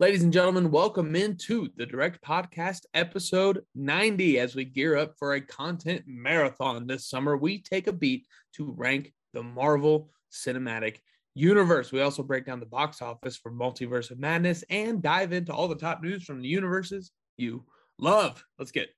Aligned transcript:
Ladies 0.00 0.22
and 0.22 0.32
gentlemen, 0.32 0.70
welcome 0.70 1.14
into 1.14 1.68
the 1.76 1.84
Direct 1.84 2.24
Podcast 2.24 2.86
episode 2.94 3.60
90. 3.74 4.38
As 4.38 4.54
we 4.54 4.64
gear 4.64 4.96
up 4.96 5.12
for 5.18 5.34
a 5.34 5.42
content 5.42 6.04
marathon 6.06 6.86
this 6.86 7.06
summer, 7.06 7.36
we 7.36 7.60
take 7.60 7.86
a 7.86 7.92
beat 7.92 8.26
to 8.54 8.72
rank 8.78 9.12
the 9.34 9.42
Marvel 9.42 10.08
Cinematic 10.32 11.00
Universe. 11.34 11.92
We 11.92 12.00
also 12.00 12.22
break 12.22 12.46
down 12.46 12.60
the 12.60 12.64
box 12.64 13.02
office 13.02 13.36
for 13.36 13.52
Multiverse 13.52 14.10
of 14.10 14.18
Madness 14.18 14.64
and 14.70 15.02
dive 15.02 15.34
into 15.34 15.52
all 15.52 15.68
the 15.68 15.74
top 15.74 16.02
news 16.02 16.24
from 16.24 16.40
the 16.40 16.48
universes 16.48 17.10
you 17.36 17.66
love. 17.98 18.42
Let's 18.58 18.72
get. 18.72 18.88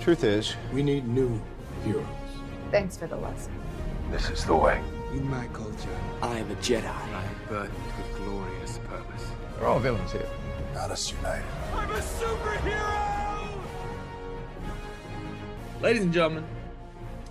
Truth 0.00 0.24
is, 0.24 0.54
we 0.72 0.82
need 0.82 1.06
new 1.06 1.38
heroes. 1.84 2.06
Thanks 2.70 2.96
for 2.96 3.06
the 3.06 3.16
lesson. 3.16 3.52
This 4.10 4.30
is 4.30 4.46
the 4.46 4.56
way. 4.56 4.80
In 5.12 5.28
my 5.28 5.46
culture, 5.48 5.98
I 6.22 6.38
am 6.38 6.50
a 6.50 6.54
Jedi. 6.54 6.86
I 6.86 7.24
am 7.24 7.34
birthed 7.46 7.72
with 7.98 8.16
glorious 8.16 8.19
purpose. 9.60 9.66
We're 9.66 9.68
all 9.68 9.80
villains 9.80 10.12
here. 10.12 10.28
Got 10.74 10.90
us 10.90 11.12
united. 11.12 11.44
I'm 11.74 11.90
a 11.90 11.98
superhero! 11.98 13.48
Ladies 15.80 16.02
and 16.02 16.12
gentlemen, 16.12 16.44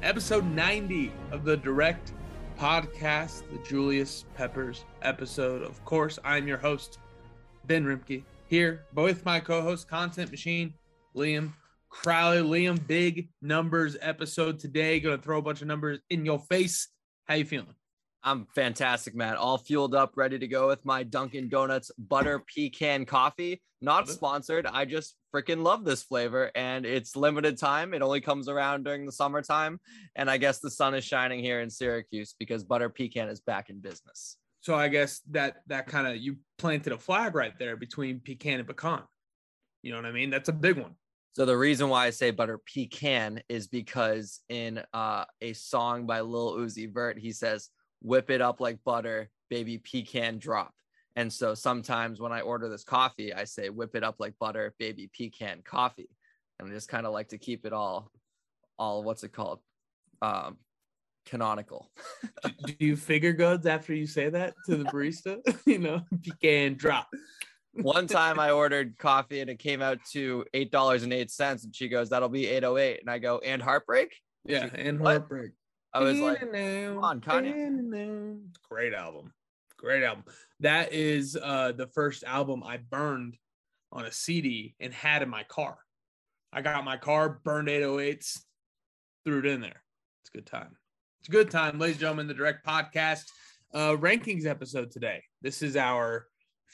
episode 0.02 0.46
90 0.46 1.12
of 1.32 1.44
the 1.44 1.58
Direct 1.58 2.14
Podcast, 2.58 3.44
the 3.52 3.60
Julius 3.68 4.26
Peppers 4.36 4.86
episode. 5.02 5.62
Of 5.64 5.84
course, 5.86 6.18
I'm 6.24 6.48
your 6.48 6.58
host, 6.58 7.00
Ben 7.66 7.86
Roembke, 7.86 8.24
here 8.48 8.86
with 8.96 9.24
my 9.26 9.40
co 9.40 9.62
host, 9.62 9.88
Content 9.88 10.32
Machine, 10.32 10.74
Liam 11.16 11.54
Crowley. 11.90 12.42
Liam, 12.42 12.86
big 12.88 13.30
numbers 13.42 13.98
episode 14.02 14.60
today. 14.60 15.00
Going 15.00 15.18
to 15.18 15.24
throw 15.24 15.38
a 15.38 15.42
bunch 15.42 15.62
of 15.62 15.68
numbers 15.68 16.00
in 16.10 16.26
your 16.26 16.40
face. 16.40 16.90
How 17.28 17.36
you 17.36 17.46
feeling? 17.46 17.76
I'm 18.24 18.48
fantastic, 18.54 19.16
man. 19.16 19.36
All 19.36 19.58
fueled 19.58 19.96
up, 19.96 20.14
ready 20.16 20.38
to 20.40 20.48
go 20.48 20.68
with 20.68 20.84
my 20.86 21.04
Dunkin' 21.04 21.50
Donuts 21.50 21.92
butter 21.98 22.40
pecan 22.40 23.06
coffee. 23.06 23.62
Not 23.82 24.10
sponsored. 24.10 24.66
I 24.66 24.84
just 24.84 25.16
freaking 25.34 25.64
love 25.64 25.86
this 25.86 26.04
flavor 26.04 26.52
and 26.54 26.86
it's 26.86 27.16
limited 27.16 27.58
time. 27.58 27.94
It 27.94 28.02
only 28.02 28.20
comes 28.20 28.50
around 28.50 28.84
during 28.84 29.06
the 29.06 29.12
summertime. 29.12 29.80
And 30.16 30.30
I 30.30 30.38
guess 30.38 30.60
the 30.60 30.70
sun 30.70 30.96
is 30.96 31.06
shining 31.06 31.40
here 31.40 31.62
in 31.62 31.70
Syracuse 31.70 32.36
because 32.38 32.66
butter 32.66 32.90
pecan 32.90 33.30
is 33.30 33.40
back 33.40 33.70
in 33.70 33.80
business. 33.80 34.36
So 34.60 34.76
I 34.76 34.90
guess 34.90 35.22
that 35.32 35.62
that 35.68 35.88
kind 35.88 36.08
of 36.08 36.18
you 36.18 36.38
planted 36.58 36.92
a 36.92 36.98
flag 36.98 37.36
right 37.36 37.58
there 37.58 37.78
between 37.78 38.20
pecan 38.20 38.60
and 38.60 38.68
pecan. 38.68 39.04
You 39.82 39.92
know 39.92 39.98
what 39.98 40.06
I 40.06 40.12
mean? 40.12 40.30
That's 40.30 40.50
a 40.50 40.54
big 40.54 40.78
one. 40.78 40.96
So 41.34 41.46
the 41.46 41.56
reason 41.56 41.88
why 41.88 42.08
I 42.08 42.10
say 42.10 42.32
butter 42.32 42.60
pecan 42.74 43.42
is 43.48 43.68
because 43.68 44.42
in 44.50 44.82
uh, 44.94 45.24
a 45.40 45.54
song 45.54 46.06
by 46.06 46.20
Lil 46.20 46.58
Uzi 46.58 46.92
Vert, 46.92 47.18
he 47.18 47.32
says, 47.32 47.70
whip 48.02 48.30
it 48.30 48.42
up 48.42 48.60
like 48.60 48.84
butter, 48.84 49.30
baby 49.50 49.78
pecan 49.78 50.38
drop. 50.38 50.74
And 51.16 51.32
so 51.32 51.54
sometimes 51.54 52.20
when 52.20 52.32
I 52.32 52.42
order 52.42 52.70
this 52.70 52.84
coffee, 52.84 53.34
I 53.34 53.44
say 53.44 53.70
whip 53.70 53.96
it 53.96 54.04
up 54.04 54.16
like 54.20 54.36
butter, 54.40 54.74
baby 54.80 55.10
pecan 55.18 55.62
coffee. 55.64 56.10
And 56.60 56.70
I 56.70 56.72
just 56.74 56.90
kind 56.90 57.06
of 57.06 57.14
like 57.14 57.30
to 57.30 57.38
keep 57.38 57.66
it 57.66 57.74
all, 57.74 58.12
all 58.78 59.04
what's 59.04 59.24
it 59.24 59.34
called? 59.34 59.60
Um, 60.22 60.58
canonical. 61.26 61.90
do, 62.44 62.74
do 62.74 62.86
you 62.86 62.96
figure 62.96 63.34
goods 63.34 63.66
after 63.66 63.94
you 63.94 64.08
say 64.08 64.30
that 64.30 64.54
to 64.66 64.78
the 64.78 64.86
barista? 64.86 65.40
you 65.66 65.80
know, 65.80 66.02
pecan 66.24 66.76
drop. 66.76 67.08
One 67.74 68.08
time 68.08 68.40
I 68.40 68.52
ordered 68.52 68.98
coffee 68.98 69.42
and 69.42 69.50
it 69.50 69.60
came 69.60 69.82
out 69.82 70.00
to 70.12 70.46
eight 70.54 70.72
dollars 70.72 71.04
and 71.04 71.14
eight 71.14 71.32
cents, 71.32 71.64
and 71.64 71.76
she 71.76 71.88
goes, 71.88 72.10
"That'll 72.10 72.30
be 72.30 72.48
eight 72.48 72.64
oh 72.64 72.78
eight. 72.78 73.00
And 73.02 73.10
I 73.10 73.20
go, 73.20 73.40
"And 73.40 73.62
heartbreak." 73.62 74.16
Yeah, 74.46 74.70
She- 74.70 74.82
and 74.82 75.00
heartbreak. 75.00 75.52
I 75.94 76.00
was 76.02 76.20
like, 76.20 76.40
"Come 76.40 77.04
on, 77.04 77.22
Kanye." 77.22 78.40
Great 78.70 78.94
album. 78.94 79.34
Great 79.78 80.04
album. 80.04 80.26
That 80.60 80.94
is 80.94 81.38
uh 81.42 81.72
the 81.72 81.88
first 81.88 82.24
album 82.24 82.64
I 82.64 82.78
burned 82.78 83.38
on 83.92 84.06
a 84.06 84.12
CD 84.12 84.76
and 84.80 84.94
had 84.94 85.22
in 85.22 85.30
my 85.30 85.44
car. 85.44 85.78
I 86.54 86.62
got 86.62 86.84
my 86.84 86.98
car, 86.98 87.40
burned 87.44 87.68
808s, 87.68 88.40
threw 89.24 89.40
it 89.40 89.46
in 89.46 89.62
there. 89.62 89.84
It's 90.22 90.30
a 90.34 90.38
good 90.38 90.46
time. 90.46 90.78
It's 91.20 91.30
a 91.30 91.32
good 91.32 91.50
time, 91.50 91.80
ladies 91.80 91.96
and 91.96 92.02
gentlemen. 92.02 92.28
The 92.28 92.34
direct 92.34 92.66
podcast 92.66 93.26
uh 93.74 93.96
rankings 93.98 94.46
episode 94.46 94.92
today. 94.92 95.24
This 95.42 95.62
is 95.62 95.76
our 95.76 96.28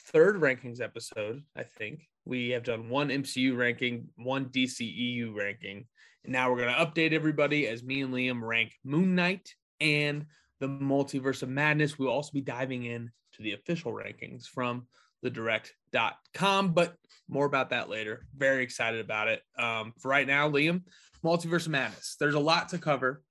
third 0.07 0.41
rankings 0.41 0.81
episode, 0.81 1.41
I 1.55 1.63
think. 1.63 2.07
We 2.25 2.49
have 2.49 2.63
done 2.63 2.89
one 2.89 3.09
MCU 3.09 3.55
ranking, 3.55 4.09
one 4.17 4.45
DCEU 4.45 5.35
ranking, 5.35 5.85
and 6.25 6.33
now 6.33 6.49
we're 6.49 6.57
going 6.57 6.73
to 6.73 6.85
update 6.85 7.13
everybody 7.13 7.67
as 7.67 7.83
me 7.83 8.01
and 8.01 8.13
Liam 8.13 8.41
rank 8.41 8.73
Moon 8.83 9.13
Knight 9.15 9.53
and 9.79 10.25
the 10.59 10.67
Multiverse 10.67 11.43
of 11.43 11.49
Madness. 11.49 11.99
We'll 11.99 12.09
also 12.09 12.31
be 12.33 12.41
diving 12.41 12.85
in 12.85 13.11
to 13.33 13.43
the 13.43 13.53
official 13.53 13.93
rankings 13.93 14.45
from 14.47 14.87
the 15.21 15.29
direct.com, 15.29 16.73
but 16.73 16.95
more 17.29 17.45
about 17.45 17.69
that 17.69 17.89
later. 17.89 18.25
Very 18.35 18.63
excited 18.63 19.01
about 19.01 19.27
it. 19.27 19.41
Um, 19.57 19.93
for 19.99 20.09
right 20.09 20.25
now, 20.25 20.49
Liam, 20.49 20.81
Multiverse 21.23 21.67
of 21.67 21.71
Madness. 21.71 22.15
There's 22.19 22.33
a 22.33 22.39
lot 22.39 22.69
to 22.69 22.79
cover. 22.79 23.21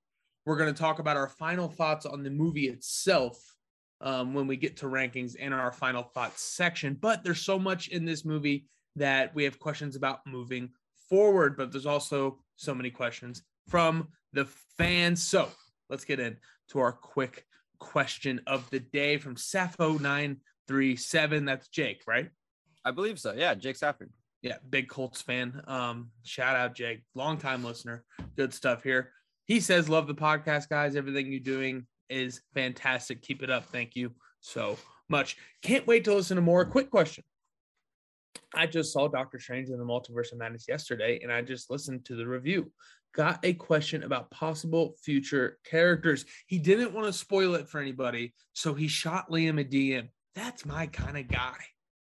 We're 0.46 0.56
going 0.56 0.72
to 0.72 0.80
talk 0.80 1.00
about 1.00 1.16
our 1.16 1.28
final 1.28 1.68
thoughts 1.68 2.06
on 2.06 2.22
the 2.22 2.30
movie 2.30 2.68
itself 2.68 3.38
um, 4.00 4.34
when 4.34 4.46
we 4.46 4.56
get 4.56 4.76
to 4.78 4.86
rankings 4.86 5.34
and 5.38 5.52
our 5.52 5.72
final 5.72 6.02
thoughts 6.02 6.42
section. 6.42 6.96
But 7.00 7.24
there's 7.24 7.40
so 7.40 7.58
much 7.58 7.88
in 7.88 8.04
this 8.04 8.24
movie 8.24 8.66
that 8.96 9.34
we 9.34 9.42
have 9.44 9.58
questions 9.58 9.96
about 9.96 10.20
moving 10.26 10.70
forward, 11.08 11.56
but 11.56 11.72
there's 11.72 11.86
also 11.86 12.38
so 12.56 12.74
many 12.74 12.90
questions 12.90 13.42
from 13.68 14.08
the 14.32 14.46
fans. 14.78 15.22
So 15.22 15.48
let's 15.88 16.04
get 16.04 16.20
into 16.20 16.40
our 16.76 16.92
quick 16.92 17.46
question 17.78 18.40
of 18.46 18.68
the 18.70 18.80
day 18.80 19.18
from 19.18 19.36
Sappho937. 19.36 21.46
That's 21.46 21.68
Jake, 21.68 22.02
right? 22.06 22.28
I 22.84 22.90
believe 22.90 23.18
so. 23.18 23.32
Yeah, 23.32 23.54
Jake 23.54 23.76
Safford. 23.76 24.10
Yeah, 24.42 24.56
big 24.68 24.88
Colts 24.88 25.22
fan. 25.22 25.62
Um, 25.66 26.10
shout 26.22 26.56
out 26.56 26.74
Jake, 26.74 27.02
longtime 27.14 27.64
listener. 27.64 28.04
Good 28.36 28.52
stuff 28.52 28.82
here. 28.82 29.10
He 29.46 29.60
says, 29.60 29.88
Love 29.88 30.06
the 30.06 30.14
podcast, 30.14 30.68
guys. 30.68 30.96
Everything 30.96 31.30
you're 31.30 31.40
doing 31.40 31.86
is 32.10 32.42
fantastic. 32.54 33.22
Keep 33.22 33.42
it 33.42 33.50
up. 33.50 33.66
Thank 33.66 33.96
you 33.96 34.12
so 34.40 34.78
much. 35.08 35.36
Can't 35.62 35.86
wait 35.86 36.04
to 36.04 36.14
listen 36.14 36.36
to 36.36 36.42
more. 36.42 36.64
Quick 36.64 36.90
question. 36.90 37.24
I 38.54 38.66
just 38.66 38.92
saw 38.92 39.08
Doctor 39.08 39.38
Strange 39.38 39.68
in 39.68 39.78
the 39.78 39.84
Multiverse 39.84 40.32
of 40.32 40.38
Madness 40.38 40.66
yesterday, 40.68 41.20
and 41.22 41.32
I 41.32 41.42
just 41.42 41.70
listened 41.70 42.04
to 42.06 42.16
the 42.16 42.26
review. 42.26 42.70
Got 43.14 43.44
a 43.44 43.52
question 43.52 44.02
about 44.02 44.30
possible 44.30 44.94
future 45.02 45.58
characters. 45.64 46.24
He 46.46 46.58
didn't 46.58 46.92
want 46.92 47.06
to 47.06 47.12
spoil 47.12 47.54
it 47.54 47.68
for 47.68 47.80
anybody, 47.80 48.34
so 48.52 48.74
he 48.74 48.88
shot 48.88 49.30
Liam 49.30 49.60
a 49.60 49.64
DM. 49.64 50.08
That's 50.34 50.66
my 50.66 50.86
kind 50.88 51.16
of 51.16 51.28
guy. 51.28 51.56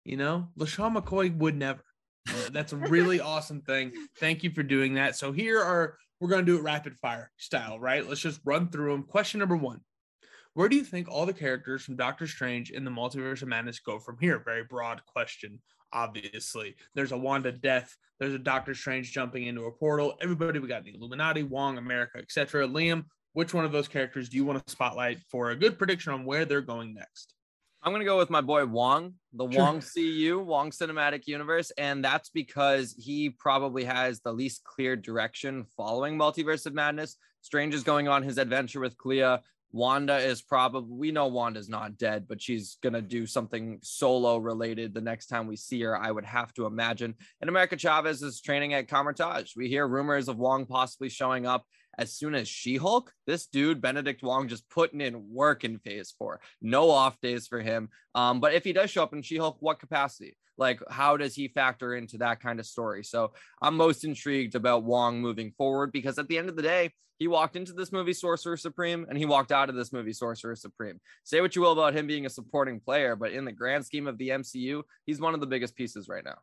You 0.05 0.17
know, 0.17 0.49
LeSean 0.59 0.97
McCoy 0.97 1.35
would 1.37 1.57
never. 1.57 1.83
Uh, 2.29 2.51
That's 2.53 2.73
a 2.73 2.77
really 2.77 3.21
awesome 3.21 3.63
thing. 3.63 3.93
Thank 4.19 4.43
you 4.43 4.51
for 4.51 4.63
doing 4.63 4.95
that. 4.95 5.17
So 5.17 5.33
here 5.33 5.61
are 5.61 5.97
we're 6.21 6.29
going 6.29 6.45
to 6.45 6.53
do 6.53 6.59
it 6.59 6.63
rapid 6.63 6.99
fire 6.99 7.33
style, 7.39 7.81
right? 7.81 8.07
Let's 8.07 8.21
just 8.21 8.41
run 8.45 8.69
through 8.69 8.93
them. 8.93 9.05
Question 9.05 9.41
number 9.41 9.57
one 9.57 9.81
Where 10.55 10.69
do 10.69 10.77
you 10.77 10.85
think 10.85 11.09
all 11.09 11.27
the 11.27 11.33
characters 11.33 11.83
from 11.83 11.97
Doctor 11.97 12.27
Strange 12.27 12.71
in 12.71 12.85
the 12.85 12.91
Multiverse 12.91 13.43
of 13.43 13.49
Madness 13.49 13.81
go 13.81 13.99
from 13.99 14.19
here? 14.21 14.43
Very 14.45 14.65
broad 14.65 15.01
question, 15.07 15.61
obviously. 15.93 16.77
There's 16.95 17.13
a 17.13 17.19
Wanda 17.19 17.53
death, 17.53 17.97
there's 18.19 18.35
a 18.35 18.39
Doctor 18.39 18.75
Strange 18.75 19.13
jumping 19.13 19.47
into 19.47 19.65
a 19.65 19.73
portal. 19.73 20.15
Everybody, 20.21 20.59
we 20.59 20.69
got 20.69 20.85
the 20.85 20.95
Illuminati, 20.95 21.43
Wong, 21.43 21.79
America, 21.79 22.19
etc. 22.19 22.67
Liam, 22.67 23.05
which 23.33 23.55
one 23.55 23.65
of 23.65 23.73
those 23.73 23.89
characters 23.89 24.29
do 24.29 24.37
you 24.37 24.45
want 24.45 24.65
to 24.65 24.71
spotlight 24.71 25.19
for 25.31 25.51
a 25.51 25.57
good 25.57 25.79
prediction 25.79 26.13
on 26.13 26.25
where 26.25 26.45
they're 26.45 26.61
going 26.61 26.95
next? 26.95 27.35
I'm 27.83 27.93
gonna 27.93 28.05
go 28.05 28.19
with 28.19 28.29
my 28.29 28.43
boy 28.43 28.67
Wong, 28.67 29.15
the 29.33 29.51
Sure. 29.51 29.63
Wong 29.63 29.81
CU, 29.81 30.39
Wong 30.45 30.71
Cinematic 30.71 31.27
Universe, 31.27 31.71
and 31.79 32.05
that's 32.05 32.29
because 32.29 32.95
he 32.99 33.31
probably 33.31 33.85
has 33.85 34.21
the 34.21 34.33
least 34.33 34.65
clear 34.65 34.97
direction 34.97 35.65
following 35.79 36.19
Multiverse 36.19 36.67
of 36.67 36.75
Madness. 36.75 37.17
Strange 37.41 37.75
is 37.75 37.83
going 37.83 38.07
on 38.07 38.23
his 38.23 38.37
adventure 38.37 38.81
with 38.81 38.99
Clea. 38.99 39.39
Wanda 39.73 40.17
is 40.19 40.43
probably 40.43 40.97
we 40.97 41.13
know 41.13 41.29
Wanda's 41.29 41.69
not 41.69 41.97
dead, 41.97 42.27
but 42.29 42.43
she's 42.43 42.79
gonna 42.83 43.03
do 43.03 43.27
something 43.27 43.79
solo 43.83 44.37
related 44.37 44.93
the 44.93 45.01
next 45.01 45.27
time 45.27 45.47
we 45.47 45.57
see 45.57 45.81
her. 45.83 45.97
I 45.97 46.11
would 46.11 46.25
have 46.25 46.53
to 46.55 46.67
imagine. 46.67 47.15
And 47.41 47.49
America 47.49 47.77
Chavez 47.77 48.23
is 48.23 48.41
training 48.41 48.75
at 48.75 48.89
Kamar-Taj. 48.89 49.55
We 49.57 49.69
hear 49.69 49.87
rumors 49.87 50.29
of 50.29 50.39
Wong 50.39 50.67
possibly 50.67 51.09
showing 51.09 51.47
up 51.47 51.65
as 52.01 52.15
soon 52.15 52.35
as 52.35 52.49
She 52.49 52.77
Hulk. 52.77 53.13
This 53.27 53.47
dude, 53.47 53.83
Benedict 53.83 54.23
Wong, 54.23 54.49
just 54.49 54.69
putting 54.71 55.03
in 55.03 55.33
work 55.33 55.65
in 55.65 55.79
phase 55.79 56.13
four. 56.19 56.41
No 56.63 56.91
off 56.91 57.21
days 57.21 57.47
for 57.47 57.61
him. 57.61 57.91
Um, 58.15 58.41
but 58.41 58.55
if 58.55 58.65
he 58.65 58.73
does 58.73 58.91
show 58.91 59.03
up 59.03 59.13
in 59.13 59.23
She 59.23 59.37
Hulk, 59.37 59.59
what 59.61 59.79
capacity? 59.79 60.37
Like, 60.57 60.81
how 60.91 61.17
does 61.17 61.35
he 61.35 61.49
factor 61.49 61.95
into 61.95 62.19
that 62.19 62.41
kind 62.41 62.59
of 62.59 62.67
story? 62.67 63.05
So 63.05 63.33
I'm 63.63 63.77
most 63.77 64.05
intrigued 64.05 64.55
about 64.55 64.85
Wong 64.85 65.21
moving 65.21 65.53
forward 65.57 65.93
because 65.93 66.19
at 66.19 66.29
the 66.29 66.39
end 66.39 66.49
of 66.49 66.57
the 66.57 66.63
day, 66.63 66.91
he 67.19 67.29
walked 67.29 67.55
into 67.55 67.75
this 67.75 67.93
movie 67.93 68.15
Sorcerer 68.15 68.57
Supreme 68.57 69.05
and 69.09 69.19
he 69.19 69.27
walked 69.27 69.53
out 69.53 69.69
of 69.69 69.75
this 69.75 69.93
movie 69.93 70.15
Sorcerer 70.15 70.57
Supreme. 70.57 70.99
Say 71.23 71.43
what 71.43 71.55
you 71.55 71.61
will 71.61 71.73
about 71.73 71.95
him 71.95 72.07
being 72.07 72.25
a 72.25 72.31
supporting 72.31 72.81
player, 72.81 73.15
but 73.15 73.33
in 73.33 73.45
the 73.45 73.53
grand 73.53 73.85
scheme 73.85 74.07
of 74.07 74.17
the 74.17 74.31
MCU, 74.31 74.83
he's 75.05 75.21
one 75.21 75.35
of 75.35 75.41
the 75.41 75.47
biggest 75.47 75.77
pieces 75.77 76.09
right 76.09 76.25
now. 76.25 76.39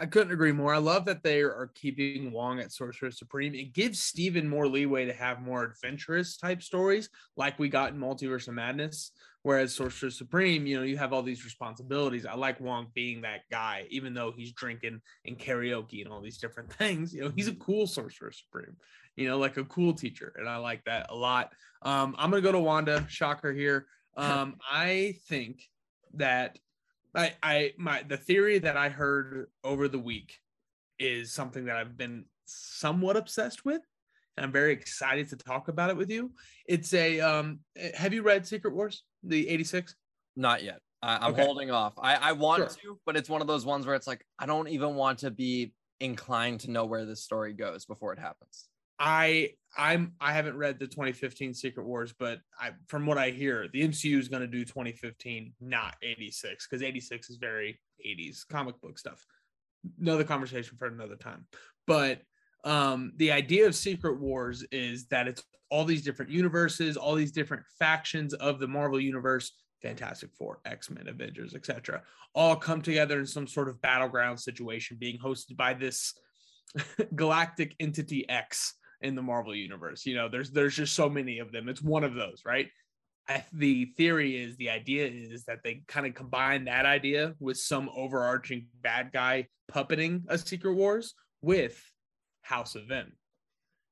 I 0.00 0.06
couldn't 0.06 0.32
agree 0.32 0.52
more. 0.52 0.72
I 0.72 0.78
love 0.78 1.06
that 1.06 1.24
they 1.24 1.40
are 1.40 1.70
keeping 1.74 2.30
Wong 2.30 2.60
at 2.60 2.72
Sorcerer 2.72 3.10
Supreme. 3.10 3.54
It 3.54 3.72
gives 3.72 4.00
Stephen 4.00 4.48
more 4.48 4.68
leeway 4.68 5.06
to 5.06 5.12
have 5.12 5.40
more 5.40 5.64
adventurous 5.64 6.36
type 6.36 6.62
stories 6.62 7.08
like 7.36 7.58
we 7.58 7.68
got 7.68 7.92
in 7.92 7.98
Multiverse 7.98 8.46
of 8.46 8.54
Madness. 8.54 9.10
Whereas 9.42 9.74
Sorcerer 9.74 10.10
Supreme, 10.10 10.66
you 10.66 10.76
know, 10.76 10.84
you 10.84 10.96
have 10.98 11.12
all 11.12 11.22
these 11.22 11.44
responsibilities. 11.44 12.26
I 12.26 12.34
like 12.34 12.60
Wong 12.60 12.88
being 12.94 13.22
that 13.22 13.42
guy, 13.50 13.86
even 13.90 14.14
though 14.14 14.30
he's 14.30 14.52
drinking 14.52 15.00
and 15.24 15.38
karaoke 15.38 16.04
and 16.04 16.12
all 16.12 16.20
these 16.20 16.38
different 16.38 16.72
things. 16.74 17.12
You 17.12 17.22
know, 17.22 17.32
he's 17.34 17.48
a 17.48 17.54
cool 17.54 17.86
Sorcerer 17.88 18.30
Supreme, 18.30 18.76
you 19.16 19.28
know, 19.28 19.38
like 19.38 19.56
a 19.56 19.64
cool 19.64 19.94
teacher. 19.94 20.32
And 20.36 20.48
I 20.48 20.58
like 20.58 20.84
that 20.84 21.06
a 21.10 21.14
lot. 21.14 21.52
Um, 21.82 22.14
I'm 22.18 22.30
going 22.30 22.42
to 22.42 22.46
go 22.46 22.52
to 22.52 22.60
Wanda. 22.60 23.04
Shocker 23.08 23.52
here. 23.52 23.86
Um, 24.18 24.56
I 24.68 25.14
think 25.28 25.60
that 26.14 26.58
I, 27.14 27.34
I, 27.42 27.72
my, 27.76 28.02
the 28.02 28.16
theory 28.16 28.58
that 28.60 28.76
I 28.76 28.88
heard 28.88 29.46
over 29.64 29.88
the 29.88 29.98
week 29.98 30.38
is 30.98 31.32
something 31.32 31.64
that 31.66 31.76
I've 31.76 31.96
been 31.96 32.24
somewhat 32.46 33.16
obsessed 33.16 33.64
with. 33.64 33.82
And 34.36 34.44
I'm 34.44 34.52
very 34.52 34.72
excited 34.72 35.28
to 35.30 35.36
talk 35.36 35.68
about 35.68 35.90
it 35.90 35.96
with 35.96 36.10
you. 36.10 36.32
It's 36.66 36.94
a, 36.94 37.20
um, 37.20 37.60
have 37.94 38.12
you 38.12 38.22
read 38.22 38.46
Secret 38.46 38.74
Wars, 38.74 39.02
the 39.24 39.48
86? 39.48 39.96
Not 40.36 40.62
yet. 40.62 40.80
I, 41.02 41.16
I'm 41.16 41.32
Okay. 41.32 41.44
holding 41.44 41.70
off. 41.70 41.94
I, 41.98 42.14
I 42.16 42.32
want 42.32 42.60
Sure. 42.60 42.68
to, 42.94 43.00
but 43.04 43.16
it's 43.16 43.28
one 43.28 43.40
of 43.40 43.46
those 43.48 43.64
ones 43.66 43.84
where 43.86 43.96
it's 43.96 44.06
like, 44.06 44.24
I 44.38 44.46
don't 44.46 44.68
even 44.68 44.94
want 44.94 45.18
to 45.20 45.30
be 45.32 45.72
inclined 46.00 46.60
to 46.60 46.70
know 46.70 46.84
where 46.84 47.04
this 47.04 47.24
story 47.24 47.52
goes 47.52 47.84
before 47.84 48.12
it 48.12 48.18
happens. 48.20 48.68
I 48.98 49.50
I'm 49.76 50.12
I 50.20 50.32
haven't 50.32 50.56
read 50.56 50.78
the 50.78 50.86
2015 50.86 51.54
Secret 51.54 51.86
Wars, 51.86 52.12
but 52.18 52.40
I 52.58 52.70
from 52.88 53.06
what 53.06 53.18
I 53.18 53.30
hear, 53.30 53.68
the 53.72 53.82
MCU 53.82 54.18
is 54.18 54.28
going 54.28 54.42
to 54.42 54.48
do 54.48 54.64
2015, 54.64 55.52
not 55.60 55.96
86, 56.02 56.66
because 56.66 56.82
86 56.82 57.30
is 57.30 57.36
very 57.36 57.80
80s 58.04 58.46
comic 58.48 58.80
book 58.80 58.98
stuff. 58.98 59.24
Another 60.00 60.24
conversation 60.24 60.76
for 60.76 60.86
another 60.86 61.16
time. 61.16 61.46
But 61.86 62.22
um 62.64 63.12
the 63.16 63.30
idea 63.30 63.66
of 63.66 63.74
Secret 63.74 64.18
Wars 64.20 64.64
is 64.72 65.06
that 65.08 65.28
it's 65.28 65.44
all 65.70 65.84
these 65.84 66.02
different 66.02 66.30
universes, 66.30 66.96
all 66.96 67.14
these 67.14 67.32
different 67.32 67.62
factions 67.78 68.34
of 68.34 68.58
the 68.58 68.66
Marvel 68.66 68.98
universe, 68.98 69.52
Fantastic 69.82 70.30
Four, 70.36 70.60
X-Men, 70.64 71.08
Avengers, 71.08 71.54
etc., 71.54 72.02
all 72.34 72.56
come 72.56 72.82
together 72.82 73.20
in 73.20 73.26
some 73.26 73.46
sort 73.46 73.68
of 73.68 73.80
battleground 73.80 74.40
situation 74.40 74.96
being 74.98 75.18
hosted 75.18 75.56
by 75.56 75.74
this 75.74 76.14
galactic 77.14 77.76
entity 77.78 78.28
X 78.28 78.74
in 79.00 79.14
the 79.14 79.22
Marvel 79.22 79.54
universe. 79.54 80.06
You 80.06 80.14
know, 80.14 80.28
there's 80.28 80.50
there's 80.50 80.76
just 80.76 80.94
so 80.94 81.08
many 81.08 81.38
of 81.38 81.52
them. 81.52 81.68
It's 81.68 81.82
one 81.82 82.04
of 82.04 82.14
those, 82.14 82.42
right? 82.44 82.68
I, 83.28 83.44
the 83.52 83.86
theory 83.96 84.42
is 84.42 84.56
the 84.56 84.70
idea 84.70 85.06
is 85.06 85.44
that 85.44 85.58
they 85.62 85.82
kind 85.86 86.06
of 86.06 86.14
combine 86.14 86.64
that 86.64 86.86
idea 86.86 87.34
with 87.38 87.58
some 87.58 87.90
overarching 87.94 88.66
bad 88.80 89.12
guy 89.12 89.48
puppeting 89.70 90.22
a 90.28 90.38
Secret 90.38 90.72
Wars 90.72 91.14
with 91.42 91.78
House 92.40 92.74
of 92.74 92.90
M. 92.90 93.12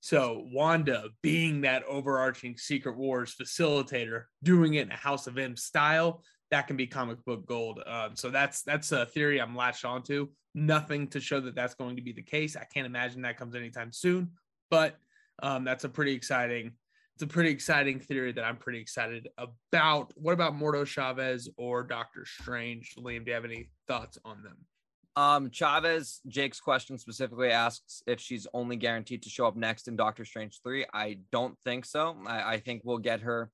So 0.01 0.45
Wanda 0.53 1.09
being 1.23 1.63
that 1.63 1.83
overarching 1.85 2.57
Secret 2.57 2.97
Wars 2.97 3.35
facilitator, 3.35 4.25
doing 4.43 4.75
it 4.75 4.87
in 4.87 4.93
a 4.93 4.97
House 4.97 5.27
of 5.27 5.37
M 5.37 5.57
style, 5.57 6.23
that 6.51 6.67
can 6.67 6.77
be 6.77 6.87
comic 6.87 7.23
book 7.25 7.47
gold. 7.47 7.83
Um, 7.87 8.15
so 8.15 8.31
that's 8.31 8.63
that's 8.63 8.93
a 8.93 9.07
theory 9.07 9.41
I'm 9.41 9.57
latched 9.57 9.85
onto. 9.85 10.29
Nothing 10.55 11.09
to 11.09 11.21
show 11.21 11.41
that 11.41 11.55
that's 11.55 11.75
going 11.75 11.97
to 11.97 12.03
be 12.03 12.13
the 12.13 12.23
case. 12.23 12.57
I 12.57 12.65
can't 12.73 12.87
imagine 12.87 13.23
that 13.23 13.37
comes 13.37 13.55
anytime 13.55 13.93
soon, 13.93 14.31
but 14.71 14.97
um, 15.43 15.65
that's 15.65 15.85
a 15.85 15.89
pretty 15.89 16.13
exciting. 16.13 16.73
It's 17.15 17.23
a 17.23 17.27
pretty 17.27 17.51
exciting 17.51 17.99
theory 17.99 18.33
that 18.33 18.45
I'm 18.45 18.57
pretty 18.57 18.81
excited 18.81 19.29
about. 19.39 20.13
What 20.17 20.33
about 20.33 20.55
Mordo 20.55 20.87
Chavez 20.87 21.49
or 21.57 21.83
Doctor 21.83 22.27
Strange? 22.27 22.95
Liam, 22.99 23.25
do 23.25 23.31
you 23.31 23.35
have 23.35 23.45
any 23.45 23.71
thoughts 23.89 24.19
on 24.25 24.43
them? 24.43 24.57
Um, 25.17 25.51
Chavez, 25.51 26.21
Jake's 26.29 26.61
question 26.61 26.99
specifically 26.99 27.51
asks 27.51 28.03
if 28.07 28.21
she's 28.21 28.47
only 28.53 28.77
guaranteed 28.77 29.23
to 29.23 29.31
show 29.31 29.47
up 29.47 29.57
next 29.57 29.89
in 29.89 29.97
Doctor 29.97 30.27
Strange 30.27 30.61
3. 30.63 30.85
I 30.93 31.19
don't 31.33 31.59
think 31.61 31.87
so. 31.87 32.17
I, 32.27 32.55
I 32.55 32.61
think 32.61 32.83
we'll 32.85 32.99
get 32.99 33.21
her 33.21 33.51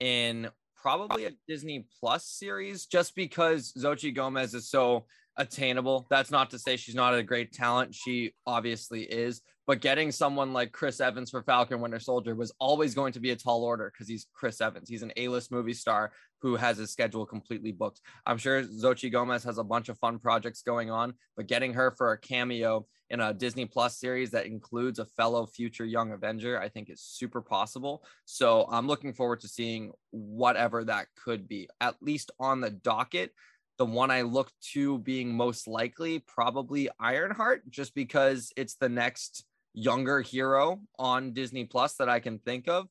in 0.00 0.50
probably 0.76 1.24
a 1.24 1.30
Disney 1.48 1.86
Plus 1.98 2.26
series 2.26 2.84
just 2.84 3.14
because 3.14 3.72
Xochitl 3.72 4.14
Gomez 4.14 4.52
is 4.52 4.68
so 4.68 5.06
attainable. 5.38 6.06
That's 6.10 6.30
not 6.30 6.50
to 6.50 6.58
say 6.58 6.76
she's 6.76 6.94
not 6.94 7.14
a 7.14 7.22
great 7.22 7.52
talent. 7.52 7.94
She 7.94 8.34
obviously 8.46 9.02
is. 9.02 9.40
But 9.66 9.82
getting 9.82 10.10
someone 10.10 10.54
like 10.54 10.72
Chris 10.72 10.98
Evans 10.98 11.30
for 11.30 11.42
Falcon 11.42 11.82
Winter 11.82 12.00
Soldier 12.00 12.34
was 12.34 12.52
always 12.58 12.94
going 12.94 13.12
to 13.12 13.20
be 13.20 13.32
a 13.32 13.36
tall 13.36 13.62
order 13.62 13.92
because 13.92 14.08
he's 14.08 14.26
Chris 14.32 14.62
Evans. 14.62 14.88
He's 14.88 15.02
an 15.02 15.12
A-list 15.18 15.52
movie 15.52 15.74
star 15.74 16.10
who 16.40 16.56
has 16.56 16.78
his 16.78 16.90
schedule 16.90 17.26
completely 17.26 17.72
booked. 17.72 18.00
I'm 18.24 18.38
sure 18.38 18.62
Xochitl 18.62 19.12
Gomez 19.12 19.44
has 19.44 19.58
a 19.58 19.64
bunch 19.64 19.90
of 19.90 19.98
fun 19.98 20.20
projects 20.20 20.62
going 20.62 20.90
on, 20.90 21.12
but 21.36 21.48
getting 21.48 21.74
her 21.74 21.90
for 21.90 22.12
a 22.12 22.18
cameo 22.18 22.86
in 23.10 23.20
a 23.20 23.34
Disney 23.34 23.66
Plus 23.66 23.98
series 23.98 24.30
that 24.30 24.46
includes 24.46 24.98
a 24.98 25.04
fellow 25.04 25.44
future 25.44 25.84
young 25.84 26.12
Avenger, 26.12 26.58
I 26.58 26.70
think 26.70 26.88
is 26.88 27.02
super 27.02 27.42
possible. 27.42 28.04
So 28.24 28.66
I'm 28.70 28.86
looking 28.86 29.12
forward 29.12 29.40
to 29.40 29.48
seeing 29.48 29.92
whatever 30.12 30.84
that 30.84 31.08
could 31.22 31.46
be, 31.46 31.68
at 31.80 31.96
least 32.00 32.30
on 32.40 32.62
the 32.62 32.70
docket. 32.70 33.32
The 33.78 33.86
one 33.86 34.10
I 34.10 34.22
look 34.22 34.50
to 34.72 34.98
being 34.98 35.34
most 35.34 35.68
likely, 35.68 36.18
probably 36.18 36.88
Ironheart, 36.98 37.70
just 37.70 37.94
because 37.94 38.52
it's 38.56 38.74
the 38.74 38.88
next 38.88 39.44
younger 39.72 40.20
hero 40.20 40.80
on 40.98 41.32
Disney 41.32 41.64
Plus 41.64 41.94
that 41.94 42.08
I 42.08 42.18
can 42.18 42.40
think 42.40 42.68
of. 42.68 42.88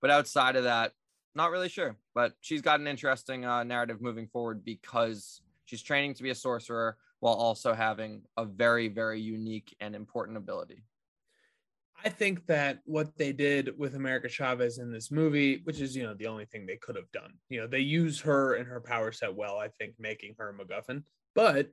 But 0.00 0.10
outside 0.10 0.56
of 0.56 0.64
that, 0.64 0.92
not 1.34 1.50
really 1.50 1.68
sure. 1.68 1.96
But 2.14 2.32
she's 2.40 2.62
got 2.62 2.80
an 2.80 2.86
interesting 2.86 3.44
uh, 3.44 3.62
narrative 3.64 4.00
moving 4.00 4.26
forward 4.26 4.64
because 4.64 5.42
she's 5.66 5.82
training 5.82 6.14
to 6.14 6.22
be 6.22 6.30
a 6.30 6.34
sorcerer 6.34 6.96
while 7.20 7.34
also 7.34 7.72
having 7.72 8.22
a 8.36 8.44
very, 8.44 8.88
very 8.88 9.20
unique 9.20 9.76
and 9.80 9.94
important 9.94 10.36
ability. 10.36 10.82
I 12.04 12.08
think 12.08 12.46
that 12.46 12.80
what 12.84 13.16
they 13.16 13.32
did 13.32 13.78
with 13.78 13.94
America 13.94 14.28
Chavez 14.28 14.78
in 14.78 14.90
this 14.90 15.10
movie, 15.10 15.60
which 15.64 15.80
is, 15.80 15.96
you 15.96 16.02
know, 16.02 16.14
the 16.14 16.26
only 16.26 16.46
thing 16.46 16.66
they 16.66 16.76
could 16.76 16.96
have 16.96 17.10
done, 17.12 17.34
you 17.48 17.60
know, 17.60 17.66
they 17.66 17.80
use 17.80 18.20
her 18.20 18.54
and 18.54 18.66
her 18.66 18.80
power 18.80 19.12
set 19.12 19.34
well, 19.34 19.58
I 19.58 19.68
think, 19.68 19.94
making 19.98 20.34
her 20.38 20.50
a 20.50 20.54
MacGuffin. 20.54 21.04
But 21.34 21.70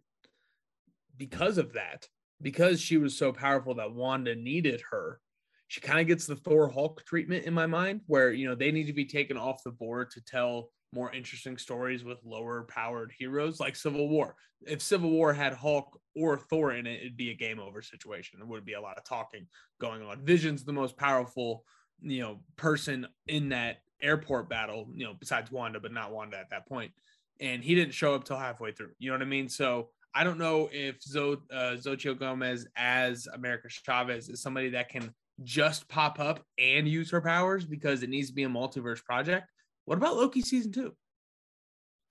because 1.17 1.57
of 1.57 1.73
that, 1.73 2.07
because 2.41 2.79
she 2.79 2.97
was 2.97 3.17
so 3.17 3.33
powerful 3.33 3.75
that 3.75 3.93
Wanda 3.93 4.35
needed 4.35 4.81
her, 4.91 5.19
she 5.67 5.81
kind 5.81 5.99
of 5.99 6.07
gets 6.07 6.25
the 6.25 6.35
Thor 6.35 6.69
Hulk 6.69 7.03
treatment 7.05 7.45
in 7.45 7.53
my 7.53 7.65
mind, 7.65 8.01
where, 8.07 8.31
you 8.31 8.47
know, 8.47 8.55
they 8.55 8.71
need 8.71 8.87
to 8.87 8.93
be 8.93 9.05
taken 9.05 9.37
off 9.37 9.63
the 9.63 9.71
board 9.71 10.11
to 10.11 10.21
tell 10.21 10.71
more 10.93 11.11
interesting 11.13 11.57
stories 11.57 12.03
with 12.03 12.17
lower 12.23 12.63
powered 12.63 13.13
heroes 13.17 13.59
like 13.59 13.75
Civil 13.75 14.09
War. 14.09 14.35
If 14.65 14.81
Civil 14.81 15.11
War 15.11 15.33
had 15.33 15.53
Hulk 15.53 15.99
or 16.15 16.37
Thor 16.37 16.73
in 16.73 16.87
it, 16.87 17.01
it'd 17.01 17.17
be 17.17 17.31
a 17.31 17.35
game 17.35 17.59
over 17.59 17.81
situation. 17.81 18.39
There 18.39 18.47
would 18.47 18.65
be 18.65 18.73
a 18.73 18.81
lot 18.81 18.97
of 18.97 19.03
talking 19.03 19.47
going 19.79 20.01
on. 20.01 20.25
Vision's 20.25 20.63
the 20.63 20.73
most 20.73 20.97
powerful, 20.97 21.63
you 22.01 22.21
know, 22.21 22.39
person 22.55 23.07
in 23.27 23.49
that 23.49 23.77
airport 24.01 24.49
battle, 24.49 24.89
you 24.93 25.05
know, 25.05 25.13
besides 25.19 25.51
Wanda, 25.51 25.79
but 25.79 25.93
not 25.93 26.11
Wanda 26.11 26.37
at 26.37 26.49
that 26.49 26.67
point. 26.67 26.91
And 27.39 27.63
he 27.63 27.75
didn't 27.75 27.93
show 27.93 28.15
up 28.15 28.25
till 28.25 28.37
halfway 28.37 28.71
through. 28.71 28.91
You 28.99 29.09
know 29.09 29.15
what 29.15 29.21
I 29.21 29.25
mean? 29.25 29.47
So 29.47 29.89
I 30.13 30.23
don't 30.23 30.39
know 30.39 30.69
if 30.71 31.01
Zo, 31.01 31.37
uh, 31.53 31.75
Xochitl 31.75 32.19
Gomez 32.19 32.67
as 32.75 33.27
America 33.33 33.69
Chavez 33.69 34.27
is 34.27 34.41
somebody 34.41 34.69
that 34.69 34.89
can 34.89 35.13
just 35.43 35.87
pop 35.87 36.19
up 36.19 36.43
and 36.57 36.87
use 36.87 37.11
her 37.11 37.21
powers 37.21 37.65
because 37.65 38.03
it 38.03 38.09
needs 38.09 38.27
to 38.29 38.33
be 38.33 38.43
a 38.43 38.49
multiverse 38.49 39.03
project. 39.03 39.47
What 39.89 39.97
about 39.97 40.17
Loki 40.17 40.43
season 40.43 40.71
two? 40.71 40.93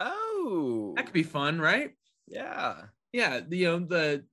Oh, 0.01 0.95
That 0.97 1.05
could 1.07 1.15
be 1.15 1.23
fun, 1.23 1.61
right? 1.61 1.93
yeah. 2.27 2.75
Yeah, 3.13 3.39
the, 3.47 3.57
you 3.57 3.67
know 3.67 3.79
the 3.79 4.25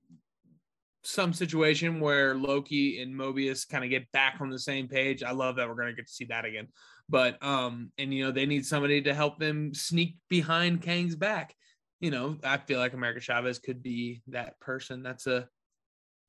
some 1.04 1.32
situation 1.32 2.00
where 2.00 2.34
Loki 2.34 3.00
and 3.00 3.14
Mobius 3.14 3.66
kind 3.66 3.84
of 3.84 3.90
get 3.90 4.10
back 4.10 4.38
on 4.40 4.50
the 4.50 4.58
same 4.58 4.88
page. 4.88 5.22
I 5.22 5.30
love 5.30 5.56
that 5.56 5.68
we're 5.68 5.76
gonna 5.76 5.92
get 5.92 6.08
to 6.08 6.12
see 6.12 6.24
that 6.24 6.44
again. 6.44 6.66
But 7.08 7.40
um, 7.40 7.92
and 7.98 8.12
you 8.12 8.24
know 8.24 8.32
they 8.32 8.46
need 8.46 8.66
somebody 8.66 9.00
to 9.02 9.14
help 9.14 9.38
them 9.38 9.72
sneak 9.72 10.16
behind 10.28 10.82
Kang's 10.82 11.14
back. 11.14 11.54
You 12.00 12.10
know, 12.10 12.38
I 12.42 12.56
feel 12.56 12.80
like 12.80 12.94
America 12.94 13.20
Chavez 13.20 13.60
could 13.60 13.80
be 13.80 14.22
that 14.26 14.58
person. 14.58 15.04
That's 15.04 15.28
a 15.28 15.48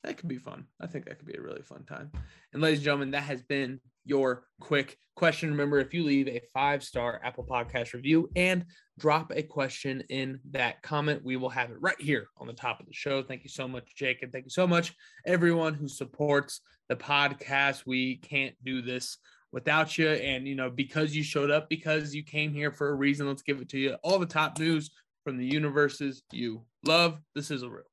that 0.03 0.17
could 0.17 0.29
be 0.29 0.38
fun. 0.38 0.67
I 0.79 0.86
think 0.86 1.05
that 1.05 1.17
could 1.17 1.27
be 1.27 1.38
a 1.38 1.41
really 1.41 1.63
fun 1.63 1.83
time. 1.83 2.12
And 2.53 2.62
ladies 2.62 2.77
and 2.77 2.86
gentlemen, 2.86 3.12
that 3.12 3.24
has 3.24 3.41
been 3.41 3.81
your 4.07 4.43
quick 4.59 4.97
question. 5.15 5.49
Remember, 5.49 5.79
if 5.79 5.93
you 5.93 6.03
leave 6.03 6.27
a 6.27 6.41
five 6.53 6.83
star 6.83 7.19
Apple 7.23 7.45
Podcast 7.45 7.93
review 7.93 8.29
and 8.35 8.65
drop 8.99 9.31
a 9.35 9.43
question 9.43 10.03
in 10.09 10.39
that 10.51 10.81
comment, 10.81 11.23
we 11.23 11.35
will 11.35 11.49
have 11.49 11.71
it 11.71 11.77
right 11.79 11.99
here 11.99 12.27
on 12.37 12.47
the 12.47 12.53
top 12.53 12.79
of 12.79 12.85
the 12.85 12.93
show. 12.93 13.21
Thank 13.23 13.43
you 13.43 13.49
so 13.49 13.67
much, 13.67 13.95
Jake. 13.95 14.23
And 14.23 14.31
thank 14.31 14.45
you 14.45 14.51
so 14.51 14.67
much, 14.67 14.93
everyone 15.25 15.73
who 15.73 15.87
supports 15.87 16.61
the 16.89 16.95
podcast. 16.95 17.83
We 17.85 18.17
can't 18.17 18.55
do 18.63 18.81
this 18.81 19.17
without 19.51 19.97
you. 19.97 20.09
And, 20.09 20.47
you 20.47 20.55
know, 20.55 20.69
because 20.69 21.15
you 21.15 21.23
showed 21.23 21.51
up, 21.51 21.69
because 21.69 22.13
you 22.13 22.23
came 22.23 22.53
here 22.53 22.71
for 22.71 22.89
a 22.89 22.95
reason, 22.95 23.27
let's 23.27 23.41
give 23.41 23.59
it 23.59 23.69
to 23.69 23.79
you. 23.79 23.95
All 24.03 24.19
the 24.19 24.25
top 24.25 24.59
news 24.59 24.91
from 25.23 25.37
the 25.37 25.45
universes 25.45 26.21
you 26.31 26.63
love. 26.85 27.19
This 27.35 27.51
is 27.51 27.63
a 27.63 27.69
real. 27.69 27.83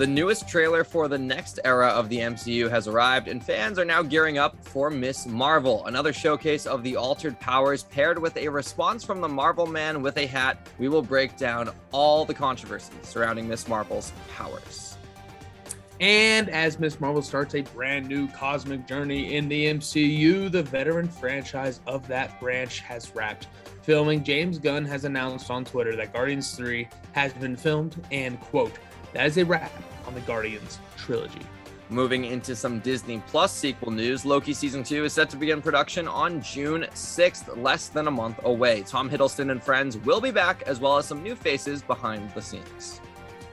The 0.00 0.06
newest 0.06 0.48
trailer 0.48 0.82
for 0.82 1.08
the 1.08 1.18
next 1.18 1.60
era 1.62 1.88
of 1.88 2.08
the 2.08 2.16
MCU 2.20 2.70
has 2.70 2.88
arrived, 2.88 3.28
and 3.28 3.44
fans 3.44 3.78
are 3.78 3.84
now 3.84 4.02
gearing 4.02 4.38
up 4.38 4.56
for 4.64 4.88
Miss 4.88 5.26
Marvel, 5.26 5.84
another 5.84 6.10
showcase 6.10 6.64
of 6.64 6.82
the 6.82 6.96
altered 6.96 7.38
powers 7.38 7.82
paired 7.82 8.18
with 8.18 8.34
a 8.38 8.48
response 8.48 9.04
from 9.04 9.20
the 9.20 9.28
Marvel 9.28 9.66
Man 9.66 10.00
with 10.00 10.16
a 10.16 10.24
hat. 10.24 10.66
We 10.78 10.88
will 10.88 11.02
break 11.02 11.36
down 11.36 11.68
all 11.92 12.24
the 12.24 12.32
controversy 12.32 12.94
surrounding 13.02 13.46
Miss 13.46 13.68
Marvel's 13.68 14.14
powers. 14.34 14.96
And 16.00 16.48
as 16.48 16.78
Miss 16.78 16.98
Marvel 16.98 17.20
starts 17.20 17.54
a 17.54 17.60
brand 17.60 18.08
new 18.08 18.26
cosmic 18.28 18.86
journey 18.86 19.34
in 19.36 19.50
the 19.50 19.66
MCU, 19.66 20.50
the 20.50 20.62
veteran 20.62 21.08
franchise 21.08 21.80
of 21.86 22.08
that 22.08 22.40
branch 22.40 22.80
has 22.80 23.14
wrapped 23.14 23.48
filming. 23.82 24.24
James 24.24 24.58
Gunn 24.58 24.86
has 24.86 25.04
announced 25.04 25.50
on 25.50 25.66
Twitter 25.66 25.94
that 25.96 26.14
Guardians 26.14 26.56
3 26.56 26.88
has 27.12 27.34
been 27.34 27.54
filmed 27.54 28.02
and, 28.10 28.40
quote, 28.40 28.72
that 29.12 29.26
is 29.26 29.36
a 29.38 29.44
wrap 29.44 29.72
on 30.10 30.14
the 30.14 30.20
Guardians 30.22 30.80
trilogy. 30.96 31.40
Moving 31.88 32.24
into 32.24 32.56
some 32.56 32.80
Disney 32.80 33.22
Plus 33.28 33.52
sequel 33.52 33.92
news, 33.92 34.24
Loki 34.24 34.52
season 34.52 34.82
two 34.82 35.04
is 35.04 35.12
set 35.12 35.30
to 35.30 35.36
begin 35.36 35.62
production 35.62 36.08
on 36.08 36.42
June 36.42 36.82
6th, 36.92 37.62
less 37.62 37.88
than 37.88 38.08
a 38.08 38.10
month 38.10 38.40
away. 38.42 38.82
Tom 38.82 39.08
Hiddleston 39.08 39.52
and 39.52 39.62
friends 39.62 39.98
will 39.98 40.20
be 40.20 40.32
back, 40.32 40.62
as 40.62 40.80
well 40.80 40.98
as 40.98 41.06
some 41.06 41.22
new 41.22 41.36
faces 41.36 41.82
behind 41.82 42.28
the 42.32 42.42
scenes. 42.42 43.00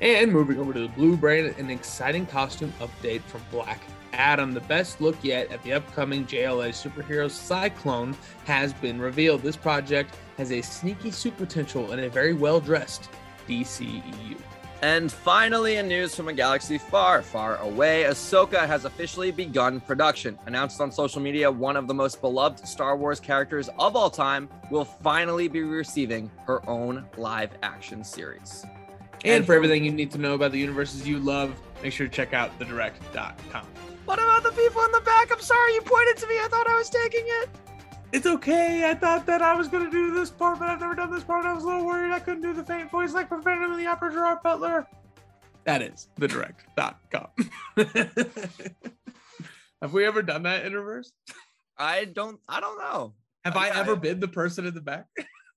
And 0.02 0.32
moving 0.32 0.60
over 0.60 0.74
to 0.74 0.80
the 0.80 0.88
Blue 0.90 1.16
Brand, 1.16 1.56
an 1.60 1.70
exciting 1.70 2.26
costume 2.26 2.74
update 2.80 3.22
from 3.22 3.42
Black 3.52 3.82
Adam. 4.14 4.52
The 4.52 4.62
best 4.62 5.00
look 5.00 5.18
yet 5.24 5.52
at 5.52 5.62
the 5.62 5.74
upcoming 5.74 6.26
JSA 6.26 6.70
superhero 6.70 7.30
Cyclone 7.30 8.16
has 8.46 8.74
been 8.74 9.00
revealed. 9.00 9.44
This 9.44 9.56
project 9.56 10.16
has 10.38 10.52
a 10.52 10.62
sneaky 10.62 11.12
suit 11.12 11.38
potential 11.38 11.92
and 11.92 12.02
a 12.02 12.10
very 12.10 12.34
well 12.34 12.60
dressed 12.60 13.10
DCEU. 13.48 14.38
And 14.84 15.12
finally, 15.12 15.78
in 15.78 15.88
news 15.88 16.14
from 16.16 16.28
a 16.28 16.34
galaxy 16.34 16.78
far, 16.78 17.24
far 17.24 17.58
away, 17.58 18.04
Ahsoka 18.04 18.68
has 18.68 18.86
officially 18.86 19.32
begun 19.32 19.80
production. 19.80 20.38
Announced 20.46 20.80
on 20.80 20.92
social 20.92 21.20
media, 21.20 21.50
one 21.52 21.76
of 21.76 21.88
the 21.88 21.96
most 21.96 22.22
beloved 22.22 22.68
Star 22.68 22.96
Wars 22.96 23.20
characters 23.20 23.70
of 23.80 23.96
all 23.96 24.12
time 24.12 24.48
will 24.70 24.86
finally 24.86 25.48
be 25.48 25.62
receiving 25.62 26.30
her 26.46 26.68
own 26.70 27.06
live 27.18 27.50
action 27.64 28.04
series. 28.04 28.66
And 29.26 29.46
for 29.46 29.56
everything 29.56 29.84
you 29.84 29.92
need 29.92 30.12
to 30.12 30.20
know 30.20 30.36
about 30.36 30.52
the 30.52 30.60
universes 30.60 31.08
you 31.08 31.18
love, 31.18 31.60
make 31.82 31.92
sure 31.92 32.08
to 32.08 32.14
check 32.14 32.34
out 32.34 32.58
thedirect.com. 32.60 33.66
What 34.06 34.20
about 34.20 34.44
the 34.44 34.52
people 34.52 34.84
in 34.84 34.92
the 34.92 35.02
back? 35.02 35.32
I'm 35.32 35.42
sorry 35.42 35.74
you 35.74 35.82
pointed 35.82 36.18
to 36.18 36.28
me. 36.28 36.36
I 36.36 36.48
thought 36.50 36.70
I 36.70 36.76
was 36.76 36.90
taking 36.90 37.26
it. 37.26 37.50
It's 38.14 38.26
okay. 38.26 38.90
I 38.90 38.94
thought 38.94 39.26
that 39.26 39.42
I 39.42 39.54
was 39.54 39.68
gonna 39.68 39.92
do 39.92 40.14
this 40.14 40.30
part, 40.30 40.60
but 40.60 40.70
I've 40.70 40.80
never 40.80 40.96
done 40.96 41.12
this 41.12 41.24
part. 41.24 41.46
I 41.46 41.54
was 41.54 41.64
a 41.64 41.68
little 41.68 41.86
worried 41.86 42.12
I 42.12 42.20
couldn't 42.20 42.42
do 42.42 42.54
the 42.54 42.64
faint 42.64 42.90
voice 42.90 43.14
like 43.14 43.32
of 43.32 43.44
the 43.44 43.86
Opera 43.86 44.12
Gerard 44.12 44.40
Butler. 44.44 44.88
That 45.66 45.82
is 45.82 46.08
thedirect.com. 46.20 47.28
Have 49.82 49.94
we 49.94 50.06
ever 50.06 50.22
done 50.22 50.44
that 50.44 50.66
in 50.66 50.74
reverse? 50.74 51.12
I 51.78 52.06
don't. 52.06 52.40
I 52.48 52.62
don't 52.62 52.80
know. 52.80 53.14
Have 53.44 53.58
I, 53.58 53.68
I 53.68 53.80
ever 53.80 53.96
been 53.96 54.20
the 54.20 54.28
person 54.28 54.66
in 54.66 54.74
the 54.74 54.82
back? 54.82 55.06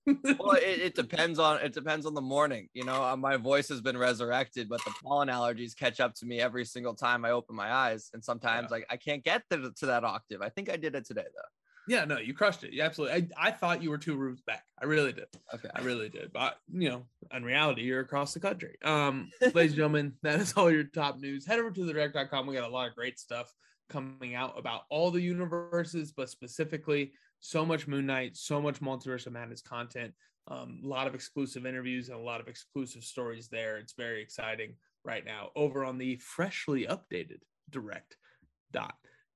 well, 0.05 0.51
it, 0.61 0.81
it, 0.81 0.95
depends 0.95 1.39
on 1.39 1.61
it 1.61 1.73
depends 1.73 2.05
on 2.05 2.13
the 2.13 2.21
morning. 2.21 2.67
You 2.73 2.83
know, 2.83 3.01
uh, 3.01 3.15
my 3.15 3.37
voice 3.37 3.69
has 3.69 3.81
been 3.81 3.97
resurrected, 3.97 4.67
but 4.67 4.83
the 4.83 4.93
pollen 5.01 5.29
allergies 5.29 5.75
catch 5.75 6.01
up 6.01 6.13
to 6.15 6.25
me 6.25 6.41
every 6.41 6.65
single 6.65 6.95
time 6.95 7.23
I 7.23 7.31
open 7.31 7.55
my 7.55 7.71
eyes, 7.71 8.09
and 8.13 8.23
sometimes 8.23 8.67
yeah. 8.69 8.75
like 8.75 8.85
I 8.89 8.97
can't 8.97 9.23
get 9.23 9.43
to, 9.49 9.71
to 9.77 9.85
that 9.87 10.03
octave. 10.03 10.41
I 10.41 10.49
think 10.49 10.69
I 10.69 10.75
did 10.75 10.95
it 10.95 11.05
today 11.05 11.23
though. 11.23 11.60
Yeah, 11.91 12.05
no, 12.05 12.19
you 12.19 12.33
crushed 12.33 12.63
it. 12.63 12.71
Yeah, 12.71 12.85
absolutely. 12.85 13.27
I, 13.37 13.49
I 13.49 13.51
thought 13.51 13.83
you 13.83 13.89
were 13.89 13.97
two 13.97 14.15
rooms 14.15 14.39
back. 14.39 14.63
I 14.81 14.85
really 14.85 15.11
did. 15.11 15.25
Okay. 15.53 15.67
I 15.75 15.81
really 15.81 16.07
did. 16.07 16.31
But 16.31 16.55
you 16.71 16.87
know, 16.87 17.03
in 17.35 17.43
reality, 17.43 17.81
you're 17.81 17.99
across 17.99 18.33
the 18.33 18.39
country. 18.39 18.77
Um, 18.81 19.29
ladies 19.41 19.71
and 19.71 19.75
gentlemen, 19.75 20.13
that 20.23 20.39
is 20.39 20.53
all 20.53 20.71
your 20.71 20.85
top 20.85 21.19
news. 21.19 21.45
Head 21.45 21.59
over 21.59 21.69
to 21.69 21.83
the 21.83 21.91
direct.com. 21.91 22.47
We 22.47 22.55
got 22.55 22.69
a 22.69 22.73
lot 22.73 22.87
of 22.87 22.95
great 22.95 23.19
stuff 23.19 23.53
coming 23.89 24.35
out 24.35 24.57
about 24.57 24.83
all 24.89 25.11
the 25.11 25.19
universes, 25.19 26.13
but 26.13 26.29
specifically 26.29 27.11
so 27.41 27.65
much 27.65 27.89
Moon 27.89 28.05
Knight, 28.05 28.37
so 28.37 28.61
much 28.61 28.79
Multiverse 28.79 29.27
of 29.27 29.33
Madness 29.33 29.61
content, 29.61 30.13
um, 30.47 30.79
a 30.85 30.87
lot 30.87 31.07
of 31.07 31.13
exclusive 31.13 31.65
interviews 31.65 32.07
and 32.07 32.17
a 32.17 32.23
lot 32.23 32.39
of 32.39 32.47
exclusive 32.47 33.03
stories 33.03 33.49
there. 33.49 33.75
It's 33.75 33.95
very 33.97 34.21
exciting 34.21 34.75
right 35.03 35.25
now 35.25 35.49
over 35.57 35.83
on 35.83 35.97
the 35.97 36.15
freshly 36.15 36.85
updated 36.85 37.39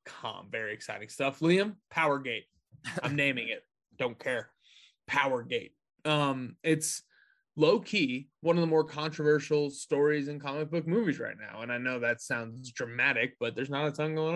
direct.com. 0.06 0.48
Very 0.52 0.74
exciting 0.74 1.10
stuff. 1.10 1.40
Liam, 1.40 1.76
Powergate. 1.94 2.46
I'm 3.04 3.16
naming 3.16 3.50
it. 3.50 3.64
Don't 3.98 4.18
care. 4.18 4.50
Powergate. 5.10 5.72
Um, 6.04 6.56
it's 6.64 7.02
low 7.58 7.80
key 7.80 8.28
one 8.42 8.58
of 8.58 8.62
the 8.62 8.68
more 8.68 8.84
controversial 8.84 9.70
stories 9.70 10.28
in 10.28 10.40
comic 10.40 10.70
book 10.70 10.86
movies 10.86 11.20
right 11.20 11.38
now. 11.40 11.62
And 11.62 11.72
I 11.72 11.78
know 11.78 12.00
that 12.00 12.22
sounds 12.22 12.72
dramatic, 12.72 13.36
but 13.40 13.56
there's 13.56 13.70
not 13.70 13.88
a 13.88 13.92
ton 13.92 14.16
going 14.16 14.36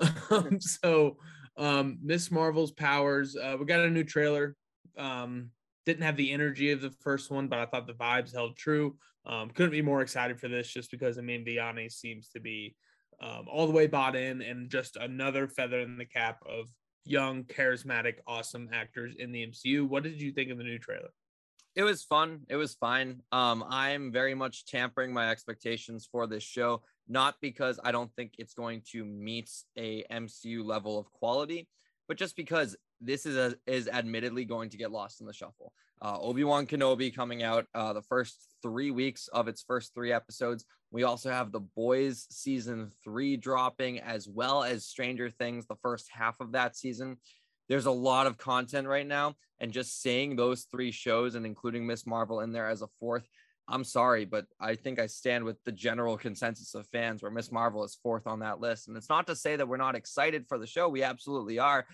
on. 0.00 0.14
um, 0.30 0.60
so 0.60 1.16
um, 1.56 1.98
Miss 2.02 2.30
Marvel's 2.30 2.72
powers. 2.72 3.36
Uh, 3.36 3.56
we 3.58 3.66
got 3.66 3.80
a 3.80 3.90
new 3.90 4.04
trailer. 4.04 4.56
Um, 4.98 5.50
didn't 5.86 6.02
have 6.02 6.16
the 6.16 6.32
energy 6.32 6.72
of 6.72 6.80
the 6.80 6.90
first 7.00 7.30
one, 7.30 7.46
but 7.46 7.60
I 7.60 7.66
thought 7.66 7.86
the 7.86 7.92
vibes 7.92 8.34
held 8.34 8.56
true. 8.56 8.96
Um, 9.24 9.50
couldn't 9.50 9.72
be 9.72 9.82
more 9.82 10.02
excited 10.02 10.40
for 10.40 10.48
this 10.48 10.68
just 10.68 10.90
because 10.90 11.18
I 11.18 11.20
mean 11.20 11.44
Vellani 11.44 11.90
seems 11.90 12.28
to 12.30 12.40
be 12.40 12.76
um, 13.20 13.46
all 13.50 13.66
the 13.66 13.72
way 13.72 13.86
bought 13.86 14.16
in 14.16 14.42
and 14.42 14.70
just 14.70 14.96
another 14.96 15.48
feather 15.48 15.80
in 15.80 15.98
the 15.98 16.04
cap 16.04 16.42
of 16.46 16.68
young, 17.04 17.44
charismatic, 17.44 18.16
awesome 18.26 18.68
actors 18.72 19.14
in 19.18 19.32
the 19.32 19.46
MCU. 19.46 19.88
What 19.88 20.02
did 20.02 20.20
you 20.20 20.32
think 20.32 20.50
of 20.50 20.58
the 20.58 20.64
new 20.64 20.78
trailer? 20.78 21.10
It 21.74 21.82
was 21.82 22.02
fun. 22.02 22.40
It 22.48 22.56
was 22.56 22.74
fine. 22.74 23.20
Um, 23.32 23.64
I'm 23.68 24.10
very 24.10 24.34
much 24.34 24.64
tampering 24.66 25.12
my 25.12 25.30
expectations 25.30 26.08
for 26.10 26.26
this 26.26 26.42
show 26.42 26.82
not 27.08 27.36
because 27.40 27.78
I 27.84 27.92
don't 27.92 28.12
think 28.14 28.34
it's 28.38 28.54
going 28.54 28.82
to 28.92 29.04
meet 29.04 29.50
a 29.76 30.04
MCU 30.10 30.64
level 30.64 30.98
of 30.98 31.10
quality, 31.12 31.68
but 32.08 32.16
just 32.16 32.36
because 32.36 32.76
this 33.00 33.26
is 33.26 33.36
a, 33.36 33.54
is 33.66 33.88
admittedly 33.88 34.44
going 34.44 34.70
to 34.70 34.76
get 34.76 34.90
lost 34.90 35.20
in 35.20 35.26
the 35.26 35.32
shuffle. 35.32 35.72
Uh, 36.02 36.18
Obi 36.20 36.44
Wan 36.44 36.66
Kenobi 36.66 37.14
coming 37.14 37.42
out 37.42 37.66
uh, 37.74 37.92
the 37.92 38.02
first 38.02 38.54
three 38.62 38.90
weeks 38.90 39.28
of 39.28 39.48
its 39.48 39.62
first 39.62 39.94
three 39.94 40.12
episodes. 40.12 40.64
We 40.96 41.02
also 41.02 41.30
have 41.30 41.52
The 41.52 41.60
Boys 41.60 42.26
season 42.30 42.90
three 43.04 43.36
dropping, 43.36 44.00
as 44.00 44.26
well 44.26 44.64
as 44.64 44.86
Stranger 44.86 45.28
Things, 45.28 45.66
the 45.66 45.76
first 45.76 46.08
half 46.10 46.40
of 46.40 46.52
that 46.52 46.74
season. 46.74 47.18
There's 47.68 47.84
a 47.84 47.90
lot 47.90 48.26
of 48.26 48.38
content 48.38 48.88
right 48.88 49.06
now, 49.06 49.34
and 49.60 49.72
just 49.72 50.00
seeing 50.00 50.36
those 50.36 50.62
three 50.62 50.90
shows 50.90 51.34
and 51.34 51.44
including 51.44 51.86
Miss 51.86 52.06
Marvel 52.06 52.40
in 52.40 52.50
there 52.50 52.70
as 52.70 52.80
a 52.80 52.88
fourth 52.98 53.28
I'm 53.68 53.84
sorry, 53.84 54.24
but 54.24 54.46
I 54.58 54.74
think 54.74 54.98
I 54.98 55.06
stand 55.06 55.44
with 55.44 55.62
the 55.64 55.72
general 55.72 56.16
consensus 56.16 56.74
of 56.74 56.86
fans 56.86 57.20
where 57.20 57.32
Miss 57.32 57.52
Marvel 57.52 57.84
is 57.84 57.98
fourth 58.00 58.26
on 58.26 58.38
that 58.38 58.60
list. 58.60 58.88
And 58.88 58.96
it's 58.96 59.10
not 59.10 59.26
to 59.26 59.36
say 59.36 59.56
that 59.56 59.66
we're 59.68 59.76
not 59.76 59.96
excited 59.96 60.46
for 60.48 60.56
the 60.56 60.68
show. 60.68 60.88
We 60.88 61.02
absolutely 61.02 61.58
are. 61.58 61.84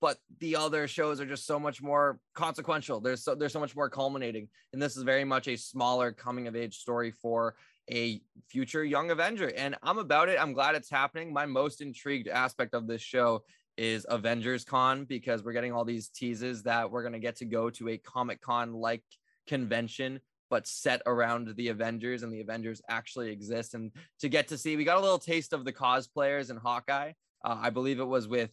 But 0.00 0.16
the 0.40 0.56
other 0.56 0.88
shows 0.88 1.20
are 1.20 1.26
just 1.26 1.46
so 1.46 1.60
much 1.60 1.82
more 1.82 2.18
consequential. 2.34 3.00
There's 3.00 3.22
so 3.22 3.34
there's 3.34 3.52
so 3.52 3.60
much 3.60 3.76
more 3.76 3.90
culminating. 3.90 4.48
And 4.72 4.80
this 4.80 4.96
is 4.96 5.02
very 5.02 5.24
much 5.24 5.48
a 5.48 5.56
smaller 5.56 6.12
coming 6.12 6.48
of 6.48 6.56
age 6.56 6.78
story 6.78 7.10
for 7.10 7.54
a 7.90 8.20
future 8.48 8.84
young 8.84 9.10
Avenger. 9.10 9.52
And 9.56 9.76
I'm 9.82 9.98
about 9.98 10.28
it. 10.28 10.40
I'm 10.40 10.52
glad 10.52 10.74
it's 10.74 10.90
happening. 10.90 11.32
My 11.32 11.46
most 11.46 11.80
intrigued 11.80 12.28
aspect 12.28 12.74
of 12.74 12.86
this 12.86 13.02
show 13.02 13.44
is 13.76 14.06
Avengers 14.08 14.64
Con 14.64 15.04
because 15.04 15.44
we're 15.44 15.52
getting 15.52 15.72
all 15.72 15.84
these 15.84 16.08
teases 16.08 16.64
that 16.64 16.90
we're 16.90 17.02
going 17.02 17.12
to 17.12 17.18
get 17.18 17.36
to 17.36 17.44
go 17.44 17.70
to 17.70 17.88
a 17.90 17.98
Comic 17.98 18.40
Con 18.40 18.72
like 18.72 19.04
convention 19.46 20.20
but 20.50 20.66
set 20.66 21.02
around 21.06 21.54
the 21.56 21.68
Avengers 21.68 22.22
and 22.22 22.32
the 22.32 22.40
Avengers 22.40 22.80
actually 22.88 23.30
exist. 23.30 23.74
And 23.74 23.92
to 24.20 24.28
get 24.28 24.48
to 24.48 24.58
see, 24.58 24.76
we 24.76 24.84
got 24.84 24.98
a 24.98 25.00
little 25.00 25.18
taste 25.18 25.52
of 25.52 25.64
the 25.64 25.72
cosplayers 25.72 26.50
in 26.50 26.56
Hawkeye. 26.56 27.12
Uh, 27.44 27.58
I 27.60 27.70
believe 27.70 28.00
it 28.00 28.08
was 28.08 28.26
with 28.26 28.50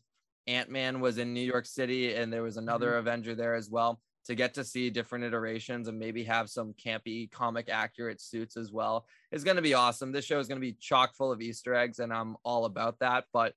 Ant 0.47 0.69
Man 0.69 0.99
was 0.99 1.17
in 1.17 1.33
New 1.33 1.41
York 1.41 1.65
City, 1.65 2.13
and 2.15 2.31
there 2.31 2.43
was 2.43 2.57
another 2.57 2.91
mm-hmm. 2.91 2.99
Avenger 2.99 3.35
there 3.35 3.55
as 3.55 3.69
well. 3.69 3.99
To 4.25 4.35
get 4.35 4.55
to 4.55 4.63
see 4.63 4.89
different 4.89 5.23
iterations 5.23 5.87
and 5.87 5.99
maybe 5.99 6.23
have 6.23 6.49
some 6.49 6.73
campy, 6.73 7.29
comic 7.31 7.69
accurate 7.69 8.19
suits 8.19 8.57
as 8.57 8.71
well 8.71 9.05
is 9.31 9.43
going 9.43 9.57
to 9.57 9.61
be 9.61 9.75
awesome. 9.75 10.11
This 10.11 10.25
show 10.25 10.39
is 10.39 10.47
going 10.47 10.59
to 10.59 10.65
be 10.65 10.73
chock 10.73 11.15
full 11.15 11.31
of 11.31 11.41
Easter 11.41 11.75
eggs, 11.75 11.99
and 11.99 12.11
I'm 12.11 12.35
all 12.43 12.65
about 12.65 12.99
that. 12.99 13.25
But 13.31 13.53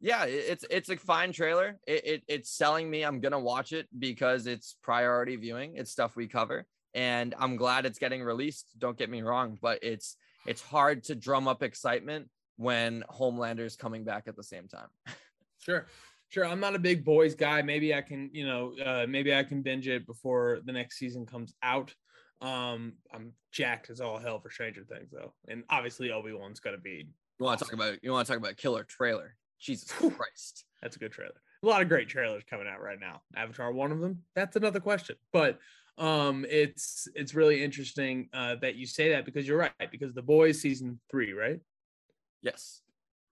yeah, 0.00 0.24
it's 0.24 0.64
it's 0.70 0.88
a 0.88 0.96
fine 0.96 1.32
trailer. 1.32 1.78
It, 1.86 2.06
it, 2.06 2.22
it's 2.28 2.50
selling 2.50 2.90
me. 2.90 3.02
I'm 3.02 3.20
gonna 3.20 3.40
watch 3.40 3.72
it 3.72 3.88
because 3.98 4.46
it's 4.46 4.76
priority 4.82 5.36
viewing. 5.36 5.76
It's 5.76 5.90
stuff 5.90 6.16
we 6.16 6.26
cover 6.26 6.66
and 6.96 7.34
I'm 7.38 7.56
glad 7.56 7.84
it's 7.84 7.98
getting 7.98 8.22
released. 8.22 8.66
Don't 8.78 8.96
get 8.96 9.10
me 9.10 9.20
wrong, 9.20 9.58
but 9.60 9.78
it's 9.82 10.16
it's 10.46 10.62
hard 10.62 11.04
to 11.04 11.14
drum 11.14 11.46
up 11.46 11.62
excitement 11.62 12.30
when 12.56 13.04
Homelander's 13.10 13.76
coming 13.76 14.02
back 14.02 14.24
at 14.26 14.34
the 14.34 14.42
same 14.42 14.66
time. 14.66 14.88
sure. 15.58 15.86
Sure, 16.28 16.44
I'm 16.44 16.60
not 16.60 16.74
a 16.74 16.78
big 16.78 17.04
boys 17.04 17.34
guy. 17.34 17.62
Maybe 17.62 17.94
I 17.94 18.02
can, 18.02 18.30
you 18.32 18.46
know, 18.46 18.72
uh, 18.84 19.06
maybe 19.08 19.34
I 19.34 19.44
can 19.44 19.62
binge 19.62 19.86
it 19.88 20.06
before 20.06 20.60
the 20.64 20.72
next 20.72 20.98
season 20.98 21.24
comes 21.24 21.54
out. 21.62 21.94
Um, 22.40 22.94
I'm 23.14 23.32
jacked 23.52 23.90
as 23.90 24.00
all 24.00 24.18
hell 24.18 24.40
for 24.40 24.50
Stranger 24.50 24.84
Things 24.84 25.10
though, 25.12 25.32
and 25.48 25.62
obviously 25.70 26.10
Obi 26.10 26.32
Wan's 26.32 26.60
gonna 26.60 26.78
be. 26.78 27.08
You 27.38 27.44
want 27.44 27.58
to 27.58 27.64
talk 27.64 27.74
about? 27.74 28.02
You 28.02 28.12
want 28.12 28.26
to 28.26 28.32
talk 28.32 28.40
about 28.40 28.56
killer 28.56 28.84
trailer? 28.84 29.36
Jesus 29.60 29.90
Christ, 29.92 30.64
that's 30.82 30.96
a 30.96 30.98
good 30.98 31.12
trailer. 31.12 31.40
a 31.62 31.66
lot 31.66 31.80
of 31.80 31.88
great 31.88 32.08
trailers 32.08 32.42
coming 32.48 32.66
out 32.66 32.82
right 32.82 33.00
now. 33.00 33.22
Avatar, 33.34 33.72
one 33.72 33.92
of 33.92 34.00
them. 34.00 34.22
That's 34.34 34.56
another 34.56 34.80
question, 34.80 35.16
but 35.32 35.58
um, 35.98 36.44
it's 36.48 37.08
it's 37.14 37.34
really 37.34 37.62
interesting 37.62 38.28
uh, 38.34 38.56
that 38.56 38.74
you 38.76 38.86
say 38.86 39.10
that 39.10 39.24
because 39.24 39.48
you're 39.48 39.58
right. 39.58 39.90
Because 39.90 40.12
the 40.12 40.22
boys 40.22 40.60
season 40.60 41.00
three, 41.10 41.32
right? 41.32 41.60
Yes. 42.42 42.82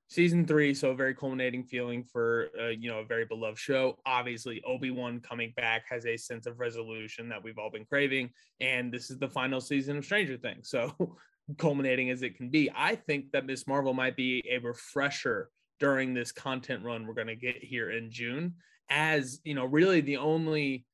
Season 0.08 0.46
three, 0.46 0.74
so 0.74 0.90
a 0.90 0.94
very 0.94 1.14
culminating 1.14 1.64
feeling 1.64 2.04
for 2.04 2.48
uh, 2.60 2.68
you 2.68 2.90
know 2.90 2.98
a 2.98 3.04
very 3.04 3.24
beloved 3.24 3.58
show. 3.58 3.96
Obviously, 4.04 4.62
Obi 4.66 4.90
Wan 4.90 5.18
coming 5.20 5.52
back 5.56 5.84
has 5.88 6.04
a 6.06 6.16
sense 6.16 6.46
of 6.46 6.60
resolution 6.60 7.28
that 7.30 7.42
we've 7.42 7.58
all 7.58 7.70
been 7.70 7.86
craving, 7.86 8.30
and 8.60 8.92
this 8.92 9.10
is 9.10 9.18
the 9.18 9.28
final 9.28 9.60
season 9.60 9.96
of 9.96 10.04
Stranger 10.04 10.36
Things. 10.36 10.68
So 10.68 11.16
culminating 11.58 12.10
as 12.10 12.22
it 12.22 12.36
can 12.36 12.50
be, 12.50 12.70
I 12.74 12.96
think 12.96 13.32
that 13.32 13.46
Miss 13.46 13.66
Marvel 13.66 13.94
might 13.94 14.14
be 14.14 14.44
a 14.50 14.58
refresher 14.58 15.50
during 15.80 16.14
this 16.14 16.32
content 16.32 16.84
run 16.84 17.06
we're 17.06 17.14
going 17.14 17.26
to 17.26 17.36
get 17.36 17.62
here 17.62 17.90
in 17.90 18.10
June. 18.10 18.54
As 18.90 19.40
you 19.42 19.54
know, 19.54 19.64
really 19.64 20.02
the 20.02 20.18
only 20.18 20.84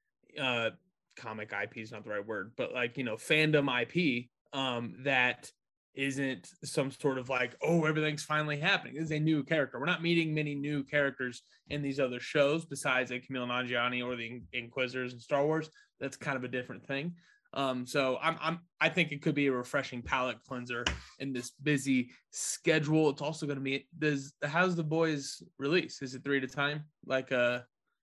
uh, 0.41 0.71
comic 1.17 1.53
IP 1.53 1.79
is 1.79 1.93
not 1.93 2.05
the 2.05 2.11
right 2.11 2.27
word, 2.27 2.53
but 2.57 2.73
like 2.73 2.97
you 2.97 3.05
know, 3.05 3.17
fandom 3.17 3.69
IP 3.69 4.29
um, 4.53 4.95
that 5.05 5.51
isn't 5.95 6.49
some 6.65 6.91
sort 6.91 7.19
of 7.19 7.29
like, 7.29 7.57
oh, 7.63 7.85
everything's 7.85 8.23
finally 8.23 8.59
happening. 8.59 8.95
This 8.95 9.05
is 9.05 9.13
a 9.13 9.19
new 9.19 9.43
character. 9.43 9.79
We're 9.79 9.87
not 9.87 10.03
meeting 10.03 10.35
many 10.35 10.55
new 10.55 10.85
characters 10.85 11.43
in 11.69 11.83
these 11.83 11.99
other 11.99 12.21
shows 12.21 12.65
besides 12.65 13.11
a 13.11 13.19
Kumail 13.19 13.49
Nanjiani 13.49 14.05
or 14.05 14.17
the 14.17 14.43
Inquisitors 14.53 15.13
in 15.13 15.21
Star 15.21 15.45
Wars. 15.45 15.71
That's 15.99 16.17
kind 16.17 16.37
of 16.37 16.45
a 16.45 16.49
different 16.49 16.87
thing. 16.87 17.15
Um, 17.53 17.85
so 17.85 18.19
I'm, 18.23 18.37
I'm, 18.41 18.61
I 18.81 18.89
think 18.89 19.11
it 19.11 19.23
could 19.23 19.35
be 19.35 19.49
a 19.49 19.53
refreshing 19.53 20.03
palate 20.03 20.39
cleanser 20.47 20.85
in 21.19 21.33
this 21.33 21.51
busy 21.51 22.11
schedule. 22.31 23.11
It's 23.11 23.23
also 23.23 23.47
going 23.47 23.59
to 23.59 23.65
be, 23.65 23.89
does, 23.99 24.33
how's 24.45 24.77
the 24.77 24.85
boys 24.85 25.43
release? 25.59 26.01
Is 26.01 26.15
it 26.15 26.23
three 26.23 26.39
at 26.39 26.45
a 26.45 26.49
time 26.49 26.85
like 27.05 27.33
uh 27.33 27.61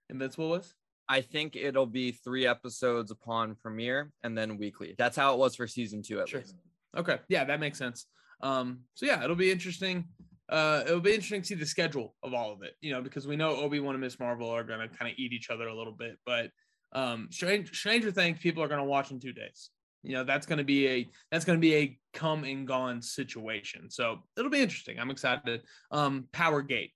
Invincible 0.10 0.50
was? 0.50 0.74
I 1.10 1.22
think 1.22 1.56
it'll 1.56 1.86
be 1.86 2.12
three 2.12 2.46
episodes 2.46 3.12
upon 3.12 3.56
premiere 3.56 4.12
and 4.24 4.38
then 4.38 4.58
weekly. 4.58 4.96
That's 4.98 5.16
how 5.16 5.34
it 5.34 5.40
was 5.40 5.56
for 5.56 5.66
season 5.68 6.02
two, 6.02 6.20
at 6.20 6.28
sure. 6.28 6.42
least. 6.42 6.56
Okay. 6.96 7.20
Yeah, 7.30 7.44
that 7.46 7.60
makes 7.60 7.78
sense. 7.78 8.06
Um, 8.42 8.82
so 8.94 9.06
yeah, 9.06 9.24
it'll 9.24 9.36
be 9.36 9.52
interesting. 9.52 10.06
Uh, 10.50 10.84
it'll 10.86 11.02
be 11.02 11.12
interesting 11.12 11.42
to 11.42 11.48
see 11.48 11.56
the 11.56 11.66
schedule 11.66 12.16
of 12.24 12.34
all 12.34 12.54
of 12.54 12.62
it, 12.62 12.74
you 12.80 12.92
know, 12.92 13.02
because 13.02 13.28
we 13.28 13.36
know 13.36 13.58
Obi-Wan 13.58 13.96
and 13.96 14.02
Miss 14.02 14.20
Marvel 14.20 14.50
are 14.50 14.64
gonna 14.64 14.88
kind 14.88 15.12
of 15.12 15.18
eat 15.18 15.34
each 15.34 15.50
other 15.50 15.68
a 15.68 15.76
little 15.76 15.94
bit, 15.94 16.18
but 16.26 16.52
um 16.94 17.28
Stranger, 17.32 17.74
Stranger 17.74 18.12
Things 18.12 18.40
people 18.40 18.64
are 18.64 18.68
gonna 18.70 18.86
watch 18.86 19.12
in 19.12 19.20
two 19.20 19.34
days. 19.34 19.72
You 20.04 20.14
know, 20.14 20.24
that's 20.24 20.46
gonna 20.46 20.64
be 20.64 20.88
a 20.88 21.10
that's 21.32 21.44
gonna 21.44 21.60
be 21.60 21.76
a 21.76 22.00
come 22.14 22.46
and 22.46 22.66
gone 22.66 23.02
situation. 23.02 23.90
So 23.90 24.24
it'll 24.38 24.52
be 24.52 24.62
interesting. 24.62 25.00
I'm 25.00 25.12
excited. 25.12 25.64
Um, 25.92 26.28
Power 26.32 26.62
Gate. 26.62 26.92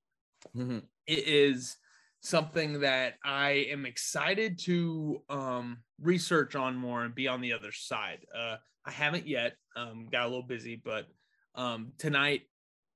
Mm-hmm. 0.56 0.80
It 1.08 1.28
is 1.28 1.76
something 2.22 2.82
that 2.82 3.16
I 3.24 3.68
am 3.72 3.86
excited 3.86 4.60
to 4.60 5.22
um, 5.30 5.80
research 6.00 6.56
on 6.56 6.76
more 6.76 7.04
and 7.04 7.14
be 7.14 7.28
on 7.28 7.42
the 7.42 7.54
other 7.54 7.72
side. 7.72 8.20
Uh, 8.36 8.58
I 8.86 8.92
haven't 8.92 9.28
yet. 9.28 9.56
Um, 9.76 10.08
got 10.12 10.26
a 10.26 10.30
little 10.30 10.44
busy, 10.44 10.80
but 10.84 11.08
um, 11.56 11.94
tonight, 11.98 12.42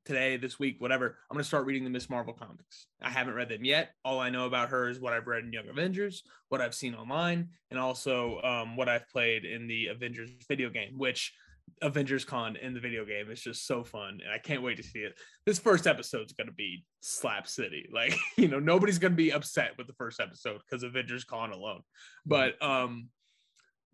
today, 0.05 0.37
this 0.37 0.59
week, 0.59 0.75
whatever, 0.79 1.17
I'm 1.29 1.35
going 1.35 1.43
to 1.43 1.47
start 1.47 1.65
reading 1.65 1.83
the 1.83 1.89
Miss 1.89 2.09
Marvel 2.09 2.33
comics. 2.33 2.87
I 3.01 3.09
haven't 3.09 3.33
read 3.33 3.49
them 3.49 3.65
yet. 3.65 3.91
All 4.03 4.19
I 4.19 4.29
know 4.29 4.45
about 4.45 4.69
her 4.69 4.89
is 4.89 4.99
what 4.99 5.13
I've 5.13 5.27
read 5.27 5.43
in 5.43 5.53
Young 5.53 5.69
Avengers, 5.69 6.23
what 6.49 6.61
I've 6.61 6.75
seen 6.75 6.93
online, 6.93 7.49
and 7.71 7.79
also 7.79 8.39
um, 8.41 8.77
what 8.77 8.89
I've 8.89 9.09
played 9.09 9.43
in 9.43 9.67
the 9.67 9.87
Avengers 9.87 10.29
video 10.47 10.69
game, 10.69 10.97
which 10.97 11.33
Avengers 11.81 12.25
Con 12.25 12.55
in 12.55 12.73
the 12.73 12.79
video 12.79 13.05
game 13.05 13.29
is 13.29 13.41
just 13.41 13.67
so 13.67 13.83
fun, 13.83 14.19
and 14.23 14.31
I 14.33 14.37
can't 14.37 14.61
wait 14.61 14.77
to 14.77 14.83
see 14.83 14.99
it. 14.99 15.17
This 15.45 15.59
first 15.59 15.87
episode 15.87 16.25
is 16.25 16.33
going 16.33 16.47
to 16.47 16.53
be 16.53 16.85
slap 17.01 17.47
city. 17.47 17.89
Like, 17.93 18.15
you 18.37 18.47
know, 18.47 18.59
nobody's 18.59 18.99
going 18.99 19.13
to 19.13 19.17
be 19.17 19.31
upset 19.31 19.71
with 19.77 19.87
the 19.87 19.93
first 19.93 20.19
episode 20.19 20.59
because 20.59 20.83
Avengers 20.83 21.23
Con 21.23 21.51
alone. 21.51 21.81
But 22.25 22.61
um, 22.61 23.09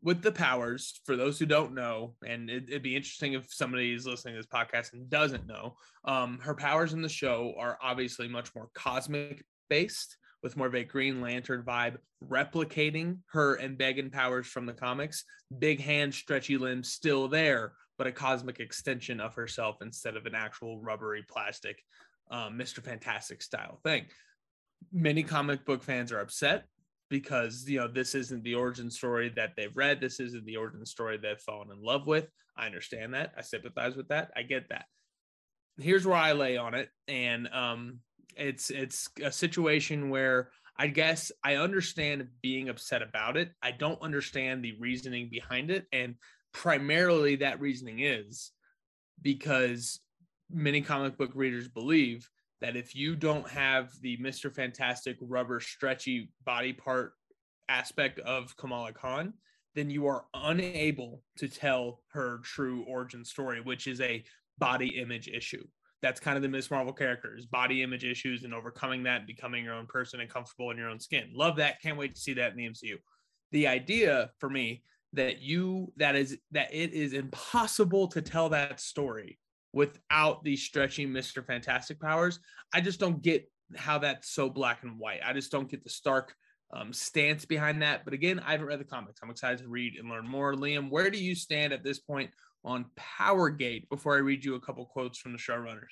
with 0.01 0.21
the 0.21 0.31
powers, 0.31 0.99
for 1.05 1.15
those 1.15 1.37
who 1.37 1.45
don't 1.45 1.73
know, 1.73 2.15
and 2.27 2.49
it, 2.49 2.69
would 2.71 2.83
be 2.83 2.95
interesting 2.95 3.33
if 3.33 3.53
somebody 3.53 3.93
is 3.93 4.05
listening 4.05 4.35
to 4.35 4.39
this 4.39 4.47
podcast 4.47 4.93
and 4.93 5.09
doesn't 5.09 5.47
know, 5.47 5.75
um, 6.05 6.39
her 6.41 6.55
powers 6.55 6.93
in 6.93 7.01
the 7.01 7.09
show 7.09 7.53
are 7.57 7.77
obviously 7.81 8.27
much 8.27 8.53
more 8.55 8.69
cosmic 8.73 9.43
based 9.69 10.17
with 10.43 10.57
more 10.57 10.67
of 10.67 10.75
a 10.75 10.83
Green 10.83 11.21
Lantern 11.21 11.63
vibe, 11.63 11.98
replicating 12.27 13.19
her 13.31 13.57
Embiggen 13.57 14.12
powers 14.12 14.48
from 14.48 14.65
the 14.65 14.74
comics. 14.74 15.24
Big 15.60 15.79
hand, 15.79 16.13
stretchy 16.13 16.57
limbs 16.57 16.91
still 16.91 17.27
there, 17.27 17.74
but 17.98 18.07
a 18.07 18.12
cosmic 18.12 18.60
extension 18.60 19.19
of 19.19 19.36
herself 19.36 19.77
instead 19.81 20.15
of 20.15 20.25
an 20.25 20.36
actual 20.36 20.81
rubbery 20.81 21.24
plastic 21.29 21.83
um, 22.31 22.57
Mr. 22.57 22.81
Fantastic 22.81 23.41
style 23.41 23.79
thing. 23.83 24.05
Many 24.91 25.21
comic 25.21 25.65
book 25.65 25.83
fans 25.83 26.12
are 26.12 26.21
upset 26.21 26.65
because 27.10 27.65
you 27.67 27.77
know 27.77 27.88
this 27.88 28.15
isn't 28.15 28.43
the 28.43 28.55
origin 28.55 28.89
story 28.89 29.31
that 29.36 29.51
they've 29.55 29.75
read. 29.75 30.01
This 30.01 30.19
isn't 30.19 30.45
the 30.45 30.55
origin 30.55 30.86
story 30.86 31.17
they've 31.17 31.39
fallen 31.39 31.69
in 31.71 31.83
love 31.83 32.07
with. 32.07 32.27
I 32.57 32.65
understand 32.65 33.13
that. 33.13 33.34
I 33.38 33.41
sympathize 33.41 33.95
with 33.95 34.08
that. 34.08 34.32
I 34.36 34.43
get 34.43 34.69
that. 34.69 34.86
Here's 35.77 36.08
where 36.08 36.17
I 36.17 36.32
lay 36.32 36.58
on 36.58 36.73
it, 36.73 36.89
and 37.08 37.47
um, 37.49 37.99
it's 38.38 38.70
it's 38.70 39.10
a 39.24 39.32
situation 39.32 40.10
where 40.10 40.50
I 40.78 40.88
guess 40.88 41.32
I 41.44 41.56
understand 41.56 42.28
being 42.41 42.70
upset 42.70 43.02
about 43.02 43.38
it. 43.38 43.52
I 43.62 43.72
don't 43.72 44.02
understand 44.02 44.63
the 44.63 44.76
reasoning 44.80 45.30
behind 45.30 45.70
it. 45.70 45.86
And 45.91 46.15
primarily 46.54 47.36
that 47.38 47.60
reasoning 47.60 48.00
is 48.00 48.52
because 49.22 50.00
many 50.50 50.82
comic 50.82 51.17
book 51.17 51.32
readers 51.36 51.67
believe 51.67 52.28
that 52.62 52.76
if 52.76 52.96
you 52.96 53.15
don't 53.15 53.48
have 53.50 53.91
the 54.02 54.17
Mr. 54.17 54.54
Fantastic 54.54 55.17
rubber 55.22 55.60
stretchy 55.60 56.32
body 56.46 56.74
part 56.74 57.13
aspect 57.70 58.20
of 58.20 58.56
Kamala 58.58 58.94
Khan, 58.94 59.34
then 59.76 59.89
you 59.89 60.08
are 60.08 60.26
unable 60.34 61.24
to 61.38 61.48
tell 61.48 62.02
her 62.13 62.39
true 62.44 62.84
origin 62.88 63.24
story, 63.24 63.62
which 63.62 63.88
is 63.88 64.02
a 64.02 64.24
body 64.58 65.00
image 65.00 65.28
issue 65.28 65.65
that's 66.01 66.19
kind 66.19 66.35
of 66.35 66.41
the 66.41 66.49
Miss 66.49 66.71
Marvel 66.71 66.93
characters, 66.93 67.45
body 67.45 67.83
image 67.83 68.03
issues 68.03 68.43
and 68.43 68.53
overcoming 68.53 69.03
that, 69.03 69.19
and 69.19 69.27
becoming 69.27 69.63
your 69.63 69.73
own 69.73 69.85
person 69.85 70.19
and 70.19 70.29
comfortable 70.29 70.71
in 70.71 70.77
your 70.77 70.89
own 70.89 70.99
skin. 70.99 71.29
Love 71.33 71.57
that. 71.57 71.81
Can't 71.81 71.97
wait 71.97 72.15
to 72.15 72.21
see 72.21 72.33
that 72.33 72.51
in 72.51 72.57
the 72.57 72.69
MCU. 72.69 72.95
The 73.51 73.67
idea 73.67 74.31
for 74.39 74.49
me 74.49 74.83
that 75.13 75.41
you 75.41 75.91
that 75.97 76.15
is 76.15 76.37
that 76.51 76.73
it 76.73 76.93
is 76.93 77.13
impossible 77.13 78.07
to 78.07 78.21
tell 78.21 78.49
that 78.49 78.79
story 78.79 79.37
without 79.73 80.43
the 80.43 80.55
stretching 80.55 81.09
Mr. 81.09 81.45
Fantastic 81.45 81.99
powers. 81.99 82.39
I 82.73 82.81
just 82.81 82.99
don't 82.99 83.21
get 83.21 83.49
how 83.75 83.99
that's 83.99 84.29
so 84.29 84.49
black 84.49 84.83
and 84.83 84.99
white. 84.99 85.21
I 85.25 85.33
just 85.33 85.51
don't 85.51 85.69
get 85.69 85.83
the 85.83 85.89
stark 85.89 86.33
um, 86.73 86.93
stance 86.93 87.45
behind 87.45 87.81
that. 87.81 88.03
But 88.05 88.13
again, 88.13 88.39
I 88.39 88.51
haven't 88.51 88.67
read 88.67 88.79
the 88.79 88.85
comics. 88.85 89.19
I'm 89.21 89.29
excited 89.29 89.59
to 89.59 89.67
read 89.67 89.97
and 89.97 90.09
learn 90.09 90.27
more. 90.27 90.53
Liam, 90.55 90.89
where 90.89 91.09
do 91.09 91.21
you 91.21 91.35
stand 91.35 91.73
at 91.73 91.83
this 91.83 91.99
point 91.99 92.31
on 92.63 92.86
Powergate 92.97 93.89
before 93.89 94.15
I 94.15 94.19
read 94.19 94.43
you 94.43 94.56
a 94.56 94.60
couple 94.60 94.86
quotes 94.86 95.17
from 95.17 95.32
the 95.34 95.38
showrunners. 95.38 95.91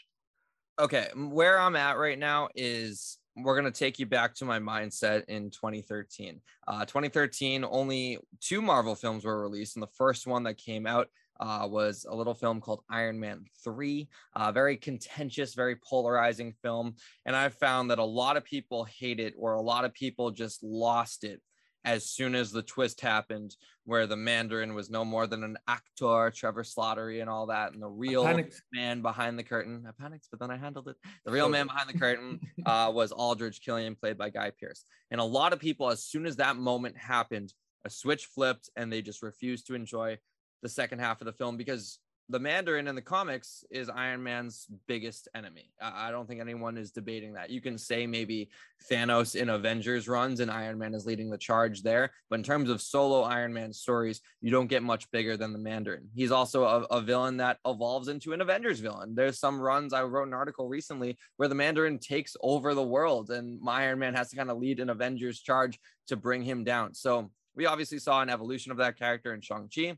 Okay, 0.79 1.07
where 1.15 1.59
I'm 1.59 1.75
at 1.75 1.97
right 1.97 2.17
now 2.17 2.49
is 2.55 3.17
we're 3.35 3.59
going 3.59 3.71
to 3.71 3.77
take 3.77 3.99
you 3.99 4.05
back 4.05 4.35
to 4.35 4.45
my 4.45 4.59
mindset 4.59 5.25
in 5.25 5.49
2013. 5.49 6.39
Uh, 6.67 6.85
2013, 6.85 7.65
only 7.69 8.17
two 8.41 8.61
Marvel 8.61 8.95
films 8.95 9.25
were 9.25 9.41
released, 9.41 9.75
and 9.75 9.83
the 9.83 9.87
first 9.97 10.27
one 10.27 10.43
that 10.43 10.57
came 10.57 10.87
out 10.87 11.07
uh, 11.39 11.67
was 11.69 12.05
a 12.09 12.15
little 12.15 12.33
film 12.33 12.59
called 12.59 12.83
Iron 12.89 13.19
Man 13.19 13.45
3. 13.63 14.09
Uh, 14.35 14.51
very 14.51 14.77
contentious, 14.77 15.53
very 15.53 15.77
polarizing 15.77 16.53
film. 16.61 16.95
And 17.25 17.35
I 17.35 17.49
found 17.49 17.91
that 17.91 17.99
a 17.99 18.03
lot 18.03 18.37
of 18.37 18.43
people 18.43 18.83
hate 18.85 19.19
it, 19.19 19.33
or 19.37 19.53
a 19.53 19.61
lot 19.61 19.85
of 19.85 19.93
people 19.93 20.31
just 20.31 20.63
lost 20.63 21.23
it 21.23 21.41
as 21.85 22.05
soon 22.05 22.35
as 22.35 22.51
the 22.51 22.61
twist 22.61 23.01
happened, 23.01 23.55
where 23.85 24.05
the 24.05 24.17
Mandarin 24.17 24.73
was 24.73 24.89
no 24.89 25.05
more 25.05 25.27
than 25.27 25.43
an 25.43 25.57
actor, 25.67 26.31
Trevor 26.35 26.63
Slattery, 26.63 27.21
and 27.21 27.29
all 27.29 27.47
that, 27.47 27.73
and 27.73 27.81
the 27.81 27.87
real 27.87 28.25
man 28.73 29.01
behind 29.01 29.39
the 29.39 29.43
curtain. 29.43 29.85
I 29.87 29.91
panicked, 29.99 30.27
but 30.29 30.39
then 30.39 30.51
I 30.51 30.57
handled 30.57 30.89
it. 30.89 30.97
The 31.25 31.31
real 31.31 31.49
man 31.49 31.67
behind 31.67 31.89
the 31.89 31.97
curtain 31.97 32.39
uh, 32.65 32.91
was 32.93 33.11
Aldrich 33.11 33.61
Killian, 33.63 33.95
played 33.95 34.17
by 34.17 34.29
Guy 34.29 34.51
Pearce. 34.59 34.83
And 35.11 35.21
a 35.21 35.25
lot 35.25 35.53
of 35.53 35.59
people, 35.59 35.89
as 35.89 36.03
soon 36.03 36.25
as 36.25 36.35
that 36.37 36.57
moment 36.57 36.97
happened, 36.97 37.53
a 37.85 37.89
switch 37.89 38.25
flipped, 38.25 38.69
and 38.75 38.91
they 38.91 39.01
just 39.01 39.23
refused 39.23 39.67
to 39.67 39.75
enjoy 39.75 40.17
the 40.61 40.69
second 40.69 40.99
half 40.99 41.21
of 41.21 41.25
the 41.25 41.33
film 41.33 41.55
because 41.57 41.99
the 42.31 42.39
Mandarin 42.39 42.87
in 42.87 42.93
the 42.93 43.01
comics 43.01 43.65
is 43.71 43.89
Iron 43.89 44.21
Man's 44.21 44.67
biggest 44.87 45.27
enemy. 45.33 45.71
I 45.81 46.11
don't 46.11 46.27
think 46.27 46.39
anyone 46.39 46.77
is 46.77 46.91
debating 46.91 47.33
that. 47.33 47.49
You 47.49 47.59
can 47.59 47.75
say 47.75 48.05
maybe 48.05 48.51
Thanos 48.89 49.35
in 49.35 49.49
Avengers 49.49 50.07
runs 50.07 50.39
and 50.39 50.51
Iron 50.51 50.77
Man 50.77 50.93
is 50.93 51.07
leading 51.07 51.31
the 51.31 51.39
charge 51.39 51.81
there. 51.81 52.11
But 52.29 52.37
in 52.37 52.43
terms 52.43 52.69
of 52.69 52.83
solo 52.83 53.23
Iron 53.23 53.51
Man 53.51 53.73
stories, 53.73 54.21
you 54.41 54.51
don't 54.51 54.67
get 54.67 54.83
much 54.83 55.09
bigger 55.09 55.37
than 55.37 55.53
the 55.53 55.59
Mandarin. 55.59 56.07
He's 56.13 56.31
also 56.31 56.65
a, 56.65 56.81
a 56.91 57.01
villain 57.01 57.37
that 57.37 57.57
evolves 57.65 58.09
into 58.09 58.31
an 58.33 58.41
Avengers 58.41 58.79
villain. 58.79 59.15
There's 59.15 59.39
some 59.39 59.59
runs, 59.59 59.91
I 59.91 60.03
wrote 60.03 60.27
an 60.27 60.33
article 60.35 60.69
recently 60.69 61.17
where 61.37 61.49
the 61.49 61.55
Mandarin 61.55 61.97
takes 61.97 62.37
over 62.41 62.75
the 62.75 62.83
world 62.83 63.31
and 63.31 63.59
my 63.59 63.85
Iron 63.85 63.97
Man 63.97 64.13
has 64.13 64.29
to 64.29 64.35
kind 64.35 64.51
of 64.51 64.59
lead 64.59 64.79
an 64.79 64.91
Avengers 64.91 65.39
charge 65.41 65.79
to 66.07 66.15
bring 66.15 66.43
him 66.43 66.63
down. 66.63 66.93
So 66.93 67.31
we 67.55 67.65
obviously 67.65 67.97
saw 67.97 68.21
an 68.21 68.29
evolution 68.29 68.71
of 68.71 68.77
that 68.77 68.99
character 68.99 69.33
in 69.33 69.41
Shang-Chi. 69.41 69.97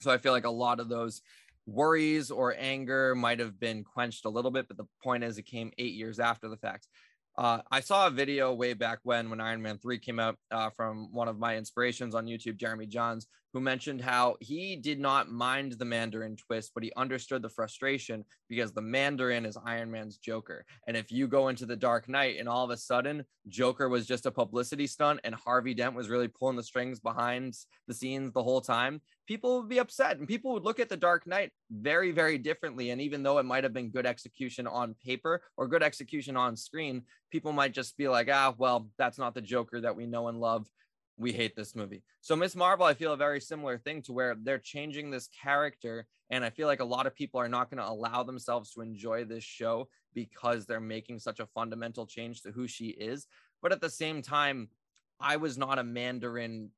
So 0.00 0.10
I 0.10 0.16
feel 0.16 0.32
like 0.32 0.46
a 0.46 0.50
lot 0.50 0.80
of 0.80 0.88
those 0.88 1.20
worries 1.70 2.30
or 2.30 2.54
anger 2.58 3.14
might 3.14 3.40
have 3.40 3.58
been 3.58 3.84
quenched 3.84 4.24
a 4.24 4.28
little 4.28 4.50
bit, 4.50 4.68
but 4.68 4.76
the 4.76 4.86
point 5.02 5.24
is, 5.24 5.38
it 5.38 5.46
came 5.46 5.70
eight 5.78 5.94
years 5.94 6.18
after 6.18 6.48
the 6.48 6.56
fact. 6.56 6.88
Uh, 7.38 7.60
I 7.70 7.80
saw 7.80 8.06
a 8.06 8.10
video 8.10 8.52
way 8.52 8.74
back 8.74 8.98
when, 9.02 9.30
when 9.30 9.40
Iron 9.40 9.62
Man 9.62 9.78
3 9.78 9.98
came 9.98 10.18
out 10.18 10.36
uh, 10.50 10.70
from 10.70 11.12
one 11.12 11.28
of 11.28 11.38
my 11.38 11.56
inspirations 11.56 12.14
on 12.14 12.26
YouTube, 12.26 12.56
Jeremy 12.56 12.86
Jahns, 12.86 13.26
who 13.52 13.60
mentioned 13.60 14.00
how 14.00 14.36
he 14.40 14.76
did 14.76 15.00
not 15.00 15.30
mind 15.30 15.72
the 15.72 15.84
Mandarin 15.84 16.36
twist, 16.36 16.72
but 16.74 16.84
he 16.84 16.92
understood 16.96 17.42
the 17.42 17.48
frustration 17.48 18.24
because 18.48 18.72
the 18.72 18.80
Mandarin 18.80 19.44
is 19.44 19.58
Iron 19.64 19.90
Man's 19.90 20.18
Joker. 20.18 20.64
And 20.86 20.96
if 20.96 21.10
you 21.10 21.26
go 21.26 21.48
into 21.48 21.66
the 21.66 21.76
Dark 21.76 22.08
Knight 22.08 22.36
and 22.38 22.48
all 22.48 22.64
of 22.64 22.70
a 22.70 22.76
sudden 22.76 23.24
Joker 23.48 23.88
was 23.88 24.06
just 24.06 24.26
a 24.26 24.30
publicity 24.30 24.86
stunt 24.86 25.20
and 25.24 25.34
Harvey 25.34 25.74
Dent 25.74 25.94
was 25.94 26.08
really 26.08 26.28
pulling 26.28 26.56
the 26.56 26.62
strings 26.62 27.00
behind 27.00 27.54
the 27.88 27.94
scenes 27.94 28.32
the 28.32 28.42
whole 28.42 28.60
time, 28.60 29.00
people 29.26 29.60
would 29.60 29.68
be 29.68 29.78
upset 29.78 30.18
and 30.18 30.28
people 30.28 30.52
would 30.52 30.64
look 30.64 30.80
at 30.80 30.88
the 30.88 30.96
Dark 30.96 31.26
Knight 31.26 31.50
very, 31.70 32.12
very 32.12 32.38
differently. 32.38 32.90
And 32.90 33.00
even 33.00 33.22
though 33.22 33.38
it 33.38 33.44
might 33.44 33.64
have 33.64 33.72
been 33.72 33.90
good 33.90 34.06
execution 34.06 34.66
on 34.66 34.94
paper 35.04 35.42
or 35.56 35.68
good 35.68 35.82
execution 35.82 36.36
on 36.36 36.56
screen, 36.56 37.02
people 37.30 37.52
might 37.52 37.72
just 37.72 37.96
be 37.96 38.08
like, 38.08 38.28
ah, 38.32 38.54
well, 38.58 38.88
that's 38.98 39.18
not 39.18 39.34
the 39.34 39.40
Joker 39.40 39.80
that 39.80 39.96
we 39.96 40.06
know 40.06 40.28
and 40.28 40.38
love 40.38 40.68
we 41.20 41.32
hate 41.32 41.54
this 41.54 41.76
movie. 41.76 42.02
So 42.22 42.34
Miss 42.34 42.56
Marvel, 42.56 42.86
I 42.86 42.94
feel 42.94 43.12
a 43.12 43.16
very 43.16 43.40
similar 43.40 43.76
thing 43.76 44.00
to 44.02 44.12
where 44.12 44.34
they're 44.34 44.58
changing 44.58 45.10
this 45.10 45.28
character, 45.28 46.06
and 46.30 46.42
I 46.42 46.50
feel 46.50 46.66
like 46.66 46.80
a 46.80 46.84
lot 46.84 47.06
of 47.06 47.14
people 47.14 47.38
are 47.38 47.48
not 47.48 47.70
going 47.70 47.82
to 47.82 47.88
allow 47.88 48.22
themselves 48.22 48.72
to 48.72 48.80
enjoy 48.80 49.24
this 49.24 49.44
show 49.44 49.88
because 50.14 50.64
they're 50.64 50.80
making 50.80 51.18
such 51.18 51.38
a 51.38 51.46
fundamental 51.46 52.06
change 52.06 52.42
to 52.42 52.52
who 52.52 52.66
she 52.66 52.86
is. 52.86 53.26
But 53.60 53.70
at 53.70 53.82
the 53.82 53.90
same 53.90 54.22
time, 54.22 54.70
I 55.20 55.36
was 55.36 55.58
not 55.58 55.78
a 55.78 55.84
Mandarin 55.84 56.70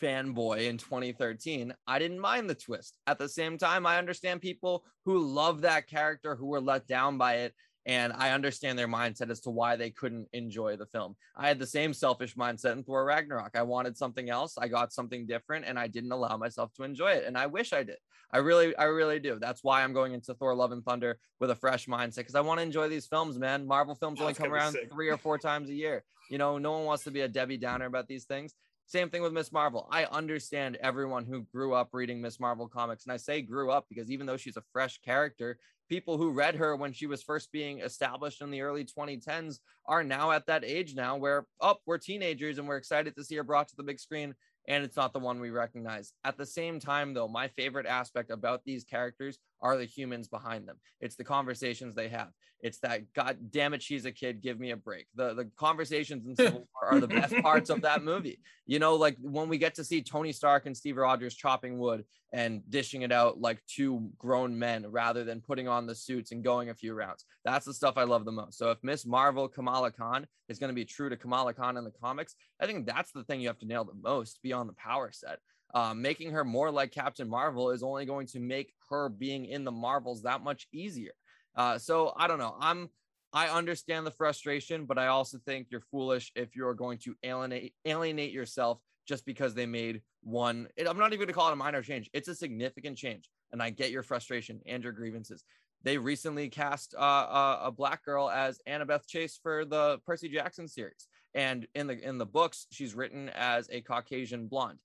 fanboy 0.00 0.68
in 0.68 0.76
2013. 0.76 1.72
I 1.86 1.98
didn't 1.98 2.20
mind 2.20 2.50
the 2.50 2.54
twist. 2.54 2.98
At 3.06 3.18
the 3.18 3.30
same 3.30 3.56
time, 3.56 3.86
I 3.86 3.96
understand 3.96 4.42
people 4.42 4.84
who 5.06 5.20
love 5.20 5.62
that 5.62 5.86
character 5.86 6.36
who 6.36 6.46
were 6.46 6.60
let 6.60 6.86
down 6.86 7.16
by 7.16 7.36
it 7.36 7.54
and 7.86 8.12
I 8.12 8.32
understand 8.32 8.76
their 8.76 8.88
mindset 8.88 9.30
as 9.30 9.40
to 9.42 9.50
why 9.50 9.76
they 9.76 9.90
couldn't 9.90 10.28
enjoy 10.32 10.76
the 10.76 10.86
film. 10.86 11.14
I 11.36 11.46
had 11.46 11.60
the 11.60 11.66
same 11.66 11.94
selfish 11.94 12.34
mindset 12.34 12.72
in 12.72 12.82
Thor 12.82 13.04
Ragnarok. 13.04 13.56
I 13.56 13.62
wanted 13.62 13.96
something 13.96 14.28
else. 14.28 14.58
I 14.58 14.66
got 14.66 14.92
something 14.92 15.24
different 15.24 15.66
and 15.66 15.78
I 15.78 15.86
didn't 15.86 16.10
allow 16.10 16.36
myself 16.36 16.72
to 16.74 16.82
enjoy 16.82 17.12
it. 17.12 17.24
And 17.26 17.38
I 17.38 17.46
wish 17.46 17.72
I 17.72 17.84
did. 17.84 17.98
I 18.32 18.38
really, 18.38 18.76
I 18.76 18.84
really 18.84 19.20
do. 19.20 19.38
That's 19.40 19.62
why 19.62 19.84
I'm 19.84 19.92
going 19.92 20.14
into 20.14 20.34
Thor 20.34 20.54
Love 20.56 20.72
and 20.72 20.84
Thunder 20.84 21.18
with 21.38 21.50
a 21.50 21.54
fresh 21.54 21.86
mindset 21.86 22.16
because 22.16 22.34
I 22.34 22.40
want 22.40 22.58
to 22.58 22.64
enjoy 22.64 22.88
these 22.88 23.06
films, 23.06 23.38
man. 23.38 23.64
Marvel 23.64 23.94
films 23.94 24.20
only 24.20 24.34
come 24.34 24.52
around 24.52 24.76
three 24.92 25.08
or 25.08 25.16
four 25.16 25.38
times 25.38 25.70
a 25.70 25.74
year. 25.74 26.02
You 26.28 26.38
know, 26.38 26.58
no 26.58 26.72
one 26.72 26.84
wants 26.84 27.04
to 27.04 27.12
be 27.12 27.20
a 27.20 27.28
Debbie 27.28 27.56
Downer 27.56 27.86
about 27.86 28.08
these 28.08 28.24
things. 28.24 28.52
Same 28.88 29.10
thing 29.10 29.22
with 29.22 29.32
Miss 29.32 29.52
Marvel. 29.52 29.88
I 29.90 30.04
understand 30.06 30.76
everyone 30.76 31.24
who 31.24 31.42
grew 31.52 31.74
up 31.74 31.88
reading 31.92 32.20
Miss 32.20 32.38
Marvel 32.38 32.68
comics. 32.68 33.04
And 33.04 33.12
I 33.12 33.16
say 33.16 33.42
grew 33.42 33.70
up 33.70 33.86
because 33.88 34.10
even 34.10 34.26
though 34.26 34.36
she's 34.36 34.56
a 34.56 34.62
fresh 34.72 35.00
character, 35.02 35.58
people 35.88 36.18
who 36.18 36.30
read 36.30 36.56
her 36.56 36.76
when 36.76 36.92
she 36.92 37.06
was 37.06 37.22
first 37.22 37.52
being 37.52 37.80
established 37.80 38.42
in 38.42 38.50
the 38.50 38.62
early 38.62 38.84
2010s 38.84 39.58
are 39.86 40.04
now 40.04 40.30
at 40.32 40.46
that 40.46 40.64
age 40.64 40.94
now 40.94 41.16
where, 41.16 41.46
oh, 41.60 41.76
we're 41.86 41.98
teenagers 41.98 42.58
and 42.58 42.66
we're 42.66 42.76
excited 42.76 43.14
to 43.16 43.24
see 43.24 43.36
her 43.36 43.44
brought 43.44 43.68
to 43.68 43.76
the 43.76 43.82
big 43.82 44.00
screen 44.00 44.34
and 44.68 44.84
it's 44.84 44.96
not 44.96 45.12
the 45.12 45.18
one 45.18 45.40
we 45.40 45.50
recognize. 45.50 46.12
At 46.24 46.36
the 46.36 46.46
same 46.46 46.80
time, 46.80 47.14
though, 47.14 47.28
my 47.28 47.48
favorite 47.48 47.86
aspect 47.86 48.30
about 48.30 48.62
these 48.64 48.84
characters 48.84 49.38
are 49.60 49.76
the 49.76 49.84
humans 49.84 50.28
behind 50.28 50.68
them. 50.68 50.76
It's 51.00 51.16
the 51.16 51.24
conversations 51.24 51.94
they 51.94 52.08
have. 52.08 52.28
It's 52.60 52.78
that 52.78 53.12
God 53.12 53.38
damn 53.50 53.74
it, 53.74 53.82
she's 53.82 54.06
a 54.06 54.12
kid. 54.12 54.40
Give 54.40 54.58
me 54.58 54.70
a 54.70 54.76
break. 54.76 55.06
The 55.14 55.34
the 55.34 55.50
conversations 55.56 56.26
in 56.26 56.36
Civil 56.36 56.66
War 56.74 56.92
are 56.92 57.00
the 57.00 57.08
best 57.08 57.34
parts 57.42 57.70
of 57.70 57.82
that 57.82 58.02
movie. 58.02 58.40
You 58.64 58.78
know, 58.78 58.94
like 58.94 59.16
when 59.20 59.48
we 59.48 59.58
get 59.58 59.74
to 59.74 59.84
see 59.84 60.02
Tony 60.02 60.32
Stark 60.32 60.66
and 60.66 60.76
Steve 60.76 60.96
Rogers 60.96 61.34
chopping 61.34 61.78
wood 61.78 62.04
and 62.32 62.68
dishing 62.68 63.02
it 63.02 63.12
out 63.12 63.40
like 63.40 63.62
two 63.66 64.10
grown 64.18 64.58
men 64.58 64.86
rather 64.90 65.22
than 65.24 65.40
putting 65.40 65.68
on 65.68 65.86
the 65.86 65.94
suits 65.94 66.32
and 66.32 66.42
going 66.42 66.70
a 66.70 66.74
few 66.74 66.94
rounds. 66.94 67.24
That's 67.44 67.64
the 67.64 67.74
stuff 67.74 67.96
I 67.96 68.02
love 68.02 68.24
the 68.24 68.32
most. 68.32 68.58
So 68.58 68.70
if 68.70 68.78
Miss 68.82 69.06
Marvel 69.06 69.48
Kamala 69.48 69.92
Khan 69.92 70.26
is 70.48 70.58
going 70.58 70.68
to 70.68 70.74
be 70.74 70.84
true 70.84 71.08
to 71.08 71.16
Kamala 71.16 71.54
Khan 71.54 71.76
in 71.76 71.84
the 71.84 71.92
comics, 72.02 72.34
I 72.60 72.66
think 72.66 72.86
that's 72.86 73.12
the 73.12 73.24
thing 73.24 73.40
you 73.40 73.48
have 73.48 73.58
to 73.60 73.66
nail 73.66 73.84
the 73.84 73.94
most 73.94 74.40
beyond 74.42 74.68
the 74.68 74.74
power 74.74 75.12
set. 75.12 75.38
Uh, 75.76 75.92
making 75.92 76.30
her 76.30 76.42
more 76.42 76.70
like 76.70 76.90
Captain 76.90 77.28
Marvel 77.28 77.70
is 77.70 77.82
only 77.82 78.06
going 78.06 78.26
to 78.26 78.40
make 78.40 78.72
her 78.88 79.10
being 79.10 79.44
in 79.44 79.62
the 79.62 79.70
Marvels 79.70 80.22
that 80.22 80.42
much 80.42 80.66
easier. 80.72 81.12
Uh, 81.54 81.76
so 81.76 82.14
I 82.16 82.28
don't 82.28 82.38
know. 82.38 82.56
I'm 82.58 82.88
I 83.34 83.48
understand 83.48 84.06
the 84.06 84.10
frustration, 84.10 84.86
but 84.86 84.96
I 84.96 85.08
also 85.08 85.36
think 85.44 85.66
you're 85.70 85.82
foolish 85.82 86.32
if 86.34 86.56
you're 86.56 86.72
going 86.72 86.96
to 87.00 87.14
alienate 87.22 87.74
alienate 87.84 88.32
yourself 88.32 88.80
just 89.06 89.26
because 89.26 89.52
they 89.52 89.66
made 89.66 90.00
one. 90.22 90.66
I'm 90.78 90.96
not 90.96 91.08
even 91.08 91.18
going 91.18 91.26
to 91.26 91.34
call 91.34 91.50
it 91.50 91.52
a 91.52 91.56
minor 91.56 91.82
change. 91.82 92.08
It's 92.14 92.28
a 92.28 92.34
significant 92.34 92.96
change, 92.96 93.28
and 93.52 93.62
I 93.62 93.68
get 93.68 93.90
your 93.90 94.02
frustration 94.02 94.62
and 94.64 94.82
your 94.82 94.92
grievances. 94.92 95.44
They 95.82 95.98
recently 95.98 96.48
cast 96.48 96.94
uh, 96.94 97.02
a, 97.02 97.58
a 97.64 97.70
black 97.70 98.02
girl 98.02 98.30
as 98.30 98.60
Annabeth 98.66 99.06
Chase 99.06 99.38
for 99.42 99.66
the 99.66 99.98
Percy 100.06 100.30
Jackson 100.30 100.68
series, 100.68 101.06
and 101.34 101.66
in 101.74 101.86
the 101.86 102.02
in 102.02 102.16
the 102.16 102.24
books, 102.24 102.66
she's 102.72 102.94
written 102.94 103.28
as 103.34 103.68
a 103.70 103.82
Caucasian 103.82 104.46
blonde. 104.46 104.78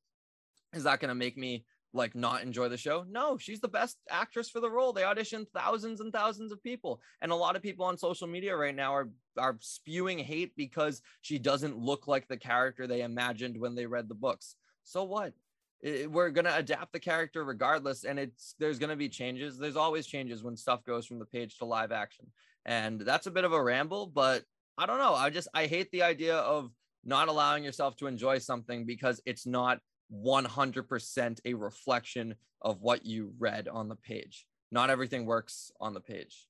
Is 0.73 0.84
that 0.84 0.99
going 0.99 1.10
to 1.10 1.15
make 1.15 1.38
me 1.38 1.65
like 1.93 2.15
not 2.15 2.43
enjoy 2.43 2.69
the 2.69 2.77
show? 2.77 3.05
No, 3.10 3.38
she's 3.38 3.60
the 3.60 3.67
best 3.67 3.97
actress 4.10 4.49
for 4.49 4.60
the 4.60 4.69
role. 4.69 4.93
They 4.93 5.01
auditioned 5.01 5.47
thousands 5.53 5.99
and 5.99 6.13
thousands 6.13 6.51
of 6.51 6.63
people, 6.63 7.01
and 7.21 7.31
a 7.31 7.36
lot 7.36 7.55
of 7.55 7.62
people 7.62 7.86
on 7.86 7.97
social 7.97 8.27
media 8.27 8.55
right 8.55 8.75
now 8.75 8.93
are 8.93 9.10
are 9.38 9.57
spewing 9.60 10.19
hate 10.19 10.55
because 10.55 11.01
she 11.21 11.38
doesn't 11.38 11.77
look 11.77 12.07
like 12.07 12.27
the 12.27 12.38
character 12.38 12.88
they 12.88 13.01
imagined 13.01 13.57
when 13.60 13.75
they 13.75 13.86
read 13.86 14.07
the 14.07 14.15
books. 14.15 14.55
So 14.84 15.03
what? 15.03 15.34
It, 15.81 16.12
we're 16.12 16.29
gonna 16.29 16.53
adapt 16.55 16.93
the 16.93 16.99
character 16.99 17.43
regardless, 17.43 18.03
and 18.03 18.19
it's 18.19 18.55
there's 18.60 18.79
gonna 18.79 18.95
be 18.95 19.10
changes. 19.10 19.57
There's 19.57 19.75
always 19.75 20.07
changes 20.07 20.43
when 20.43 20.55
stuff 20.55 20.86
goes 20.86 21.05
from 21.05 21.19
the 21.19 21.25
page 21.25 21.57
to 21.57 21.65
live 21.65 21.91
action, 21.91 22.27
and 22.65 23.01
that's 23.01 23.27
a 23.27 23.31
bit 23.31 23.43
of 23.43 23.53
a 23.53 23.62
ramble, 23.62 24.07
but 24.07 24.43
I 24.77 24.86
don't 24.86 24.99
know. 24.99 25.13
I 25.13 25.29
just 25.29 25.49
I 25.53 25.65
hate 25.65 25.91
the 25.91 26.03
idea 26.03 26.38
of 26.38 26.71
not 27.03 27.27
allowing 27.27 27.63
yourself 27.63 27.97
to 27.97 28.07
enjoy 28.07 28.38
something 28.38 28.86
because 28.86 29.19
it's 29.25 29.45
not 29.45 29.79
100% 30.13 31.39
a 31.45 31.54
reflection 31.54 32.36
of 32.62 32.82
what 32.82 33.06
you 33.06 33.34
read 33.39 33.67
on 33.67 33.89
the 33.89 33.95
page. 33.95 34.45
Not 34.71 34.89
everything 34.89 35.26
works 35.26 35.71
on 35.80 35.93
the 35.93 36.00
page. 36.00 36.47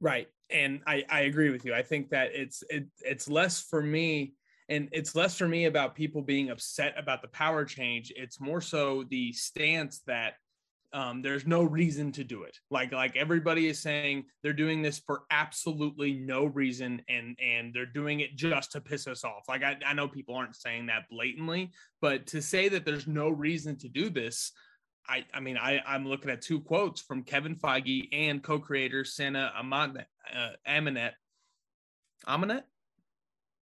Right. 0.00 0.28
And 0.50 0.80
I, 0.86 1.04
I 1.08 1.20
agree 1.22 1.50
with 1.50 1.64
you. 1.64 1.74
I 1.74 1.82
think 1.82 2.10
that 2.10 2.30
it's 2.34 2.62
it, 2.70 2.86
it's 3.00 3.28
less 3.28 3.62
for 3.62 3.82
me 3.82 4.34
and 4.68 4.88
it's 4.92 5.14
less 5.14 5.38
for 5.38 5.48
me 5.48 5.66
about 5.66 5.94
people 5.94 6.22
being 6.22 6.50
upset 6.50 6.94
about 6.96 7.22
the 7.22 7.28
power 7.28 7.64
change. 7.64 8.12
It's 8.16 8.40
more 8.40 8.60
so 8.60 9.04
the 9.10 9.32
stance 9.32 10.00
that 10.06 10.34
um, 10.96 11.20
there's 11.20 11.46
no 11.46 11.62
reason 11.62 12.10
to 12.12 12.24
do 12.24 12.44
it. 12.44 12.56
Like 12.70 12.90
like 12.90 13.16
everybody 13.16 13.68
is 13.68 13.78
saying 13.78 14.24
they're 14.42 14.54
doing 14.54 14.80
this 14.80 14.98
for 14.98 15.24
absolutely 15.30 16.14
no 16.14 16.46
reason, 16.46 17.02
and 17.06 17.38
and 17.38 17.74
they're 17.74 17.84
doing 17.84 18.20
it 18.20 18.34
just 18.34 18.72
to 18.72 18.80
piss 18.80 19.06
us 19.06 19.22
off. 19.22 19.42
Like 19.46 19.62
I, 19.62 19.76
I 19.86 19.92
know 19.92 20.08
people 20.08 20.34
aren't 20.34 20.56
saying 20.56 20.86
that 20.86 21.04
blatantly, 21.10 21.72
but 22.00 22.26
to 22.28 22.40
say 22.40 22.70
that 22.70 22.86
there's 22.86 23.06
no 23.06 23.28
reason 23.28 23.76
to 23.80 23.88
do 23.88 24.08
this, 24.08 24.52
I 25.06 25.26
I 25.34 25.40
mean 25.40 25.58
I 25.58 25.82
I'm 25.86 26.08
looking 26.08 26.30
at 26.30 26.40
two 26.40 26.60
quotes 26.60 27.02
from 27.02 27.24
Kevin 27.24 27.56
Feige 27.56 28.08
and 28.12 28.42
co-creator 28.42 29.02
Amanat, 29.02 30.06
uh, 30.34 30.52
Amanet, 30.66 31.12
Amanet, 32.26 32.62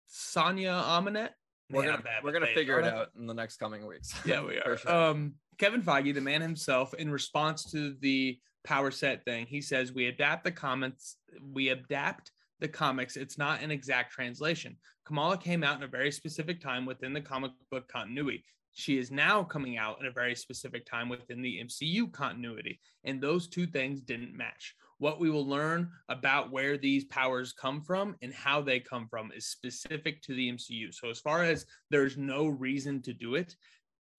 Sonia 0.07 0.71
Amanet. 0.71 1.29
We're 1.69 1.83
gonna 1.83 2.01
we're 2.23 2.31
gonna 2.31 2.47
figure 2.55 2.79
it 2.79 2.91
out 2.91 3.09
in 3.15 3.27
the 3.27 3.35
next 3.35 3.57
coming 3.57 3.85
weeks. 3.85 4.15
Yeah, 4.25 4.43
we 4.43 4.57
are. 4.65 4.77
Sure. 4.77 4.91
Um, 4.91 5.35
Kevin 5.59 5.81
Feige, 5.81 6.13
the 6.13 6.21
man 6.21 6.41
himself, 6.41 6.93
in 6.93 7.11
response 7.11 7.69
to 7.71 7.93
the 7.99 8.39
power 8.63 8.91
set 8.91 9.25
thing, 9.25 9.45
he 9.45 9.61
says, 9.61 9.91
We 9.91 10.05
adapt 10.05 10.45
the 10.45 10.51
comments, 10.51 11.17
we 11.51 11.69
adapt 11.69 12.31
the 12.61 12.67
comics. 12.69 13.17
It's 13.17 13.37
not 13.37 13.61
an 13.61 13.69
exact 13.69 14.13
translation. 14.13 14.77
Kamala 15.05 15.37
came 15.37 15.63
out 15.63 15.77
in 15.77 15.83
a 15.83 15.87
very 15.87 16.11
specific 16.11 16.61
time 16.61 16.85
within 16.85 17.11
the 17.11 17.21
comic 17.21 17.51
book 17.71 17.89
continuity. 17.89 18.45
She 18.71 18.97
is 18.97 19.11
now 19.11 19.43
coming 19.43 19.77
out 19.77 19.99
in 19.99 20.05
a 20.05 20.11
very 20.11 20.35
specific 20.35 20.85
time 20.85 21.09
within 21.09 21.41
the 21.41 21.61
MCU 21.61 22.09
continuity. 22.13 22.79
And 23.03 23.19
those 23.19 23.49
two 23.49 23.65
things 23.65 23.99
didn't 23.99 24.37
match. 24.37 24.75
What 24.99 25.19
we 25.19 25.29
will 25.29 25.47
learn 25.47 25.89
about 26.09 26.51
where 26.51 26.77
these 26.77 27.05
powers 27.05 27.53
come 27.53 27.81
from 27.81 28.15
and 28.21 28.33
how 28.33 28.61
they 28.61 28.79
come 28.79 29.07
from 29.09 29.31
is 29.35 29.47
specific 29.47 30.21
to 30.23 30.35
the 30.35 30.51
MCU. 30.51 30.93
So, 30.93 31.09
as 31.09 31.19
far 31.19 31.43
as 31.43 31.65
there's 31.89 32.17
no 32.17 32.47
reason 32.47 33.01
to 33.03 33.13
do 33.13 33.35
it, 33.35 33.55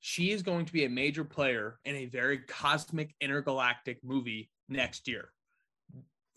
she 0.00 0.30
is 0.32 0.42
going 0.42 0.64
to 0.64 0.72
be 0.72 0.84
a 0.84 0.90
major 0.90 1.24
player 1.24 1.78
in 1.84 1.94
a 1.94 2.06
very 2.06 2.38
cosmic 2.38 3.14
intergalactic 3.20 4.02
movie 4.02 4.50
next 4.68 5.06
year. 5.06 5.30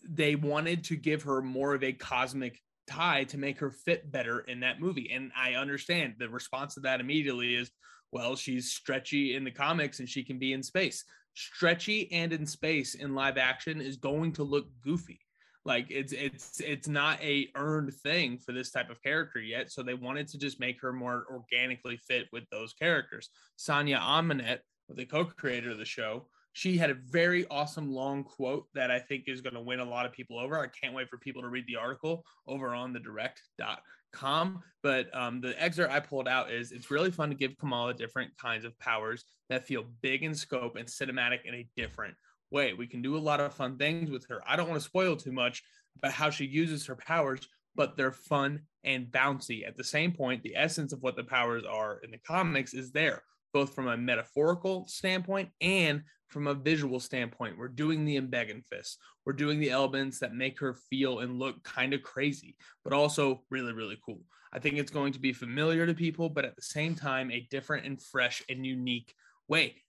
They 0.06 0.36
wanted 0.36 0.84
to 0.84 0.96
give 0.96 1.22
her 1.22 1.40
more 1.40 1.74
of 1.74 1.82
a 1.82 1.94
cosmic 1.94 2.60
tie 2.86 3.24
to 3.24 3.38
make 3.38 3.58
her 3.58 3.70
fit 3.70 4.12
better 4.12 4.40
in 4.40 4.60
that 4.60 4.80
movie. 4.80 5.10
And 5.10 5.32
I 5.34 5.54
understand 5.54 6.14
the 6.18 6.28
response 6.28 6.74
to 6.74 6.80
that 6.80 7.00
immediately 7.00 7.54
is, 7.54 7.70
well, 8.12 8.36
she's 8.36 8.70
stretchy 8.70 9.34
in 9.34 9.44
the 9.44 9.50
comics 9.50 9.98
and 9.98 10.08
she 10.08 10.22
can 10.22 10.38
be 10.38 10.52
in 10.52 10.62
space. 10.62 11.02
Stretchy 11.34 12.12
and 12.12 12.32
in 12.32 12.46
space 12.46 12.94
in 12.94 13.14
live 13.14 13.38
action 13.38 13.80
is 13.80 13.96
going 13.96 14.32
to 14.32 14.44
look 14.44 14.66
goofy. 14.82 15.20
Like 15.64 15.86
it's 15.88 16.12
it's 16.12 16.60
it's 16.60 16.88
not 16.88 17.22
a 17.22 17.48
earned 17.54 17.94
thing 17.94 18.38
for 18.38 18.52
this 18.52 18.70
type 18.70 18.90
of 18.90 19.02
character 19.02 19.40
yet. 19.40 19.72
So 19.72 19.82
they 19.82 19.94
wanted 19.94 20.28
to 20.28 20.38
just 20.38 20.60
make 20.60 20.80
her 20.82 20.92
more 20.92 21.24
organically 21.30 21.96
fit 21.96 22.26
with 22.32 22.44
those 22.50 22.74
characters. 22.74 23.30
Sonia 23.56 23.98
Amanet, 23.98 24.58
the 24.88 25.06
co-creator 25.06 25.70
of 25.70 25.78
the 25.78 25.84
show, 25.86 26.26
she 26.54 26.76
had 26.76 26.90
a 26.90 26.94
very 26.94 27.46
awesome 27.48 27.90
long 27.92 28.24
quote 28.24 28.66
that 28.74 28.90
I 28.90 28.98
think 29.00 29.24
is 29.26 29.40
going 29.40 29.54
to 29.54 29.60
win 29.60 29.80
a 29.80 29.84
lot 29.84 30.06
of 30.06 30.12
people 30.12 30.38
over. 30.38 30.58
I 30.58 30.68
can't 30.68 30.94
wait 30.94 31.08
for 31.08 31.18
people 31.18 31.42
to 31.42 31.48
read 31.48 31.66
the 31.66 31.76
article 31.76 32.24
over 32.46 32.74
on 32.74 32.92
the 32.92 33.00
direct.com. 33.00 34.62
But 34.82 35.14
um, 35.16 35.40
the 35.40 35.60
excerpt 35.60 35.92
I 35.92 35.98
pulled 35.98 36.28
out 36.28 36.52
is 36.52 36.70
it's 36.70 36.92
really 36.92 37.10
fun 37.10 37.30
to 37.30 37.34
give 37.34 37.58
Kamala 37.58 37.92
different 37.94 38.36
kinds 38.38 38.64
of 38.64 38.78
powers 38.78 39.24
that 39.50 39.66
feel 39.66 39.84
big 40.00 40.22
in 40.22 40.34
scope 40.34 40.76
and 40.76 40.86
cinematic 40.86 41.40
in 41.44 41.54
a 41.54 41.66
different 41.76 42.14
way. 42.54 42.72
We 42.72 42.86
can 42.86 43.02
do 43.02 43.16
a 43.16 43.18
lot 43.18 43.40
of 43.40 43.52
fun 43.52 43.76
things 43.76 44.10
with 44.10 44.26
her. 44.28 44.40
I 44.46 44.56
don't 44.56 44.68
want 44.68 44.80
to 44.80 44.88
spoil 44.88 45.16
too 45.16 45.32
much 45.32 45.62
about 45.98 46.12
how 46.12 46.30
she 46.30 46.46
uses 46.46 46.86
her 46.86 46.96
powers, 46.96 47.46
but 47.74 47.96
they're 47.96 48.12
fun 48.12 48.62
and 48.84 49.08
bouncy. 49.08 49.66
At 49.66 49.76
the 49.76 49.84
same 49.84 50.12
point, 50.12 50.42
the 50.42 50.56
essence 50.56 50.92
of 50.92 51.02
what 51.02 51.16
the 51.16 51.24
powers 51.24 51.64
are 51.68 52.00
in 52.02 52.10
the 52.10 52.18
comics 52.18 52.72
is 52.72 52.92
there, 52.92 53.22
both 53.52 53.74
from 53.74 53.88
a 53.88 53.96
metaphorical 53.96 54.86
standpoint 54.88 55.50
and 55.60 56.02
from 56.28 56.46
a 56.46 56.54
visual 56.54 57.00
standpoint. 57.00 57.58
We're 57.58 57.68
doing 57.68 58.04
the 58.04 58.20
Embiggen 58.20 58.64
fist. 58.64 58.98
We're 59.26 59.34
doing 59.34 59.60
the 59.60 59.70
elements 59.70 60.18
that 60.20 60.34
make 60.34 60.58
her 60.60 60.74
feel 60.90 61.20
and 61.20 61.38
look 61.38 61.62
kind 61.64 61.92
of 61.92 62.02
crazy, 62.02 62.56
but 62.82 62.92
also 62.92 63.42
really, 63.50 63.72
really 63.72 63.98
cool. 64.04 64.20
I 64.52 64.60
think 64.60 64.78
it's 64.78 64.92
going 64.92 65.12
to 65.12 65.20
be 65.20 65.32
familiar 65.32 65.86
to 65.86 65.94
people, 65.94 66.28
but 66.28 66.44
at 66.44 66.54
the 66.54 66.62
same 66.62 66.94
time, 66.94 67.30
a 67.30 67.46
different 67.50 67.86
and 67.86 68.00
fresh 68.00 68.42
and 68.48 68.64
unique 68.64 69.12
way. 69.48 69.83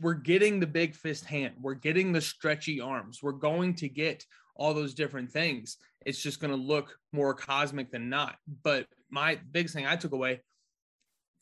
We're 0.00 0.14
getting 0.14 0.60
the 0.60 0.66
big 0.66 0.94
fist 0.94 1.24
hand. 1.24 1.54
We're 1.60 1.74
getting 1.74 2.12
the 2.12 2.20
stretchy 2.20 2.80
arms. 2.80 3.20
We're 3.22 3.32
going 3.32 3.74
to 3.76 3.88
get 3.88 4.24
all 4.56 4.72
those 4.74 4.94
different 4.94 5.32
things. 5.32 5.78
It's 6.06 6.22
just 6.22 6.40
going 6.40 6.52
to 6.52 6.56
look 6.56 6.96
more 7.12 7.34
cosmic 7.34 7.90
than 7.90 8.08
not. 8.08 8.36
But 8.62 8.86
my 9.10 9.38
biggest 9.50 9.74
thing 9.74 9.86
I 9.86 9.96
took 9.96 10.12
away 10.12 10.40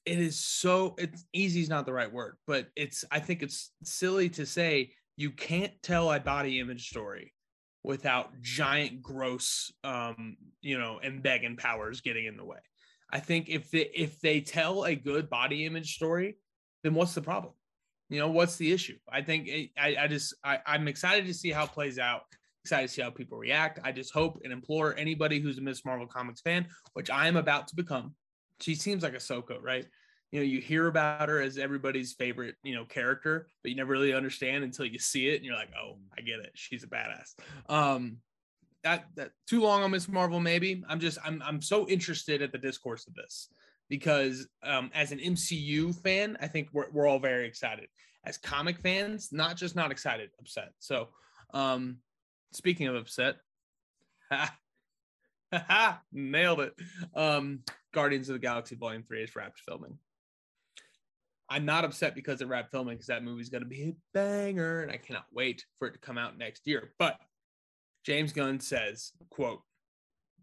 it 0.04 0.18
is 0.18 0.38
so 0.38 0.94
it's 0.98 1.24
easy 1.32 1.60
is 1.60 1.68
not 1.68 1.86
the 1.86 1.92
right 1.92 2.12
word, 2.12 2.36
but 2.46 2.68
it's 2.74 3.04
I 3.10 3.20
think 3.20 3.42
it's 3.42 3.70
silly 3.84 4.28
to 4.30 4.46
say 4.46 4.92
you 5.16 5.30
can't 5.30 5.72
tell 5.82 6.10
a 6.10 6.18
body 6.18 6.58
image 6.58 6.88
story 6.88 7.32
without 7.84 8.30
giant 8.40 9.02
gross 9.02 9.72
um 9.84 10.36
you 10.60 10.78
know 10.78 11.00
Embiggen 11.04 11.58
powers 11.58 12.00
getting 12.00 12.26
in 12.26 12.36
the 12.36 12.44
way. 12.44 12.58
I 13.10 13.20
think 13.20 13.48
if 13.48 13.70
they 13.70 13.90
if 13.94 14.20
they 14.20 14.40
tell 14.40 14.84
a 14.84 14.94
good 14.94 15.30
body 15.30 15.66
image 15.66 15.94
story, 15.94 16.36
then 16.82 16.94
what's 16.94 17.14
the 17.14 17.22
problem? 17.22 17.52
You 18.12 18.18
know, 18.18 18.28
what's 18.28 18.56
the 18.56 18.70
issue? 18.70 18.98
I 19.10 19.22
think 19.22 19.48
it, 19.48 19.70
I, 19.78 19.96
I 20.00 20.06
just 20.06 20.34
I, 20.44 20.58
I'm 20.66 20.86
excited 20.86 21.26
to 21.28 21.32
see 21.32 21.50
how 21.50 21.64
it 21.64 21.72
plays 21.72 21.98
out. 21.98 22.24
Excited 22.62 22.88
to 22.88 22.92
see 22.92 23.00
how 23.00 23.08
people 23.08 23.38
react. 23.38 23.80
I 23.82 23.90
just 23.90 24.12
hope 24.12 24.38
and 24.44 24.52
implore 24.52 24.94
anybody 24.98 25.40
who's 25.40 25.56
a 25.56 25.62
Miss 25.62 25.82
Marvel 25.82 26.06
Comics 26.06 26.42
fan, 26.42 26.66
which 26.92 27.08
I 27.08 27.26
am 27.26 27.38
about 27.38 27.68
to 27.68 27.74
become, 27.74 28.14
she 28.60 28.74
seems 28.74 29.02
like 29.02 29.14
Ahsoka, 29.14 29.62
right? 29.62 29.86
You 30.30 30.40
know, 30.40 30.44
you 30.44 30.60
hear 30.60 30.88
about 30.88 31.30
her 31.30 31.40
as 31.40 31.56
everybody's 31.56 32.12
favorite, 32.12 32.56
you 32.62 32.74
know, 32.74 32.84
character, 32.84 33.46
but 33.62 33.70
you 33.70 33.76
never 33.78 33.92
really 33.92 34.12
understand 34.12 34.62
until 34.62 34.84
you 34.84 34.98
see 34.98 35.28
it 35.28 35.36
and 35.36 35.46
you're 35.46 35.56
like, 35.56 35.70
oh, 35.82 35.96
I 36.16 36.20
get 36.20 36.38
it. 36.38 36.50
She's 36.52 36.84
a 36.84 36.88
badass. 36.88 37.34
Um, 37.70 38.18
that 38.84 39.06
that 39.14 39.30
too 39.46 39.62
long 39.62 39.82
on 39.84 39.90
Miss 39.90 40.06
Marvel, 40.06 40.38
maybe. 40.38 40.84
I'm 40.86 41.00
just 41.00 41.16
I'm 41.24 41.42
I'm 41.46 41.62
so 41.62 41.88
interested 41.88 42.42
at 42.42 42.52
the 42.52 42.58
discourse 42.58 43.06
of 43.06 43.14
this 43.14 43.48
because 43.92 44.48
um, 44.62 44.90
as 44.94 45.12
an 45.12 45.18
MCU 45.18 45.94
fan, 45.94 46.38
I 46.40 46.46
think 46.46 46.70
we're 46.72 46.90
we're 46.92 47.06
all 47.06 47.18
very 47.18 47.46
excited. 47.46 47.88
As 48.24 48.38
comic 48.38 48.78
fans, 48.78 49.28
not 49.32 49.58
just 49.58 49.76
not 49.76 49.90
excited, 49.90 50.30
upset. 50.40 50.70
So, 50.78 51.08
um, 51.52 51.98
speaking 52.54 52.86
of 52.86 52.94
upset, 52.94 53.36
nailed 56.12 56.60
it. 56.60 56.72
Um, 57.14 57.64
Guardians 57.92 58.30
of 58.30 58.32
the 58.32 58.38
Galaxy 58.38 58.76
Volume 58.76 59.02
3 59.02 59.24
is 59.24 59.36
wrapped 59.36 59.60
filming. 59.60 59.98
I'm 61.50 61.66
not 61.66 61.84
upset 61.84 62.14
because 62.14 62.40
it 62.40 62.48
wrapped 62.48 62.70
filming 62.70 62.94
because 62.94 63.08
that 63.08 63.22
movie's 63.22 63.50
going 63.50 63.62
to 63.62 63.68
be 63.68 63.82
a 63.82 63.96
banger 64.14 64.80
and 64.80 64.90
I 64.90 64.96
cannot 64.96 65.26
wait 65.34 65.66
for 65.78 65.86
it 65.86 65.92
to 65.92 65.98
come 65.98 66.16
out 66.16 66.38
next 66.38 66.66
year. 66.66 66.94
But 66.98 67.18
James 68.06 68.32
Gunn 68.32 68.58
says, 68.58 69.12
quote, 69.28 69.60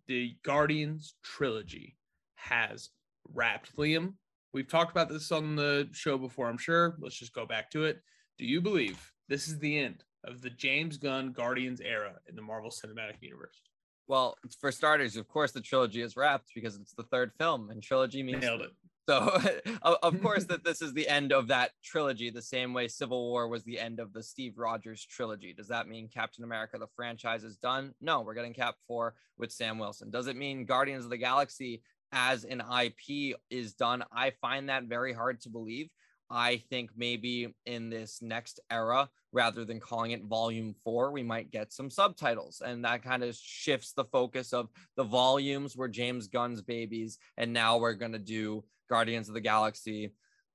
the 0.08 0.36
Guardians 0.44 1.16
trilogy 1.24 1.98
has 2.36 2.90
wrapped. 3.34 3.76
Liam, 3.78 4.14
we've 4.54 4.68
talked 4.68 4.92
about 4.92 5.10
this 5.10 5.32
on 5.32 5.56
the 5.56 5.90
show 5.92 6.18
before, 6.18 6.50
I'm 6.50 6.58
sure. 6.58 6.96
Let's 7.00 7.18
just 7.18 7.34
go 7.34 7.46
back 7.46 7.72
to 7.72 7.86
it. 7.86 8.02
Do 8.38 8.46
you 8.46 8.62
believe 8.62 9.12
this 9.28 9.48
is 9.48 9.60
the 9.60 9.78
end 9.78 10.04
of 10.24 10.42
the 10.42 10.50
James 10.50 10.98
Gunn 10.98 11.32
Guardians 11.32 11.82
era 11.82 12.14
in 12.28 12.36
the 12.36 12.42
Marvel 12.42 12.70
Cinematic 12.70 13.22
Universe? 13.22 13.62
Well, 14.08 14.36
for 14.60 14.72
starters, 14.72 15.18
of 15.18 15.28
course, 15.28 15.52
the 15.52 15.62
trilogy 15.62 16.02
is 16.02 16.16
wrapped 16.16 16.50
because 16.56 16.76
it's 16.76 16.94
the 16.94 17.04
third 17.04 17.32
film, 17.38 17.70
and 17.70 17.82
trilogy 17.82 18.24
means 18.24 18.42
Nailed 18.42 18.62
it. 18.62 18.72
So, 19.10 19.40
of 19.82 20.22
course, 20.22 20.46
that 20.46 20.64
this 20.64 20.82
is 20.82 20.94
the 20.94 21.08
end 21.08 21.32
of 21.32 21.48
that 21.48 21.72
trilogy, 21.84 22.30
the 22.30 22.42
same 22.42 22.74
way 22.74 22.88
Civil 22.88 23.30
War 23.30 23.48
was 23.48 23.64
the 23.64 23.80
end 23.80 24.00
of 24.00 24.14
the 24.14 24.22
Steve 24.22 24.58
Rogers 24.58 25.04
trilogy. 25.04 25.52
Does 25.52 25.68
that 25.70 25.88
mean 25.88 26.08
Captain 26.08 26.44
America, 26.44 26.78
the 26.78 26.88
franchise, 26.96 27.44
is 27.44 27.58
done? 27.58 27.94
No, 28.02 28.22
we're 28.22 28.36
getting 28.36 28.54
Cap 28.54 28.76
4 28.88 29.16
with 29.40 29.52
Sam 29.52 29.80
Wilson. 29.80 30.12
Does 30.12 30.28
it 30.28 30.36
mean 30.36 30.66
Guardians 30.66 31.06
of 31.06 31.10
the 31.10 31.18
Galaxy 31.18 31.82
as 32.12 32.44
an 32.44 32.62
IP 32.62 33.38
is 33.50 33.74
done? 33.74 34.04
I 34.12 34.32
find 34.42 34.70
that 34.70 34.86
very 34.86 35.14
hard 35.14 35.42
to 35.42 35.50
believe. 35.50 35.90
I 36.32 36.62
think 36.70 36.92
maybe 36.96 37.56
in 37.66 37.90
this 37.90 38.22
next 38.22 38.60
era, 38.70 39.10
rather 39.32 39.66
than 39.66 39.80
calling 39.80 40.12
it 40.12 40.24
volume 40.26 40.76
four, 40.84 41.12
we 41.12 41.24
might 41.24 41.50
get 41.52 41.74
some 41.74 41.90
subtitles. 41.90 42.62
And 42.64 42.86
that 42.86 43.04
kind 43.04 43.24
of 43.24 43.36
shifts 43.36 43.94
the 43.94 44.06
focus 44.06 44.54
of 44.54 44.70
the 44.96 45.04
volumes 45.04 45.76
were 45.76 45.88
James 45.88 46.28
Gunn's 46.28 46.62
babies. 46.62 47.18
And 47.38 47.52
now 47.52 47.78
we're 47.78 47.94
going 47.94 48.12
to 48.12 48.20
do 48.20 48.64
Guardians 48.90 49.28
of 49.28 49.34
the 49.34 49.42
Galaxy 49.42 50.14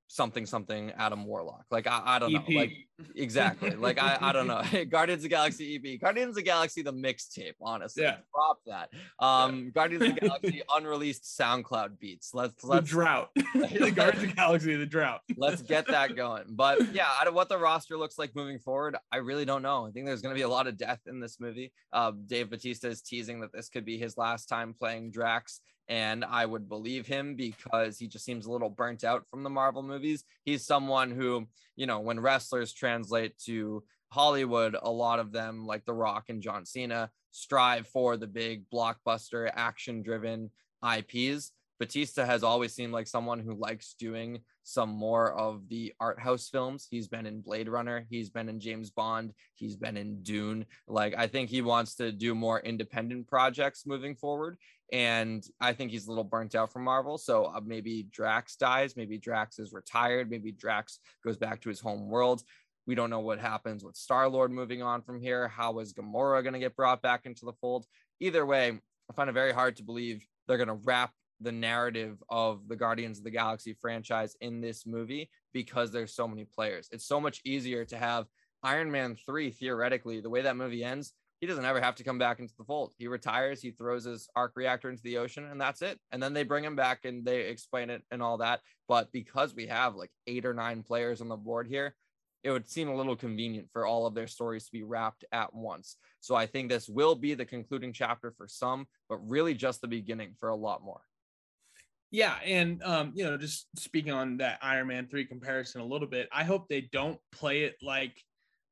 something 0.08 0.46
something 0.46 0.92
Adam 0.92 1.24
Warlock. 1.24 1.64
Like 1.70 1.86
I, 1.86 2.02
I 2.04 2.18
don't 2.18 2.34
EP. 2.34 2.48
know. 2.48 2.56
Like 2.56 2.72
exactly. 3.16 3.70
like 3.70 4.00
I, 4.00 4.18
I 4.20 4.32
don't 4.32 4.46
know. 4.46 4.62
Guardians 4.88 5.20
of 5.20 5.22
the 5.24 5.28
Galaxy 5.28 5.76
EP. 5.76 6.00
Guardians 6.00 6.30
of 6.30 6.34
the 6.36 6.42
Galaxy 6.42 6.82
the 6.82 6.92
mixtape, 6.92 7.54
honestly. 7.60 8.04
Yeah. 8.04 8.18
Drop 8.34 8.58
that. 8.66 8.90
Um 9.24 9.64
yeah. 9.64 9.70
Guardians 9.70 10.04
of 10.04 10.14
the 10.14 10.20
Galaxy 10.28 10.62
unreleased 10.74 11.24
SoundCloud 11.24 11.98
beats. 11.98 12.32
Let's 12.34 12.62
let's 12.64 12.88
the 12.88 12.88
drought. 12.88 13.30
the 13.34 13.92
Guardians 13.94 14.24
of 14.24 14.30
the 14.30 14.34
Galaxy, 14.34 14.76
the 14.76 14.86
drought. 14.86 15.20
let's 15.36 15.62
get 15.62 15.86
that 15.88 16.16
going. 16.16 16.44
But 16.50 16.92
yeah, 16.94 17.08
out 17.20 17.26
of 17.26 17.34
what 17.34 17.48
the 17.48 17.58
roster 17.58 17.96
looks 17.96 18.18
like 18.18 18.34
moving 18.34 18.58
forward, 18.58 18.96
I 19.12 19.16
really 19.18 19.44
don't 19.44 19.62
know. 19.62 19.86
I 19.86 19.90
think 19.90 20.06
there's 20.06 20.22
gonna 20.22 20.34
be 20.34 20.42
a 20.42 20.48
lot 20.48 20.66
of 20.66 20.76
death 20.76 21.00
in 21.06 21.20
this 21.20 21.40
movie. 21.40 21.72
Uh, 21.92 22.12
Dave 22.26 22.50
Bautista 22.50 22.88
is 22.88 23.02
teasing 23.02 23.40
that 23.40 23.52
this 23.52 23.68
could 23.68 23.84
be 23.84 23.98
his 23.98 24.16
last 24.16 24.48
time 24.48 24.74
playing 24.78 25.10
Drax 25.10 25.60
and 25.88 26.24
I 26.24 26.46
would 26.46 26.68
believe 26.68 27.06
him 27.06 27.34
because 27.34 27.98
he 27.98 28.06
just 28.06 28.24
seems 28.24 28.46
a 28.46 28.52
little 28.52 28.70
burnt 28.70 29.04
out 29.04 29.24
from 29.30 29.42
the 29.42 29.50
Marvel 29.50 29.82
movies. 29.82 30.24
He's 30.44 30.66
someone 30.66 31.10
who, 31.10 31.46
you 31.76 31.86
know, 31.86 32.00
when 32.00 32.20
wrestlers 32.20 32.72
translate 32.72 33.36
to 33.46 33.84
Hollywood, 34.10 34.76
a 34.80 34.90
lot 34.90 35.18
of 35.18 35.32
them, 35.32 35.66
like 35.66 35.84
The 35.84 35.92
Rock 35.92 36.26
and 36.28 36.40
John 36.40 36.64
Cena, 36.64 37.10
strive 37.32 37.86
for 37.88 38.16
the 38.16 38.26
big 38.26 38.64
blockbuster, 38.72 39.50
action 39.54 40.02
driven 40.02 40.50
IPs. 40.82 41.52
Bautista 41.80 42.24
has 42.24 42.44
always 42.44 42.72
seemed 42.74 42.92
like 42.92 43.08
someone 43.08 43.40
who 43.40 43.54
likes 43.54 43.94
doing 43.98 44.40
some 44.64 44.88
more 44.88 45.33
of 45.35 45.68
the 45.68 45.92
art 46.00 46.18
house 46.18 46.48
films. 46.48 46.88
He's 46.90 47.07
been 47.07 47.27
in 47.27 47.42
Blade 47.42 47.68
Runner, 47.68 48.07
he's 48.11 48.31
been 48.31 48.48
in 48.48 48.59
James 48.59 48.90
Bond, 48.90 49.33
he's 49.55 49.77
been 49.77 49.96
in 49.96 50.22
Dune. 50.22 50.66
Like, 50.88 51.14
I 51.16 51.27
think 51.29 51.50
he 51.50 51.62
wants 51.62 51.94
to 51.96 52.11
do 52.11 52.35
more 52.35 52.61
independent 52.61 53.29
projects 53.29 53.87
moving 53.87 54.16
forward. 54.16 54.57
And 54.92 55.44
I 55.61 55.72
think 55.72 55.90
he's 55.90 56.07
a 56.07 56.11
little 56.11 56.24
burnt 56.24 56.55
out 56.55 56.72
from 56.72 56.85
Marvel. 56.85 57.18
So 57.18 57.44
uh, 57.46 57.61
maybe 57.64 58.07
Drax 58.11 58.57
dies, 58.57 58.96
maybe 58.96 59.18
Drax 59.18 59.59
is 59.59 59.72
retired, 59.72 60.31
maybe 60.31 60.50
Drax 60.50 60.98
goes 61.22 61.37
back 61.37 61.61
to 61.62 61.68
his 61.68 61.81
home 61.81 62.09
world. 62.09 62.42
We 62.87 62.94
don't 62.94 63.11
know 63.11 63.20
what 63.20 63.38
happens 63.38 63.85
with 63.85 63.96
Star 63.96 64.29
Lord 64.29 64.50
moving 64.50 64.83
on 64.83 65.03
from 65.03 65.20
here. 65.20 65.48
How 65.48 65.79
is 65.79 65.94
Gamora 65.94 66.42
going 66.42 66.53
to 66.53 66.59
get 66.59 66.77
brought 66.77 67.03
back 67.03 67.22
into 67.24 67.46
the 67.46 67.55
fold? 67.61 67.87
Either 68.20 68.44
way, 68.44 68.79
I 69.11 69.12
find 69.14 69.29
it 69.29 69.35
very 69.35 69.53
hard 69.53 69.77
to 69.77 69.83
believe 69.83 70.27
they're 70.46 70.59
going 70.59 70.68
to 70.68 70.81
wrap 70.85 71.12
the 71.40 71.52
narrative 71.52 72.22
of 72.28 72.68
the 72.68 72.76
Guardians 72.76 73.18
of 73.18 73.24
the 73.24 73.30
Galaxy 73.30 73.76
franchise 73.80 74.36
in 74.40 74.60
this 74.60 74.86
movie 74.86 75.30
because 75.52 75.90
there's 75.90 76.14
so 76.14 76.28
many 76.28 76.44
players. 76.44 76.88
It's 76.92 77.06
so 77.06 77.20
much 77.20 77.40
easier 77.44 77.84
to 77.86 77.98
have 77.98 78.26
Iron 78.62 78.90
Man 78.90 79.16
3 79.26 79.50
theoretically 79.50 80.20
the 80.20 80.30
way 80.30 80.42
that 80.42 80.56
movie 80.56 80.84
ends 80.84 81.12
he 81.44 81.46
doesn't 81.46 81.64
ever 81.66 81.80
have 81.80 81.96
to 81.96 82.04
come 82.04 82.16
back 82.16 82.38
into 82.38 82.54
the 82.56 82.64
fold. 82.64 82.94
He 82.96 83.06
retires, 83.06 83.60
he 83.60 83.70
throws 83.70 84.04
his 84.04 84.30
arc 84.34 84.52
reactor 84.56 84.88
into 84.88 85.02
the 85.02 85.18
ocean, 85.18 85.44
and 85.44 85.60
that's 85.60 85.82
it. 85.82 86.00
And 86.10 86.22
then 86.22 86.32
they 86.32 86.42
bring 86.42 86.64
him 86.64 86.74
back 86.74 87.04
and 87.04 87.22
they 87.22 87.42
explain 87.42 87.90
it 87.90 88.02
and 88.10 88.22
all 88.22 88.38
that. 88.38 88.60
But 88.88 89.12
because 89.12 89.54
we 89.54 89.66
have 89.66 89.94
like 89.94 90.10
eight 90.26 90.46
or 90.46 90.54
nine 90.54 90.82
players 90.82 91.20
on 91.20 91.28
the 91.28 91.36
board 91.36 91.66
here, 91.66 91.94
it 92.44 92.50
would 92.50 92.66
seem 92.66 92.88
a 92.88 92.96
little 92.96 93.14
convenient 93.14 93.68
for 93.74 93.84
all 93.84 94.06
of 94.06 94.14
their 94.14 94.26
stories 94.26 94.64
to 94.64 94.72
be 94.72 94.84
wrapped 94.84 95.26
at 95.32 95.54
once. 95.54 95.96
So 96.20 96.34
I 96.34 96.46
think 96.46 96.70
this 96.70 96.88
will 96.88 97.14
be 97.14 97.34
the 97.34 97.44
concluding 97.44 97.92
chapter 97.92 98.32
for 98.38 98.48
some, 98.48 98.86
but 99.10 99.18
really 99.28 99.52
just 99.52 99.82
the 99.82 99.86
beginning 99.86 100.36
for 100.40 100.48
a 100.48 100.56
lot 100.56 100.82
more. 100.82 101.02
Yeah, 102.14 102.37
and 102.44 102.81
um, 102.85 103.11
you 103.16 103.24
know, 103.24 103.37
just 103.37 103.66
speaking 103.77 104.12
on 104.12 104.37
that 104.37 104.61
Iron 104.62 104.87
Man 104.87 105.09
3 105.09 105.24
comparison 105.24 105.81
a 105.81 105.85
little 105.85 106.07
bit, 106.07 106.29
I 106.31 106.44
hope 106.44 106.68
they 106.68 106.83
don't 106.92 107.18
play 107.33 107.64
it 107.64 107.74
like 107.83 108.16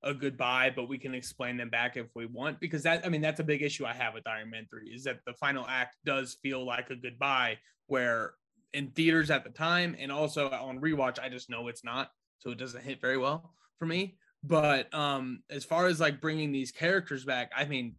a 0.05 0.15
goodbye, 0.15 0.73
but 0.77 0.89
we 0.89 0.97
can 0.97 1.13
explain 1.13 1.57
them 1.57 1.69
back 1.69 1.97
if 1.97 2.07
we 2.15 2.27
want, 2.27 2.61
because 2.61 2.85
that, 2.85 3.05
I 3.05 3.09
mean, 3.09 3.21
that's 3.21 3.41
a 3.41 3.45
big 3.45 3.63
issue 3.63 3.85
I 3.85 3.95
have 3.95 4.15
with 4.15 4.29
Iron 4.29 4.51
Man 4.51 4.69
3 4.71 4.89
is 4.95 5.03
that 5.03 5.19
the 5.27 5.33
final 5.33 5.67
act 5.69 5.97
does 6.05 6.37
feel 6.41 6.65
like 6.65 6.91
a 6.91 6.95
goodbye, 6.95 7.59
where 7.89 8.35
in 8.75 8.93
theaters 8.93 9.29
at 9.29 9.43
the 9.43 9.51
time 9.51 9.97
and 9.99 10.13
also 10.13 10.49
on 10.49 10.81
rewatch, 10.81 11.19
I 11.19 11.29
just 11.29 11.51
know 11.51 11.67
it's 11.67 11.83
not. 11.83 12.11
So 12.39 12.51
it 12.51 12.59
doesn't 12.59 12.85
hit 12.85 13.01
very 13.01 13.19
well 13.19 13.55
for 13.77 13.87
me. 13.87 14.19
But 14.45 14.95
um, 14.95 15.43
as 15.51 15.65
far 15.65 15.89
as 15.89 15.99
like 15.99 16.21
bringing 16.21 16.53
these 16.53 16.71
characters 16.71 17.25
back, 17.25 17.51
I 17.57 17.65
mean, 17.65 17.97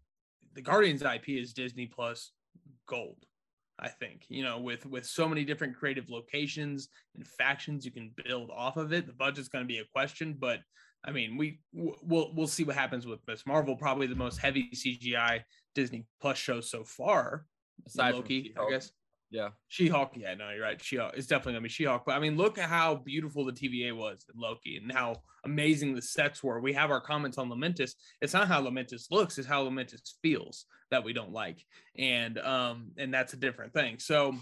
the 0.54 0.62
Guardians 0.62 1.02
IP 1.02 1.32
is 1.32 1.52
Disney 1.52 1.88
Plus 1.88 2.32
gold. 2.88 3.26
I 3.80 3.90
think 3.90 4.26
you 4.30 4.44
know 4.44 4.60
with 4.60 4.86
with 4.86 5.06
so 5.06 5.28
many 5.28 5.44
different 5.44 5.76
creative 5.76 6.10
locations 6.10 6.90
and 7.16 7.28
factions 7.28 7.86
you 7.86 7.92
can 7.92 8.12
build 8.26 8.50
off 8.52 8.78
of 8.78 8.94
it. 8.94 9.08
The 9.08 9.14
budget's 9.14 9.48
going 9.48 9.64
to 9.64 9.68
be 9.68 9.80
a 9.80 9.86
question, 9.94 10.36
but 10.40 10.60
I 11.04 11.12
mean 11.12 11.38
we 11.38 11.60
we'll 11.74 12.34
we'll 12.36 12.48
see 12.48 12.64
what 12.64 12.76
happens 12.76 13.06
with 13.08 13.20
Miss 13.28 13.46
Marvel. 13.46 13.76
Probably 13.76 14.08
the 14.08 14.16
most 14.16 14.38
heavy 14.38 14.70
CGI 14.74 15.42
Disney 15.76 16.06
Plus 16.22 16.38
show 16.38 16.62
so 16.62 16.84
far. 16.84 17.46
Aside 17.86 18.14
Loki, 18.14 18.54
I 18.58 18.70
guess. 18.70 18.92
Yeah. 19.34 19.50
She 19.68 19.88
Hulk. 19.88 20.12
Yeah, 20.16 20.36
no, 20.36 20.52
you're 20.52 20.62
right. 20.62 20.82
She 20.82 20.98
Hulk. 20.98 21.14
It's 21.18 21.26
definitely 21.26 21.54
gonna 21.54 21.64
be 21.64 21.70
She 21.70 21.86
Hulk. 21.86 22.04
But 22.06 22.16
I 22.16 22.20
mean, 22.20 22.38
look 22.38 22.60
at 22.60 22.70
how 22.70 22.96
beautiful 22.96 23.44
the 23.44 23.52
TVA 23.52 23.98
was 23.98 24.26
in 24.32 24.40
Loki 24.40 24.78
and 24.78 24.92
how 24.92 25.16
amazing 25.44 25.96
the 25.96 26.02
sets 26.04 26.44
were. 26.44 26.62
We 26.62 26.72
have 26.74 26.92
our 26.92 27.02
comments 27.02 27.40
on 27.40 27.50
Lamentis. 27.50 27.94
It's 28.22 28.34
not 28.34 28.48
how 28.48 28.62
Lamentis 28.62 29.10
looks, 29.10 29.40
it's 29.40 29.48
how 29.48 29.66
Lamentis 29.66 30.14
feels 30.22 30.68
that 30.94 31.04
we 31.04 31.14
don't 31.14 31.34
like. 31.34 31.66
And 31.98 32.38
um, 32.40 32.92
and 32.98 33.14
that's 33.14 33.34
a 33.34 33.38
different 33.38 33.74
thing. 33.74 34.00
So 34.00 34.36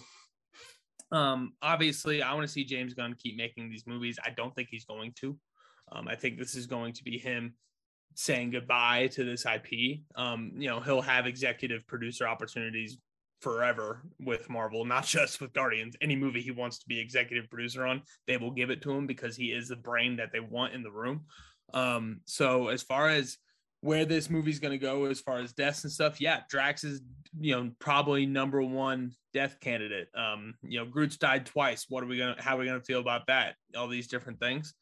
um 1.11 1.51
obviously 1.61 2.21
I 2.21 2.33
want 2.33 2.45
to 2.47 2.51
see 2.51 2.63
James 2.63 2.93
Gunn 2.93 3.15
keep 3.17 3.35
making 3.35 3.69
these 3.69 3.85
movies. 3.85 4.17
I 4.23 4.29
don't 4.29 4.55
think 4.55 4.69
he's 4.71 4.85
going 4.85 5.13
to. 5.21 5.37
Um, 5.91 6.07
I 6.07 6.15
think 6.15 6.37
this 6.37 6.55
is 6.55 6.67
going 6.67 6.93
to 6.93 7.03
be 7.03 7.17
him 7.17 7.55
saying 8.15 8.51
goodbye 8.51 9.07
to 9.07 9.23
this 9.23 9.45
IP. 9.45 10.01
Um, 10.15 10.51
you 10.55 10.69
know, 10.69 10.79
he'll 10.79 11.01
have 11.01 11.25
executive 11.27 11.85
producer 11.87 12.27
opportunities 12.27 12.97
forever 13.41 14.03
with 14.19 14.49
Marvel, 14.49 14.85
not 14.85 15.05
just 15.17 15.41
with 15.41 15.53
Guardians. 15.53 15.95
Any 16.01 16.15
movie 16.15 16.41
he 16.41 16.51
wants 16.51 16.79
to 16.79 16.87
be 16.87 16.99
executive 16.99 17.49
producer 17.49 17.85
on, 17.85 18.03
they 18.27 18.37
will 18.37 18.51
give 18.51 18.69
it 18.69 18.81
to 18.83 18.91
him 18.91 19.07
because 19.07 19.35
he 19.35 19.47
is 19.47 19.67
the 19.67 19.75
brain 19.75 20.17
that 20.17 20.31
they 20.31 20.39
want 20.39 20.73
in 20.73 20.83
the 20.83 20.91
room. 20.91 21.25
Um, 21.73 22.21
so 22.25 22.67
as 22.67 22.83
far 22.83 23.09
as 23.09 23.37
where 23.81 24.05
this 24.05 24.29
movie's 24.29 24.59
going 24.59 24.71
to 24.71 24.77
go 24.77 25.05
as 25.05 25.19
far 25.19 25.39
as 25.39 25.53
deaths 25.53 25.83
and 25.83 25.91
stuff, 25.91 26.21
yeah, 26.21 26.41
Drax 26.49 26.83
is 26.83 27.01
you 27.39 27.55
know 27.55 27.71
probably 27.79 28.25
number 28.25 28.61
one 28.61 29.11
death 29.33 29.59
candidate. 29.59 30.07
Um, 30.15 30.53
you 30.63 30.79
know, 30.79 30.85
Groot's 30.85 31.17
died 31.17 31.45
twice. 31.45 31.85
What 31.89 32.03
are 32.03 32.07
we 32.07 32.17
gonna? 32.17 32.35
How 32.39 32.55
are 32.55 32.59
we 32.59 32.65
gonna 32.65 32.81
feel 32.81 32.99
about 32.99 33.27
that? 33.27 33.55
All 33.75 33.87
these 33.87 34.07
different 34.07 34.39
things. 34.39 34.73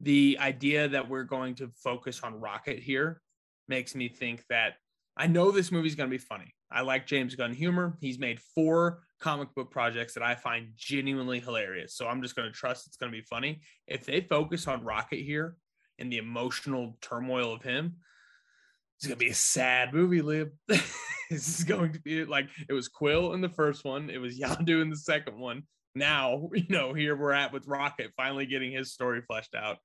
The 0.00 0.38
idea 0.40 0.88
that 0.88 1.08
we're 1.08 1.24
going 1.24 1.54
to 1.56 1.70
focus 1.82 2.20
on 2.22 2.40
Rocket 2.40 2.78
here 2.78 3.20
makes 3.68 3.94
me 3.94 4.08
think 4.08 4.44
that 4.50 4.74
I 5.16 5.26
know 5.26 5.50
this 5.50 5.72
movie's 5.72 5.94
going 5.94 6.10
to 6.10 6.14
be 6.14 6.22
funny. 6.22 6.54
I 6.70 6.82
like 6.82 7.06
James 7.06 7.34
Gunn 7.34 7.54
humor. 7.54 7.96
He's 8.00 8.18
made 8.18 8.38
four 8.54 9.00
comic 9.20 9.54
book 9.54 9.70
projects 9.70 10.12
that 10.14 10.22
I 10.22 10.34
find 10.34 10.68
genuinely 10.76 11.40
hilarious. 11.40 11.94
So 11.94 12.06
I'm 12.06 12.20
just 12.20 12.36
going 12.36 12.48
to 12.48 12.52
trust 12.52 12.86
it's 12.86 12.98
going 12.98 13.10
to 13.10 13.16
be 13.16 13.24
funny. 13.24 13.62
If 13.86 14.04
they 14.04 14.20
focus 14.20 14.68
on 14.68 14.84
Rocket 14.84 15.20
here 15.20 15.56
and 15.98 16.12
the 16.12 16.18
emotional 16.18 16.96
turmoil 17.00 17.52
of 17.52 17.62
him, 17.62 17.96
it's 18.98 19.08
to 19.08 19.16
be 19.16 19.28
a 19.28 19.34
sad 19.34 19.92
movie, 19.92 20.22
Liam. 20.22 20.50
this 20.68 21.58
is 21.58 21.64
going 21.64 21.92
to 21.92 22.00
be 22.00 22.24
like 22.24 22.48
it 22.68 22.72
was 22.72 22.88
Quill 22.88 23.34
in 23.34 23.40
the 23.40 23.48
first 23.48 23.84
one, 23.84 24.10
it 24.10 24.18
was 24.18 24.38
Yondu 24.38 24.80
in 24.80 24.90
the 24.90 24.96
second 24.96 25.38
one. 25.38 25.64
Now, 25.94 26.48
you 26.54 26.66
know, 26.68 26.92
here 26.92 27.16
we're 27.16 27.32
at 27.32 27.52
with 27.52 27.66
Rocket 27.66 28.12
finally 28.16 28.46
getting 28.46 28.72
his 28.72 28.92
story 28.92 29.22
fleshed 29.22 29.54
out. 29.54 29.78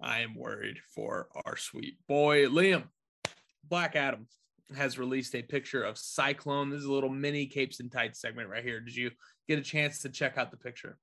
I 0.00 0.20
am 0.20 0.34
worried 0.34 0.78
for 0.94 1.28
our 1.44 1.56
sweet 1.56 1.96
boy, 2.08 2.46
Liam. 2.46 2.84
Black 3.68 3.94
Adam 3.94 4.26
has 4.76 4.98
released 4.98 5.34
a 5.34 5.42
picture 5.42 5.82
of 5.82 5.98
Cyclone. 5.98 6.70
This 6.70 6.80
is 6.80 6.86
a 6.86 6.92
little 6.92 7.10
mini 7.10 7.46
capes 7.46 7.80
and 7.80 7.90
tights 7.90 8.20
segment 8.20 8.48
right 8.48 8.64
here. 8.64 8.80
Did 8.80 8.96
you 8.96 9.10
get 9.48 9.58
a 9.58 9.62
chance 9.62 10.00
to 10.00 10.08
check 10.08 10.38
out 10.38 10.50
the 10.50 10.56
picture? 10.56 10.98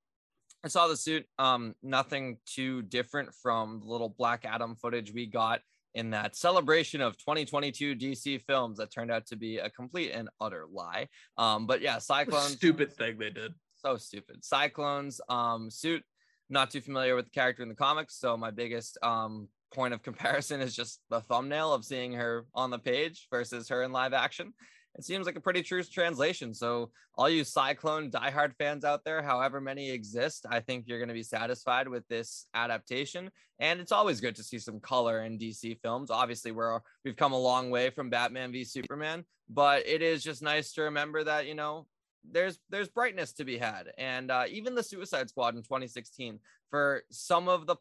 I 0.64 0.68
saw 0.68 0.88
the 0.88 0.98
suit. 0.98 1.26
Um, 1.38 1.74
nothing 1.82 2.38
too 2.46 2.82
different 2.82 3.34
from 3.42 3.80
the 3.80 3.88
little 3.88 4.10
Black 4.10 4.46
Adam 4.46 4.76
footage 4.76 5.14
we 5.14 5.26
got 5.26 5.62
in 5.96 6.12
that 6.12 6.36
celebration 6.36 7.02
of 7.02 7.18
2022 7.18 7.96
DC 7.96 8.42
films 8.44 8.78
that 8.78 8.92
turned 8.92 9.12
out 9.12 9.26
to 9.28 9.36
be 9.36 9.58
a 9.58 9.70
complete 9.70 10.12
and 10.12 10.30
utter 10.40 10.66
lie. 10.72 11.08
Um, 11.38 11.66
but 11.66 11.82
yeah, 11.82 11.98
Cyclone. 11.98 12.50
Stupid 12.50 12.94
thing 12.94 13.18
they 13.18 13.30
did. 13.30 13.54
So 13.78 13.98
stupid. 13.98 14.44
Cyclones 14.44 15.22
um, 15.30 15.72
suit. 15.72 16.04
Not 16.50 16.72
too 16.72 16.82
familiar 16.82 17.16
with 17.16 17.26
the 17.26 17.32
character 17.32 17.62
in 17.62 17.70
the 17.70 17.76
comics, 17.76 18.18
so 18.20 18.36
my 18.36 18.50
biggest 18.50 18.98
um, 19.04 19.48
point 19.72 19.94
of 19.94 20.02
comparison 20.04 20.62
is 20.62 20.76
just 20.76 21.00
the 21.10 21.22
thumbnail 21.22 21.74
of 21.74 21.86
seeing 21.86 22.14
her 22.14 22.46
on 22.54 22.72
the 22.72 22.80
page 22.80 23.28
versus 23.32 23.70
her 23.70 23.84
in 23.84 23.92
live 23.92 24.14
action. 24.14 24.54
It 24.96 25.06
seems 25.06 25.26
like 25.26 25.36
a 25.36 25.42
pretty 25.42 25.62
true 25.62 25.84
translation. 25.84 26.54
So, 26.54 26.92
all 27.16 27.30
you 27.30 27.44
Cyclone 27.44 28.10
diehard 28.10 28.56
fans 28.58 28.84
out 28.84 29.04
there, 29.04 29.22
however 29.22 29.62
many 29.62 29.92
exist, 29.92 30.46
I 30.50 30.60
think 30.60 30.86
you're 30.88 31.00
going 31.00 31.10
to 31.10 31.14
be 31.14 31.24
satisfied 31.24 31.88
with 31.88 32.08
this 32.08 32.48
adaptation. 32.54 33.30
And 33.60 33.80
it's 33.80 33.92
always 33.92 34.22
good 34.22 34.36
to 34.38 34.44
see 34.44 34.58
some 34.58 34.80
color 34.80 35.24
in 35.24 35.38
DC 35.38 35.80
films. 35.82 36.12
Obviously, 36.12 36.52
we're 36.52 36.80
we've 37.06 37.18
come 37.18 37.34
a 37.34 37.40
long 37.40 37.70
way 37.70 37.90
from 37.90 38.10
Batman 38.10 38.52
v 38.52 38.64
Superman, 38.64 39.26
but 39.50 39.86
it 39.86 40.02
is 40.02 40.24
just 40.24 40.42
nice 40.42 40.74
to 40.74 40.84
remember 40.84 41.24
that 41.24 41.46
you 41.46 41.56
know 41.56 41.86
there's 42.30 42.60
there's 42.70 42.90
brightness 42.90 43.34
to 43.34 43.46
be 43.46 43.58
had 43.58 43.92
and 43.98 44.30
uh, 44.32 44.44
even 44.50 44.76
the 44.76 44.84
suicide 44.84 45.30
squad 45.30 45.56
in 45.56 45.64
2016 45.64 46.40
for 46.70 47.04
some 47.10 47.48
of 47.48 47.66
the 47.66 47.76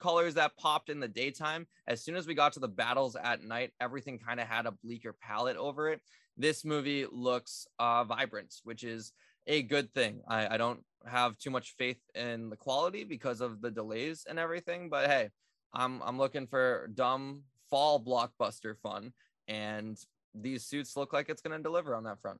colors 0.00 0.34
that 0.34 0.56
popped 0.56 0.90
in 0.90 1.00
the 1.00 1.08
daytime. 1.08 1.66
As 1.86 2.02
soon 2.02 2.16
as 2.16 2.26
we 2.26 2.34
got 2.34 2.52
to 2.54 2.60
the 2.60 2.68
battles 2.68 3.16
at 3.16 3.42
night, 3.42 3.72
everything 3.80 4.18
kind 4.18 4.40
of 4.40 4.46
had 4.46 4.66
a 4.66 4.74
bleaker 4.84 5.14
palette 5.20 5.56
over 5.56 5.88
it. 5.88 6.00
This 6.36 6.64
movie 6.64 7.06
looks 7.10 7.66
uh, 7.78 8.04
vibrant, 8.04 8.54
which 8.64 8.84
is 8.84 9.12
a 9.46 9.62
good 9.62 9.92
thing. 9.92 10.20
I, 10.28 10.54
I 10.54 10.56
don't 10.56 10.80
have 11.06 11.38
too 11.38 11.50
much 11.50 11.74
faith 11.78 12.00
in 12.14 12.50
the 12.50 12.56
quality 12.56 13.04
because 13.04 13.40
of 13.40 13.60
the 13.60 13.70
delays 13.70 14.24
and 14.28 14.38
everything, 14.38 14.88
but 14.88 15.08
hey, 15.08 15.30
I'm 15.74 16.02
I'm 16.02 16.18
looking 16.18 16.46
for 16.46 16.90
dumb 16.94 17.42
fall 17.70 18.02
blockbuster 18.02 18.76
fun, 18.82 19.12
and 19.48 19.98
these 20.34 20.64
suits 20.64 20.96
look 20.96 21.12
like 21.12 21.28
it's 21.28 21.42
going 21.42 21.56
to 21.56 21.62
deliver 21.62 21.94
on 21.94 22.04
that 22.04 22.20
front. 22.20 22.38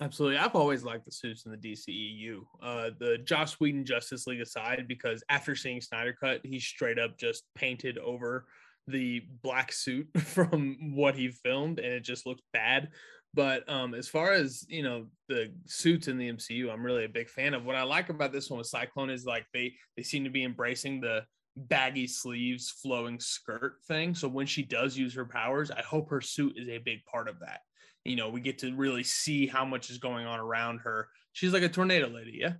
Absolutely. 0.00 0.38
I've 0.38 0.54
always 0.54 0.82
liked 0.82 1.04
the 1.04 1.12
suits 1.12 1.44
in 1.44 1.52
the 1.52 1.58
DCEU. 1.58 2.40
Uh, 2.62 2.90
the 2.98 3.18
Joss 3.18 3.60
Whedon 3.60 3.84
Justice 3.84 4.26
League 4.26 4.40
aside, 4.40 4.86
because 4.88 5.22
after 5.28 5.54
seeing 5.54 5.80
Snyder 5.80 6.16
Cut, 6.18 6.40
he 6.42 6.58
straight 6.58 6.98
up 6.98 7.18
just 7.18 7.44
painted 7.54 7.98
over 7.98 8.46
the 8.86 9.22
black 9.42 9.72
suit 9.72 10.08
from 10.18 10.94
what 10.94 11.14
he 11.14 11.28
filmed 11.28 11.78
and 11.78 11.92
it 11.92 12.00
just 12.00 12.26
looked 12.26 12.42
bad. 12.52 12.88
But 13.32 13.68
um, 13.68 13.94
as 13.94 14.08
far 14.08 14.32
as 14.32 14.64
you 14.68 14.82
know, 14.82 15.06
the 15.28 15.52
suits 15.66 16.08
in 16.08 16.18
the 16.18 16.32
MCU, 16.32 16.72
I'm 16.72 16.84
really 16.84 17.04
a 17.04 17.08
big 17.08 17.28
fan 17.28 17.54
of. 17.54 17.64
What 17.64 17.76
I 17.76 17.84
like 17.84 18.08
about 18.08 18.32
this 18.32 18.50
one 18.50 18.58
with 18.58 18.66
Cyclone 18.66 19.10
is 19.10 19.24
like 19.24 19.46
they 19.54 19.74
they 19.96 20.02
seem 20.02 20.24
to 20.24 20.30
be 20.30 20.42
embracing 20.42 21.00
the 21.00 21.24
baggy 21.56 22.08
sleeves, 22.08 22.70
flowing 22.70 23.20
skirt 23.20 23.74
thing. 23.86 24.16
So 24.16 24.26
when 24.26 24.46
she 24.46 24.62
does 24.62 24.96
use 24.96 25.14
her 25.14 25.24
powers, 25.24 25.70
I 25.70 25.82
hope 25.82 26.10
her 26.10 26.20
suit 26.20 26.54
is 26.56 26.68
a 26.68 26.78
big 26.78 27.04
part 27.04 27.28
of 27.28 27.38
that 27.40 27.60
you 28.04 28.16
know, 28.16 28.30
we 28.30 28.40
get 28.40 28.58
to 28.58 28.74
really 28.74 29.02
see 29.02 29.46
how 29.46 29.64
much 29.64 29.90
is 29.90 29.98
going 29.98 30.26
on 30.26 30.38
around 30.38 30.78
her. 30.78 31.08
She's 31.32 31.52
like 31.52 31.62
a 31.62 31.68
tornado 31.68 32.08
lady, 32.08 32.38
yeah. 32.40 32.54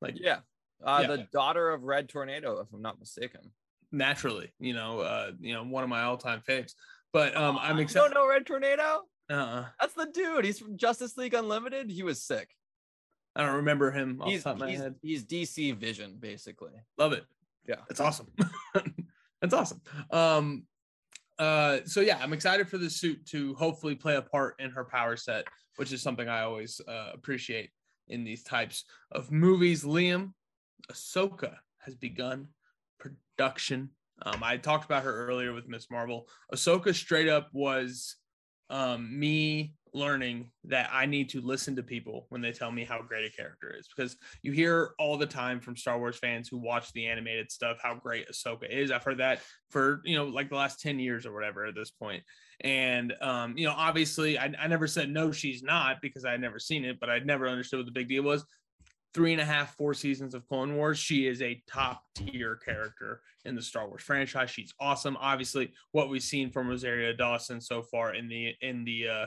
Like 0.00 0.14
yeah, 0.20 0.38
uh, 0.84 0.98
yeah. 1.02 1.08
the 1.08 1.26
daughter 1.32 1.70
of 1.70 1.82
Red 1.82 2.08
Tornado, 2.08 2.60
if 2.60 2.68
I'm 2.72 2.82
not 2.82 3.00
mistaken. 3.00 3.40
Naturally, 3.90 4.52
you 4.58 4.74
know, 4.74 5.00
uh, 5.00 5.30
you 5.40 5.54
know, 5.54 5.64
one 5.64 5.84
of 5.84 5.88
my 5.88 6.02
all-time 6.02 6.42
faves. 6.46 6.72
But 7.12 7.36
um, 7.36 7.58
I'm 7.60 7.78
excited. 7.78 8.08
You 8.08 8.14
don't 8.14 8.22
know 8.22 8.28
Red 8.28 8.46
Tornado? 8.46 9.02
Uh-uh. 9.30 9.66
That's 9.80 9.94
the 9.94 10.06
dude. 10.12 10.44
He's 10.44 10.58
from 10.58 10.76
Justice 10.76 11.16
League 11.16 11.34
Unlimited. 11.34 11.90
He 11.90 12.02
was 12.02 12.22
sick. 12.22 12.50
I 13.36 13.44
don't 13.44 13.56
remember 13.56 13.90
him 13.90 14.20
off 14.20 14.28
he's, 14.28 14.44
top 14.44 14.54
of 14.54 14.60
my 14.60 14.70
he's, 14.70 14.80
head. 14.80 14.94
He's 15.00 15.24
DC 15.24 15.76
Vision, 15.76 16.16
basically. 16.18 16.72
Love 16.98 17.12
it. 17.12 17.24
Yeah, 17.66 17.76
that's 17.88 18.00
awesome. 18.00 18.28
that's 19.40 19.54
awesome. 19.54 19.80
Um, 20.10 20.64
uh, 21.38 21.78
so 21.84 22.00
yeah, 22.00 22.18
I'm 22.20 22.32
excited 22.32 22.68
for 22.68 22.78
the 22.78 22.90
suit 22.90 23.26
to 23.26 23.54
hopefully 23.54 23.94
play 23.94 24.16
a 24.16 24.22
part 24.22 24.54
in 24.58 24.70
her 24.70 24.84
power 24.84 25.16
set, 25.16 25.46
which 25.76 25.92
is 25.92 26.02
something 26.02 26.28
I 26.28 26.42
always 26.42 26.80
uh, 26.86 27.10
appreciate 27.12 27.70
in 28.08 28.24
these 28.24 28.42
types 28.42 28.84
of 29.10 29.30
movies. 29.32 29.84
Liam, 29.84 30.32
Ahsoka 30.90 31.54
has 31.78 31.94
begun 31.94 32.48
production. 32.98 33.90
Um, 34.22 34.42
I 34.42 34.56
talked 34.56 34.84
about 34.84 35.02
her 35.04 35.26
earlier 35.26 35.52
with 35.52 35.68
Miss 35.68 35.90
Marvel. 35.90 36.28
Ahsoka 36.52 36.94
straight 36.94 37.28
up 37.28 37.48
was 37.52 38.16
um, 38.70 39.18
me 39.18 39.74
learning 39.94 40.50
that 40.64 40.90
I 40.92 41.06
need 41.06 41.28
to 41.30 41.40
listen 41.40 41.76
to 41.76 41.82
people 41.82 42.26
when 42.28 42.40
they 42.40 42.50
tell 42.50 42.72
me 42.72 42.84
how 42.84 43.00
great 43.00 43.24
a 43.24 43.34
character 43.34 43.74
is 43.78 43.88
because 43.88 44.16
you 44.42 44.50
hear 44.50 44.90
all 44.98 45.16
the 45.16 45.26
time 45.26 45.60
from 45.60 45.76
Star 45.76 45.98
Wars 45.98 46.18
fans 46.18 46.48
who 46.48 46.58
watch 46.58 46.92
the 46.92 47.06
animated 47.06 47.50
stuff 47.52 47.78
how 47.80 47.94
great 47.94 48.28
Ahsoka 48.28 48.68
is. 48.68 48.90
I've 48.90 49.04
heard 49.04 49.18
that 49.18 49.40
for 49.70 50.02
you 50.04 50.16
know 50.16 50.26
like 50.26 50.48
the 50.48 50.56
last 50.56 50.80
10 50.80 50.98
years 50.98 51.24
or 51.24 51.32
whatever 51.32 51.64
at 51.64 51.76
this 51.76 51.92
point. 51.92 52.24
And 52.60 53.14
um, 53.22 53.56
you 53.56 53.66
know, 53.66 53.74
obviously 53.76 54.36
I, 54.36 54.52
I 54.58 54.66
never 54.66 54.88
said 54.88 55.10
no, 55.10 55.30
she's 55.30 55.62
not 55.62 56.02
because 56.02 56.24
I 56.24 56.32
had 56.32 56.40
never 56.40 56.58
seen 56.58 56.84
it, 56.84 56.98
but 56.98 57.08
I'd 57.08 57.26
never 57.26 57.48
understood 57.48 57.78
what 57.78 57.86
the 57.86 57.92
big 57.92 58.08
deal 58.08 58.24
was. 58.24 58.44
Three 59.14 59.30
and 59.30 59.40
a 59.40 59.44
half, 59.44 59.76
four 59.76 59.94
seasons 59.94 60.34
of 60.34 60.44
Clone 60.48 60.74
Wars. 60.74 60.98
She 60.98 61.28
is 61.28 61.40
a 61.40 61.62
top 61.68 62.02
tier 62.16 62.56
character 62.56 63.20
in 63.44 63.54
the 63.54 63.62
Star 63.62 63.86
Wars 63.86 64.02
franchise. 64.02 64.50
She's 64.50 64.74
awesome. 64.80 65.16
Obviously, 65.20 65.72
what 65.92 66.08
we've 66.08 66.20
seen 66.20 66.50
from 66.50 66.66
Rosario 66.66 67.12
Dawson 67.12 67.60
so 67.60 67.80
far 67.80 68.16
in 68.16 68.28
the 68.28 68.54
in 68.60 68.82
the 68.84 69.08
uh, 69.08 69.26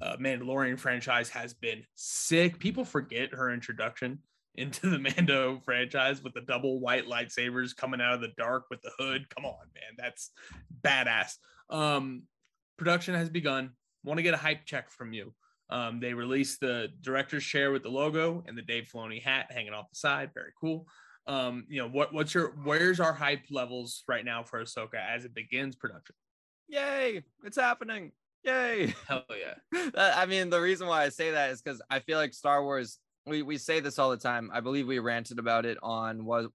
uh, 0.00 0.16
Mandalorian 0.16 0.78
franchise 0.78 1.28
has 1.30 1.54
been 1.54 1.82
sick. 1.94 2.58
People 2.58 2.84
forget 2.84 3.34
her 3.34 3.50
introduction 3.50 4.20
into 4.54 4.90
the 4.90 4.98
Mando 5.16 5.60
franchise 5.64 6.22
with 6.22 6.34
the 6.34 6.40
double 6.42 6.80
white 6.80 7.06
lightsabers 7.06 7.76
coming 7.76 8.00
out 8.00 8.14
of 8.14 8.20
the 8.20 8.32
dark 8.36 8.66
with 8.70 8.80
the 8.82 8.90
hood. 8.98 9.28
Come 9.34 9.44
on, 9.44 9.66
man, 9.74 9.94
that's 9.96 10.30
badass. 10.82 11.34
Um, 11.70 12.24
production 12.76 13.14
has 13.14 13.28
begun. 13.28 13.70
Want 14.04 14.18
to 14.18 14.22
get 14.22 14.34
a 14.34 14.38
hype 14.38 14.64
check 14.64 14.90
from 14.90 15.12
you. 15.12 15.34
Um, 15.70 16.00
they 16.00 16.14
released 16.14 16.60
the 16.60 16.88
director's 17.02 17.44
chair 17.44 17.72
with 17.72 17.82
the 17.82 17.90
logo 17.90 18.42
and 18.46 18.56
the 18.56 18.62
Dave 18.62 18.88
Filoni 18.92 19.22
hat 19.22 19.50
hanging 19.50 19.74
off 19.74 19.90
the 19.90 19.96
side. 19.96 20.30
Very 20.32 20.52
cool. 20.58 20.86
Um, 21.26 21.66
you 21.68 21.82
know 21.82 21.88
what? 21.88 22.14
What's 22.14 22.32
your 22.32 22.54
where's 22.64 23.00
our 23.00 23.12
hype 23.12 23.44
levels 23.50 24.02
right 24.08 24.24
now 24.24 24.42
for 24.42 24.62
Ahsoka 24.62 24.94
as 24.94 25.26
it 25.26 25.34
begins 25.34 25.76
production? 25.76 26.14
Yay! 26.68 27.22
It's 27.44 27.58
happening. 27.58 28.12
Yay! 28.44 28.94
Hell 29.08 29.24
yeah! 29.30 29.90
I 29.96 30.26
mean, 30.26 30.50
the 30.50 30.60
reason 30.60 30.86
why 30.86 31.04
I 31.04 31.08
say 31.08 31.32
that 31.32 31.50
is 31.50 31.62
because 31.62 31.82
I 31.90 32.00
feel 32.00 32.18
like 32.18 32.34
Star 32.34 32.62
Wars. 32.62 32.98
We 33.26 33.42
we 33.42 33.58
say 33.58 33.80
this 33.80 33.98
all 33.98 34.10
the 34.10 34.16
time. 34.16 34.50
I 34.54 34.60
believe 34.60 34.86
we 34.86 35.00
ranted 35.00 35.38
about 35.38 35.66
it 35.66 35.76
on 35.82 36.24
what 36.24 36.46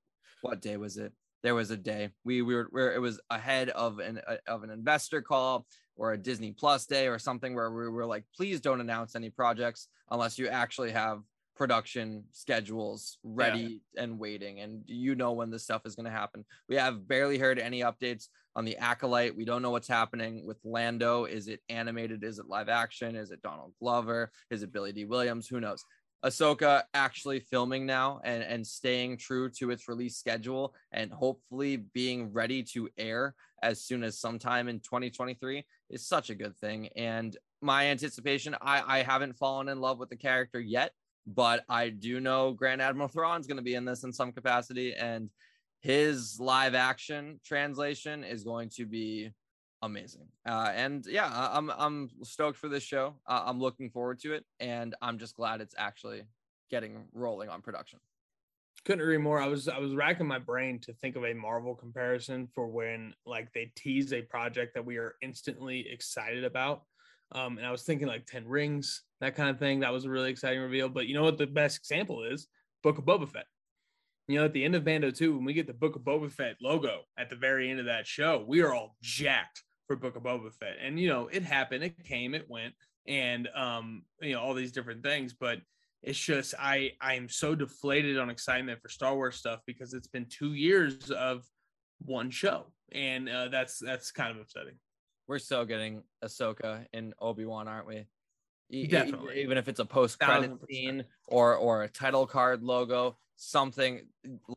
what 0.41 0.61
day 0.61 0.77
was 0.77 0.97
it? 0.97 1.13
There 1.43 1.53
was 1.53 1.71
a 1.71 1.77
day 1.77 2.09
we, 2.23 2.41
we 2.41 2.55
were 2.55 2.67
where 2.71 2.93
it 2.93 2.99
was 2.99 3.19
ahead 3.29 3.69
of 3.69 3.99
an 3.99 4.21
uh, 4.27 4.38
of 4.47 4.63
an 4.63 4.69
investor 4.71 5.21
call 5.21 5.67
or 5.95 6.13
a 6.13 6.17
Disney 6.17 6.51
Plus 6.51 6.86
day 6.86 7.07
or 7.07 7.19
something 7.19 7.53
where 7.53 7.71
we 7.71 7.89
were 7.89 8.05
like, 8.05 8.23
please 8.36 8.59
don't 8.59 8.81
announce 8.81 9.15
any 9.15 9.29
projects 9.29 9.88
unless 10.09 10.39
you 10.39 10.47
actually 10.47 10.91
have 10.91 11.21
production 11.56 12.24
schedules 12.32 13.18
ready 13.24 13.82
yeah. 13.93 14.04
and 14.04 14.20
waiting 14.20 14.60
and 14.60 14.82
you 14.86 15.16
know 15.16 15.34
when 15.34 15.51
this 15.51 15.64
stuff 15.64 15.86
is 15.86 15.95
going 15.95 16.06
to 16.06 16.12
happen. 16.12 16.45
We 16.68 16.76
have 16.76 17.08
barely 17.08 17.38
heard 17.38 17.60
any 17.60 17.82
updates 17.82 18.28
on 18.56 18.66
the 18.66 18.78
acolyte. 18.78 19.36
We 19.36 19.45
don't 19.45 19.62
know 19.62 19.72
what's 19.72 19.88
happening 19.88 20.45
with 20.45 20.58
lando. 20.64 21.26
Is 21.26 21.47
it 21.47 21.62
animated? 21.70 22.24
Is 22.24 22.39
it 22.39 22.47
live 22.47 22.70
action? 22.70 23.16
Is 23.16 23.32
it 23.32 23.41
donald 23.41 23.74
glover? 23.80 24.32
Is 24.49 24.64
it 24.64 24.72
Billy 24.72 24.91
Dee 24.91 25.06
Williams? 25.06 25.47
Who 25.47 25.60
knows? 25.60 25.84
Ahsoka 26.24 26.84
actually 26.93 27.41
filming 27.41 27.86
now 27.86 28.22
and, 28.24 28.43
and 28.43 28.66
staying 28.66 29.18
true 29.18 29.49
to 29.49 29.72
its 29.72 29.89
release 29.89 30.16
schedule 30.16 30.74
and 30.93 31.12
hopefully 31.12 31.78
being 31.93 32.32
ready 32.32 32.64
to 32.64 32.89
air 32.97 33.36
as 33.62 33.84
soon 33.84 34.04
as 34.04 34.20
sometime 34.20 34.70
in 34.70 34.80
2023 34.80 35.66
is 35.89 36.08
such 36.08 36.30
a 36.30 36.36
good 36.36 36.56
thing. 36.58 36.88
And 36.95 37.36
my 37.62 37.88
anticipation, 37.88 38.56
I, 38.62 38.99
I 38.99 39.04
haven't 39.04 39.38
fallen 39.38 39.68
in 39.68 39.82
love 39.82 39.99
with 39.99 40.10
the 40.10 40.16
character 40.16 40.62
yet, 40.62 40.91
but 41.26 41.63
I 41.69 41.89
do 41.89 42.19
know 42.19 42.51
Grand 42.51 42.82
Admiral 42.82 43.07
Thrawn's 43.07 43.47
going 43.47 43.57
to 43.57 43.63
be 43.63 43.76
in 43.76 43.86
this 43.86 44.03
in 44.03 44.13
some 44.13 44.32
capacity, 44.32 44.93
and 44.93 45.30
his 45.80 46.39
live 46.39 46.76
action 46.76 47.39
translation 47.45 48.24
is 48.24 48.43
going 48.43 48.69
to 48.69 48.86
be 48.86 49.32
amazing. 49.82 50.28
Uh, 50.47 50.71
and 50.74 51.05
yeah, 51.05 51.30
I'm 51.53 51.69
I'm 51.78 52.09
stoked 52.24 52.57
for 52.57 52.69
this 52.69 52.84
show. 52.84 53.15
Uh, 53.28 53.43
I'm 53.45 53.59
looking 53.59 53.89
forward 53.89 54.19
to 54.21 54.34
it, 54.34 54.45
and 54.59 54.95
I'm 55.01 55.19
just 55.19 55.36
glad 55.36 55.61
it's 55.61 55.76
actually 55.78 56.24
getting 56.71 57.05
rolling 57.13 57.49
on 57.49 57.61
production. 57.61 57.99
Couldn't 58.86 59.01
agree 59.01 59.17
more. 59.17 59.39
I 59.39 59.47
was 59.47 59.67
I 59.67 59.78
was 59.80 59.93
racking 59.93 60.28
my 60.28 60.39
brain 60.39 60.80
to 60.82 60.93
think 60.93 61.15
of 61.15 61.24
a 61.24 61.34
Marvel 61.34 61.76
comparison 61.76 62.47
for 62.47 62.67
when 62.67 63.13
like 63.26 63.53
they 63.53 63.71
tease 63.76 64.11
a 64.11 64.21
project 64.21 64.74
that 64.74 64.86
we 64.86 64.97
are 64.97 65.15
instantly 65.21 65.88
excited 65.89 66.43
about. 66.43 66.84
Um, 67.34 67.57
and 67.57 67.65
I 67.65 67.71
was 67.71 67.84
thinking 67.84 68.07
like 68.07 68.25
10 68.25 68.47
rings, 68.47 69.03
that 69.19 69.36
kind 69.36 69.49
of 69.49 69.59
thing. 69.59 69.79
That 69.79 69.91
was 69.91 70.05
a 70.05 70.09
really 70.09 70.29
exciting 70.29 70.61
reveal. 70.61 70.89
But 70.89 71.07
you 71.07 71.15
know 71.15 71.23
what 71.23 71.38
the 71.38 71.47
best 71.47 71.77
example 71.77 72.23
is? 72.23 72.47
Book 72.84 72.97
of 72.97 73.05
Boba 73.05 73.27
Fett. 73.27 73.45
You 74.27 74.39
know, 74.39 74.45
at 74.45 74.53
the 74.53 74.63
end 74.63 74.75
of 74.75 74.86
Mando 74.86 75.11
2, 75.11 75.36
when 75.36 75.45
we 75.45 75.53
get 75.53 75.67
the 75.67 75.73
Book 75.73 75.95
of 75.95 76.03
Boba 76.03 76.31
Fett 76.31 76.55
logo 76.61 77.01
at 77.17 77.29
the 77.29 77.36
very 77.36 77.69
end 77.69 77.79
of 77.79 77.88
that 77.88 78.07
show, 78.07 78.45
we 78.47 78.61
are 78.61 78.73
all 78.73 78.95
jacked 79.01 79.63
for 79.88 79.95
Book 79.95 80.15
of 80.15 80.23
Boba 80.23 80.53
Fett. 80.53 80.77
And 80.81 80.99
you 80.99 81.09
know, 81.09 81.27
it 81.27 81.43
happened, 81.43 81.84
it 81.84 82.03
came, 82.05 82.34
it 82.34 82.49
went, 82.49 82.73
and 83.07 83.49
um, 83.55 84.03
you 84.21 84.34
know, 84.34 84.41
all 84.41 84.53
these 84.53 84.71
different 84.71 85.03
things. 85.03 85.34
But 85.34 85.59
it's 86.01 86.19
just 86.19 86.53
I 86.59 86.91
I 87.01 87.15
am 87.15 87.29
so 87.29 87.55
deflated 87.55 88.17
on 88.17 88.29
excitement 88.29 88.81
for 88.81 88.89
Star 88.89 89.15
Wars 89.15 89.36
stuff 89.36 89.59
because 89.65 89.93
it's 89.93 90.07
been 90.07 90.25
two 90.29 90.53
years 90.53 91.11
of 91.11 91.43
one 91.99 92.29
show, 92.29 92.65
and 92.91 93.29
uh, 93.29 93.47
that's 93.49 93.79
that's 93.79 94.11
kind 94.11 94.31
of 94.31 94.41
upsetting. 94.41 94.75
We're 95.28 95.39
so 95.39 95.65
getting 95.65 96.03
Ahsoka 96.24 96.86
and 96.93 97.13
Obi 97.19 97.45
Wan, 97.45 97.67
aren't 97.67 97.88
we? 97.88 98.05
Definitely. 98.88 99.41
Even 99.41 99.57
if 99.57 99.67
it's 99.67 99.80
a 99.80 99.86
post 99.86 100.19
credit 100.19 100.51
scene 100.69 101.05
or 101.28 101.55
or 101.55 101.84
a 101.84 101.88
title 101.88 102.26
card 102.26 102.63
logo, 102.63 103.17
something 103.36 104.07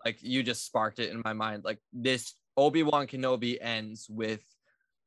like 0.05 0.23
you 0.23 0.43
just 0.43 0.65
sparked 0.65 0.99
it 0.99 1.11
in 1.11 1.23
my 1.25 1.33
mind. 1.33 1.65
Like 1.65 1.79
this 1.93 2.35
Obi 2.57 2.83
Wan 2.83 3.07
Kenobi 3.07 3.59
ends 3.61 4.07
with 4.09 4.43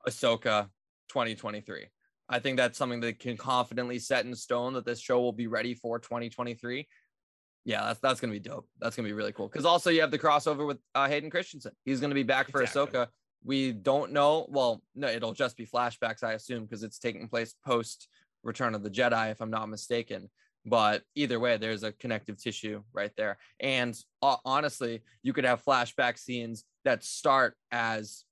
Ahsoka 0.07 0.69
2023. 1.09 1.85
I 2.29 2.39
think 2.39 2.57
that's 2.57 2.77
something 2.77 2.99
that 2.99 3.19
can 3.19 3.35
confidently 3.37 3.97
set 3.97 4.25
in 4.25 4.35
stone 4.35 4.73
that 4.73 4.85
this 4.85 4.99
show 4.99 5.19
will 5.19 5.33
be 5.33 5.47
ready 5.47 5.73
for 5.73 5.97
2023. 5.97 6.87
Yeah, 7.65 7.85
that's 7.85 7.99
that's 7.99 8.19
gonna 8.19 8.33
be 8.33 8.39
dope. 8.39 8.67
That's 8.79 8.95
gonna 8.95 9.07
be 9.07 9.13
really 9.13 9.33
cool. 9.33 9.47
Because 9.47 9.65
also 9.65 9.89
you 9.89 10.01
have 10.01 10.11
the 10.11 10.19
crossover 10.19 10.65
with 10.67 10.77
uh, 10.93 11.07
Hayden 11.07 11.29
Christensen. 11.29 11.71
He's 11.83 11.99
gonna 11.99 12.15
be 12.15 12.23
back 12.23 12.49
for 12.49 12.61
exactly. 12.61 12.99
Ahsoka. 12.99 13.07
We 13.43 13.71
don't 13.71 14.11
know. 14.11 14.45
Well, 14.49 14.81
no, 14.95 15.07
it'll 15.07 15.33
just 15.33 15.57
be 15.57 15.65
flashbacks, 15.65 16.23
I 16.23 16.33
assume, 16.33 16.63
because 16.63 16.83
it's 16.83 16.99
taking 16.99 17.27
place 17.27 17.55
post 17.65 18.07
Return 18.43 18.75
of 18.75 18.83
the 18.83 18.89
Jedi, 18.89 19.31
if 19.31 19.41
I'm 19.41 19.49
not 19.49 19.69
mistaken. 19.69 20.29
But 20.65 21.03
either 21.15 21.39
way, 21.39 21.57
there's 21.57 21.83
a 21.83 21.91
connective 21.93 22.41
tissue 22.41 22.83
right 22.93 23.11
there. 23.17 23.37
And 23.59 23.97
uh, 24.21 24.37
honestly, 24.45 25.01
you 25.23 25.33
could 25.33 25.45
have 25.45 25.63
flashback 25.63 26.17
scenes 26.17 26.65
that 26.85 27.03
start 27.03 27.55
as 27.71 28.23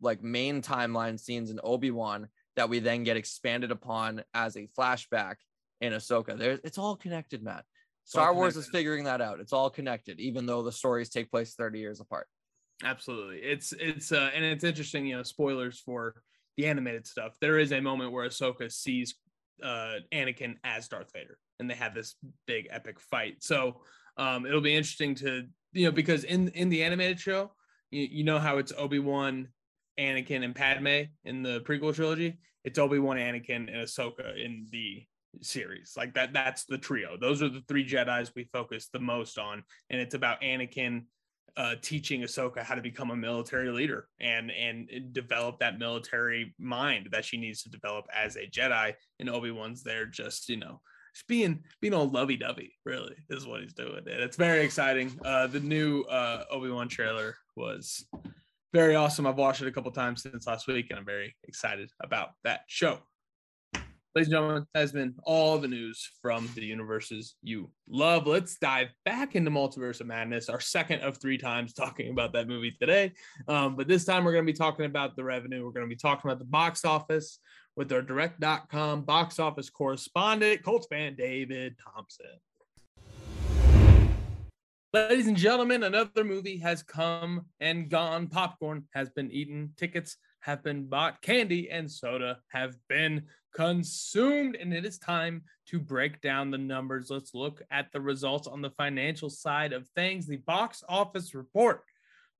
like 0.00 0.22
main 0.22 0.62
timeline 0.62 1.18
scenes 1.18 1.50
in 1.50 1.60
Obi-Wan 1.62 2.28
that 2.56 2.68
we 2.68 2.80
then 2.80 3.04
get 3.04 3.16
expanded 3.16 3.70
upon 3.70 4.22
as 4.34 4.56
a 4.56 4.68
flashback 4.78 5.36
in 5.80 5.92
Ahsoka. 5.92 6.36
There, 6.36 6.58
it's 6.64 6.78
all 6.78 6.96
connected, 6.96 7.42
Matt. 7.42 7.64
Star 8.04 8.32
Wars 8.32 8.56
is 8.56 8.68
figuring 8.68 9.04
that 9.04 9.20
out. 9.20 9.40
It's 9.40 9.52
all 9.52 9.68
connected, 9.68 10.20
even 10.20 10.46
though 10.46 10.62
the 10.62 10.72
stories 10.72 11.08
take 11.08 11.30
place 11.30 11.54
30 11.54 11.80
years 11.80 12.00
apart. 12.00 12.28
Absolutely. 12.84 13.38
It's 13.38 13.72
it's 13.72 14.12
uh 14.12 14.30
and 14.34 14.44
it's 14.44 14.64
interesting, 14.64 15.06
you 15.06 15.16
know, 15.16 15.22
spoilers 15.22 15.80
for 15.80 16.14
the 16.56 16.66
animated 16.66 17.06
stuff. 17.06 17.36
There 17.40 17.58
is 17.58 17.72
a 17.72 17.80
moment 17.80 18.12
where 18.12 18.28
Ahsoka 18.28 18.70
sees 18.70 19.14
uh 19.62 19.94
Anakin 20.12 20.56
as 20.64 20.88
Darth 20.88 21.10
Vader 21.12 21.38
and 21.58 21.70
they 21.70 21.74
have 21.74 21.94
this 21.94 22.16
big 22.46 22.68
epic 22.70 23.00
fight. 23.00 23.42
So 23.42 23.80
um 24.18 24.44
it'll 24.44 24.60
be 24.60 24.76
interesting 24.76 25.14
to 25.16 25.44
you 25.72 25.86
know 25.86 25.92
because 25.92 26.24
in 26.24 26.48
in 26.48 26.68
the 26.68 26.82
animated 26.82 27.18
show, 27.18 27.52
you, 27.90 28.06
you 28.10 28.24
know 28.24 28.38
how 28.38 28.58
it's 28.58 28.72
Obi-Wan, 28.76 29.48
Anakin 29.98 30.44
and 30.44 30.54
Padme 30.54 31.04
in 31.24 31.42
the 31.42 31.60
prequel 31.62 31.94
trilogy. 31.94 32.38
It's 32.64 32.78
Obi 32.78 32.98
Wan, 32.98 33.16
Anakin, 33.16 33.68
and 33.72 33.86
Ahsoka 33.86 34.36
in 34.44 34.66
the 34.70 35.04
series. 35.40 35.94
Like 35.96 36.14
that. 36.14 36.32
That's 36.32 36.64
the 36.64 36.78
trio. 36.78 37.16
Those 37.18 37.42
are 37.42 37.48
the 37.48 37.62
three 37.68 37.88
Jedi's 37.88 38.32
we 38.34 38.44
focus 38.52 38.88
the 38.92 38.98
most 38.98 39.38
on, 39.38 39.62
and 39.88 40.00
it's 40.00 40.14
about 40.14 40.40
Anakin 40.42 41.04
uh, 41.56 41.74
teaching 41.80 42.22
Ahsoka 42.22 42.62
how 42.62 42.74
to 42.74 42.82
become 42.82 43.10
a 43.10 43.16
military 43.16 43.70
leader 43.70 44.08
and 44.20 44.50
and 44.50 45.12
develop 45.12 45.58
that 45.60 45.78
military 45.78 46.54
mind 46.58 47.08
that 47.12 47.24
she 47.24 47.36
needs 47.36 47.62
to 47.62 47.70
develop 47.70 48.06
as 48.14 48.36
a 48.36 48.46
Jedi. 48.46 48.94
And 49.18 49.30
Obi 49.30 49.50
Wan's 49.50 49.82
there 49.82 50.06
just 50.06 50.48
you 50.48 50.56
know 50.56 50.80
just 51.14 51.26
being 51.28 51.64
being 51.80 51.94
all 51.94 52.08
lovey 52.08 52.36
dovey. 52.36 52.74
Really 52.84 53.16
is 53.30 53.46
what 53.46 53.62
he's 53.62 53.72
doing, 53.72 54.02
and 54.06 54.22
it's 54.22 54.36
very 54.36 54.64
exciting. 54.64 55.18
Uh, 55.24 55.46
the 55.46 55.60
new 55.60 56.02
uh, 56.02 56.44
Obi 56.50 56.70
Wan 56.70 56.88
trailer 56.88 57.36
was 57.56 58.06
very 58.74 58.94
awesome. 58.94 59.26
I've 59.26 59.36
watched 59.36 59.62
it 59.62 59.68
a 59.68 59.72
couple 59.72 59.90
times 59.92 60.22
since 60.22 60.46
last 60.46 60.66
week, 60.66 60.88
and 60.90 60.98
I'm 60.98 61.06
very 61.06 61.34
excited 61.44 61.90
about 62.02 62.30
that 62.44 62.60
show. 62.66 62.98
Ladies 64.16 64.28
and 64.28 64.32
gentlemen, 64.32 64.66
that 64.72 64.80
has 64.80 64.92
been 64.92 65.14
all 65.24 65.58
the 65.58 65.68
news 65.68 66.10
from 66.22 66.48
the 66.54 66.64
universes 66.64 67.34
you 67.42 67.70
love. 67.86 68.26
Let's 68.26 68.56
dive 68.56 68.88
back 69.04 69.36
into 69.36 69.50
Multiverse 69.50 70.00
of 70.00 70.06
Madness, 70.06 70.48
our 70.48 70.58
second 70.58 71.02
of 71.02 71.18
three 71.18 71.36
times 71.36 71.72
talking 71.74 72.08
about 72.08 72.32
that 72.32 72.48
movie 72.48 72.74
today. 72.80 73.12
Um, 73.46 73.76
but 73.76 73.88
this 73.88 74.06
time 74.06 74.24
we're 74.24 74.32
going 74.32 74.46
to 74.46 74.50
be 74.50 74.56
talking 74.56 74.86
about 74.86 75.16
the 75.16 75.24
revenue. 75.24 75.62
We're 75.62 75.72
going 75.72 75.84
to 75.84 75.94
be 75.94 76.00
talking 76.00 76.30
about 76.30 76.38
the 76.38 76.46
box 76.46 76.86
office 76.86 77.40
with 77.76 77.92
our 77.92 78.00
direct.com 78.00 79.02
box 79.02 79.38
office 79.38 79.68
correspondent, 79.68 80.62
Colts 80.62 80.86
fan 80.86 81.14
David 81.14 81.76
Thompson. 81.78 82.24
Ladies 84.94 85.26
and 85.26 85.36
gentlemen, 85.36 85.82
another 85.82 86.24
movie 86.24 86.56
has 86.56 86.82
come 86.82 87.42
and 87.60 87.90
gone. 87.90 88.28
Popcorn 88.28 88.84
has 88.94 89.10
been 89.10 89.30
eaten, 89.30 89.74
tickets 89.76 90.16
have 90.40 90.62
been 90.62 90.86
bought, 90.86 91.20
candy 91.20 91.68
and 91.68 91.90
soda 91.90 92.38
have 92.48 92.76
been 92.88 93.26
consumed, 93.56 94.54
and 94.54 94.74
it 94.74 94.84
is 94.84 94.98
time 94.98 95.42
to 95.68 95.80
break 95.80 96.20
down 96.20 96.50
the 96.50 96.58
numbers. 96.58 97.08
Let's 97.08 97.34
look 97.34 97.62
at 97.70 97.90
the 97.90 98.00
results 98.00 98.46
on 98.46 98.60
the 98.60 98.70
financial 98.70 99.30
side 99.30 99.72
of 99.72 99.88
things. 99.88 100.26
The 100.26 100.36
box 100.36 100.84
office 100.88 101.34
report 101.34 101.82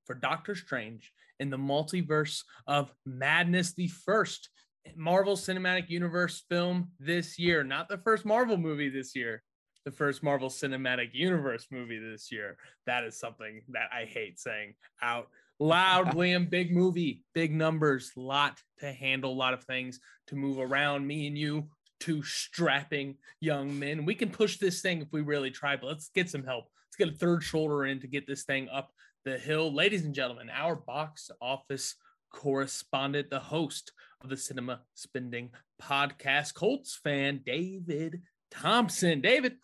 for 0.04 0.14
Doctor 0.14 0.54
Strange 0.54 1.12
in 1.40 1.48
the 1.48 1.56
multiverse 1.56 2.42
of 2.66 2.92
madness, 3.06 3.72
the 3.72 3.88
first 3.88 4.50
Marvel 4.94 5.36
Cinematic 5.36 5.88
Universe 5.88 6.44
film 6.48 6.90
this 7.00 7.38
year, 7.38 7.64
not 7.64 7.88
the 7.88 7.98
first 7.98 8.24
Marvel 8.24 8.56
movie 8.56 8.90
this 8.90 9.16
year, 9.16 9.42
the 9.84 9.90
first 9.90 10.22
Marvel 10.22 10.50
Cinematic 10.50 11.10
Universe 11.12 11.66
movie 11.70 11.98
this 11.98 12.30
year. 12.30 12.56
That 12.86 13.04
is 13.04 13.18
something 13.18 13.62
that 13.70 13.88
I 13.92 14.04
hate 14.04 14.38
saying 14.38 14.74
out 15.02 15.28
loud. 15.58 16.06
Liam, 16.14 16.48
big 16.48 16.72
movie, 16.72 17.22
big 17.34 17.54
numbers, 17.54 18.12
lot 18.16 18.60
to 18.80 18.92
handle, 18.92 19.32
a 19.32 19.34
lot 19.34 19.54
of 19.54 19.64
things 19.64 20.00
to 20.28 20.36
move 20.36 20.58
around. 20.58 21.06
Me 21.06 21.26
and 21.26 21.36
you, 21.36 21.68
two 22.00 22.22
strapping 22.22 23.16
young 23.40 23.78
men. 23.78 24.04
We 24.04 24.14
can 24.14 24.30
push 24.30 24.58
this 24.58 24.80
thing 24.80 25.02
if 25.02 25.08
we 25.12 25.20
really 25.20 25.50
try, 25.50 25.76
but 25.76 25.86
let's 25.86 26.10
get 26.14 26.30
some 26.30 26.44
help. 26.44 26.64
Let's 26.64 26.96
let's 26.98 27.10
get 27.10 27.14
a 27.14 27.18
third 27.18 27.42
shoulder 27.42 27.84
in 27.84 28.00
to 28.00 28.06
get 28.06 28.26
this 28.26 28.44
thing 28.44 28.68
up 28.72 28.90
the 29.24 29.38
hill. 29.38 29.72
Ladies 29.72 30.04
and 30.04 30.14
gentlemen, 30.14 30.48
our 30.50 30.76
box 30.76 31.30
office 31.40 31.96
correspondent, 32.32 33.28
the 33.28 33.40
host 33.40 33.92
of 34.22 34.30
the 34.30 34.36
Cinema 34.36 34.80
Spending 34.94 35.50
podcast, 35.82 36.54
Colts 36.54 36.98
fan 37.02 37.40
David 37.44 38.22
Thompson. 38.50 39.20
David. 39.20 39.56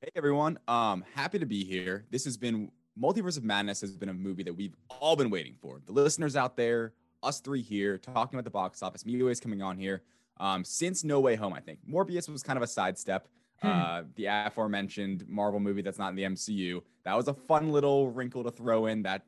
Hey 0.00 0.10
everyone. 0.14 0.58
Um, 0.68 1.04
happy 1.14 1.38
to 1.38 1.46
be 1.46 1.64
here. 1.64 2.06
This 2.10 2.24
has 2.24 2.36
been 2.36 2.70
Multiverse 3.00 3.36
of 3.36 3.44
Madness 3.44 3.80
has 3.80 3.96
been 3.96 4.08
a 4.08 4.14
movie 4.14 4.42
that 4.42 4.54
we've 4.54 4.74
all 4.88 5.16
been 5.16 5.30
waiting 5.30 5.54
for. 5.60 5.80
The 5.84 5.92
listeners 5.92 6.36
out 6.36 6.56
there, 6.56 6.92
us 7.22 7.40
three 7.40 7.62
here, 7.62 7.98
talking 7.98 8.38
about 8.38 8.44
the 8.44 8.50
box 8.50 8.82
office, 8.82 9.04
me 9.04 9.20
always 9.20 9.40
coming 9.40 9.62
on 9.62 9.76
here. 9.76 10.02
Um, 10.38 10.64
since 10.64 11.04
No 11.04 11.20
Way 11.20 11.36
Home, 11.36 11.52
I 11.52 11.60
think 11.60 11.78
Morbius 11.88 12.28
was 12.28 12.42
kind 12.42 12.56
of 12.56 12.62
a 12.62 12.66
sidestep. 12.66 13.28
Hmm. 13.62 13.68
Uh, 13.68 14.02
the 14.16 14.26
aforementioned 14.26 15.24
Marvel 15.28 15.60
movie 15.60 15.82
that's 15.82 15.98
not 15.98 16.10
in 16.10 16.16
the 16.16 16.24
MCU. 16.24 16.82
That 17.04 17.16
was 17.16 17.28
a 17.28 17.34
fun 17.34 17.70
little 17.70 18.10
wrinkle 18.10 18.44
to 18.44 18.50
throw 18.50 18.86
in 18.86 19.02
that 19.04 19.24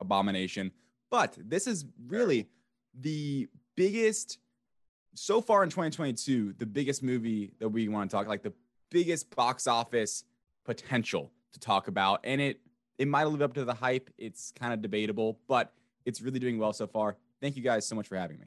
abomination. 0.00 0.72
But 1.10 1.36
this 1.38 1.66
is 1.66 1.86
really 2.06 2.48
the 2.98 3.48
biggest 3.74 4.38
so 5.14 5.40
far 5.40 5.62
in 5.62 5.70
2022, 5.70 6.54
the 6.58 6.66
biggest 6.66 7.02
movie 7.02 7.52
that 7.58 7.68
we 7.68 7.88
want 7.88 8.10
to 8.10 8.16
talk 8.16 8.26
like 8.26 8.42
the 8.42 8.52
biggest 8.90 9.34
box 9.34 9.66
office 9.66 10.24
potential 10.64 11.30
to 11.52 11.60
talk 11.60 11.88
about. 11.88 12.20
And 12.24 12.40
it 12.40 12.60
it 13.00 13.08
might 13.08 13.24
live 13.24 13.40
up 13.40 13.54
to 13.54 13.64
the 13.64 13.72
hype. 13.72 14.10
It's 14.18 14.52
kind 14.52 14.74
of 14.74 14.82
debatable, 14.82 15.38
but 15.48 15.72
it's 16.04 16.20
really 16.20 16.38
doing 16.38 16.58
well 16.58 16.74
so 16.74 16.86
far. 16.86 17.16
Thank 17.40 17.56
you 17.56 17.62
guys 17.62 17.86
so 17.86 17.96
much 17.96 18.06
for 18.06 18.16
having 18.16 18.38
me. 18.38 18.44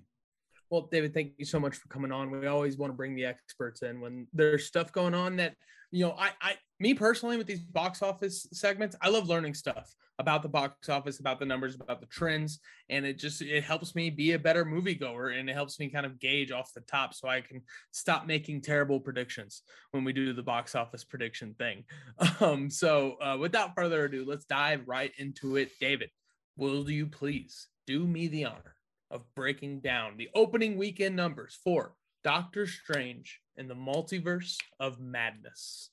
Well, 0.74 0.90
David, 0.92 1.14
thank 1.14 1.34
you 1.38 1.46
so 1.46 1.60
much 1.60 1.76
for 1.76 1.88
coming 1.90 2.12
on. 2.12 2.32
We 2.32 2.48
always 2.48 2.80
want 2.80 2.92
to 2.92 2.98
bring 2.98 3.14
the 3.14 3.26
experts 3.26 3.84
in 3.84 4.02
when 4.02 4.26
there's 4.34 4.66
stuff 4.66 4.92
going 4.92 5.14
on 5.14 5.36
that, 5.36 5.54
you 5.92 6.04
know, 6.04 6.16
I, 6.18 6.32
I, 6.42 6.56
me 6.80 6.96
personally, 6.96 7.38
with 7.38 7.46
these 7.46 7.62
box 7.62 8.02
office 8.02 8.48
segments, 8.54 8.96
I 9.00 9.10
love 9.10 9.30
learning 9.30 9.54
stuff 9.54 9.94
about 10.18 10.42
the 10.42 10.50
box 10.50 10.90
office, 10.90 11.20
about 11.20 11.38
the 11.38 11.46
numbers, 11.46 11.76
about 11.76 12.02
the 12.02 12.08
trends, 12.08 12.60
and 12.90 13.06
it 13.06 13.20
just 13.20 13.44
it 13.44 13.64
helps 13.64 13.94
me 13.94 14.10
be 14.10 14.32
a 14.32 14.40
better 14.40 14.66
moviegoer, 14.66 15.40
and 15.40 15.48
it 15.48 15.54
helps 15.54 15.80
me 15.80 15.90
kind 15.90 16.08
of 16.08 16.20
gauge 16.20 16.52
off 16.52 16.74
the 16.74 16.82
top 16.82 17.14
so 17.14 17.28
I 17.28 17.42
can 17.42 17.62
stop 17.92 18.26
making 18.26 18.62
terrible 18.62 19.00
predictions 19.00 19.62
when 19.92 20.04
we 20.04 20.12
do 20.12 20.34
the 20.34 20.42
box 20.42 20.74
office 20.74 21.04
prediction 21.04 21.54
thing. 21.60 21.84
Um, 22.40 22.72
so, 22.72 23.18
uh, 23.22 23.38
without 23.40 23.76
further 23.76 24.06
ado, 24.06 24.26
let's 24.28 24.46
dive 24.46 24.88
right 24.88 25.12
into 25.20 25.58
it. 25.58 25.70
David, 25.80 26.10
will 26.58 26.90
you 26.90 27.06
please 27.06 27.68
do 27.86 28.08
me 28.08 28.28
the 28.28 28.46
honor? 28.46 28.73
Of 29.14 29.24
breaking 29.36 29.80
down 29.80 30.18
the 30.18 30.30
opening 30.34 30.76
weekend 30.78 31.16
numbers 31.16 31.58
for 31.64 31.94
Doctor 32.24 32.66
Strange 32.66 33.42
and 33.56 33.70
the 33.70 33.76
Multiverse 33.76 34.58
of 34.80 35.00
Madness. 35.00 35.92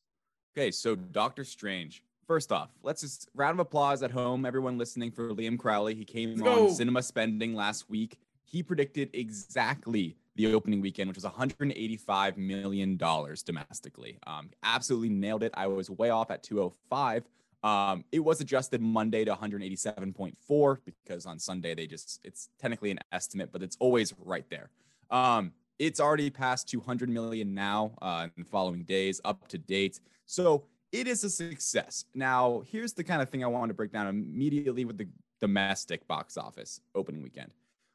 Okay, 0.57 0.71
so 0.71 0.97
Doctor 0.97 1.45
Strange. 1.45 2.03
First 2.27 2.51
off, 2.51 2.71
let's 2.83 3.03
just 3.03 3.29
round 3.35 3.57
of 3.57 3.61
applause 3.61 4.03
at 4.03 4.11
home, 4.11 4.47
everyone 4.47 4.79
listening 4.79 5.11
for 5.11 5.35
Liam 5.35 5.59
Crowley. 5.59 5.95
He 5.95 6.05
came 6.05 6.31
let's 6.37 6.41
on 6.43 6.47
go. 6.47 6.73
Cinema 6.73 7.03
Spending 7.03 7.55
last 7.55 7.91
week. 7.91 8.19
He 8.45 8.63
predicted 8.63 9.11
exactly 9.13 10.17
the 10.37 10.55
opening 10.55 10.81
weekend, 10.81 11.09
which 11.09 11.17
was 11.17 11.25
185 11.25 12.39
million 12.39 12.97
dollars 12.97 13.43
domestically. 13.43 14.19
Um, 14.27 14.51
absolutely 14.63 15.11
nailed 15.11 15.43
it. 15.43 15.53
I 15.55 15.67
was 15.67 15.91
way 15.91 16.11
off 16.11 16.31
at 16.31 16.43
205. 16.43 17.25
Um, 17.63 18.05
it 18.11 18.21
was 18.21 18.41
adjusted 18.41 18.81
Monday 18.81 19.25
to 19.25 19.35
187.4 19.35 20.79
because 20.85 21.27
on 21.27 21.39
Sunday 21.39 21.75
they 21.75 21.87
just 21.87 22.21
it's 22.25 22.49
technically 22.59 22.91
an 22.91 23.01
estimate, 23.13 23.53
but 23.53 23.63
it's 23.63 23.77
always 23.81 24.15
right 24.19 24.49
there. 24.49 24.71
Um, 25.11 25.53
it's 25.79 26.01
already 26.01 26.31
past 26.31 26.69
200 26.69 27.09
million 27.09 27.55
now 27.55 27.93
uh, 28.03 28.29
in 28.37 28.45
the 28.45 28.49
following 28.49 28.83
days, 28.85 29.21
up 29.25 29.49
to 29.49 29.59
date. 29.59 30.01
So 30.27 30.65
it 30.93 31.07
is 31.07 31.25
a 31.25 31.31
success. 31.31 32.05
Now, 32.15 32.63
here's 32.67 32.93
the 32.93 33.05
kind 33.05 33.23
of 33.23 33.29
thing 33.29 33.45
I 33.45 33.47
wanted 33.47 33.69
to 33.69 33.75
break 33.75 33.93
down 33.93 34.07
immediately 34.07 34.85
with 34.85 34.99
the 34.99 35.09
domestic 35.41 36.07
box 36.07 36.37
office 36.37 36.81
opening 36.95 37.23
weekend. 37.23 37.51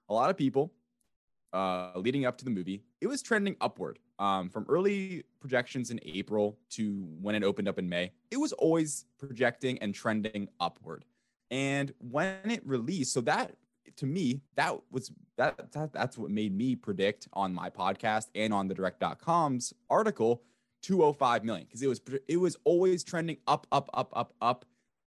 A 0.10 0.14
lot 0.14 0.30
of 0.30 0.38
people 0.38 0.72
uh, 1.54 1.92
leading 1.96 2.26
up 2.26 2.38
to 2.38 2.46
the 2.46 2.52
movie, 2.52 2.84
it 3.02 3.08
was 3.08 3.22
trending 3.22 3.56
upward. 3.62 4.00
Um, 4.18 4.50
from 4.50 4.66
early 4.70 5.24
projections 5.42 5.92
in 5.92 6.00
April 6.04 6.58
to 6.72 7.06
when 7.22 7.36
it 7.36 7.44
opened 7.44 7.68
up 7.68 7.78
in 7.78 7.90
May, 7.90 8.12
it 8.32 8.38
was 8.38 8.54
always 8.54 9.06
projecting 9.18 9.78
and 9.80 9.94
trending 9.94 10.48
upward. 10.60 11.04
And 11.52 11.94
when 12.00 12.50
it 12.50 12.66
released, 12.66 13.14
so 13.14 13.22
that 13.22 13.56
to 13.98 14.06
me, 14.06 14.42
that 14.56 14.76
was 14.92 15.12
that, 15.38 15.72
that 15.74 15.94
that's 15.94 16.18
what 16.18 16.32
made 16.32 16.56
me 16.56 16.76
predict 16.76 17.28
on 17.34 17.54
my 17.54 17.70
podcast 17.70 18.28
and 18.36 18.54
on 18.54 18.68
the 18.68 18.74
direct.com's 18.74 19.74
article 19.90 20.44
205 20.82 21.44
million 21.44 21.66
because 21.66 21.82
it 21.82 21.88
was 21.88 22.02
it 22.28 22.38
was 22.38 22.58
always 22.64 23.04
trending 23.04 23.38
up, 23.48 23.68
up, 23.72 23.90
up, 23.94 24.12
up, 24.16 24.34
up, 24.42 24.66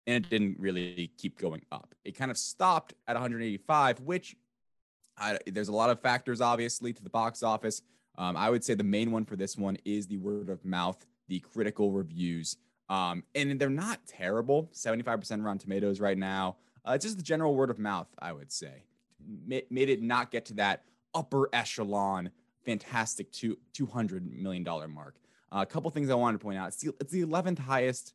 and 0.07 0.25
it 0.25 0.31
didn't 0.31 0.59
really 0.59 1.11
keep 1.19 1.39
going 1.39 1.63
up. 1.71 1.95
It 2.05 2.13
kind 2.13 2.31
of 2.31 2.39
stopped 2.39 2.95
at 3.07 3.15
185, 3.15 4.01
which 4.01 4.37
I, 5.19 5.39
there's 5.47 5.69
a 5.69 5.73
lot 5.73 5.91
of 5.91 6.01
factors, 6.01 6.41
obviously, 6.41 6.93
to 6.93 7.03
the 7.03 7.11
box 7.11 7.43
office. 7.43 7.83
Um, 8.19 8.37
I 8.37 8.51
would 8.51 8.65
say 8.65 8.75
the 8.75 8.85
main 8.85 9.11
one 9.11 9.25
for 9.25 9.37
this 9.37 9.57
one 9.57 9.77
is 9.85 10.07
the 10.07 10.17
word 10.17 10.49
of 10.49 10.65
mouth, 10.65 11.05
the 11.29 11.41
critical 11.41 11.93
reviews. 11.93 12.57
Um, 12.89 13.25
and 13.35 13.59
they're 13.61 13.69
not 13.69 14.01
terrible 14.07 14.71
75% 14.73 15.45
Rotten 15.45 15.59
Tomatoes 15.59 16.01
right 16.01 16.17
now. 16.17 16.57
Uh, 16.87 16.93
it's 16.93 17.05
just 17.05 17.17
the 17.17 17.23
general 17.23 17.55
word 17.55 17.71
of 17.71 17.79
mouth, 17.79 18.07
I 18.19 18.33
would 18.33 18.53
say. 18.53 18.85
Ma- 19.47 19.59
made 19.71 19.89
it 19.89 20.03
not 20.03 20.31
get 20.31 20.47
to 20.47 20.55
that 20.55 20.85
upper 21.15 21.49
echelon, 21.53 22.31
fantastic 22.65 23.33
two, 23.33 23.59
$200 23.75 24.31
million 24.31 24.65
mark. 24.89 25.17
Uh, 25.53 25.61
a 25.61 25.67
couple 25.67 25.91
things 25.91 26.11
I 26.11 26.15
wanted 26.15 26.39
to 26.39 26.45
point 26.45 26.59
out. 26.59 26.69
It's 26.69 26.77
the, 26.77 26.95
it's 27.01 27.13
the 27.13 27.25
11th 27.25 27.59
highest 27.59 28.15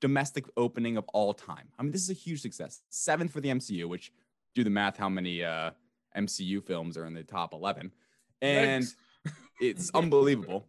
domestic 0.00 0.46
opening 0.56 0.96
of 0.96 1.04
all 1.12 1.32
time. 1.32 1.68
I 1.78 1.82
mean, 1.82 1.92
this 1.92 2.02
is 2.02 2.10
a 2.10 2.14
huge 2.14 2.40
success. 2.40 2.82
Seventh 2.90 3.32
for 3.32 3.40
the 3.40 3.48
MCU, 3.48 3.88
which 3.88 4.12
do 4.54 4.64
the 4.64 4.70
math, 4.70 4.96
how 4.96 5.08
many 5.08 5.42
uh, 5.42 5.70
MCU 6.16 6.62
films 6.62 6.96
are 6.96 7.06
in 7.06 7.14
the 7.14 7.22
top 7.22 7.54
11. 7.54 7.92
And 8.40 8.84
it's 9.60 9.90
unbelievable. 9.94 10.66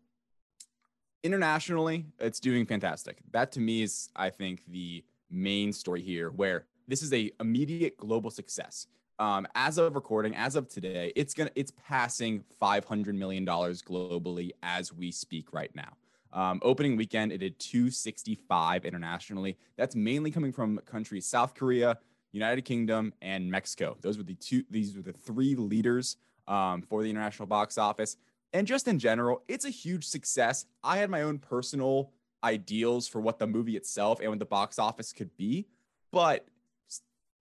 Internationally, 1.23 2.05
it's 2.19 2.39
doing 2.39 2.65
fantastic. 2.65 3.19
That 3.31 3.51
to 3.53 3.59
me 3.59 3.83
is, 3.83 4.09
I 4.15 4.29
think, 4.29 4.63
the 4.67 5.03
main 5.29 5.71
story 5.71 6.01
here, 6.01 6.29
where 6.29 6.65
this 6.87 7.01
is 7.01 7.13
a 7.13 7.31
immediate 7.39 7.97
global 7.97 8.29
success. 8.29 8.87
Um, 9.19 9.47
as 9.55 9.77
of 9.77 9.95
recording, 9.95 10.35
as 10.35 10.55
of 10.55 10.67
today, 10.67 11.13
it's 11.15 11.33
gonna 11.33 11.51
it's 11.55 11.71
passing 11.87 12.43
500 12.59 13.15
million 13.15 13.45
dollars 13.45 13.81
globally 13.81 14.51
as 14.63 14.91
we 14.91 15.11
speak 15.11 15.53
right 15.53 15.73
now. 15.75 15.93
Um, 16.33 16.59
opening 16.63 16.97
weekend, 16.97 17.31
it 17.31 17.37
did 17.37 17.59
265 17.59 18.85
internationally. 18.85 19.57
That's 19.77 19.95
mainly 19.95 20.31
coming 20.31 20.51
from 20.51 20.79
countries 20.79 21.27
South 21.27 21.53
Korea, 21.53 21.99
United 22.31 22.63
Kingdom, 22.65 23.13
and 23.21 23.49
Mexico. 23.49 23.97
Those 24.01 24.17
were 24.17 24.23
the 24.23 24.33
two. 24.33 24.63
These 24.69 24.95
were 24.95 25.03
the 25.03 25.13
three 25.13 25.55
leaders 25.55 26.17
um, 26.47 26.81
for 26.81 27.03
the 27.03 27.09
international 27.09 27.47
box 27.47 27.77
office. 27.77 28.17
And 28.53 28.67
just 28.67 28.87
in 28.87 28.99
general, 28.99 29.41
it's 29.47 29.65
a 29.65 29.69
huge 29.69 30.05
success. 30.05 30.65
I 30.83 30.97
had 30.97 31.09
my 31.09 31.23
own 31.23 31.39
personal 31.39 32.11
ideals 32.43 33.07
for 33.07 33.19
what 33.19 33.39
the 33.39 33.47
movie 33.47 33.75
itself 33.75 34.19
and 34.19 34.29
what 34.29 34.39
the 34.39 34.45
box 34.45 34.77
office 34.77 35.11
could 35.11 35.35
be, 35.37 35.65
but 36.11 36.45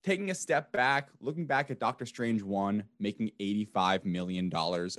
taking 0.02 0.30
a 0.30 0.34
step 0.34 0.72
back, 0.72 1.08
looking 1.20 1.46
back 1.46 1.70
at 1.70 1.78
Doctor 1.78 2.06
Strange 2.06 2.42
1 2.42 2.82
making 2.98 3.30
$85 3.38 4.04
million 4.04 4.50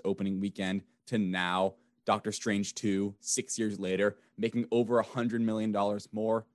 opening 0.06 0.40
weekend 0.40 0.84
to 1.08 1.18
now 1.18 1.74
Doctor 2.06 2.32
Strange 2.32 2.76
2 2.76 3.16
6 3.20 3.60
years 3.60 3.80
later 3.80 4.18
making 4.38 4.66
over 4.72 5.02
$100 5.02 5.42
million 5.42 5.76
more, 6.12 6.46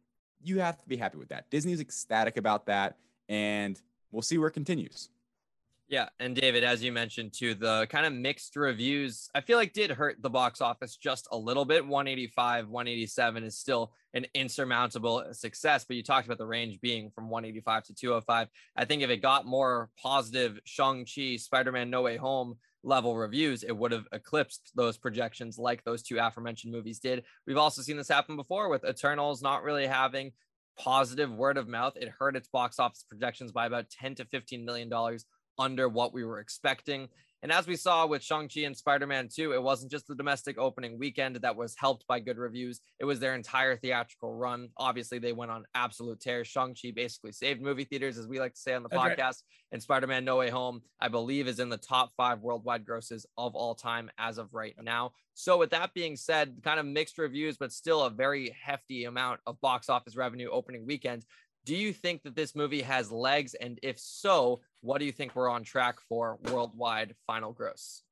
you 0.42 0.61
have 0.61 0.78
to 0.78 0.86
be 0.86 0.96
happy 0.96 1.18
with 1.18 1.28
that. 1.30 1.50
Disney's 1.50 1.80
ecstatic 1.80 2.36
about 2.36 2.66
that 2.66 2.96
and 3.28 3.80
we'll 4.12 4.22
see 4.22 4.38
where 4.38 4.48
it 4.48 4.52
continues. 4.52 5.11
Yeah, 5.89 6.11
and 6.20 6.36
David, 6.36 6.64
as 6.64 6.84
you 6.84 6.93
mentioned 6.93 7.32
too, 7.32 7.55
the 7.55 7.86
kind 7.89 8.05
of 8.05 8.12
mixed 8.12 8.57
reviews 8.57 9.30
I 9.34 9.41
feel 9.41 9.57
like 9.57 9.72
did 9.72 9.91
hurt 9.91 10.20
the 10.20 10.28
box 10.28 10.61
office 10.61 10.97
just 10.97 11.26
a 11.32 11.36
little 11.36 11.64
bit. 11.64 11.82
185, 11.86 12.68
187 12.68 13.43
is 13.45 13.57
still 13.57 13.93
an 14.12 14.26
insurmountable 14.34 15.24
success, 15.32 15.86
but 15.86 15.97
you 15.97 16.03
talked 16.03 16.26
about 16.26 16.36
the 16.36 16.47
range 16.47 16.78
being 16.82 17.11
from 17.11 17.30
185 17.30 17.84
to 17.84 17.95
205. 17.95 18.49
I 18.76 18.84
think 18.84 19.01
if 19.01 19.09
it 19.09 19.22
got 19.22 19.47
more 19.47 19.89
positive 20.01 20.59
Shang-Chi, 20.64 21.36
Spider-Man 21.36 21.89
No 21.89 22.03
Way 22.03 22.18
Home 22.18 22.59
level 22.82 23.16
reviews, 23.16 23.62
it 23.62 23.76
would 23.76 23.93
have 23.93 24.07
eclipsed 24.12 24.72
those 24.74 24.99
projections 24.99 25.59
like 25.59 25.84
those 25.84 26.03
two 26.03 26.18
aforementioned 26.18 26.72
movies 26.72 26.99
did. 26.99 27.24
We've 27.47 27.57
also 27.57 27.80
seen 27.80 27.97
this 27.97 28.09
happen 28.09 28.36
before 28.36 28.68
with 28.68 28.84
Eternals 28.84 29.41
not 29.41 29.62
really 29.62 29.86
having 29.86 30.32
positive 30.78 31.32
word 31.32 31.57
of 31.57 31.66
mouth. 31.66 31.95
It 31.97 32.12
hurt 32.18 32.36
its 32.36 32.49
box 32.49 32.78
office 32.78 33.05
projections 33.09 33.53
by 33.53 33.66
about 33.66 33.89
10 33.89 34.16
to 34.16 34.26
15 34.26 34.66
million 34.66 34.91
dollars 34.91 35.24
under 35.59 35.88
what 35.88 36.12
we 36.12 36.24
were 36.24 36.40
expecting. 36.40 37.09
And 37.40 37.52
as 37.52 37.68
we 37.68 37.76
saw 37.76 38.04
with 38.04 38.20
Shang-Chi 38.20 38.62
and 38.62 38.76
Spider-Man 38.76 39.28
2, 39.32 39.52
it 39.52 39.62
wasn't 39.62 39.92
just 39.92 40.09
the 40.09 40.16
domestic 40.16 40.59
opening 40.59 40.98
weekend 40.98 41.36
that 41.36 41.54
was 41.54 41.76
helped 41.78 42.04
by 42.09 42.18
good 42.18 42.36
reviews. 42.36 42.80
It 42.98 43.04
was 43.04 43.20
their 43.20 43.36
entire 43.36 43.76
theatrical 43.76 44.34
run. 44.34 44.70
Obviously, 44.76 45.20
they 45.20 45.32
went 45.32 45.52
on 45.52 45.64
absolute 45.72 46.18
tear. 46.18 46.44
Shang-Chi 46.44 46.90
basically 46.96 47.30
saved 47.30 47.62
movie 47.62 47.84
theaters, 47.84 48.18
as 48.18 48.26
we 48.26 48.40
like 48.40 48.54
to 48.54 48.61
say 48.61 48.74
on 48.74 48.82
the 48.82 48.88
That's 48.88 49.02
podcast. 49.02 49.18
Right. 49.18 49.42
And 49.70 49.80
Spider-Man 49.80 50.24
No 50.24 50.38
Way 50.38 50.50
Home, 50.50 50.82
I 51.00 51.06
believe, 51.06 51.46
is 51.46 51.61
in 51.61 51.68
the 51.68 51.76
top 51.76 52.11
five 52.16 52.40
worldwide 52.40 52.84
grosses 52.84 53.24
of 53.36 53.54
all 53.54 53.76
time 53.76 54.11
as 54.18 54.38
of 54.38 54.52
right 54.52 54.74
now. 54.82 55.12
So 55.34 55.59
with 55.59 55.70
that 55.70 55.94
being 55.94 56.16
said, 56.16 56.56
kind 56.64 56.80
of 56.80 56.86
mixed 56.86 57.18
reviews, 57.18 57.56
but 57.56 57.70
still 57.70 58.02
a 58.02 58.11
very 58.11 58.52
hefty 58.61 59.04
amount 59.04 59.38
of 59.46 59.61
box 59.61 59.88
office 59.88 60.16
revenue 60.16 60.48
opening 60.50 60.86
weekend. 60.86 61.24
Do 61.69 61.77
you 61.77 61.93
think 61.93 62.23
that 62.23 62.35
this 62.35 62.57
movie 62.57 62.81
has 62.81 63.12
legs? 63.12 63.53
And 63.53 63.79
if 63.83 63.99
so, 63.99 64.62
what 64.81 65.01
do 65.01 65.05
you 65.05 65.12
think 65.12 65.37
we're 65.37 65.51
on 65.51 65.64
track 65.64 66.01
for 66.09 66.39
worldwide 66.51 67.14
final 67.27 67.53
gross? 67.53 68.05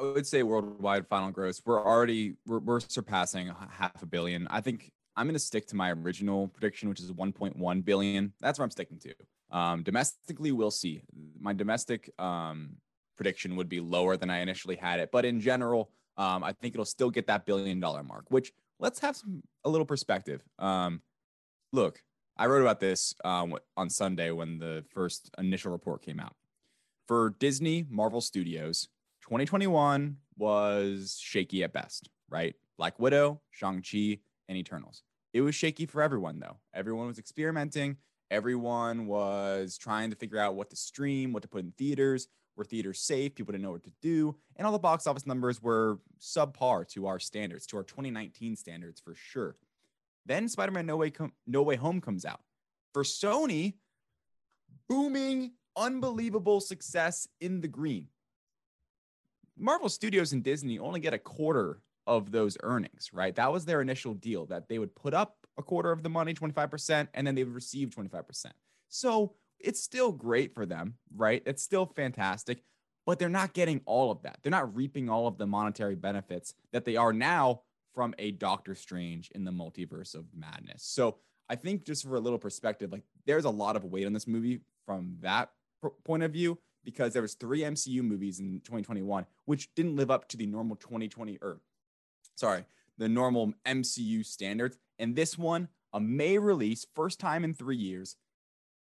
I 0.00 0.02
would 0.02 0.26
say 0.26 0.42
worldwide 0.42 1.06
final 1.06 1.30
gross. 1.30 1.62
We're 1.64 1.80
already 1.80 2.34
we're, 2.48 2.58
we're 2.58 2.80
surpassing 2.80 3.52
half 3.70 4.02
a 4.02 4.06
billion. 4.06 4.48
I 4.50 4.62
think 4.62 4.90
I'm 5.14 5.26
going 5.26 5.34
to 5.34 5.38
stick 5.38 5.68
to 5.68 5.76
my 5.76 5.92
original 5.92 6.48
prediction, 6.48 6.88
which 6.88 6.98
is 6.98 7.12
1.1 7.12 7.84
billion. 7.84 8.32
That's 8.40 8.58
where 8.58 8.64
I'm 8.64 8.72
sticking 8.72 8.98
to. 8.98 9.14
Um, 9.56 9.84
domestically, 9.84 10.50
we'll 10.50 10.72
see. 10.72 11.02
My 11.38 11.52
domestic 11.52 12.10
um, 12.18 12.70
prediction 13.16 13.54
would 13.54 13.68
be 13.68 13.78
lower 13.78 14.16
than 14.16 14.28
I 14.28 14.40
initially 14.40 14.74
had 14.74 14.98
it, 14.98 15.10
but 15.12 15.24
in 15.24 15.40
general, 15.40 15.92
um, 16.16 16.42
I 16.42 16.52
think 16.52 16.74
it'll 16.74 16.84
still 16.84 17.10
get 17.10 17.28
that 17.28 17.46
billion 17.46 17.78
dollar 17.78 18.02
mark. 18.02 18.24
Which 18.28 18.52
let's 18.80 18.98
have 18.98 19.14
some 19.14 19.40
a 19.62 19.70
little 19.70 19.86
perspective. 19.86 20.42
Um, 20.58 21.00
look, 21.72 22.02
I 22.40 22.46
wrote 22.46 22.62
about 22.62 22.80
this 22.80 23.14
um, 23.22 23.54
on 23.76 23.90
Sunday 23.90 24.30
when 24.30 24.58
the 24.58 24.82
first 24.94 25.30
initial 25.36 25.72
report 25.72 26.00
came 26.00 26.18
out. 26.18 26.34
For 27.06 27.34
Disney, 27.38 27.84
Marvel 27.90 28.22
Studios, 28.22 28.88
2021 29.24 30.16
was 30.38 31.18
shaky 31.20 31.62
at 31.64 31.74
best, 31.74 32.08
right? 32.30 32.54
Black 32.78 32.98
Widow, 32.98 33.42
Shang-Chi, 33.50 34.20
and 34.48 34.56
Eternals. 34.56 35.02
It 35.34 35.42
was 35.42 35.54
shaky 35.54 35.84
for 35.84 36.00
everyone, 36.00 36.40
though. 36.40 36.56
Everyone 36.72 37.08
was 37.08 37.18
experimenting. 37.18 37.98
Everyone 38.30 39.06
was 39.06 39.76
trying 39.76 40.08
to 40.08 40.16
figure 40.16 40.38
out 40.38 40.54
what 40.54 40.70
to 40.70 40.76
stream, 40.76 41.34
what 41.34 41.42
to 41.42 41.48
put 41.48 41.62
in 41.62 41.72
theaters. 41.76 42.26
Were 42.56 42.64
theaters 42.64 43.00
safe? 43.00 43.34
People 43.34 43.52
didn't 43.52 43.64
know 43.64 43.72
what 43.72 43.84
to 43.84 43.92
do. 44.00 44.34
And 44.56 44.64
all 44.64 44.72
the 44.72 44.78
box 44.78 45.06
office 45.06 45.26
numbers 45.26 45.60
were 45.60 45.98
subpar 46.18 46.88
to 46.94 47.06
our 47.06 47.18
standards, 47.18 47.66
to 47.66 47.76
our 47.76 47.84
2019 47.84 48.56
standards 48.56 48.98
for 48.98 49.14
sure. 49.14 49.56
Then 50.26 50.48
Spider-Man 50.48 50.86
No 50.86 50.96
Way 50.96 51.10
Com- 51.10 51.32
No 51.46 51.62
Way 51.62 51.76
Home 51.76 52.00
comes 52.00 52.24
out. 52.24 52.40
For 52.92 53.02
Sony, 53.02 53.74
booming, 54.88 55.52
unbelievable 55.76 56.60
success 56.60 57.28
in 57.40 57.60
the 57.60 57.68
green. 57.68 58.08
Marvel 59.56 59.88
Studios 59.88 60.32
and 60.32 60.42
Disney 60.42 60.78
only 60.78 61.00
get 61.00 61.14
a 61.14 61.18
quarter 61.18 61.82
of 62.06 62.32
those 62.32 62.56
earnings, 62.62 63.10
right? 63.12 63.34
That 63.36 63.52
was 63.52 63.64
their 63.64 63.80
initial 63.80 64.14
deal 64.14 64.46
that 64.46 64.68
they 64.68 64.78
would 64.78 64.94
put 64.94 65.14
up 65.14 65.36
a 65.58 65.62
quarter 65.62 65.92
of 65.92 66.02
the 66.02 66.08
money, 66.08 66.34
25%, 66.34 67.08
and 67.14 67.26
then 67.26 67.34
they 67.34 67.44
would 67.44 67.54
receive 67.54 67.90
25%. 67.90 68.46
So 68.88 69.34
it's 69.58 69.82
still 69.82 70.10
great 70.10 70.54
for 70.54 70.66
them, 70.66 70.94
right? 71.14 71.42
It's 71.46 71.62
still 71.62 71.86
fantastic, 71.86 72.62
but 73.06 73.18
they're 73.18 73.28
not 73.28 73.52
getting 73.52 73.82
all 73.84 74.10
of 74.10 74.22
that. 74.22 74.38
They're 74.42 74.50
not 74.50 74.74
reaping 74.74 75.08
all 75.08 75.26
of 75.26 75.36
the 75.36 75.46
monetary 75.46 75.94
benefits 75.94 76.54
that 76.72 76.84
they 76.84 76.96
are 76.96 77.12
now 77.12 77.62
from 77.94 78.14
a 78.18 78.30
Doctor 78.32 78.74
Strange 78.74 79.30
in 79.32 79.44
the 79.44 79.50
multiverse 79.50 80.14
of 80.14 80.24
madness. 80.34 80.82
So 80.84 81.16
I 81.48 81.56
think 81.56 81.84
just 81.84 82.06
for 82.06 82.14
a 82.16 82.20
little 82.20 82.38
perspective, 82.38 82.92
like 82.92 83.02
there's 83.26 83.44
a 83.44 83.50
lot 83.50 83.76
of 83.76 83.84
weight 83.84 84.06
on 84.06 84.12
this 84.12 84.26
movie 84.26 84.60
from 84.86 85.16
that 85.20 85.50
point 86.04 86.22
of 86.22 86.32
view 86.32 86.58
because 86.84 87.12
there 87.12 87.22
was 87.22 87.34
three 87.34 87.60
MCU 87.60 88.02
movies 88.02 88.40
in 88.40 88.60
2021 88.60 89.26
which 89.44 89.74
didn't 89.74 89.96
live 89.96 90.10
up 90.10 90.28
to 90.28 90.36
the 90.36 90.46
normal 90.46 90.76
2020 90.76 91.38
or 91.42 91.60
sorry, 92.36 92.64
the 92.98 93.08
normal 93.08 93.52
MCU 93.66 94.24
standards. 94.24 94.78
And 94.98 95.16
this 95.16 95.36
one, 95.36 95.68
a 95.92 96.00
May 96.00 96.38
release, 96.38 96.86
first 96.94 97.18
time 97.18 97.44
in 97.44 97.54
3 97.54 97.76
years, 97.76 98.16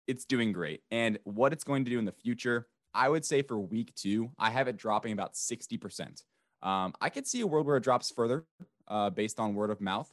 it's 0.06 0.24
doing 0.24 0.52
great. 0.52 0.82
And 0.90 1.18
what 1.24 1.52
it's 1.52 1.64
going 1.64 1.84
to 1.84 1.90
do 1.90 1.98
in 1.98 2.04
the 2.04 2.12
future, 2.12 2.66
I 2.92 3.08
would 3.08 3.24
say 3.24 3.42
for 3.42 3.58
week 3.58 3.94
2, 3.94 4.30
I 4.38 4.50
have 4.50 4.68
it 4.68 4.76
dropping 4.76 5.12
about 5.12 5.34
60%. 5.34 6.22
Um, 6.62 6.94
I 7.00 7.08
could 7.08 7.26
see 7.26 7.40
a 7.40 7.46
world 7.46 7.66
where 7.66 7.76
it 7.76 7.84
drops 7.84 8.10
further 8.10 8.44
uh, 8.90 9.08
based 9.08 9.40
on 9.40 9.54
word 9.54 9.70
of 9.70 9.80
mouth. 9.80 10.12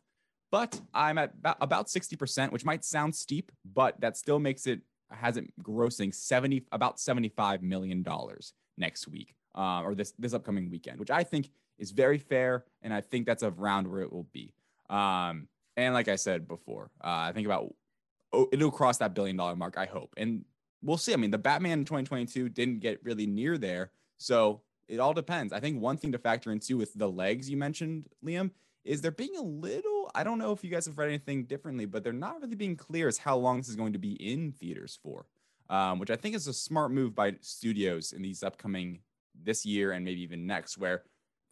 But 0.49 0.79
I'm 0.93 1.17
at 1.17 1.33
about 1.43 1.87
60%, 1.87 2.53
which 2.53 2.63
might 2.63 2.85
sound 2.85 3.13
steep, 3.13 3.51
but 3.65 3.99
that 3.99 4.15
still 4.15 4.39
makes 4.39 4.65
it 4.65 4.81
has 5.11 5.37
it 5.37 5.45
grossing 5.61 6.13
70 6.13 6.65
about 6.71 6.99
75 6.99 7.63
million 7.63 8.03
dollars 8.03 8.53
next 8.77 9.07
week 9.07 9.35
uh, 9.55 9.81
or 9.81 9.95
this 9.95 10.13
this 10.19 10.33
upcoming 10.33 10.69
weekend, 10.69 10.99
which 10.99 11.11
I 11.11 11.23
think 11.23 11.49
is 11.79 11.91
very 11.91 12.17
fair, 12.17 12.65
and 12.81 12.93
I 12.93 13.01
think 13.01 13.25
that's 13.25 13.43
around 13.43 13.89
where 13.89 14.01
it 14.01 14.11
will 14.11 14.27
be. 14.31 14.53
Um, 14.89 15.47
and 15.75 15.93
like 15.93 16.07
I 16.07 16.15
said 16.15 16.47
before, 16.47 16.91
uh, 17.03 17.07
I 17.07 17.31
think 17.33 17.45
about 17.45 17.73
oh, 18.31 18.47
it'll 18.51 18.71
cross 18.71 18.97
that 18.99 19.13
billion 19.13 19.35
dollar 19.35 19.55
mark. 19.55 19.77
I 19.77 19.85
hope, 19.85 20.13
and 20.15 20.45
we'll 20.81 20.97
see. 20.97 21.13
I 21.13 21.17
mean, 21.17 21.31
the 21.31 21.37
Batman 21.37 21.79
in 21.79 21.85
2022 21.85 22.49
didn't 22.49 22.79
get 22.79 23.03
really 23.03 23.27
near 23.27 23.57
there, 23.57 23.91
so 24.17 24.61
it 24.87 24.99
all 24.99 25.13
depends. 25.13 25.51
I 25.51 25.59
think 25.59 25.81
one 25.81 25.97
thing 25.97 26.11
to 26.13 26.19
factor 26.19 26.51
into 26.51 26.77
with 26.77 26.93
the 26.93 27.09
legs 27.09 27.49
you 27.49 27.57
mentioned, 27.57 28.07
Liam, 28.23 28.51
is 28.87 29.01
they're 29.01 29.11
being 29.11 29.35
a 29.37 29.41
little 29.41 30.09
i 30.15 30.23
don't 30.23 30.37
know 30.37 30.51
if 30.51 30.63
you 30.63 30.69
guys 30.69 30.85
have 30.85 30.97
read 30.97 31.09
anything 31.09 31.43
differently 31.43 31.85
but 31.85 32.03
they're 32.03 32.13
not 32.13 32.41
really 32.41 32.55
being 32.55 32.75
clear 32.75 33.07
as 33.07 33.17
how 33.17 33.35
long 33.37 33.57
this 33.57 33.69
is 33.69 33.75
going 33.75 33.93
to 33.93 33.99
be 33.99 34.13
in 34.13 34.51
theaters 34.51 34.97
for 35.01 35.25
um, 35.69 35.99
which 35.99 36.09
i 36.09 36.15
think 36.15 36.35
is 36.35 36.47
a 36.47 36.53
smart 36.53 36.91
move 36.91 37.13
by 37.13 37.33
studios 37.41 38.13
in 38.13 38.21
these 38.21 38.43
upcoming 38.43 38.99
this 39.43 39.65
year 39.65 39.91
and 39.91 40.03
maybe 40.03 40.21
even 40.21 40.47
next 40.47 40.77
where 40.77 41.03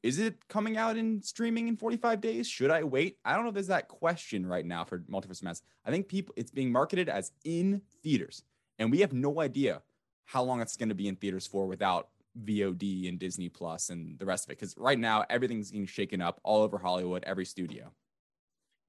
is 0.04 0.20
it 0.20 0.48
coming 0.48 0.78
out 0.78 0.98
in 0.98 1.20
streaming 1.24 1.68
in 1.68 1.76
45 1.76 2.22
days? 2.22 2.48
Should 2.48 2.70
i 2.70 2.84
wait? 2.84 3.18
I 3.26 3.34
don't 3.34 3.42
know 3.42 3.48
if 3.48 3.56
there's 3.56 3.68
that 3.68 3.88
question 3.88 4.46
right 4.46 4.64
now 4.64 4.86
for 4.86 5.00
multiverse 5.00 5.42
mass. 5.42 5.64
I 5.84 5.90
think 5.90 6.08
people 6.08 6.32
it's 6.38 6.52
being 6.52 6.72
marketed 6.72 7.10
as 7.10 7.32
in 7.44 7.82
theaters 8.04 8.44
and 8.78 8.92
we 8.92 9.00
have 9.00 9.14
no 9.14 9.42
idea 9.42 9.82
how 10.26 10.44
long 10.44 10.62
it's 10.62 10.78
going 10.78 10.90
to 10.90 10.96
be 10.96 11.08
in 11.08 11.16
theaters 11.16 11.48
for 11.48 11.66
without 11.66 12.10
VOD 12.44 13.08
and 13.10 13.20
Disney 13.20 13.50
Plus 13.50 13.90
and 13.90 14.18
the 14.20 14.26
rest 14.26 14.46
of 14.46 14.52
it. 14.52 14.60
Because 14.60 14.76
right 14.78 15.00
now 15.00 15.24
everything's 15.30 15.72
being 15.72 15.86
shaken 15.86 16.22
up 16.22 16.40
all 16.44 16.64
over 16.64 16.78
Hollywood, 16.78 17.24
every 17.26 17.46
studio. 17.46 17.92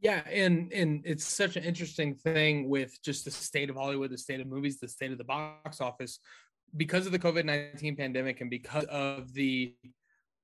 Yeah, 0.01 0.22
and 0.30 0.72
and 0.72 1.03
it's 1.05 1.24
such 1.24 1.57
an 1.57 1.64
interesting 1.64 2.14
thing 2.14 2.68
with 2.68 3.01
just 3.03 3.24
the 3.24 3.30
state 3.30 3.70
of 3.70 3.76
Hollywood, 3.76 4.11
the 4.11 4.18
state 4.18 4.40
of 4.40 4.47
movies, 4.47 4.78
the 4.78 4.88
state 4.88 5.11
of 5.11 5.18
the 5.18 5.24
box 5.24 5.80
office, 5.80 6.18
because 6.76 7.07
of 7.07 7.12
the 7.12 7.18
COVID 7.18 7.44
nineteen 7.44 7.97
pandemic 7.97 8.40
and 8.40 8.51
because 8.51 8.84
of 8.84 9.32
the 9.32 9.74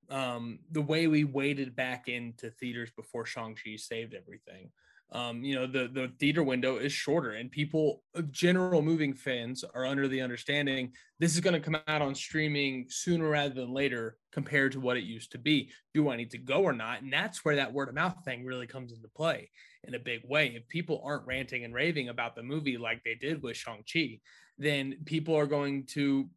um 0.09 0.59
the 0.70 0.80
way 0.80 1.07
we 1.07 1.24
waded 1.24 1.76
back 1.76 2.09
into 2.09 2.50
theaters 2.50 2.90
before 2.96 3.26
Shang 3.26 3.55
Chi 3.55 3.76
saved 3.76 4.14
everything 4.14 4.70
um, 5.13 5.45
you 5.45 5.55
know 5.55 5.67
the 5.67 5.89
the 5.89 6.11
theater 6.19 6.43
window 6.43 6.77
is 6.77 6.93
shorter 6.93 7.33
and 7.33 7.51
people 7.51 8.03
uh, 8.17 8.23
general 8.31 8.83
moving 8.83 9.13
fans 9.15 9.65
are 9.75 9.87
under 9.87 10.09
the 10.09 10.21
understanding 10.21 10.91
this 11.19 11.35
is 11.35 11.41
going 11.41 11.55
to 11.55 11.61
come 11.61 11.77
out 11.87 12.03
on 12.03 12.15
streaming 12.15 12.87
sooner 12.89 13.29
rather 13.29 13.55
than 13.55 13.73
later 13.73 14.17
compared 14.33 14.73
to 14.73 14.81
what 14.81 14.97
it 14.97 15.05
used 15.05 15.31
to 15.33 15.39
be. 15.39 15.71
Do 15.95 16.11
i 16.11 16.17
need 16.17 16.31
to 16.31 16.39
go 16.39 16.63
or 16.63 16.73
not? 16.73 17.03
And 17.03 17.13
that's 17.13 17.45
where 17.45 17.57
that 17.57 17.73
word 17.73 17.89
of 17.89 17.95
mouth 17.95 18.17
thing 18.25 18.45
really 18.45 18.67
comes 18.67 18.93
into 18.93 19.09
play 19.09 19.51
in 19.85 19.95
a 19.95 20.01
big 20.01 20.23
way. 20.25 20.49
If 20.57 20.67
people 20.69 21.03
aren't 21.05 21.27
ranting 21.27 21.65
and 21.65 21.75
raving 21.75 22.09
about 22.09 22.35
the 22.35 22.43
movie 22.43 22.79
like 22.79 23.05
they 23.05 23.15
did 23.15 23.43
with 23.43 23.57
shang-chi 23.57 24.21
then 24.59 24.97
people 25.05 25.37
are 25.37 25.47
going 25.47 25.85
to 25.87 26.29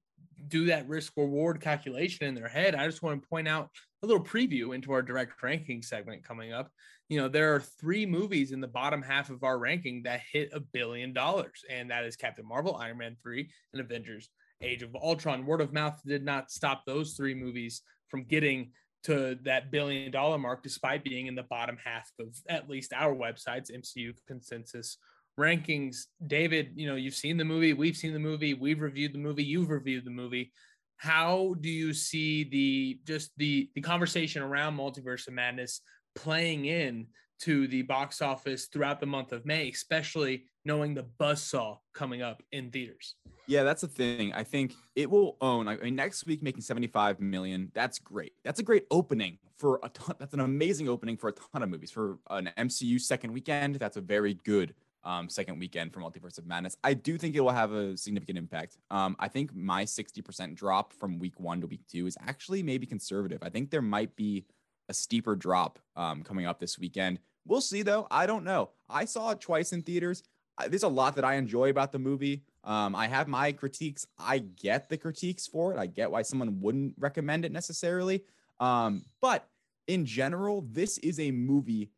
do 0.47 0.65
that 0.65 0.87
risk 0.87 1.13
reward 1.17 1.61
calculation 1.61 2.27
in 2.27 2.35
their 2.35 2.47
head 2.47 2.75
i 2.75 2.85
just 2.85 3.01
want 3.01 3.21
to 3.21 3.27
point 3.27 3.47
out 3.47 3.69
a 4.03 4.05
little 4.05 4.23
preview 4.23 4.75
into 4.75 4.91
our 4.91 5.01
direct 5.01 5.41
ranking 5.41 5.81
segment 5.81 6.23
coming 6.23 6.53
up 6.53 6.69
you 7.09 7.21
know, 7.21 7.27
there 7.27 7.53
are 7.53 7.59
three 7.59 8.05
movies 8.05 8.51
in 8.51 8.61
the 8.61 8.67
bottom 8.67 9.01
half 9.01 9.29
of 9.29 9.43
our 9.43 9.59
ranking 9.59 10.03
that 10.03 10.21
hit 10.31 10.49
a 10.53 10.59
billion 10.59 11.13
dollars, 11.13 11.63
and 11.69 11.91
that 11.91 12.03
is 12.03 12.15
Captain 12.15 12.47
Marvel, 12.47 12.75
Iron 12.75 12.97
Man 12.97 13.15
3, 13.21 13.47
and 13.73 13.81
Avengers 13.81 14.29
Age 14.61 14.81
of 14.81 14.95
Ultron. 14.95 15.45
Word 15.45 15.61
of 15.61 15.73
mouth 15.73 16.01
did 16.05 16.25
not 16.25 16.49
stop 16.49 16.83
those 16.85 17.13
three 17.13 17.35
movies 17.35 17.81
from 18.09 18.23
getting 18.23 18.71
to 19.03 19.37
that 19.43 19.71
billion 19.71 20.11
dollar 20.11 20.39
mark, 20.39 20.63
despite 20.63 21.03
being 21.03 21.27
in 21.27 21.35
the 21.35 21.43
bottom 21.43 21.77
half 21.83 22.09
of 22.19 22.35
at 22.49 22.67
least 22.69 22.91
our 22.91 23.13
website's 23.13 23.69
MCU 23.69 24.13
consensus 24.27 24.97
rankings. 25.39 26.05
David, 26.25 26.71
you 26.75 26.87
know, 26.87 26.95
you've 26.95 27.15
seen 27.15 27.37
the 27.37 27.45
movie, 27.45 27.73
we've 27.73 27.97
seen 27.97 28.13
the 28.13 28.19
movie, 28.19 28.53
we've 28.53 28.81
reviewed 28.81 29.13
the 29.13 29.19
movie, 29.19 29.43
you've 29.43 29.69
reviewed 29.69 30.05
the 30.05 30.11
movie. 30.11 30.51
How 30.97 31.55
do 31.59 31.69
you 31.69 31.93
see 31.93 32.43
the 32.45 32.99
just 33.05 33.31
the 33.37 33.69
the 33.75 33.81
conversation 33.81 34.41
around 34.41 34.77
multiverse 34.77 35.27
of 35.27 35.33
madness 35.33 35.81
playing 36.15 36.65
in 36.65 37.07
to 37.41 37.67
the 37.67 37.81
box 37.81 38.21
office 38.21 38.67
throughout 38.67 38.99
the 38.99 39.05
month 39.05 39.33
of 39.33 39.45
May, 39.45 39.69
especially 39.69 40.45
knowing 40.63 40.93
the 40.93 41.05
buzzsaw 41.19 41.77
coming 41.93 42.21
up 42.21 42.41
in 42.51 42.71
theaters. 42.71 43.15
Yeah, 43.47 43.63
that's 43.63 43.81
the 43.81 43.87
thing. 43.87 44.33
I 44.33 44.43
think 44.43 44.73
it 44.95 45.09
will 45.09 45.37
own. 45.41 45.67
I 45.67 45.75
mean, 45.77 45.95
next 45.95 46.25
week 46.25 46.41
making 46.41 46.61
75 46.61 47.19
million. 47.19 47.71
That's 47.75 47.99
great. 47.99 48.33
That's 48.43 48.59
a 48.59 48.63
great 48.63 48.85
opening 48.89 49.37
for 49.57 49.79
a 49.83 49.89
ton. 49.89 50.15
That's 50.17 50.33
an 50.33 50.39
amazing 50.39 50.89
opening 50.89 51.17
for 51.17 51.29
a 51.29 51.33
ton 51.33 51.61
of 51.61 51.69
movies. 51.69 51.91
For 51.91 52.17
an 52.29 52.51
MCU 52.57 52.99
second 52.99 53.33
weekend, 53.33 53.75
that's 53.75 53.97
a 53.97 54.01
very 54.01 54.35
good 54.45 54.73
um, 55.05 55.29
second 55.29 55.59
weekend 55.59 55.93
for 55.93 56.01
Multiverse 56.01 56.37
of 56.37 56.45
Madness. 56.45 56.75
I 56.83 56.93
do 56.93 57.17
think 57.17 57.35
it 57.35 57.41
will 57.41 57.51
have 57.51 57.71
a 57.71 57.95
significant 57.95 58.37
impact. 58.37 58.77
Um, 58.91 59.15
I 59.19 59.27
think 59.27 59.55
my 59.55 59.85
60% 59.85 60.55
drop 60.55 60.91
from 60.93 61.19
week 61.19 61.39
one 61.39 61.61
to 61.61 61.67
week 61.67 61.87
two 61.87 62.07
is 62.07 62.17
actually 62.19 62.63
maybe 62.63 62.85
conservative. 62.85 63.39
I 63.41 63.49
think 63.49 63.69
there 63.69 63.81
might 63.81 64.15
be 64.15 64.45
a 64.89 64.93
steeper 64.93 65.35
drop 65.35 65.79
um, 65.95 66.23
coming 66.23 66.45
up 66.45 66.59
this 66.59 66.77
weekend. 66.77 67.19
We'll 67.45 67.61
see 67.61 67.83
though. 67.83 68.07
I 68.09 68.25
don't 68.25 68.43
know. 68.43 68.71
I 68.89 69.05
saw 69.05 69.31
it 69.31 69.39
twice 69.39 69.71
in 69.71 69.83
theaters. 69.83 70.23
There's 70.67 70.83
a 70.83 70.87
lot 70.87 71.15
that 71.15 71.25
I 71.25 71.35
enjoy 71.35 71.69
about 71.69 71.91
the 71.91 71.99
movie. 71.99 72.43
Um, 72.63 72.95
I 72.95 73.07
have 73.07 73.27
my 73.27 73.51
critiques. 73.51 74.07
I 74.17 74.39
get 74.39 74.89
the 74.89 74.97
critiques 74.97 75.47
for 75.47 75.73
it. 75.73 75.77
I 75.77 75.85
get 75.85 76.09
why 76.09 76.21
someone 76.23 76.59
wouldn't 76.61 76.95
recommend 76.97 77.45
it 77.45 77.51
necessarily. 77.51 78.23
Um, 78.59 79.03
but 79.21 79.47
in 79.87 80.05
general, 80.05 80.61
this 80.71 80.97
is 80.99 81.19
a 81.19 81.31
movie. 81.31 81.91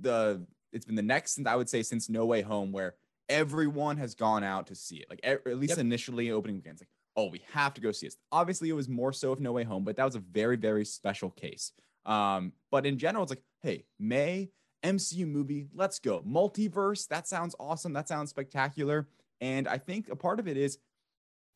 The 0.00 0.44
it's 0.72 0.84
been 0.84 0.96
the 0.96 1.02
next, 1.02 1.32
since 1.32 1.46
I 1.46 1.56
would 1.56 1.68
say, 1.68 1.82
since 1.82 2.08
No 2.08 2.26
Way 2.26 2.42
Home, 2.42 2.72
where 2.72 2.94
everyone 3.28 3.96
has 3.98 4.14
gone 4.14 4.44
out 4.44 4.66
to 4.68 4.74
see 4.74 4.96
it. 4.96 5.06
Like 5.08 5.20
at 5.22 5.46
least 5.46 5.70
yep. 5.70 5.78
initially, 5.78 6.30
opening 6.30 6.56
weekends, 6.56 6.80
like 6.80 6.88
oh, 7.16 7.28
we 7.28 7.42
have 7.52 7.74
to 7.74 7.80
go 7.80 7.92
see 7.92 8.06
it. 8.06 8.14
Obviously, 8.32 8.68
it 8.68 8.74
was 8.74 8.88
more 8.88 9.12
so 9.12 9.32
if 9.32 9.40
No 9.40 9.52
Way 9.52 9.64
Home, 9.64 9.84
but 9.84 9.96
that 9.96 10.04
was 10.04 10.14
a 10.14 10.20
very 10.20 10.56
very 10.56 10.84
special 10.84 11.30
case. 11.30 11.72
Um, 12.06 12.52
but 12.70 12.86
in 12.86 12.98
general, 12.98 13.24
it's 13.24 13.30
like, 13.30 13.42
hey, 13.62 13.84
May 13.98 14.50
MCU 14.82 15.26
movie, 15.26 15.68
let's 15.74 15.98
go. 15.98 16.22
Multiverse, 16.22 17.06
that 17.08 17.28
sounds 17.28 17.54
awesome. 17.60 17.92
That 17.92 18.08
sounds 18.08 18.30
spectacular. 18.30 19.08
And 19.40 19.68
I 19.68 19.78
think 19.78 20.08
a 20.08 20.16
part 20.16 20.40
of 20.40 20.48
it 20.48 20.56
is 20.56 20.78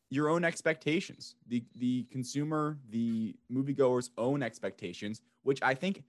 your 0.09 0.29
own 0.29 0.43
expectations, 0.43 1.35
the 1.47 1.63
the 1.75 2.03
consumer, 2.11 2.77
the 2.89 3.35
moviegoer's 3.51 4.11
own 4.17 4.43
expectations, 4.43 5.21
which 5.43 5.59
I 5.61 5.73
think, 5.73 6.03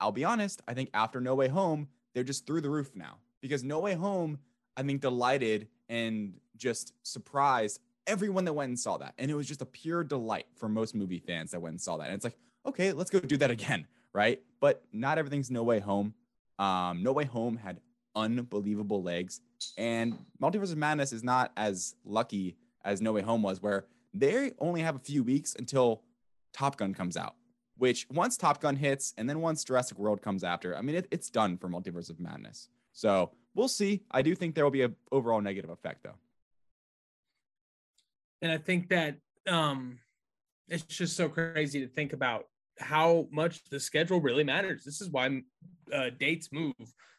I'll 0.00 0.12
be 0.12 0.24
honest, 0.24 0.62
I 0.66 0.74
think 0.74 0.90
after 0.94 1.20
No 1.20 1.34
Way 1.34 1.48
Home, 1.48 1.88
they're 2.14 2.24
just 2.24 2.46
through 2.46 2.60
the 2.60 2.70
roof 2.70 2.90
now 2.94 3.18
because 3.40 3.64
No 3.64 3.80
Way 3.80 3.94
Home, 3.94 4.38
I 4.76 4.82
think, 4.82 5.00
delighted 5.00 5.68
and 5.88 6.34
just 6.56 6.92
surprised 7.02 7.80
everyone 8.06 8.44
that 8.44 8.52
went 8.52 8.68
and 8.68 8.78
saw 8.78 8.96
that. 8.98 9.14
And 9.18 9.30
it 9.30 9.34
was 9.34 9.46
just 9.46 9.62
a 9.62 9.66
pure 9.66 10.04
delight 10.04 10.46
for 10.56 10.68
most 10.68 10.94
movie 10.94 11.18
fans 11.18 11.50
that 11.52 11.60
went 11.60 11.72
and 11.72 11.80
saw 11.80 11.96
that. 11.98 12.06
And 12.06 12.14
it's 12.14 12.24
like, 12.24 12.36
okay, 12.66 12.92
let's 12.92 13.10
go 13.10 13.20
do 13.20 13.36
that 13.38 13.50
again, 13.50 13.86
right? 14.12 14.40
But 14.60 14.82
not 14.92 15.18
everything's 15.18 15.50
No 15.50 15.62
Way 15.62 15.80
Home. 15.80 16.14
Um, 16.58 17.02
no 17.02 17.12
Way 17.12 17.24
Home 17.24 17.56
had 17.56 17.80
unbelievable 18.14 19.02
legs, 19.02 19.40
and 19.78 20.18
Multiverse 20.40 20.70
of 20.70 20.76
Madness 20.78 21.12
is 21.12 21.24
not 21.24 21.50
as 21.56 21.94
lucky 22.04 22.56
as 22.84 23.00
No 23.00 23.12
Way 23.12 23.22
Home 23.22 23.42
was, 23.42 23.62
where 23.62 23.86
they 24.12 24.52
only 24.58 24.82
have 24.82 24.96
a 24.96 24.98
few 24.98 25.22
weeks 25.22 25.56
until 25.58 26.02
Top 26.52 26.76
Gun 26.76 26.92
comes 26.92 27.16
out. 27.16 27.34
Which 27.78 28.06
once 28.10 28.36
Top 28.36 28.60
Gun 28.60 28.76
hits, 28.76 29.14
and 29.16 29.28
then 29.28 29.40
once 29.40 29.64
Jurassic 29.64 29.98
World 29.98 30.22
comes 30.22 30.44
after, 30.44 30.76
I 30.76 30.82
mean, 30.82 30.96
it, 30.96 31.08
it's 31.10 31.30
done 31.30 31.56
for 31.56 31.68
Multiverse 31.68 32.10
of 32.10 32.20
Madness. 32.20 32.68
So 32.92 33.32
we'll 33.54 33.68
see. 33.68 34.02
I 34.10 34.22
do 34.22 34.34
think 34.34 34.54
there 34.54 34.64
will 34.64 34.70
be 34.70 34.82
an 34.82 34.94
overall 35.10 35.40
negative 35.40 35.70
effect, 35.70 36.04
though. 36.04 36.16
And 38.42 38.52
I 38.52 38.58
think 38.58 38.88
that 38.90 39.16
um, 39.48 39.98
it's 40.68 40.82
just 40.84 41.16
so 41.16 41.28
crazy 41.28 41.80
to 41.80 41.88
think 41.88 42.12
about 42.12 42.44
how 42.78 43.28
much 43.30 43.64
the 43.70 43.80
schedule 43.80 44.20
really 44.20 44.44
matters. 44.44 44.84
This 44.84 45.00
is 45.00 45.10
why 45.10 45.42
uh, 45.92 46.10
dates 46.18 46.50
move 46.52 46.74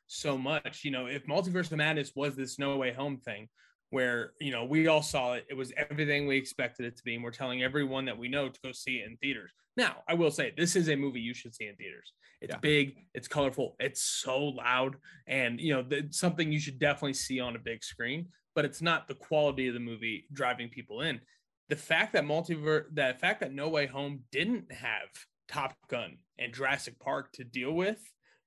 so 0.07 0.37
much. 0.37 0.83
You 0.83 0.91
know, 0.91 1.07
if 1.07 1.25
Multiverse 1.25 1.71
of 1.71 1.77
Madness 1.77 2.11
was 2.15 2.35
this 2.35 2.59
No 2.59 2.77
Way 2.77 2.93
Home 2.93 3.17
thing, 3.17 3.47
where 3.89 4.33
you 4.39 4.51
know 4.51 4.65
we 4.65 4.87
all 4.87 5.01
saw 5.01 5.33
it, 5.33 5.45
it 5.49 5.53
was 5.53 5.71
everything 5.77 6.27
we 6.27 6.37
expected 6.37 6.85
it 6.85 6.97
to 6.97 7.03
be, 7.03 7.15
and 7.15 7.23
we're 7.23 7.31
telling 7.31 7.63
everyone 7.63 8.05
that 8.05 8.17
we 8.17 8.27
know 8.27 8.49
to 8.49 8.59
go 8.63 8.71
see 8.71 8.97
it 8.97 9.09
in 9.09 9.17
theaters. 9.17 9.51
Now, 9.75 9.97
I 10.07 10.13
will 10.13 10.31
say 10.31 10.53
this 10.55 10.75
is 10.75 10.89
a 10.89 10.95
movie 10.95 11.19
you 11.19 11.33
should 11.33 11.55
see 11.55 11.67
in 11.67 11.75
theaters. 11.75 12.13
It's 12.41 12.53
yeah. 12.53 12.59
big, 12.59 12.95
it's 13.13 13.27
colorful, 13.27 13.75
it's 13.79 14.01
so 14.01 14.37
loud, 14.39 14.97
and 15.27 15.59
you 15.59 15.73
know, 15.73 15.85
something 16.11 16.51
you 16.51 16.59
should 16.59 16.77
definitely 16.77 17.13
see 17.13 17.39
on 17.39 17.55
a 17.55 17.59
big 17.59 17.83
screen. 17.83 18.27
But 18.55 18.65
it's 18.65 18.81
not 18.81 19.07
the 19.07 19.15
quality 19.15 19.67
of 19.67 19.73
the 19.73 19.79
movie 19.79 20.25
driving 20.31 20.69
people 20.69 21.01
in. 21.01 21.21
The 21.69 21.75
fact 21.75 22.13
that 22.13 22.23
multiverse, 22.23 22.83
the 22.93 23.15
fact 23.19 23.39
that 23.39 23.53
No 23.53 23.69
Way 23.69 23.87
Home 23.87 24.21
didn't 24.31 24.71
have 24.71 25.07
Top 25.47 25.75
Gun 25.89 26.17
and 26.37 26.53
Jurassic 26.53 26.99
Park 26.99 27.31
to 27.33 27.43
deal 27.43 27.71
with 27.71 27.99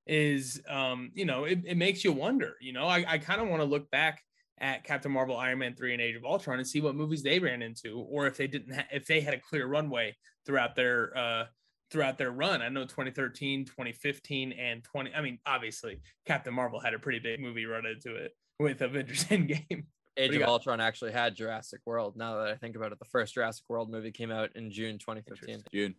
is 0.06 0.62
um, 0.68 1.10
you 1.14 1.24
know, 1.24 1.44
it, 1.44 1.60
it 1.64 1.76
makes 1.76 2.04
you 2.04 2.12
wonder. 2.12 2.54
You 2.60 2.72
know, 2.72 2.86
I, 2.86 3.04
I 3.08 3.18
kind 3.18 3.40
of 3.40 3.48
want 3.48 3.62
to 3.62 3.66
look 3.66 3.90
back 3.90 4.22
at 4.58 4.84
Captain 4.84 5.12
Marvel, 5.12 5.36
Iron 5.36 5.58
Man 5.58 5.74
3, 5.74 5.92
and 5.92 6.02
Age 6.02 6.16
of 6.16 6.24
Ultron 6.24 6.58
and 6.58 6.66
see 6.66 6.80
what 6.80 6.94
movies 6.94 7.22
they 7.22 7.38
ran 7.38 7.62
into, 7.62 8.00
or 8.10 8.26
if 8.26 8.36
they 8.36 8.46
didn't 8.46 8.74
ha- 8.74 8.86
if 8.92 9.06
they 9.06 9.20
had 9.20 9.34
a 9.34 9.40
clear 9.40 9.66
runway 9.66 10.16
throughout 10.46 10.74
their 10.74 11.16
uh 11.16 11.44
throughout 11.90 12.18
their 12.18 12.32
run. 12.32 12.62
I 12.62 12.68
know 12.68 12.82
2013, 12.82 13.64
2015, 13.64 14.52
and 14.52 14.82
20. 14.82 15.14
I 15.14 15.20
mean, 15.20 15.38
obviously, 15.46 16.00
Captain 16.26 16.52
Marvel 16.52 16.80
had 16.80 16.94
a 16.94 16.98
pretty 16.98 17.18
big 17.18 17.40
movie 17.40 17.66
run 17.66 17.86
into 17.86 18.16
it 18.16 18.32
with 18.58 18.80
Avengers 18.82 19.24
Endgame. 19.30 19.84
Age 20.18 20.34
of 20.34 20.42
Ultron 20.42 20.80
actually 20.80 21.12
had 21.12 21.34
Jurassic 21.34 21.80
World. 21.84 22.16
Now 22.16 22.38
that 22.38 22.48
I 22.48 22.54
think 22.54 22.74
about 22.74 22.90
it, 22.92 22.98
the 22.98 23.04
first 23.04 23.34
Jurassic 23.34 23.68
World 23.68 23.90
movie 23.90 24.10
came 24.10 24.30
out 24.30 24.50
in 24.56 24.70
June 24.70 24.98
2015. 24.98 25.62
June. 25.72 25.94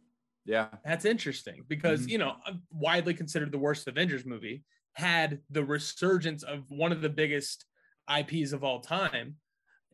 Yeah. 0.46 0.70
That's 0.84 1.06
interesting 1.06 1.64
because, 1.68 2.02
mm-hmm. 2.02 2.10
you 2.10 2.18
know, 2.18 2.36
widely 2.72 3.14
considered 3.14 3.52
the 3.52 3.60
worst 3.60 3.88
Avengers 3.88 4.26
movie 4.26 4.64
had 4.94 5.40
the 5.52 5.64
resurgence 5.64 6.42
of 6.42 6.64
one 6.70 6.92
of 6.92 7.02
the 7.02 7.10
biggest 7.10 7.66
IPs 8.10 8.54
of 8.54 8.64
all 8.64 8.80
time. 8.80 9.36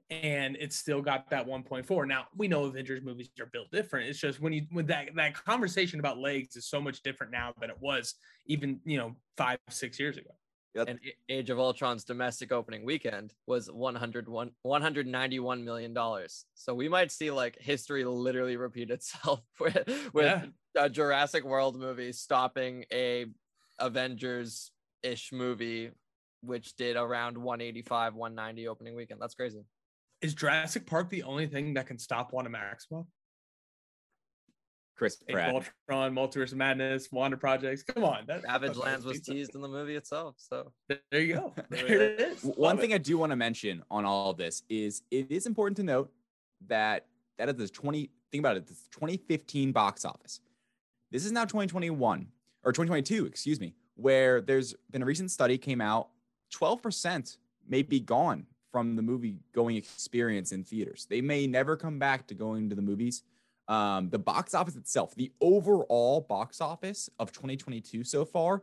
And 0.10 0.58
it 0.60 0.74
still 0.74 1.02
got 1.02 1.30
that 1.32 1.48
1.4. 1.48 2.08
Now 2.08 2.28
we 2.36 2.48
know 2.48 2.66
Avengers 2.66 3.02
movies 3.04 3.30
are 3.40 3.48
built 3.48 3.72
different. 3.72 4.10
It's 4.10 4.20
just 4.20 4.40
when 4.40 4.54
you 4.54 4.68
when 4.72 4.86
that 4.88 5.10
that 5.16 5.34
conversation 5.34 6.00
about 6.00 6.20
legs 6.20 6.56
is 6.56 6.68
so 6.68 6.80
much 6.80 7.02
different 7.02 7.32
now 7.32 7.54
than 7.60 7.70
it 7.70 7.78
was 7.80 8.16
even 8.46 8.80
you 8.86 8.98
know 8.98 9.16
five 9.38 9.58
six 9.70 10.00
years 10.00 10.18
ago. 10.18 10.32
Yep. 10.76 10.88
And 10.88 11.00
Age 11.30 11.50
of 11.52 11.60
Ultron's 11.60 12.04
domestic 12.04 12.52
opening 12.52 12.84
weekend 12.84 13.34
was 13.46 13.70
101 13.72 14.52
191 14.64 15.64
million 15.64 15.94
dollars. 15.94 16.46
So 16.56 16.74
we 16.74 16.90
might 16.90 17.12
see 17.12 17.30
like 17.30 17.60
history 17.60 18.04
literally 18.04 18.58
repeat 18.58 18.90
itself 18.90 19.42
with, 19.60 19.78
with 20.14 20.26
yeah. 20.26 20.46
a 20.76 20.90
Jurassic 20.90 21.44
World 21.44 21.80
movie 21.80 22.12
stopping 22.12 22.86
a 22.92 23.28
Avengers 23.80 24.72
ish 25.04 25.32
movie 25.32 25.92
which 26.44 26.76
did 26.76 26.96
around 26.96 27.38
185 27.38 28.16
190 28.16 28.68
opening 28.68 28.96
weekend. 28.96 29.22
That's 29.22 29.36
crazy. 29.36 29.64
Is 30.22 30.34
Jurassic 30.34 30.86
Park 30.86 31.10
the 31.10 31.24
only 31.24 31.48
thing 31.48 31.74
that 31.74 31.88
can 31.88 31.98
stop 31.98 32.32
Wanda 32.34 32.50
Maximoff? 32.50 33.06
Chris 34.96 35.18
Pratt. 35.28 35.54
Voltron, 35.54 36.14
Multiverse 36.14 36.52
of 36.52 36.58
Madness, 36.58 37.12
Wanda 37.12 37.36
Projects. 37.36 37.84
Come 37.84 38.04
on. 38.04 38.26
That, 38.28 38.44
Savage 38.44 38.78
Lands 38.78 39.06
was 39.06 39.22
teased 39.22 39.56
in 39.56 39.62
the 39.62 39.68
movie 39.68 39.96
itself. 39.96 40.36
So 40.38 40.72
there 40.88 41.22
you 41.22 41.34
go. 41.34 41.54
There 41.70 41.88
it 41.88 42.20
is. 42.22 42.44
One 42.44 42.56
Love 42.58 42.80
thing 42.80 42.92
it. 42.92 42.96
I 42.96 42.98
do 43.00 43.18
want 43.18 43.32
to 43.32 43.36
mention 43.36 43.84
on 43.90 44.06
all 44.06 44.30
of 44.30 44.38
this 44.38 44.64
is 44.70 45.02
it 45.10 45.32
is 45.32 45.46
important 45.46 45.78
to 45.78 45.84
note 45.84 46.12
that 46.68 47.08
that 47.38 47.50
is 47.50 47.56
the 47.56 47.68
20, 47.68 48.10
think 48.32 48.42
about 48.42 48.58
it, 48.58 48.68
the 48.68 48.76
2015 48.92 49.72
box 49.72 50.06
office. 50.06 50.40
This 51.12 51.26
is 51.26 51.32
now 51.32 51.44
2021 51.44 52.28
or 52.64 52.72
2022, 52.72 53.26
excuse 53.26 53.60
me, 53.60 53.74
where 53.96 54.42
there's 54.42 54.76
been 54.92 55.02
a 55.02 55.06
recent 55.06 55.32
study 55.32 55.58
came 55.58 55.82
out 55.82 56.10
12% 56.54 57.38
may 57.68 57.82
be 57.82 58.00
gone 58.00 58.46
from 58.72 58.96
the 58.96 59.02
movie 59.02 59.38
going 59.54 59.76
experience 59.76 60.52
in 60.52 60.64
theaters. 60.64 61.06
They 61.10 61.22
may 61.22 61.48
never 61.48 61.76
come 61.76 62.00
back 62.00 62.28
to 62.28 62.34
going 62.34 62.70
to 62.70 62.76
the 62.76 62.82
movies 62.82 63.24
um, 63.68 64.10
the 64.10 64.20
box 64.20 64.54
office 64.54 64.76
itself, 64.76 65.16
the 65.16 65.32
overall 65.40 66.22
box 66.22 66.60
office 66.60 67.10
of 67.20 67.32
2022 67.32 68.04
so 68.04 68.26
far 68.26 68.62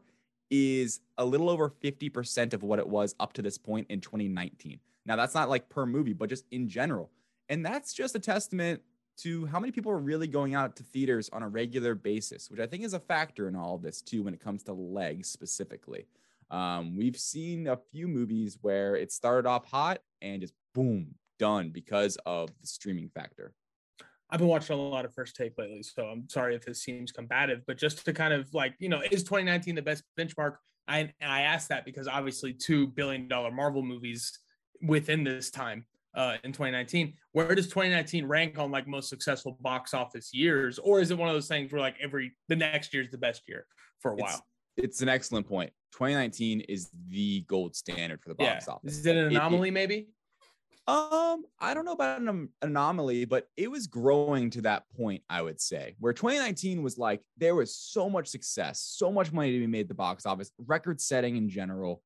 is 0.51 1.01
a 1.17 1.25
little 1.25 1.49
over 1.49 1.71
50% 1.71 2.53
of 2.53 2.63
what 2.63 2.79
it 2.79 2.89
was 2.89 3.15
up 3.21 3.33
to 3.35 3.43
this 3.43 3.57
point 3.57 3.87
in 3.89 4.01
2019. 4.01 4.81
Now, 5.07 5.17
that's 5.17 5.35
not 5.35 5.49
like 5.49 5.69
per 5.69 5.87
movie, 5.87 6.13
but 6.13 6.29
just 6.29 6.45
in 6.51 6.69
general. 6.69 7.11
And 7.49 7.65
that's 7.65 7.93
just 7.95 8.15
a 8.15 8.19
testament 8.19 8.83
to 9.19 9.47
how 9.47 9.59
many 9.59 9.73
people 9.73 9.93
are 9.93 9.99
really 9.99 10.27
going 10.27 10.55
out 10.55 10.77
to 10.77 10.83
theaters 10.83 11.31
on 11.33 11.43
a 11.43 11.49
regular 11.49 11.95
basis, 11.95 12.51
which 12.51 12.61
I 12.61 12.67
think 12.67 12.85
is 12.85 12.95
a 12.95 13.01
factor 13.01 13.49
in 13.49 13.57
all 13.57 13.77
of 13.77 13.83
this 13.83 14.03
too 14.03 14.23
when 14.23 14.35
it 14.35 14.41
comes 14.41 14.63
to 14.65 14.73
legs 14.73 15.31
specifically. 15.31 16.07
Um, 16.51 16.97
we've 16.97 17.17
seen 17.17 17.69
a 17.69 17.79
few 17.93 18.09
movies 18.09 18.59
where 18.61 18.97
it 18.97 19.13
started 19.13 19.49
off 19.49 19.67
hot 19.67 20.01
and 20.21 20.41
just 20.41 20.55
boom, 20.75 21.15
done 21.39 21.71
because 21.71 22.17
of 22.27 22.49
the 22.61 22.67
streaming 22.67 23.09
factor. 23.09 23.53
I've 24.31 24.39
been 24.39 24.49
watching 24.49 24.79
a 24.79 24.81
lot 24.81 25.05
of 25.05 25.13
first 25.15 25.35
take 25.35 25.59
lately, 25.59 25.83
so 25.83 26.05
I'm 26.05 26.29
sorry 26.29 26.55
if 26.55 26.65
this 26.65 26.83
seems 26.83 27.11
combative, 27.11 27.63
but 27.67 27.77
just 27.77 28.05
to 28.05 28.13
kind 28.13 28.33
of 28.33 28.53
like, 28.55 28.75
you 28.79 28.89
know, 28.89 29.01
is 29.11 29.25
2019 29.25 29.75
the 29.75 29.83
best 29.83 30.05
benchmark? 30.19 30.57
I 30.87 31.13
I 31.21 31.43
asked 31.43 31.69
that 31.69 31.85
because 31.85 32.07
obviously 32.07 32.53
two 32.53 32.89
billion 32.89 33.29
dollar 33.29 33.51
Marvel 33.51 33.83
movies 33.83 34.39
within 34.83 35.25
this 35.25 35.51
time 35.51 35.85
uh, 36.15 36.37
in 36.45 36.53
2019. 36.53 37.15
Where 37.33 37.55
does 37.55 37.67
2019 37.67 38.27
rank 38.27 38.59
on 38.59 38.71
like 38.71 38.87
most 38.87 39.09
successful 39.09 39.59
box 39.61 39.95
office 39.95 40.33
years, 40.33 40.79
or 40.79 41.01
is 41.01 41.11
it 41.11 41.19
one 41.19 41.29
of 41.29 41.35
those 41.35 41.49
things 41.49 41.73
where 41.73 41.81
like 41.81 41.97
every 42.01 42.37
the 42.49 42.57
next 42.57 42.95
year 42.95 43.03
is 43.03 43.11
the 43.11 43.19
best 43.19 43.43
year 43.49 43.67
for 44.01 44.13
a 44.13 44.17
while? 44.17 44.31
It's 44.31 44.43
an 45.03 45.09
excellent 45.09 45.47
point. 45.49 45.71
2019 45.93 46.61
is 46.63 46.91
the 47.09 47.43
gold 47.43 47.75
standard 47.77 48.21
for 48.23 48.29
the 48.29 48.35
box 48.35 48.65
yeah. 48.67 48.75
office. 48.75 48.99
Is 48.99 49.07
it 49.07 49.17
an 49.17 49.27
anomaly, 49.27 49.69
it, 49.69 49.73
it, 49.73 49.75
maybe? 49.75 50.09
Um, 50.87 51.45
I 51.61 51.75
don't 51.75 51.85
know 51.85 51.93
about 51.93 52.21
an 52.21 52.49
anomaly, 52.63 53.25
but 53.25 53.49
it 53.57 53.71
was 53.71 53.87
growing 53.87 54.51
to 54.51 54.63
that 54.63 54.85
point, 54.97 55.23
I 55.29 55.43
would 55.43 55.61
say, 55.61 55.95
where 56.01 56.13
2019 56.13 56.83
was 56.83 56.99
like 56.99 57.23
there 57.37 57.55
was 57.55 57.75
so 57.75 58.09
much 58.11 58.29
success, 58.29 58.81
so 58.81 59.13
much 59.13 59.33
money 59.33 59.53
to 59.53 59.59
be 59.61 59.67
made 59.67 59.83
at 59.83 59.89
the 59.89 59.95
box 59.95 60.27
office, 60.27 60.51
record 60.67 61.01
setting 61.01 61.37
in 61.37 61.49
general. 61.49 62.03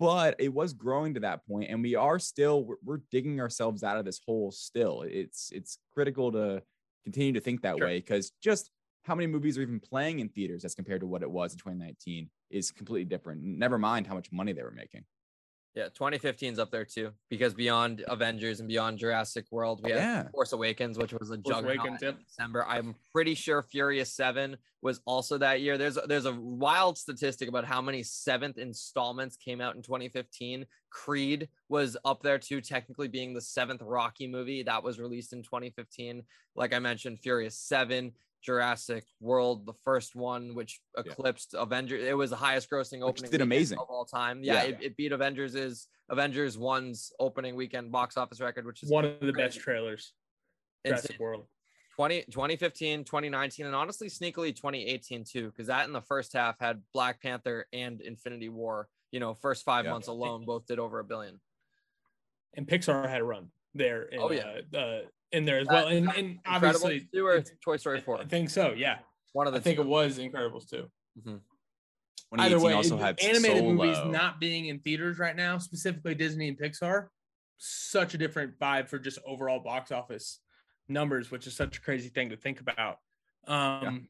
but 0.00 0.36
it 0.38 0.52
was 0.54 0.72
growing 0.72 1.14
to 1.14 1.20
that 1.20 1.44
point 1.46 1.68
and 1.70 1.82
we 1.82 1.96
are 1.96 2.20
still 2.20 2.64
we're, 2.64 2.76
we're 2.84 3.00
digging 3.10 3.40
ourselves 3.40 3.82
out 3.82 3.98
of 3.98 4.04
this 4.04 4.20
hole 4.24 4.52
still 4.52 5.02
it's 5.02 5.50
it's 5.52 5.78
critical 5.92 6.30
to 6.30 6.62
continue 7.04 7.32
to 7.32 7.40
think 7.40 7.62
that 7.62 7.76
Sure. 7.76 7.86
way 7.86 7.98
because 7.98 8.30
just 8.40 8.70
how 9.08 9.14
many 9.14 9.26
movies 9.26 9.56
are 9.58 9.62
even 9.62 9.80
playing 9.80 10.20
in 10.20 10.28
theaters 10.28 10.64
as 10.64 10.74
compared 10.74 11.00
to 11.00 11.06
what 11.06 11.22
it 11.22 11.30
was 11.30 11.52
in 11.52 11.58
2019 11.58 12.28
is 12.50 12.70
completely 12.70 13.04
different 13.04 13.42
never 13.42 13.78
mind 13.78 14.06
how 14.06 14.14
much 14.14 14.30
money 14.30 14.52
they 14.52 14.62
were 14.62 14.70
making 14.70 15.02
Yeah, 15.74 15.84
2015 15.94 16.52
is 16.54 16.58
up 16.58 16.70
there 16.70 16.84
too 16.84 17.12
because 17.30 17.54
beyond 17.54 18.04
Avengers 18.08 18.60
and 18.60 18.68
beyond 18.68 18.98
Jurassic 18.98 19.46
World, 19.50 19.80
we 19.84 19.92
had 19.92 20.00
Yeah. 20.00 20.28
Force 20.30 20.52
Awakens, 20.52 20.98
which 20.98 21.12
was 21.12 21.30
a 21.30 21.36
juggernaut 21.36 21.76
Awakens, 21.78 22.02
in. 22.02 22.16
December. 22.26 22.64
I'm 22.66 22.94
pretty 23.12 23.34
sure 23.34 23.62
Furious 23.62 24.12
Seven 24.12 24.56
was 24.82 25.00
also 25.04 25.38
that 25.38 25.60
year. 25.60 25.78
There's 25.78 25.98
there's 26.06 26.26
a 26.26 26.34
wild 26.34 26.98
statistic 26.98 27.48
about 27.48 27.64
how 27.64 27.80
many 27.80 28.02
seventh 28.02 28.58
installments 28.58 29.36
came 29.36 29.60
out 29.60 29.76
in 29.76 29.82
2015. 29.82 30.66
Creed 30.90 31.48
was 31.68 31.96
up 32.04 32.22
there 32.22 32.38
too, 32.38 32.60
technically 32.60 33.06
being 33.08 33.32
the 33.34 33.40
seventh 33.40 33.82
Rocky 33.82 34.26
movie 34.26 34.62
that 34.64 34.82
was 34.82 34.98
released 34.98 35.32
in 35.32 35.42
2015. 35.42 36.22
Like 36.56 36.72
I 36.74 36.80
mentioned, 36.80 37.20
Furious 37.20 37.56
Seven. 37.56 38.12
Jurassic 38.42 39.04
World, 39.20 39.66
the 39.66 39.74
first 39.84 40.14
one, 40.14 40.54
which 40.54 40.80
eclipsed 40.96 41.54
Avengers. 41.54 42.04
It 42.06 42.16
was 42.16 42.30
the 42.30 42.36
highest 42.36 42.70
grossing 42.70 42.98
Which 43.04 43.16
opening 43.16 43.30
did 43.30 43.40
amazing. 43.40 43.78
of 43.78 43.86
all 43.88 44.04
time. 44.04 44.42
Yeah, 44.42 44.54
Yeah. 44.54 44.62
It, 44.70 44.78
it 44.82 44.96
beat 44.96 45.12
Avengers 45.12 45.88
Avengers 46.10 46.56
one's 46.56 47.12
opening 47.20 47.54
weekend 47.56 47.92
box 47.92 48.16
office 48.16 48.40
record, 48.40 48.64
which 48.66 48.82
is 48.82 48.90
One 48.90 49.04
of 49.04 49.20
the 49.20 49.32
crazy. 49.32 49.46
best 49.48 49.60
trailers. 49.60 50.12
insane. 50.84 50.96
Jurassic 50.96 51.20
World. 51.20 51.46
20, 51.96 52.22
2015, 52.30 53.02
2019, 53.04 53.66
and 53.66 53.74
honestly, 53.74 54.08
sneakily 54.08 54.54
2018 54.54 55.24
too, 55.24 55.46
because 55.50 55.66
that 55.66 55.84
in 55.86 55.92
the 55.92 56.00
first 56.00 56.32
half 56.32 56.56
had 56.60 56.80
Black 56.94 57.20
Panther 57.20 57.66
and 57.72 58.00
Infinity 58.00 58.48
War. 58.48 58.88
You 59.10 59.18
know, 59.20 59.34
first 59.34 59.64
five 59.64 59.84
Yeah. 59.84 59.90
months 59.92 60.06
alone, 60.06 60.44
both 60.44 60.64
did 60.66 60.78
over 60.78 61.00
a 61.00 61.04
billion. 61.04 61.40
And 62.54 62.66
Pixar 62.68 63.08
had 63.08 63.20
a 63.20 63.24
run 63.24 63.50
there. 63.74 64.02
In, 64.04 64.20
Oh, 64.20 64.30
yeah. 64.30 64.60
uh, 64.72 64.76
uh, 64.76 65.00
in 65.32 65.44
there 65.44 65.58
as 65.58 65.66
That- 65.68 65.84
well. 65.84 65.88
And, 65.88 66.08
that 66.08 66.16
and 66.16 66.42
Incredibles 66.44 66.46
obviously, 66.46 67.08
2 67.12 67.26
or 67.26 67.34
it's- 67.36 67.54
Toy 67.62 67.76
Story 67.76 68.00
4. 68.00 68.20
I 68.20 68.24
think 68.24 68.50
so. 68.50 68.72
Yeah. 68.72 68.98
One 69.32 69.46
of 69.46 69.52
the 69.52 69.58
I 69.58 69.62
think 69.62 69.76
two. 69.76 69.82
it 69.82 69.88
was 69.88 70.18
Incredibles 70.18 70.68
too. 70.68 70.90
Mhm. 71.20 71.40
Either 72.38 72.60
way, 72.60 72.72
also 72.74 72.96
it- 72.96 73.00
had 73.00 73.20
animated 73.20 73.64
movies 73.64 73.96
not 74.06 74.38
being 74.40 74.66
in 74.66 74.80
theaters 74.80 75.18
right 75.18 75.36
now, 75.36 75.58
specifically 75.58 76.14
Disney 76.14 76.48
and 76.48 76.58
Pixar, 76.58 77.08
such 77.56 78.14
a 78.14 78.18
different 78.18 78.58
vibe 78.58 78.88
for 78.88 78.98
just 78.98 79.18
overall 79.26 79.60
box 79.60 79.90
office 79.90 80.40
numbers, 80.88 81.30
which 81.30 81.46
is 81.46 81.54
such 81.56 81.78
a 81.78 81.80
crazy 81.80 82.08
thing 82.08 82.30
to 82.30 82.36
think 82.36 82.60
about. 82.60 82.98
Um, 83.46 84.08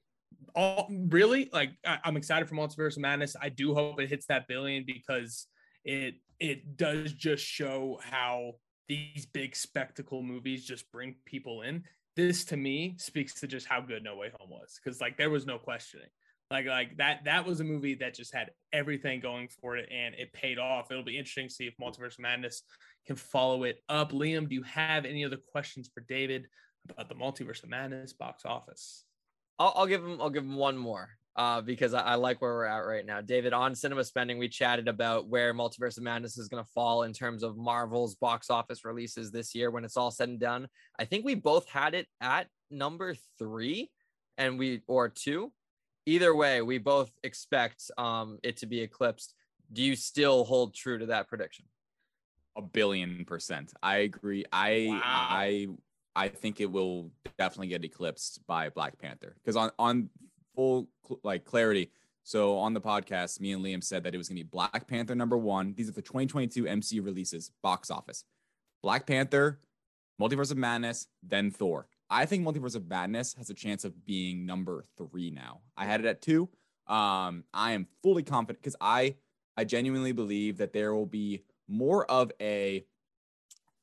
all 0.54 0.88
really 0.90 1.48
like 1.52 1.70
I, 1.86 1.98
I'm 2.04 2.16
excited 2.16 2.48
for 2.48 2.54
Multiverse 2.54 2.96
of 2.96 3.02
Madness. 3.02 3.34
I 3.40 3.48
do 3.48 3.74
hope 3.74 4.00
it 4.00 4.08
hits 4.08 4.26
that 4.26 4.46
billion 4.48 4.84
because 4.84 5.46
it 5.84 6.16
it 6.38 6.76
does 6.76 7.12
just 7.12 7.44
show 7.44 7.98
how 8.02 8.54
these 8.88 9.26
big 9.26 9.54
spectacle 9.54 10.22
movies 10.22 10.64
just 10.64 10.90
bring 10.90 11.14
people 11.24 11.62
in. 11.62 11.84
This 12.16 12.44
to 12.46 12.56
me 12.56 12.96
speaks 12.98 13.34
to 13.40 13.46
just 13.46 13.66
how 13.66 13.80
good 13.80 14.02
No 14.02 14.16
Way 14.16 14.30
Home 14.38 14.50
was 14.50 14.80
because 14.82 15.00
like 15.00 15.16
there 15.16 15.30
was 15.30 15.46
no 15.46 15.58
questioning 15.58 16.08
like 16.50 16.66
like 16.66 16.96
that 16.96 17.24
that 17.24 17.44
was 17.44 17.60
a 17.60 17.64
movie 17.64 17.94
that 17.94 18.14
just 18.14 18.34
had 18.34 18.50
everything 18.72 19.20
going 19.20 19.48
for 19.60 19.76
it 19.76 19.88
and 19.92 20.14
it 20.14 20.32
paid 20.32 20.58
off 20.58 20.90
it'll 20.90 21.02
be 21.02 21.18
interesting 21.18 21.48
to 21.48 21.54
see 21.54 21.66
if 21.66 21.74
multiverse 21.76 22.18
madness 22.18 22.62
can 23.06 23.16
follow 23.16 23.64
it 23.64 23.82
up 23.88 24.12
liam 24.12 24.48
do 24.48 24.54
you 24.54 24.62
have 24.62 25.04
any 25.04 25.24
other 25.24 25.38
questions 25.52 25.90
for 25.92 26.00
david 26.08 26.46
about 26.88 27.08
the 27.08 27.14
multiverse 27.14 27.62
of 27.62 27.68
madness 27.68 28.12
box 28.12 28.44
office 28.44 29.04
I'll, 29.58 29.72
I'll 29.74 29.86
give 29.86 30.04
him. 30.04 30.20
I'll 30.20 30.30
give 30.30 30.44
him 30.44 30.56
one 30.56 30.76
more 30.76 31.10
uh, 31.38 31.60
because 31.60 31.94
I, 31.94 32.00
I 32.00 32.14
like 32.16 32.42
where 32.42 32.52
we're 32.52 32.64
at 32.64 32.80
right 32.80 33.06
now. 33.06 33.20
David, 33.20 33.52
on 33.52 33.74
cinema 33.74 34.02
spending, 34.02 34.38
we 34.38 34.48
chatted 34.48 34.88
about 34.88 35.28
where 35.28 35.54
Multiverse 35.54 35.96
of 35.96 36.02
Madness 36.02 36.36
is 36.36 36.48
going 36.48 36.62
to 36.62 36.70
fall 36.74 37.04
in 37.04 37.12
terms 37.12 37.44
of 37.44 37.56
Marvel's 37.56 38.16
box 38.16 38.50
office 38.50 38.84
releases 38.84 39.30
this 39.30 39.54
year 39.54 39.70
when 39.70 39.84
it's 39.84 39.96
all 39.96 40.10
said 40.10 40.28
and 40.28 40.40
done. 40.40 40.68
I 40.98 41.04
think 41.04 41.24
we 41.24 41.36
both 41.36 41.68
had 41.68 41.94
it 41.94 42.08
at 42.20 42.48
number 42.70 43.14
three, 43.38 43.90
and 44.36 44.58
we 44.58 44.82
or 44.88 45.08
two. 45.08 45.52
Either 46.06 46.34
way, 46.34 46.60
we 46.60 46.78
both 46.78 47.12
expect 47.22 47.90
um, 47.96 48.38
it 48.42 48.56
to 48.58 48.66
be 48.66 48.80
eclipsed. 48.80 49.34
Do 49.72 49.82
you 49.82 49.94
still 49.94 50.44
hold 50.44 50.74
true 50.74 50.98
to 50.98 51.06
that 51.06 51.28
prediction? 51.28 51.66
a 52.56 52.62
billion 52.62 53.24
percent. 53.24 53.72
I 53.82 53.98
agree. 53.98 54.44
I 54.52 54.88
Wow. 54.90 55.00
I 55.04 55.68
I 56.16 56.26
think 56.26 56.60
it 56.60 56.70
will 56.70 57.12
definitely 57.38 57.68
get 57.68 57.84
eclipsed 57.84 58.40
by 58.48 58.68
Black 58.70 58.98
Panther 58.98 59.36
because 59.36 59.54
on 59.54 59.70
on 59.78 60.10
full 60.58 60.88
like 61.22 61.44
clarity. 61.44 61.92
So 62.24 62.58
on 62.58 62.74
the 62.74 62.80
podcast, 62.80 63.40
me 63.40 63.52
and 63.52 63.64
Liam 63.64 63.82
said 63.82 64.02
that 64.02 64.12
it 64.12 64.18
was 64.18 64.28
going 64.28 64.38
to 64.38 64.42
be 64.42 64.48
Black 64.50 64.88
Panther 64.88 65.14
number 65.14 65.38
one. 65.38 65.72
These 65.76 65.88
are 65.88 65.92
the 65.92 66.02
2022 66.02 66.64
MCU 66.64 67.04
releases, 67.04 67.52
box 67.62 67.92
office. 67.92 68.24
Black 68.82 69.06
Panther, 69.06 69.60
Multiverse 70.20 70.50
of 70.50 70.58
Madness, 70.58 71.06
then 71.22 71.52
Thor. 71.52 71.86
I 72.10 72.26
think 72.26 72.44
Multiverse 72.44 72.74
of 72.74 72.88
Madness 72.88 73.34
has 73.34 73.50
a 73.50 73.54
chance 73.54 73.84
of 73.84 74.04
being 74.04 74.44
number 74.46 74.84
three 74.96 75.30
now. 75.30 75.60
I 75.76 75.84
had 75.84 76.00
it 76.00 76.06
at 76.06 76.20
two. 76.20 76.48
Um, 76.88 77.44
I 77.54 77.72
am 77.72 77.86
fully 78.02 78.24
confident 78.24 78.60
because 78.60 78.76
I 78.80 79.14
I 79.56 79.64
genuinely 79.64 80.12
believe 80.12 80.58
that 80.58 80.72
there 80.72 80.94
will 80.94 81.06
be 81.06 81.44
more 81.68 82.10
of 82.10 82.32
a 82.40 82.84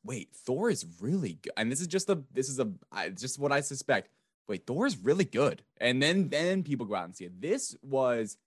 wait. 0.04 0.30
Thor 0.36 0.70
is 0.70 0.86
really 1.00 1.40
good, 1.42 1.54
and 1.56 1.72
this 1.72 1.82
is 1.82 1.88
just 1.88 2.10
a 2.10 2.22
this 2.34 2.50
is 2.50 2.60
a 2.60 2.70
I, 2.92 3.10
just 3.10 3.40
what 3.40 3.52
I 3.52 3.62
suspect. 3.62 4.10
Wait, 4.48 4.66
Thor 4.68 4.86
is 4.86 4.98
really 4.98 5.26
good, 5.26 5.64
and 5.78 6.02
then 6.02 6.30
then 6.30 6.64
people 6.64 6.86
go 6.86 6.96
out 6.96 7.06
and 7.06 7.16
see 7.16 7.26
it. 7.26 7.42
This 7.42 7.76
was 7.82 8.38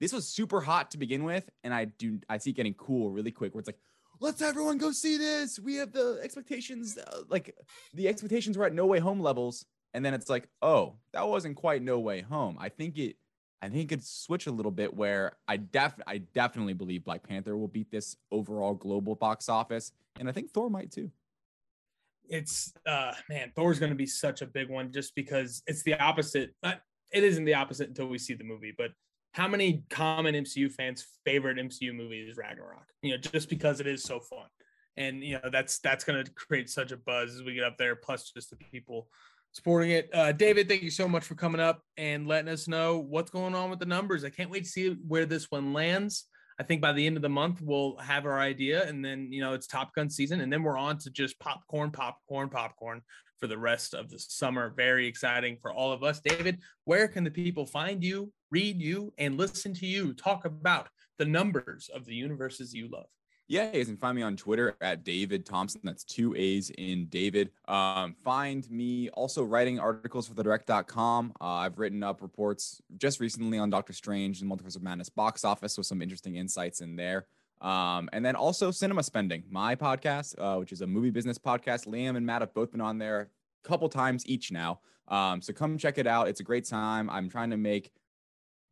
this 0.00 0.12
was 0.12 0.28
super 0.28 0.60
hot 0.60 0.90
to 0.92 0.98
begin 0.98 1.24
with, 1.24 1.48
and 1.64 1.72
I 1.72 1.86
do 1.86 2.20
I 2.28 2.38
see 2.38 2.50
it 2.50 2.56
getting 2.56 2.74
cool 2.74 3.10
really 3.10 3.30
quick. 3.30 3.54
Where 3.54 3.60
it's 3.60 3.68
like, 3.68 3.78
let's 4.20 4.42
everyone 4.42 4.78
go 4.78 4.92
see 4.92 5.16
this. 5.16 5.58
We 5.58 5.76
have 5.76 5.92
the 5.92 6.20
expectations, 6.22 6.98
uh, 6.98 7.22
like 7.28 7.56
the 7.92 8.08
expectations 8.08 8.56
were 8.56 8.64
at 8.64 8.72
No 8.72 8.86
Way 8.86 9.00
Home 9.00 9.20
levels, 9.20 9.66
and 9.92 10.04
then 10.04 10.14
it's 10.14 10.30
like, 10.30 10.48
oh, 10.62 10.94
that 11.12 11.28
wasn't 11.28 11.56
quite 11.56 11.82
No 11.82 11.98
Way 11.98 12.22
Home. 12.22 12.56
I 12.60 12.68
think 12.68 12.98
it, 12.98 13.16
I 13.60 13.68
think 13.68 13.92
it 13.92 14.02
switch 14.04 14.46
a 14.46 14.52
little 14.52 14.72
bit 14.72 14.94
where 14.94 15.36
I 15.46 15.56
def 15.56 15.94
I 16.06 16.18
definitely 16.18 16.74
believe 16.74 17.04
Black 17.04 17.22
Panther 17.22 17.56
will 17.56 17.68
beat 17.68 17.90
this 17.90 18.16
overall 18.30 18.74
global 18.74 19.14
box 19.14 19.48
office, 19.48 19.92
and 20.18 20.28
I 20.28 20.32
think 20.32 20.50
Thor 20.50 20.70
might 20.70 20.92
too. 20.92 21.10
It's 22.32 22.72
uh 22.86 23.12
man 23.28 23.52
thor's 23.54 23.78
going 23.78 23.90
to 23.92 23.96
be 23.96 24.06
such 24.06 24.42
a 24.42 24.46
big 24.46 24.68
one 24.70 24.90
just 24.90 25.14
because 25.14 25.62
it's 25.66 25.82
the 25.82 25.94
opposite 26.00 26.54
uh, 26.62 26.72
it 27.12 27.22
isn't 27.22 27.44
the 27.44 27.54
opposite 27.54 27.88
until 27.88 28.06
we 28.06 28.18
see 28.18 28.34
the 28.34 28.42
movie 28.42 28.72
but 28.76 28.90
how 29.34 29.48
many 29.48 29.84
common 29.90 30.34
mcu 30.34 30.70
fans 30.70 31.06
favorite 31.24 31.56
mcu 31.58 31.94
movie 31.94 32.20
is 32.20 32.36
ragnarok? 32.36 32.86
You 33.02 33.12
know 33.12 33.18
just 33.18 33.48
because 33.48 33.80
it 33.80 33.86
is 33.86 34.02
so 34.02 34.20
fun. 34.20 34.46
And 34.96 35.22
you 35.22 35.34
know 35.34 35.50
that's 35.50 35.78
that's 35.78 36.04
going 36.04 36.24
to 36.24 36.30
create 36.32 36.68
such 36.68 36.92
a 36.92 36.96
buzz 36.96 37.34
as 37.34 37.42
we 37.42 37.54
get 37.54 37.64
up 37.64 37.78
there 37.78 37.96
plus 37.96 38.30
just 38.30 38.50
the 38.50 38.56
people 38.56 39.08
supporting 39.52 39.90
it. 39.90 40.10
Uh 40.12 40.32
david 40.32 40.68
thank 40.68 40.82
you 40.82 40.90
so 40.90 41.08
much 41.08 41.24
for 41.24 41.34
coming 41.34 41.60
up 41.60 41.82
and 41.96 42.26
letting 42.26 42.52
us 42.52 42.68
know 42.68 42.98
what's 42.98 43.30
going 43.30 43.54
on 43.54 43.70
with 43.70 43.78
the 43.78 43.86
numbers. 43.86 44.24
I 44.24 44.30
can't 44.30 44.50
wait 44.50 44.64
to 44.64 44.70
see 44.70 44.96
where 45.06 45.26
this 45.26 45.50
one 45.50 45.72
lands 45.72 46.26
I 46.58 46.62
think 46.62 46.80
by 46.80 46.92
the 46.92 47.06
end 47.06 47.16
of 47.16 47.22
the 47.22 47.28
month 47.28 47.60
we'll 47.62 47.96
have 47.96 48.26
our 48.26 48.38
idea, 48.38 48.86
and 48.86 49.04
then 49.04 49.32
you 49.32 49.40
know 49.40 49.52
it's 49.52 49.66
Top 49.66 49.94
Gun 49.94 50.10
season, 50.10 50.40
and 50.40 50.52
then 50.52 50.62
we're 50.62 50.78
on 50.78 50.98
to 50.98 51.10
just 51.10 51.38
popcorn, 51.38 51.90
popcorn, 51.90 52.48
popcorn 52.48 53.02
for 53.38 53.46
the 53.46 53.58
rest 53.58 53.94
of 53.94 54.10
the 54.10 54.18
summer. 54.18 54.72
Very 54.76 55.06
exciting 55.06 55.58
for 55.60 55.72
all 55.72 55.92
of 55.92 56.02
us. 56.02 56.20
David, 56.20 56.58
where 56.84 57.08
can 57.08 57.24
the 57.24 57.30
people 57.30 57.66
find 57.66 58.02
you, 58.02 58.32
read 58.50 58.80
you, 58.80 59.12
and 59.18 59.36
listen 59.36 59.74
to 59.74 59.86
you 59.86 60.12
talk 60.12 60.44
about 60.44 60.88
the 61.18 61.24
numbers 61.24 61.90
of 61.94 62.04
the 62.04 62.14
universes 62.14 62.72
you 62.72 62.88
love? 62.88 63.06
Yeah, 63.52 63.70
you 63.76 63.84
can 63.84 63.98
find 63.98 64.16
me 64.16 64.22
on 64.22 64.34
Twitter 64.34 64.74
at 64.80 65.04
David 65.04 65.44
Thompson. 65.44 65.82
That's 65.84 66.04
two 66.04 66.34
A's 66.34 66.70
in 66.78 67.04
David. 67.08 67.50
Um, 67.68 68.14
find 68.24 68.66
me 68.70 69.10
also 69.10 69.44
writing 69.44 69.78
articles 69.78 70.26
for 70.26 70.32
the 70.32 70.42
direct.com. 70.42 71.34
Uh, 71.38 71.44
I've 71.44 71.78
written 71.78 72.02
up 72.02 72.22
reports 72.22 72.80
just 72.96 73.20
recently 73.20 73.58
on 73.58 73.68
Doctor 73.68 73.92
Strange 73.92 74.40
and 74.40 74.50
Multiverse 74.50 74.76
of 74.76 74.82
Madness 74.82 75.10
box 75.10 75.44
office 75.44 75.76
with 75.76 75.86
some 75.86 76.00
interesting 76.00 76.36
insights 76.36 76.80
in 76.80 76.96
there. 76.96 77.26
Um, 77.60 78.08
and 78.14 78.24
then 78.24 78.36
also 78.36 78.70
Cinema 78.70 79.02
Spending, 79.02 79.42
my 79.50 79.76
podcast, 79.76 80.34
uh, 80.38 80.56
which 80.56 80.72
is 80.72 80.80
a 80.80 80.86
movie 80.86 81.10
business 81.10 81.36
podcast. 81.36 81.86
Liam 81.86 82.16
and 82.16 82.24
Matt 82.24 82.40
have 82.40 82.54
both 82.54 82.72
been 82.72 82.80
on 82.80 82.96
there 82.96 83.28
a 83.62 83.68
couple 83.68 83.90
times 83.90 84.26
each 84.26 84.50
now. 84.50 84.80
Um, 85.08 85.42
so 85.42 85.52
come 85.52 85.76
check 85.76 85.98
it 85.98 86.06
out. 86.06 86.26
It's 86.26 86.40
a 86.40 86.44
great 86.44 86.66
time. 86.66 87.10
I'm 87.10 87.28
trying 87.28 87.50
to 87.50 87.58
make 87.58 87.92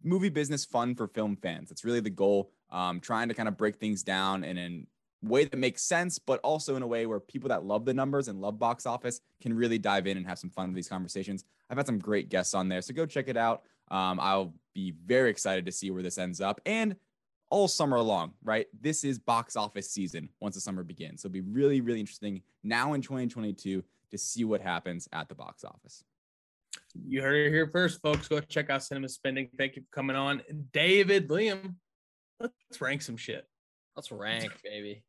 movie 0.03 0.31
business 0.31 0.64
fun 0.64 0.95
for 0.95 1.07
film 1.07 1.37
fans. 1.37 1.68
That's 1.68 1.85
really 1.85 2.01
the 2.01 2.09
goal. 2.09 2.51
Um, 2.73 3.01
trying 3.01 3.29
to 3.29 3.35
kind 3.35 3.49
of 3.49 3.57
break 3.57 3.77
things 3.77 4.03
down 4.03 4.45
in 4.45 4.59
a 4.59 5.27
way 5.27 5.45
that 5.45 5.59
makes 5.59 5.83
sense, 5.83 6.18
but 6.18 6.41
also 6.41 6.77
in 6.77 6.83
a 6.83 6.87
way 6.87 7.07
where 7.07 7.21
people 7.21 7.49
that 7.49 7.64
love 7.64 7.85
the 7.85 7.95
numbers 7.95 8.29
and 8.29 8.41
love 8.41 8.59
box 8.59 8.87
office 8.87 9.21
can 9.41 9.55
really 9.55 9.79
dive 9.79 10.07
in 10.07 10.16
and 10.16 10.27
have 10.27 10.39
some 10.39 10.51
fun 10.51 10.68
with 10.68 10.77
these 10.77 10.89
conversations. 10.89 11.45
I've 11.68 11.77
had 11.77 11.87
some 11.87 11.99
great 11.99 12.29
guests 12.29 12.55
on 12.55 12.68
there, 12.68 12.81
so 12.81 12.95
go 12.95 13.07
check 13.07 13.29
it 13.29 13.37
out. 13.37 13.62
Um, 13.91 14.21
I'll 14.21 14.55
be 14.73 14.95
very 15.05 15.31
excited 15.31 15.66
to 15.66 15.73
see 15.73 15.91
where 15.91 16.03
this 16.03 16.18
ends 16.18 16.41
up. 16.41 16.61
And 16.64 16.97
all 17.51 17.66
summer 17.66 18.01
long, 18.01 18.33
right? 18.45 18.68
This 18.81 19.05
is 19.05 19.18
box 19.18 19.57
office 19.57 19.91
season 19.91 20.29
once 20.41 20.55
the 20.55 20.61
summer 20.61 20.85
begins. 20.85 21.23
So 21.23 21.27
it'll 21.27 21.35
be 21.35 21.41
really, 21.41 21.81
really 21.81 22.01
interesting 22.01 22.43
now 22.62 22.93
in 22.93 23.03
2022 23.03 23.83
to 24.11 24.18
see 24.18 24.45
what 24.45 24.61
happens 24.61 25.09
at 25.12 25.29
the 25.29 25.35
box 25.35 25.64
office. 25.64 26.05
You 27.07 27.23
heard 27.23 27.47
it 27.47 27.51
here 27.51 27.68
first, 27.68 28.01
folks. 28.01 28.29
Go 28.29 28.41
check 28.41 28.71
out 28.71 28.83
Cinema 28.83 29.09
Spending. 29.09 29.49
Thank 29.59 29.77
you 29.77 29.83
for 29.83 29.89
coming 29.93 30.16
on, 30.16 30.43
David, 30.73 31.29
Liam. 31.29 31.75
Let's 32.41 32.80
rank 32.80 33.03
some 33.03 33.18
shit. 33.18 33.47
Let's 33.97 34.11
rank, 34.11 34.51
baby. 34.64 35.05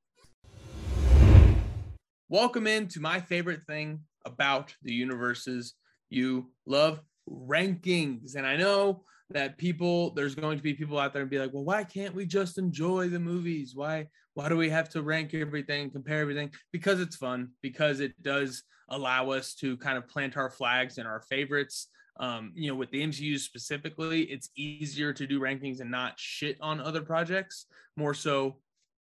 Welcome 2.27 2.67
into 2.67 2.99
my 2.99 3.21
favorite 3.21 3.63
thing 3.63 4.01
about 4.25 4.75
the 4.84 4.93
universes 4.93 5.75
you 6.09 6.51
love 6.65 6.99
rankings. 7.29 8.36
And 8.36 8.45
I 8.45 8.57
know 8.57 9.05
that 9.29 9.57
people, 9.57 10.13
there's 10.13 10.36
going 10.36 10.57
to 10.57 10.63
be 10.63 10.73
people 10.73 10.99
out 10.99 11.13
there 11.13 11.21
and 11.21 11.32
be 11.32 11.39
like, 11.39 11.53
well, 11.53 11.63
why 11.63 11.86
can't 11.86 12.13
we 12.13 12.25
just 12.25 12.57
enjoy 12.57 13.07
the 13.07 13.19
movies? 13.19 13.71
Why, 13.75 14.07
why 14.34 14.49
do 14.49 14.57
we 14.57 14.69
have 14.69 14.89
to 14.89 15.01
rank 15.01 15.34
everything, 15.34 15.89
compare 15.89 16.19
everything? 16.19 16.51
Because 16.73 16.99
it's 16.99 17.15
fun, 17.15 17.51
because 17.61 18.01
it 18.01 18.11
does 18.21 18.63
allow 18.89 19.29
us 19.29 19.55
to 19.55 19.77
kind 19.77 19.97
of 19.97 20.05
plant 20.09 20.36
our 20.36 20.49
flags 20.49 20.97
and 20.97 21.07
our 21.07 21.21
favorites. 21.29 21.88
Um, 22.18 22.51
you 22.55 22.70
know, 22.70 22.76
with 22.76 22.91
the 22.91 23.01
MCU 23.01 23.39
specifically, 23.39 24.24
it's 24.24 24.49
easier 24.55 25.14
to 25.14 25.26
do 25.26 25.39
rankings 25.39 25.80
and 25.80 25.89
not 25.89 26.20
shit 26.20 26.57
on 26.62 26.80
other 26.80 27.01
projects, 27.01 27.66
more 27.95 28.14
so 28.14 28.57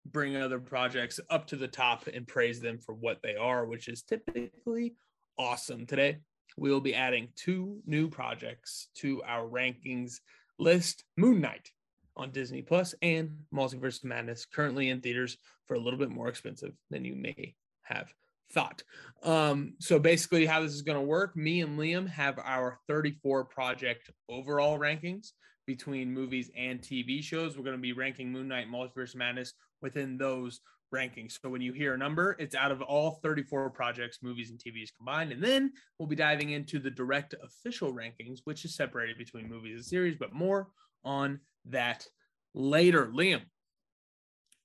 bring 0.06 0.36
other 0.36 0.58
projects 0.58 1.20
up 1.28 1.46
to 1.48 1.56
the 1.56 1.68
top 1.68 2.06
and 2.06 2.26
praise 2.26 2.60
them 2.60 2.78
for 2.78 2.94
what 2.94 3.18
they 3.22 3.36
are, 3.36 3.66
which 3.66 3.88
is 3.88 4.02
typically 4.02 4.94
awesome. 5.38 5.86
Today, 5.86 6.18
we 6.56 6.70
will 6.70 6.80
be 6.80 6.94
adding 6.94 7.28
two 7.36 7.80
new 7.86 8.08
projects 8.08 8.88
to 8.96 9.22
our 9.24 9.46
rankings 9.46 10.20
list 10.58 11.04
Moon 11.16 11.40
Knight 11.40 11.70
on 12.16 12.30
Disney 12.30 12.62
Plus 12.62 12.94
and 13.02 13.38
Multiverse 13.54 14.04
Madness, 14.04 14.46
currently 14.46 14.88
in 14.88 15.00
theaters 15.00 15.36
for 15.66 15.74
a 15.74 15.80
little 15.80 15.98
bit 15.98 16.10
more 16.10 16.28
expensive 16.28 16.72
than 16.90 17.04
you 17.04 17.14
may 17.14 17.54
have 17.82 18.12
thought. 18.52 18.82
Um, 19.22 19.74
so 19.80 19.98
basically, 19.98 20.46
how 20.46 20.62
this 20.62 20.72
is 20.72 20.82
going 20.82 20.98
to 20.98 21.04
work 21.04 21.36
me 21.36 21.60
and 21.60 21.78
Liam 21.78 22.08
have 22.08 22.38
our 22.38 22.78
34 22.88 23.44
project 23.44 24.10
overall 24.28 24.78
rankings 24.78 25.32
between 25.66 26.12
movies 26.12 26.50
and 26.56 26.80
TV 26.80 27.22
shows. 27.22 27.56
We're 27.56 27.64
going 27.64 27.76
to 27.76 27.82
be 27.82 27.92
ranking 27.92 28.32
Moon 28.32 28.48
Knight, 28.48 28.70
Multiverse 28.70 29.14
Madness 29.14 29.52
within 29.82 30.18
those 30.18 30.60
rankings. 30.94 31.38
So 31.40 31.48
when 31.48 31.60
you 31.60 31.72
hear 31.72 31.94
a 31.94 31.98
number, 31.98 32.36
it's 32.38 32.54
out 32.54 32.72
of 32.72 32.82
all 32.82 33.20
34 33.22 33.70
projects, 33.70 34.18
movies, 34.22 34.50
and 34.50 34.58
TVs 34.58 34.88
combined. 34.96 35.32
And 35.32 35.42
then 35.42 35.72
we'll 35.98 36.08
be 36.08 36.16
diving 36.16 36.50
into 36.50 36.78
the 36.78 36.90
direct 36.90 37.34
official 37.42 37.92
rankings, 37.92 38.40
which 38.44 38.64
is 38.64 38.74
separated 38.74 39.18
between 39.18 39.48
movies 39.48 39.76
and 39.76 39.84
series, 39.84 40.16
but 40.18 40.32
more 40.32 40.68
on 41.04 41.40
that 41.66 42.06
later. 42.54 43.06
Liam, 43.06 43.42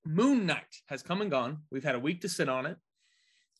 Moon 0.05 0.45
Knight 0.45 0.81
has 0.87 1.03
come 1.03 1.21
and 1.21 1.31
gone. 1.31 1.59
We've 1.71 1.83
had 1.83 1.95
a 1.95 1.99
week 1.99 2.21
to 2.21 2.29
sit 2.29 2.49
on 2.49 2.65
it. 2.65 2.77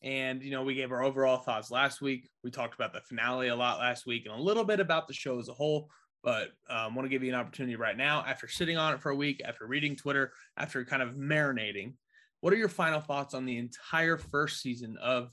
And, 0.02 0.42
you 0.42 0.50
know, 0.50 0.62
we 0.62 0.74
gave 0.74 0.92
our 0.92 1.02
overall 1.02 1.38
thoughts 1.38 1.70
last 1.70 2.00
week. 2.00 2.28
We 2.44 2.50
talked 2.50 2.74
about 2.74 2.92
the 2.92 3.00
finale 3.00 3.48
a 3.48 3.56
lot 3.56 3.78
last 3.78 4.06
week 4.06 4.26
and 4.26 4.34
a 4.34 4.42
little 4.42 4.64
bit 4.64 4.80
about 4.80 5.08
the 5.08 5.14
show 5.14 5.38
as 5.38 5.48
a 5.48 5.54
whole. 5.54 5.88
But 6.22 6.48
I 6.68 6.86
um, 6.86 6.94
want 6.94 7.06
to 7.06 7.10
give 7.10 7.22
you 7.22 7.28
an 7.28 7.38
opportunity 7.38 7.76
right 7.76 7.96
now, 7.96 8.24
after 8.26 8.48
sitting 8.48 8.76
on 8.76 8.94
it 8.94 9.00
for 9.00 9.10
a 9.10 9.16
week, 9.16 9.40
after 9.44 9.66
reading 9.66 9.94
Twitter, 9.94 10.32
after 10.56 10.84
kind 10.84 11.02
of 11.02 11.14
marinating, 11.14 11.94
what 12.40 12.52
are 12.52 12.56
your 12.56 12.68
final 12.68 13.00
thoughts 13.00 13.32
on 13.32 13.44
the 13.44 13.58
entire 13.58 14.18
first 14.18 14.60
season 14.60 14.96
of 15.00 15.30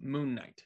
Moon 0.00 0.34
Knight? 0.34 0.62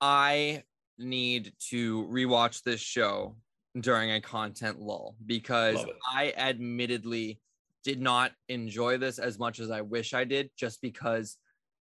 I 0.00 0.62
need 0.98 1.52
to 1.70 2.06
rewatch 2.06 2.62
this 2.62 2.80
show 2.80 3.36
during 3.80 4.12
a 4.12 4.20
content 4.20 4.80
lull 4.80 5.16
because 5.26 5.84
I 6.08 6.32
admittedly 6.36 7.40
did 7.84 8.00
not 8.00 8.32
enjoy 8.48 8.98
this 8.98 9.18
as 9.18 9.38
much 9.38 9.60
as 9.60 9.70
I 9.70 9.80
wish 9.82 10.14
I 10.14 10.24
did, 10.24 10.50
just 10.56 10.80
because 10.80 11.36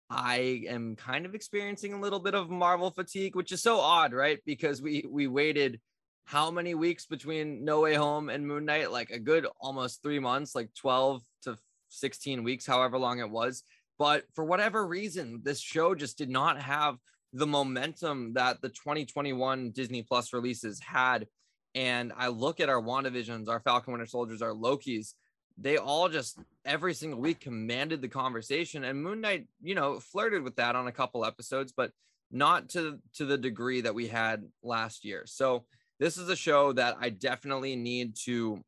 I 0.09 0.63
am 0.67 0.95
kind 0.95 1.25
of 1.25 1.35
experiencing 1.35 1.93
a 1.93 1.99
little 1.99 2.19
bit 2.19 2.35
of 2.35 2.49
Marvel 2.49 2.91
fatigue, 2.91 3.35
which 3.35 3.51
is 3.51 3.61
so 3.61 3.79
odd, 3.79 4.13
right? 4.13 4.39
Because 4.45 4.81
we 4.81 5.05
we 5.09 5.27
waited 5.27 5.79
how 6.25 6.51
many 6.51 6.75
weeks 6.75 7.05
between 7.05 7.65
No 7.65 7.81
Way 7.81 7.95
Home 7.95 8.29
and 8.29 8.47
Moon 8.47 8.65
Knight? 8.65 8.91
Like 8.91 9.09
a 9.09 9.19
good 9.19 9.47
almost 9.59 10.01
three 10.01 10.19
months, 10.19 10.55
like 10.55 10.69
12 10.79 11.21
to 11.43 11.57
16 11.89 12.43
weeks, 12.43 12.65
however 12.65 12.97
long 12.97 13.19
it 13.19 13.29
was. 13.29 13.63
But 13.99 14.23
for 14.33 14.43
whatever 14.43 14.85
reason, 14.85 15.41
this 15.43 15.59
show 15.59 15.95
just 15.95 16.17
did 16.17 16.29
not 16.29 16.61
have 16.61 16.97
the 17.33 17.47
momentum 17.47 18.33
that 18.33 18.61
the 18.61 18.69
2021 18.69 19.71
Disney 19.71 20.03
Plus 20.03 20.33
releases 20.33 20.79
had. 20.79 21.27
And 21.75 22.13
I 22.15 22.27
look 22.27 22.59
at 22.59 22.69
our 22.69 22.81
WandaVisions, 22.81 23.49
our 23.49 23.59
Falcon 23.59 23.93
Winter 23.93 24.05
Soldiers, 24.05 24.41
our 24.41 24.53
Loki's, 24.53 25.15
they 25.57 25.77
all 25.77 26.09
just 26.09 26.39
every 26.65 26.93
single 26.93 27.19
week 27.19 27.39
commanded 27.39 28.01
the 28.01 28.07
conversation. 28.07 28.83
And 28.83 29.03
Moon 29.03 29.21
Knight, 29.21 29.47
you 29.61 29.75
know, 29.75 29.99
flirted 29.99 30.43
with 30.43 30.55
that 30.55 30.75
on 30.75 30.87
a 30.87 30.91
couple 30.91 31.25
episodes, 31.25 31.73
but 31.75 31.91
not 32.31 32.69
to 32.69 32.99
to 33.15 33.25
the 33.25 33.37
degree 33.37 33.81
that 33.81 33.95
we 33.95 34.07
had 34.07 34.43
last 34.63 35.05
year. 35.05 35.23
So 35.25 35.65
this 35.99 36.17
is 36.17 36.29
a 36.29 36.35
show 36.35 36.73
that 36.73 36.97
I 36.99 37.09
definitely 37.09 37.75
need 37.75 38.15
to 38.25 38.63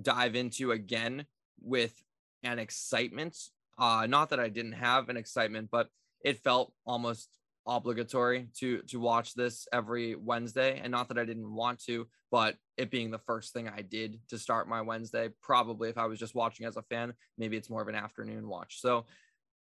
dive 0.00 0.36
into 0.36 0.70
again 0.70 1.26
with 1.60 1.94
an 2.42 2.58
excitement. 2.58 3.36
Uh, 3.76 4.06
not 4.08 4.30
that 4.30 4.40
I 4.40 4.48
didn't 4.48 4.72
have 4.72 5.08
an 5.08 5.16
excitement, 5.16 5.68
but 5.70 5.88
it 6.24 6.38
felt 6.38 6.72
almost 6.86 7.28
obligatory 7.68 8.48
to 8.58 8.82
to 8.88 8.98
watch 8.98 9.34
this 9.34 9.68
every 9.72 10.16
Wednesday, 10.16 10.80
and 10.82 10.90
not 10.90 11.08
that 11.08 11.18
I 11.18 11.24
didn't 11.24 11.54
want 11.54 11.84
to, 11.84 12.08
but 12.30 12.56
it 12.76 12.90
being 12.90 13.10
the 13.10 13.18
first 13.18 13.52
thing 13.52 13.68
I 13.68 13.82
did 13.82 14.18
to 14.30 14.38
start 14.38 14.68
my 14.68 14.80
Wednesday. 14.80 15.28
Probably 15.42 15.90
if 15.90 15.98
I 15.98 16.06
was 16.06 16.18
just 16.18 16.34
watching 16.34 16.66
as 16.66 16.76
a 16.76 16.82
fan, 16.82 17.12
maybe 17.36 17.56
it's 17.56 17.70
more 17.70 17.82
of 17.82 17.88
an 17.88 17.94
afternoon 17.94 18.48
watch. 18.48 18.80
So 18.80 19.06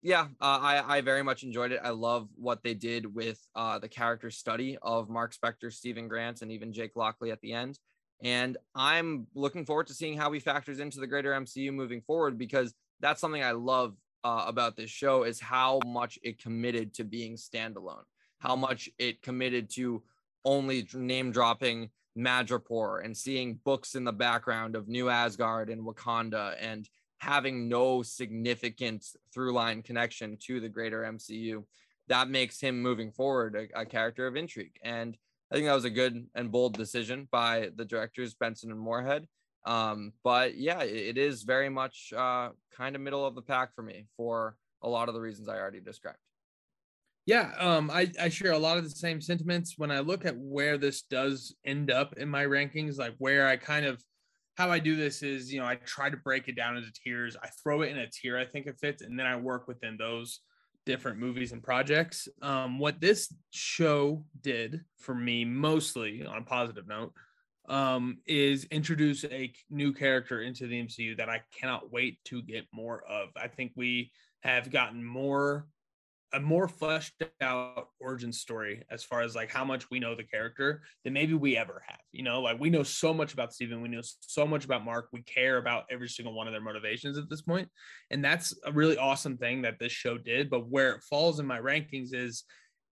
yeah, 0.01 0.27
uh, 0.39 0.59
I, 0.61 0.97
I 0.97 1.01
very 1.01 1.23
much 1.23 1.43
enjoyed 1.43 1.71
it. 1.71 1.81
I 1.83 1.89
love 1.89 2.29
what 2.35 2.63
they 2.63 2.73
did 2.73 3.13
with 3.13 3.39
uh, 3.55 3.79
the 3.79 3.89
character 3.89 4.29
study 4.29 4.77
of 4.81 5.09
Mark 5.09 5.33
Spector, 5.35 5.73
Steven 5.73 6.07
Grant, 6.07 6.41
and 6.41 6.51
even 6.51 6.71
Jake 6.71 6.95
Lockley 6.95 7.31
at 7.31 7.41
the 7.41 7.53
end. 7.53 7.79
And 8.23 8.57
I'm 8.73 9.27
looking 9.35 9.65
forward 9.65 9.87
to 9.87 9.93
seeing 9.93 10.17
how 10.17 10.31
he 10.31 10.39
factors 10.39 10.79
into 10.79 10.99
the 10.99 11.07
greater 11.07 11.31
MCU 11.31 11.73
moving 11.73 12.01
forward 12.01 12.37
because 12.37 12.73
that's 12.99 13.21
something 13.21 13.43
I 13.43 13.51
love 13.51 13.95
uh, 14.23 14.45
about 14.47 14.75
this 14.75 14.89
show 14.89 15.23
is 15.23 15.39
how 15.39 15.79
much 15.85 16.19
it 16.23 16.41
committed 16.41 16.93
to 16.95 17.03
being 17.03 17.35
standalone, 17.35 18.03
how 18.39 18.55
much 18.55 18.89
it 18.97 19.21
committed 19.21 19.69
to 19.71 20.03
only 20.45 20.87
name 20.93 21.31
dropping 21.31 21.89
Madripoor 22.17 23.03
and 23.03 23.15
seeing 23.15 23.59
books 23.63 23.95
in 23.95 24.03
the 24.03 24.11
background 24.11 24.75
of 24.75 24.87
New 24.87 25.09
Asgard 25.09 25.69
and 25.69 25.85
Wakanda 25.85 26.55
and 26.59 26.89
having 27.19 27.67
no 27.67 28.01
significant 28.03 29.05
through 29.33 29.53
line 29.53 29.81
connection 29.81 30.37
to 30.41 30.59
the 30.59 30.69
greater 30.69 31.01
MCU. 31.01 31.63
That 32.07 32.29
makes 32.29 32.59
him 32.59 32.81
moving 32.81 33.11
forward 33.11 33.55
a, 33.55 33.81
a 33.81 33.85
character 33.85 34.27
of 34.27 34.35
intrigue. 34.35 34.77
And 34.83 35.17
I 35.51 35.55
think 35.55 35.67
that 35.67 35.73
was 35.73 35.85
a 35.85 35.89
good 35.89 36.27
and 36.35 36.51
bold 36.51 36.77
decision 36.77 37.27
by 37.31 37.69
the 37.75 37.85
directors 37.85 38.33
Benson 38.33 38.71
and 38.71 38.79
Moorhead. 38.79 39.27
Um, 39.67 40.13
but 40.23 40.57
yeah, 40.57 40.81
it, 40.81 40.95
it 40.95 41.17
is 41.17 41.43
very 41.43 41.69
much 41.69 42.13
uh, 42.15 42.49
kind 42.75 42.95
of 42.95 43.01
middle 43.01 43.25
of 43.25 43.35
the 43.35 43.41
pack 43.41 43.75
for 43.75 43.83
me 43.83 44.07
for 44.15 44.55
a 44.81 44.87
lot 44.87 45.09
of 45.09 45.13
the 45.13 45.21
reasons 45.21 45.49
I 45.49 45.57
already 45.57 45.81
described. 45.81 46.17
Yeah, 47.25 47.51
um, 47.59 47.91
I, 47.91 48.09
I 48.21 48.29
share 48.29 48.53
a 48.53 48.57
lot 48.57 48.77
of 48.77 48.85
the 48.85 48.89
same 48.89 49.19
sentiments 49.19 49.73
when 49.77 49.91
I 49.91 49.99
look 49.99 50.25
at 50.25 50.37
where 50.37 50.77
this 50.77 51.01
does 51.01 51.53
end 51.65 51.91
up 51.91 52.13
in 52.17 52.29
my 52.29 52.45
rankings, 52.45 52.97
like 52.97 53.15
where 53.17 53.45
I 53.45 53.57
kind 53.57 53.85
of 53.85 54.01
how 54.55 54.71
I 54.71 54.79
do 54.79 54.95
this 54.95 55.21
is, 55.21 55.53
you 55.53 55.59
know, 55.59 55.67
I 55.67 55.75
try 55.75 56.09
to 56.09 56.17
break 56.17 56.47
it 56.47 56.55
down 56.55 56.77
into 56.77 56.91
tiers. 56.91 57.35
I 57.43 57.49
throw 57.61 57.81
it 57.81 57.91
in 57.91 57.97
a 57.97 58.09
tier 58.09 58.37
I 58.37 58.45
think 58.45 58.65
it 58.65 58.79
fits, 58.79 59.01
and 59.03 59.19
then 59.19 59.27
I 59.27 59.35
work 59.35 59.67
within 59.67 59.97
those 59.97 60.39
different 60.85 61.19
movies 61.19 61.51
and 61.51 61.61
projects. 61.61 62.29
Um, 62.41 62.79
what 62.79 63.01
this 63.01 63.31
show 63.51 64.23
did 64.41 64.81
for 64.97 65.13
me, 65.13 65.43
mostly 65.43 66.25
on 66.25 66.37
a 66.37 66.43
positive 66.43 66.87
note, 66.87 67.11
um, 67.67 68.19
is 68.25 68.65
introduce 68.65 69.23
a 69.25 69.51
new 69.69 69.93
character 69.93 70.41
into 70.41 70.67
the 70.67 70.81
MCU 70.81 71.17
that 71.17 71.29
I 71.29 71.41
cannot 71.57 71.91
wait 71.91 72.19
to 72.25 72.41
get 72.41 72.65
more 72.73 73.03
of. 73.09 73.29
I 73.35 73.47
think 73.47 73.73
we 73.75 74.11
have 74.41 74.71
gotten 74.71 75.03
more 75.03 75.67
a 76.33 76.39
more 76.39 76.67
fleshed 76.67 77.23
out 77.41 77.87
origin 78.01 78.33
story 78.33 78.83
as 78.91 79.03
far 79.03 79.21
as 79.21 79.33
like 79.33 79.49
how 79.49 79.63
much 79.63 79.89
we 79.89 79.99
know 79.99 80.13
the 80.13 80.23
character 80.23 80.81
than 81.03 81.13
maybe 81.13 81.33
we 81.33 81.55
ever 81.55 81.81
have. 81.87 81.99
You 82.11 82.23
know, 82.23 82.41
like 82.41 82.59
we 82.59 82.69
know 82.69 82.83
so 82.83 83.13
much 83.13 83.33
about 83.33 83.53
Steven, 83.53 83.81
we 83.81 83.87
know 83.87 84.01
so 84.03 84.45
much 84.45 84.65
about 84.65 84.83
Mark, 84.83 85.07
we 85.13 85.21
care 85.21 85.57
about 85.57 85.85
every 85.89 86.09
single 86.09 86.33
one 86.33 86.47
of 86.47 86.53
their 86.53 86.61
motivations 86.61 87.17
at 87.17 87.29
this 87.29 87.41
point. 87.41 87.69
And 88.11 88.23
that's 88.23 88.53
a 88.65 88.71
really 88.71 88.97
awesome 88.97 89.37
thing 89.37 89.61
that 89.61 89.79
this 89.79 89.93
show 89.93 90.17
did. 90.17 90.49
But 90.49 90.69
where 90.69 90.91
it 90.93 91.03
falls 91.09 91.39
in 91.39 91.45
my 91.45 91.59
rankings 91.59 92.13
is 92.13 92.43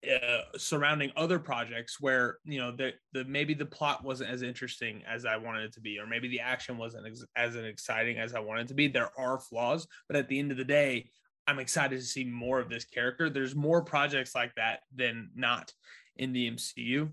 uh, 0.09 0.41
surrounding 0.57 1.11
other 1.15 1.37
projects 1.37 2.01
where 2.01 2.37
you 2.43 2.59
know 2.59 2.71
the 2.71 2.93
the 3.13 3.23
maybe 3.25 3.53
the 3.53 3.65
plot 3.65 4.03
wasn't 4.03 4.29
as 4.29 4.41
interesting 4.41 5.03
as 5.07 5.25
I 5.25 5.37
wanted 5.37 5.65
it 5.65 5.73
to 5.73 5.81
be, 5.81 5.99
or 5.99 6.07
maybe 6.07 6.27
the 6.27 6.39
action 6.39 6.77
wasn't 6.77 7.07
ex- 7.07 7.25
as 7.35 7.55
exciting 7.55 8.17
as 8.17 8.33
I 8.33 8.39
wanted 8.39 8.63
it 8.63 8.67
to 8.69 8.73
be. 8.73 8.87
There 8.87 9.11
are 9.17 9.39
flaws, 9.39 9.87
but 10.07 10.17
at 10.17 10.27
the 10.27 10.39
end 10.39 10.51
of 10.51 10.57
the 10.57 10.65
day, 10.65 11.09
I'm 11.47 11.59
excited 11.59 11.99
to 11.99 12.05
see 12.05 12.23
more 12.23 12.59
of 12.59 12.69
this 12.69 12.85
character. 12.85 13.29
There's 13.29 13.55
more 13.55 13.83
projects 13.83 14.33
like 14.33 14.55
that 14.55 14.81
than 14.95 15.29
not 15.35 15.73
in 16.15 16.33
the 16.33 16.49
MCU. 16.49 17.09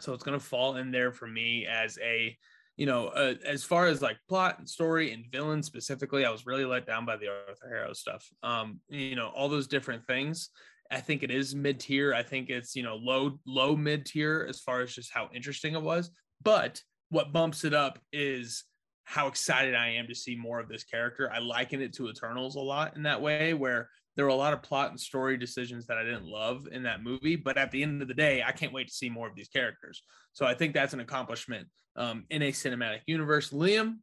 So 0.00 0.14
it's 0.14 0.24
going 0.24 0.38
to 0.38 0.44
fall 0.44 0.76
in 0.76 0.90
there 0.90 1.12
for 1.12 1.26
me 1.26 1.66
as 1.66 1.98
a, 2.02 2.36
you 2.76 2.86
know, 2.86 3.08
uh, 3.08 3.34
as 3.46 3.62
far 3.62 3.86
as 3.86 4.00
like 4.00 4.16
plot 4.28 4.58
and 4.58 4.68
story 4.68 5.12
and 5.12 5.26
villain 5.30 5.62
specifically, 5.62 6.24
I 6.24 6.30
was 6.30 6.46
really 6.46 6.64
let 6.64 6.86
down 6.86 7.04
by 7.04 7.16
the 7.16 7.28
Arthur 7.28 7.68
Harrow 7.68 7.92
stuff. 7.92 8.26
Um, 8.42 8.80
you 8.88 9.16
know, 9.16 9.28
all 9.28 9.48
those 9.48 9.66
different 9.66 10.06
things. 10.06 10.50
I 10.90 11.00
think 11.00 11.22
it 11.22 11.30
is 11.30 11.54
mid 11.54 11.80
tier. 11.80 12.12
I 12.14 12.22
think 12.22 12.50
it's, 12.50 12.74
you 12.74 12.82
know, 12.82 12.96
low, 12.96 13.38
low 13.46 13.76
mid 13.76 14.06
tier 14.06 14.46
as 14.48 14.60
far 14.60 14.80
as 14.80 14.94
just 14.94 15.12
how 15.12 15.28
interesting 15.34 15.74
it 15.74 15.82
was. 15.82 16.10
But 16.42 16.82
what 17.10 17.32
bumps 17.32 17.64
it 17.64 17.74
up 17.74 17.98
is 18.12 18.64
how 19.04 19.26
excited 19.26 19.74
I 19.74 19.90
am 19.90 20.06
to 20.06 20.14
see 20.14 20.36
more 20.36 20.60
of 20.60 20.68
this 20.68 20.84
character. 20.84 21.30
I 21.32 21.38
liken 21.38 21.80
it 21.80 21.92
to 21.94 22.08
Eternals 22.08 22.56
a 22.56 22.60
lot 22.60 22.96
in 22.96 23.02
that 23.04 23.20
way, 23.20 23.54
where 23.54 23.88
there 24.16 24.24
were 24.24 24.30
a 24.30 24.34
lot 24.34 24.52
of 24.52 24.62
plot 24.62 24.90
and 24.90 25.00
story 25.00 25.36
decisions 25.36 25.86
that 25.86 25.98
I 25.98 26.04
didn't 26.04 26.26
love 26.26 26.68
in 26.70 26.82
that 26.84 27.02
movie. 27.02 27.36
But 27.36 27.56
at 27.56 27.70
the 27.70 27.82
end 27.82 28.02
of 28.02 28.08
the 28.08 28.14
day, 28.14 28.42
I 28.42 28.52
can't 28.52 28.72
wait 28.72 28.88
to 28.88 28.94
see 28.94 29.08
more 29.08 29.28
of 29.28 29.34
these 29.34 29.48
characters. 29.48 30.02
So 30.32 30.46
I 30.46 30.54
think 30.54 30.74
that's 30.74 30.94
an 30.94 31.00
accomplishment 31.00 31.68
um, 31.96 32.24
in 32.30 32.42
a 32.42 32.52
cinematic 32.52 33.00
universe. 33.06 33.50
Liam, 33.50 33.98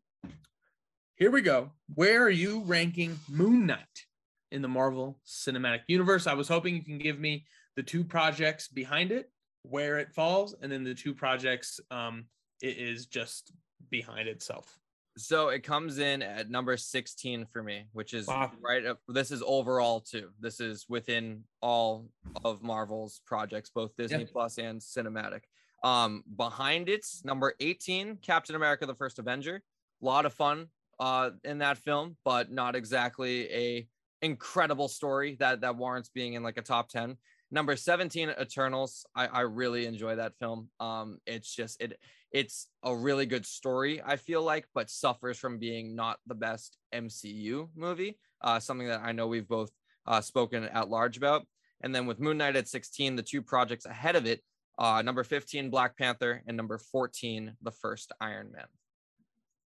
here 1.16 1.32
we 1.32 1.42
go. 1.42 1.72
Where 1.96 2.24
are 2.24 2.30
you 2.30 2.62
ranking 2.66 3.18
Moon 3.30 3.66
Knight 3.66 4.07
in 4.52 4.62
the 4.62 4.68
Marvel 4.68 5.20
Cinematic 5.26 5.82
Universe? 5.88 6.28
I 6.28 6.34
was 6.34 6.48
hoping 6.48 6.76
you 6.76 6.84
can 6.84 6.98
give 6.98 7.20
me 7.20 7.46
the 7.76 7.84
two 7.84 8.04
projects 8.04 8.68
behind 8.68 9.12
it, 9.12 9.30
where 9.64 10.00
it 10.00 10.14
falls, 10.14 10.56
and 10.62 10.72
then 10.72 10.84
the 10.84 10.96
two 10.96 11.14
projects 11.14 11.80
um, 11.92 12.26
it 12.62 12.78
is 12.78 13.06
just 13.06 13.52
behind 13.90 14.28
itself. 14.28 14.80
So 15.18 15.50
it 15.50 15.64
comes 15.64 15.98
in 15.98 16.22
at 16.22 16.50
number 16.52 16.78
16 16.78 17.46
for 17.48 17.64
me, 17.64 17.86
which 17.92 18.14
is 18.14 18.28
Wow. 18.28 18.52
right 18.62 18.86
up. 18.86 19.00
This 19.08 19.32
is 19.32 19.42
overall 19.46 20.00
too. 20.00 20.30
This 20.40 20.60
is 20.60 20.86
within 20.88 21.44
all 21.62 22.10
of 22.46 22.62
Marvel's 22.62 23.20
projects, 23.26 23.72
both 23.74 23.96
Disney 23.96 24.20
Yeah. 24.20 24.26
Plus 24.32 24.60
and 24.60 24.80
cinematic. 24.80 25.42
Um, 25.84 26.24
behind 26.36 26.88
it's 26.88 27.24
number 27.26 27.54
18, 27.60 28.18
Captain 28.18 28.56
America: 28.56 28.86
The 28.86 28.96
First 28.96 29.18
Avenger. 29.20 29.64
A 30.02 30.06
lot 30.06 30.26
of 30.26 30.34
fun 30.34 30.68
uh 31.00 31.32
in 31.44 31.60
that 31.60 31.78
film, 31.78 32.18
but 32.24 32.52
not 32.52 32.76
exactly 32.76 33.52
a 33.52 33.88
incredible 34.22 34.88
story 34.88 35.38
that 35.40 35.62
that 35.62 35.76
warrants 35.76 36.10
being 36.10 36.34
in 36.34 36.44
like 36.44 36.58
a 36.58 36.62
top 36.62 36.90
10. 36.90 37.18
Number 37.50 37.78
17, 37.78 38.32
Eternals. 38.42 39.06
I, 39.16 39.28
I 39.28 39.42
really 39.42 39.86
enjoy 39.86 40.16
that 40.16 40.38
film. 40.38 40.70
Um, 40.80 41.20
it's 41.26 41.54
just 41.54 41.82
it 41.82 41.98
it's 42.32 42.68
a 42.84 42.96
really 42.96 43.26
good 43.26 43.46
story, 43.46 44.02
I 44.06 44.18
feel 44.18 44.44
like, 44.44 44.68
but 44.76 44.90
suffers 44.90 45.38
from 45.38 45.60
being 45.60 45.96
not 45.96 46.20
the 46.28 46.36
best 46.36 46.78
MCU 46.94 47.70
movie. 47.76 48.20
Uh, 48.42 48.60
something 48.60 48.88
that 48.88 49.02
I 49.04 49.14
know 49.14 49.28
we've 49.28 49.48
both 49.48 49.72
uh, 50.06 50.22
spoken 50.22 50.66
at 50.66 50.90
large 50.90 51.18
about. 51.18 51.46
And 51.82 51.94
then 51.94 52.06
with 52.06 52.20
Moon 52.20 52.38
Knight 52.38 52.56
at 52.56 52.68
16, 52.68 53.16
the 53.16 53.24
two 53.24 53.42
projects 53.42 53.86
ahead 53.86 54.16
of 54.16 54.26
it, 54.26 54.42
uh, 54.78 55.02
number 55.02 55.24
15, 55.24 55.70
Black 55.70 55.98
Panther, 55.98 56.44
and 56.48 56.58
number 56.58 56.78
14, 56.78 57.56
the 57.62 57.72
first 57.72 58.12
Iron 58.20 58.52
Man. 58.52 58.66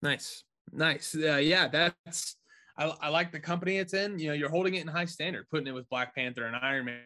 Nice, 0.03 0.45
nice. 0.73 1.15
Uh, 1.15 1.37
yeah, 1.37 1.69
that's. 1.69 2.37
I, 2.79 2.93
I 3.01 3.09
like 3.09 3.33
the 3.33 3.41
company 3.41 3.79
it's 3.79 3.95
in. 3.95 4.19
You 4.19 4.29
know, 4.29 4.35
you're 4.35 4.51
holding 4.51 4.75
it 4.75 4.83
in 4.83 4.89
high 4.89 5.05
standard, 5.07 5.49
putting 5.51 5.67
it 5.67 5.75
with 5.75 5.89
Black 5.89 6.15
Panther 6.15 6.47
and 6.47 6.57
Iron 6.57 6.87
Man, 6.87 7.01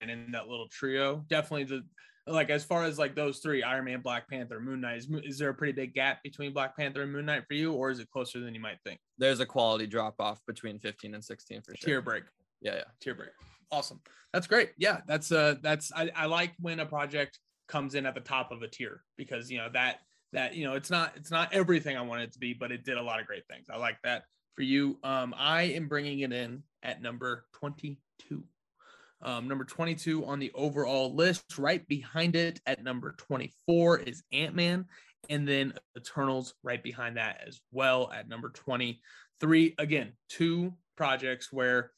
and 0.00 0.10
in 0.10 0.30
that 0.32 0.48
little 0.48 0.68
trio. 0.68 1.24
Definitely 1.28 1.64
the 1.64 1.84
like 2.26 2.50
as 2.50 2.64
far 2.64 2.84
as 2.84 2.98
like 2.98 3.14
those 3.14 3.38
three, 3.38 3.62
Iron 3.62 3.86
Man, 3.86 4.00
Black 4.00 4.28
Panther, 4.28 4.60
Moon 4.60 4.80
Knight. 4.80 4.98
Is, 4.98 5.08
is 5.24 5.38
there 5.38 5.48
a 5.48 5.54
pretty 5.54 5.72
big 5.72 5.94
gap 5.94 6.22
between 6.22 6.52
Black 6.52 6.76
Panther 6.76 7.02
and 7.02 7.12
Moon 7.12 7.26
Knight 7.26 7.44
for 7.48 7.54
you, 7.54 7.72
or 7.72 7.90
is 7.90 8.00
it 8.00 8.10
closer 8.10 8.40
than 8.40 8.54
you 8.54 8.60
might 8.60 8.78
think? 8.84 9.00
There's 9.16 9.40
a 9.40 9.46
quality 9.46 9.86
drop 9.86 10.16
off 10.20 10.40
between 10.46 10.78
15 10.78 11.14
and 11.14 11.24
16 11.24 11.62
for 11.62 11.74
sure. 11.74 11.86
Tier 11.86 12.02
break. 12.02 12.24
Yeah, 12.60 12.76
yeah. 12.76 12.84
tier 13.00 13.14
break. 13.14 13.30
Awesome. 13.70 14.00
That's 14.32 14.46
great. 14.46 14.70
Yeah, 14.76 15.00
that's 15.06 15.32
uh 15.32 15.56
that's 15.62 15.90
I, 15.94 16.10
I 16.14 16.26
like 16.26 16.52
when 16.60 16.80
a 16.80 16.86
project 16.86 17.38
comes 17.66 17.94
in 17.94 18.06
at 18.06 18.14
the 18.14 18.20
top 18.20 18.52
of 18.52 18.62
a 18.62 18.68
tier 18.68 19.02
because 19.16 19.50
you 19.50 19.58
know 19.58 19.68
that 19.72 19.98
that 20.32 20.54
you 20.54 20.64
know 20.64 20.74
it's 20.74 20.90
not 20.90 21.12
it's 21.16 21.30
not 21.30 21.52
everything 21.52 21.96
I 21.96 22.02
want 22.02 22.22
it 22.22 22.32
to 22.32 22.38
be, 22.38 22.52
but 22.52 22.72
it 22.72 22.84
did 22.84 22.98
a 22.98 23.02
lot 23.02 23.20
of 23.20 23.26
great 23.26 23.46
things. 23.46 23.68
I 23.72 23.78
like 23.78 23.98
that 24.04 24.24
for 24.58 24.64
you. 24.64 24.98
Um, 25.04 25.36
I 25.38 25.62
am 25.62 25.86
bringing 25.86 26.18
it 26.18 26.32
in 26.32 26.64
at 26.82 27.00
number 27.00 27.44
22. 27.52 28.42
Um, 29.22 29.46
number 29.46 29.62
22 29.62 30.24
on 30.24 30.40
the 30.40 30.50
overall 30.52 31.14
list, 31.14 31.58
right 31.58 31.86
behind 31.86 32.34
it 32.34 32.60
at 32.66 32.82
number 32.82 33.14
24 33.18 34.00
is 34.00 34.24
Ant 34.32 34.56
Man, 34.56 34.86
and 35.30 35.46
then 35.46 35.74
Eternals 35.96 36.54
right 36.64 36.82
behind 36.82 37.18
that 37.18 37.40
as 37.46 37.60
well 37.70 38.10
at 38.12 38.28
number 38.28 38.48
23. 38.48 39.76
Again, 39.78 40.12
two 40.28 40.74
projects 40.96 41.52
where 41.52 41.92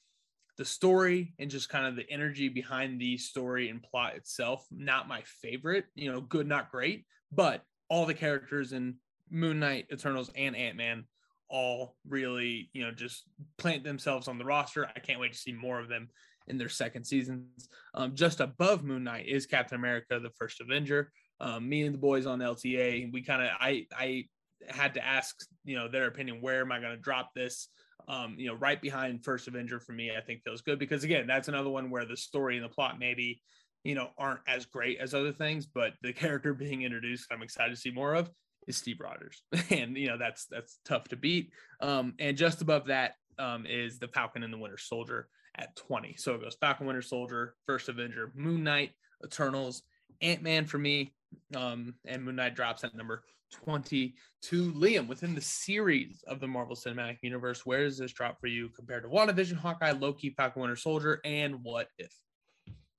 the 0.58 0.64
story 0.66 1.32
and 1.38 1.50
just 1.50 1.70
kind 1.70 1.86
of 1.86 1.96
the 1.96 2.11
energy 2.11 2.50
behind 2.50 3.00
the 3.00 3.16
story 3.16 3.70
and 3.70 3.82
plot 3.82 4.16
itself 4.16 4.66
not 4.70 5.08
my 5.08 5.22
favorite 5.40 5.86
you 5.94 6.12
know 6.12 6.20
good 6.20 6.46
not 6.46 6.70
great 6.70 7.06
but 7.32 7.62
all 7.88 8.04
the 8.04 8.12
characters 8.12 8.74
in 8.74 8.96
moon 9.30 9.58
knight 9.58 9.86
eternals 9.90 10.30
and 10.36 10.54
ant-man 10.54 11.06
all 11.51 11.96
really 12.09 12.70
you 12.72 12.82
know 12.82 12.92
just 12.92 13.24
plant 13.59 13.84
themselves 13.84 14.28
on 14.28 14.38
the 14.38 14.44
roster. 14.44 14.86
I 14.86 15.01
can't 15.01 15.20
wait 15.20 15.32
to 15.32 15.38
see 15.38 15.53
more 15.53 15.80
of 15.80 15.88
them 15.88 16.09
in 16.46 16.59
their 16.59 16.68
second 16.68 17.05
seasons. 17.05 17.68
Um, 17.94 18.14
just 18.14 18.40
above 18.40 18.84
moon 18.84 19.05
knight 19.05 19.26
is 19.26 19.46
captain 19.46 19.78
america 19.78 20.18
the 20.20 20.30
first 20.38 20.61
avenger. 20.61 21.11
Um, 21.40 21.68
me 21.68 21.82
and 21.82 21.94
the 21.94 21.98
boys 21.98 22.26
on 22.26 22.38
lta 22.38 23.12
we 23.12 23.22
kind 23.22 23.42
of 23.42 23.48
i 23.61 23.86
i 23.96 24.24
had 24.68 24.94
to 24.94 25.05
ask 25.05 25.36
you 25.64 25.76
know 25.76 25.88
their 25.88 26.07
opinion 26.07 26.42
where 26.42 26.61
am 26.61 26.70
i 26.70 26.80
going 26.80 26.94
to 26.94 27.03
drop 27.03 27.30
this? 27.34 27.68
Um, 28.09 28.34
you 28.38 28.48
know, 28.48 28.55
right 28.55 28.80
behind 28.80 29.24
First 29.24 29.46
Avenger 29.46 29.78
for 29.78 29.92
me, 29.92 30.11
I 30.16 30.20
think 30.20 30.42
feels 30.42 30.62
good 30.62 30.78
because 30.78 31.05
again, 31.05 31.26
that's 31.26 31.48
another 31.48 31.70
one 31.70 31.90
where 31.90 32.05
the 32.05 32.16
story 32.16 32.57
and 32.57 32.64
the 32.64 32.68
plot 32.68 32.98
maybe, 32.98 33.40
you 33.84 33.94
know, 33.94 34.09
aren't 34.18 34.40
as 34.48 34.66
great 34.66 34.98
as 34.98 35.14
other 35.14 35.32
things, 35.32 35.66
but 35.66 35.92
the 36.03 36.12
character 36.24 36.53
being 36.53 36.82
introduced, 36.82 37.26
I'm 37.30 37.42
excited 37.42 37.74
to 37.74 37.80
see 37.80 37.90
more 37.90 38.14
of 38.14 38.28
is 38.70 38.76
Steve 38.78 39.00
Rogers, 39.00 39.42
and 39.70 39.96
you 39.96 40.08
know 40.08 40.18
that's 40.18 40.46
that's 40.46 40.78
tough 40.84 41.04
to 41.08 41.16
beat. 41.16 41.50
Um, 41.80 42.14
and 42.18 42.36
just 42.36 42.62
above 42.62 42.86
that 42.86 43.14
um, 43.38 43.66
is 43.66 43.98
the 43.98 44.08
Falcon 44.08 44.42
and 44.42 44.52
the 44.52 44.58
Winter 44.58 44.78
Soldier 44.78 45.28
at 45.56 45.76
20. 45.76 46.16
So 46.16 46.34
it 46.34 46.42
goes 46.42 46.56
Falcon, 46.60 46.86
Winter 46.86 47.02
Soldier, 47.02 47.54
First 47.66 47.88
Avenger, 47.88 48.32
Moon 48.34 48.64
Knight, 48.64 48.92
Eternals, 49.24 49.82
Ant 50.22 50.42
Man 50.42 50.64
for 50.66 50.78
me, 50.78 51.12
um, 51.56 51.94
and 52.06 52.24
Moon 52.24 52.36
Knight 52.36 52.54
drops 52.54 52.84
at 52.84 52.94
number 52.94 53.22
22. 53.52 54.72
Liam, 54.72 55.08
within 55.08 55.34
the 55.34 55.40
series 55.40 56.22
of 56.26 56.40
the 56.40 56.46
Marvel 56.46 56.76
Cinematic 56.76 57.18
Universe, 57.22 57.66
where 57.66 57.84
does 57.84 57.98
this 57.98 58.12
drop 58.12 58.40
for 58.40 58.46
you 58.46 58.68
compared 58.70 59.02
to 59.02 59.08
WandaVision, 59.08 59.56
Hawkeye, 59.56 59.92
Loki, 59.92 60.30
Falcon 60.30 60.62
Winter 60.62 60.76
Soldier, 60.76 61.20
and 61.24 61.62
What 61.62 61.88
If? 61.98 62.14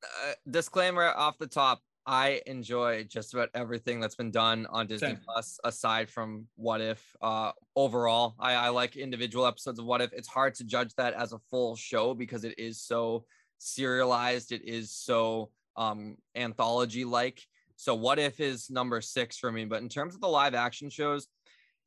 Uh, 0.03 0.33
disclaimer 0.49 1.05
off 1.05 1.37
the 1.37 1.47
top 1.47 1.79
I 2.05 2.41
enjoy 2.47 3.03
just 3.03 3.33
about 3.33 3.49
everything 3.53 3.99
that's 3.99 4.15
been 4.15 4.31
done 4.31 4.65
on 4.69 4.87
Disney 4.87 5.09
Same. 5.09 5.19
Plus, 5.23 5.59
aside 5.63 6.09
from 6.09 6.47
What 6.55 6.81
If. 6.81 7.15
Uh, 7.21 7.51
overall, 7.75 8.35
I, 8.39 8.53
I 8.53 8.69
like 8.69 8.95
individual 8.95 9.45
episodes 9.45 9.77
of 9.79 9.85
What 9.85 10.01
If. 10.01 10.11
It's 10.13 10.27
hard 10.27 10.55
to 10.55 10.63
judge 10.63 10.95
that 10.95 11.13
as 11.13 11.33
a 11.33 11.39
full 11.51 11.75
show 11.75 12.13
because 12.13 12.43
it 12.43 12.57
is 12.57 12.81
so 12.81 13.25
serialized. 13.59 14.51
It 14.51 14.67
is 14.67 14.91
so 14.91 15.51
um, 15.77 16.17
anthology 16.35 17.05
like. 17.05 17.45
So 17.75 17.93
What 17.93 18.17
If 18.17 18.39
is 18.39 18.69
number 18.69 18.99
six 19.01 19.37
for 19.37 19.51
me. 19.51 19.65
But 19.65 19.81
in 19.81 19.89
terms 19.89 20.15
of 20.15 20.21
the 20.21 20.27
live 20.27 20.55
action 20.55 20.89
shows, 20.89 21.27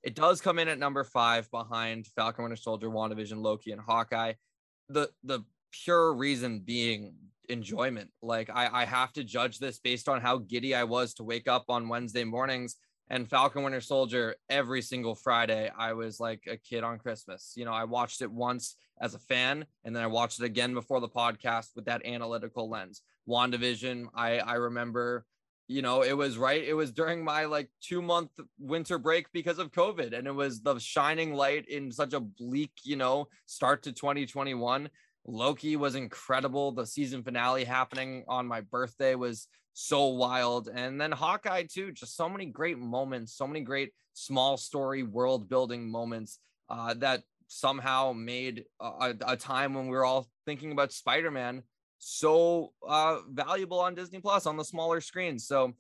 it 0.05 0.15
does 0.15 0.41
come 0.41 0.59
in 0.59 0.69
at 0.69 0.79
number 0.79 1.03
five 1.03 1.51
behind 1.51 2.07
Falcon 2.07 2.45
Winter 2.45 2.57
Soldier, 2.57 2.89
WandaVision, 2.89 3.43
Loki, 3.43 3.73
and 3.73 3.81
Hawkeye. 3.81 4.35
The 4.89 5.11
the 5.25 5.41
pure 5.73 6.15
reason 6.15 6.61
being 6.61 7.15
enjoyment. 7.49 8.11
Like 8.23 8.51
I, 8.51 8.69
I 8.73 8.85
have 8.85 9.13
to 9.15 9.25
judge 9.25 9.59
this 9.59 9.79
based 9.79 10.09
on 10.09 10.21
how 10.21 10.39
giddy 10.39 10.75
I 10.75 10.85
was 10.85 11.15
to 11.15 11.25
wake 11.25 11.49
up 11.49 11.65
on 11.69 11.89
Wednesday 11.89 12.25
mornings 12.25 12.77
and 13.11 13.29
Falcon 13.29 13.63
Winter 13.63 13.81
Soldier 13.81 14.37
every 14.49 14.83
single 14.83 15.15
Friday. 15.15 15.71
I 15.77 15.93
was 15.93 16.21
like 16.21 16.45
a 16.49 16.57
kid 16.57 16.85
on 16.85 16.99
Christmas. 16.99 17.53
You 17.57 17.65
know, 17.65 17.73
I 17.73 17.85
watched 17.85 18.23
it 18.23 18.31
once 18.31 18.77
as 19.01 19.15
a 19.15 19.19
fan, 19.19 19.67
and 19.85 19.95
then 19.95 20.03
I 20.03 20.07
watched 20.07 20.41
it 20.41 20.47
again 20.47 20.75
before 20.75 21.01
the 21.01 21.09
podcast 21.09 21.71
with 21.77 21.85
that 21.87 22.05
analytical 22.07 22.69
lens. 22.69 23.03
WandaVision, 23.29 24.07
I 24.15 24.39
I 24.39 24.55
remember, 24.55 25.27
you 25.69 25.83
know, 25.83 26.03
it 26.03 26.17
was 26.17 26.39
right. 26.39 26.63
It 26.63 26.75
was 26.75 26.93
during 26.93 27.23
my 27.25 27.45
like 27.45 27.69
two 27.83 28.01
month 28.01 28.31
winter 28.59 28.99
break 28.99 29.27
because 29.33 29.59
of 29.59 29.73
COVID, 29.73 30.17
and 30.17 30.27
it 30.27 30.35
was 30.35 30.63
the 30.63 30.79
shining 30.79 31.35
light 31.35 31.69
in 31.69 31.93
such 31.93 32.15
a 32.15 32.21
bleak, 32.21 32.73
you 32.85 32.97
know, 32.97 33.29
start 33.47 33.83
to 33.83 33.93
2021. 33.93 34.89
Loki 35.27 35.77
was 35.77 35.95
incredible. 35.95 36.73
The 36.73 36.87
season 36.87 37.23
finale 37.23 37.65
happening 37.65 38.25
on 38.29 38.47
my 38.47 38.61
birthday 38.61 39.15
was 39.15 39.49
so 39.73 40.07
wild. 40.09 40.69
And 40.73 41.01
then 41.01 41.13
Hawkeye, 41.13 41.65
too, 41.65 41.93
just 41.93 42.17
so 42.17 42.29
many 42.29 42.47
great 42.47 42.79
moments, 42.79 43.35
so 43.37 43.47
many 43.47 43.61
great 43.61 43.93
small 44.13 44.57
story 44.57 45.03
world 45.03 45.49
building 45.49 45.91
moments 45.91 46.39
uh, 46.69 46.95
that 46.95 47.23
somehow 47.49 48.13
made 48.13 48.65
a, 48.81 49.15
a 49.27 49.37
time 49.37 49.75
when 49.75 49.87
we 49.87 49.97
were 49.97 50.05
all 50.05 50.29
thinking 50.47 50.73
about 50.73 50.93
Spider 50.93 51.31
Man 51.31 51.63
so 51.99 52.73
uh, 52.87 53.21
valuable 53.31 53.81
on 53.81 53.95
Disney 53.95 54.21
Plus 54.21 54.47
on 54.47 54.57
the 54.57 54.65
smaller 54.65 55.01
screens. 55.01 55.47
So, 55.47 55.73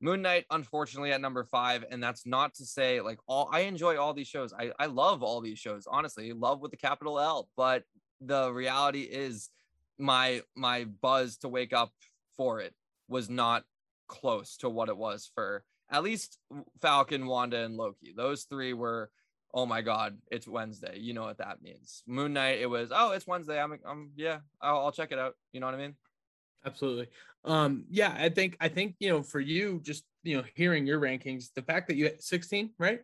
Moon 0.00 0.22
Knight, 0.22 0.46
unfortunately, 0.50 1.12
at 1.12 1.20
number 1.20 1.44
five, 1.44 1.84
and 1.90 2.02
that's 2.02 2.26
not 2.26 2.54
to 2.54 2.64
say 2.64 3.00
like 3.00 3.18
all 3.28 3.48
I 3.52 3.60
enjoy 3.60 3.96
all 3.96 4.14
these 4.14 4.26
shows. 4.26 4.52
I, 4.52 4.72
I 4.78 4.86
love 4.86 5.22
all 5.22 5.40
these 5.40 5.58
shows, 5.58 5.86
honestly, 5.88 6.32
love 6.32 6.60
with 6.60 6.72
the 6.72 6.76
capital 6.76 7.20
L, 7.20 7.48
but 7.56 7.84
the 8.24 8.52
reality 8.52 9.02
is 9.02 9.50
my 9.98 10.42
my 10.54 10.84
buzz 10.84 11.38
to 11.38 11.48
wake 11.48 11.72
up 11.72 11.92
for 12.36 12.60
it 12.60 12.74
was 13.08 13.28
not 13.28 13.64
close 14.08 14.56
to 14.58 14.68
what 14.68 14.88
it 14.88 14.96
was 14.96 15.30
for 15.34 15.64
at 15.92 16.02
least 16.02 16.38
Falcon, 16.80 17.26
Wanda, 17.26 17.58
and 17.58 17.76
Loki. 17.76 18.14
Those 18.16 18.44
three 18.44 18.72
were, 18.72 19.10
oh 19.52 19.66
my 19.66 19.82
god, 19.82 20.16
it's 20.30 20.48
Wednesday. 20.48 20.98
You 20.98 21.12
know 21.12 21.22
what 21.22 21.38
that 21.38 21.62
means. 21.62 22.02
Moon 22.06 22.32
Knight, 22.32 22.60
it 22.60 22.66
was, 22.66 22.90
oh, 22.92 23.12
it's 23.12 23.26
Wednesday. 23.26 23.60
I'm, 23.60 23.78
I'm 23.86 24.10
yeah, 24.16 24.38
I'll, 24.60 24.78
I'll 24.78 24.92
check 24.92 25.12
it 25.12 25.18
out. 25.18 25.34
You 25.52 25.60
know 25.60 25.66
what 25.66 25.74
I 25.74 25.78
mean? 25.78 25.94
Absolutely. 26.64 27.08
Um, 27.44 27.84
yeah, 27.90 28.14
I 28.16 28.30
think 28.30 28.56
I 28.60 28.68
think 28.68 28.94
you 29.00 29.10
know 29.10 29.22
for 29.22 29.40
you, 29.40 29.80
just 29.82 30.04
you 30.22 30.36
know, 30.36 30.44
hearing 30.54 30.86
your 30.86 31.00
rankings, 31.00 31.52
the 31.54 31.62
fact 31.62 31.88
that 31.88 31.96
you 31.96 32.04
had 32.04 32.22
16, 32.22 32.70
right? 32.78 33.00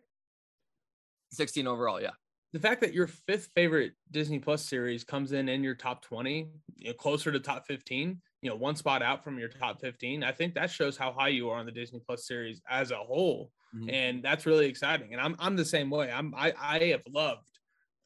16 1.31 1.67
overall, 1.67 2.01
yeah. 2.01 2.11
The 2.51 2.59
fact 2.59 2.81
that 2.81 2.93
your 2.93 3.07
fifth 3.07 3.49
favorite 3.55 3.93
Disney 4.11 4.39
Plus 4.39 4.65
series 4.65 5.03
comes 5.03 5.33
in 5.33 5.49
in 5.49 5.63
your 5.63 5.75
top 5.75 6.01
20, 6.03 6.49
you 6.77 6.87
know, 6.87 6.93
closer 6.93 7.31
to 7.31 7.39
top 7.39 7.67
15, 7.67 8.19
you 8.41 8.49
know, 8.49 8.55
one 8.55 8.75
spot 8.75 9.03
out 9.03 9.23
from 9.23 9.37
your 9.37 9.49
top 9.49 9.79
15, 9.81 10.23
I 10.23 10.31
think 10.31 10.55
that 10.55 10.71
shows 10.71 10.97
how 10.97 11.11
high 11.11 11.27
you 11.27 11.49
are 11.49 11.59
on 11.59 11.65
the 11.65 11.71
Disney 11.71 12.01
Plus 12.03 12.25
series 12.25 12.61
as 12.67 12.91
a 12.91 12.97
whole. 12.97 13.51
Mm-hmm. 13.75 13.89
And 13.89 14.23
that's 14.23 14.45
really 14.45 14.65
exciting. 14.65 15.13
And 15.13 15.21
I'm 15.21 15.35
I'm 15.37 15.55
the 15.55 15.65
same 15.65 15.89
way. 15.89 16.11
I'm 16.11 16.33
I 16.35 16.53
I 16.59 16.79
have 16.85 17.03
loved 17.07 17.59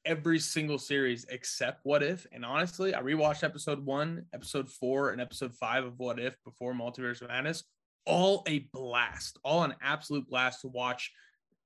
every 0.06 0.40
single 0.40 0.78
series 0.78 1.26
except 1.30 1.80
What 1.84 2.04
If. 2.04 2.28
And 2.32 2.44
honestly, 2.44 2.94
I 2.94 3.02
rewatched 3.02 3.44
episode 3.44 3.86
one, 3.86 4.26
episode 4.34 4.70
four, 4.70 5.12
and 5.12 5.22
episode 5.22 5.56
five 5.56 5.86
of 5.86 6.00
What 6.00 6.20
If 6.20 6.36
before 6.44 6.74
Multiverse 6.74 7.22
of 7.22 7.30
Madness. 7.30 7.64
All 8.06 8.44
a 8.48 8.68
blast, 8.74 9.40
all 9.44 9.64
an 9.64 9.76
absolute 9.82 10.28
blast 10.28 10.62
to 10.62 10.68
watch 10.68 11.12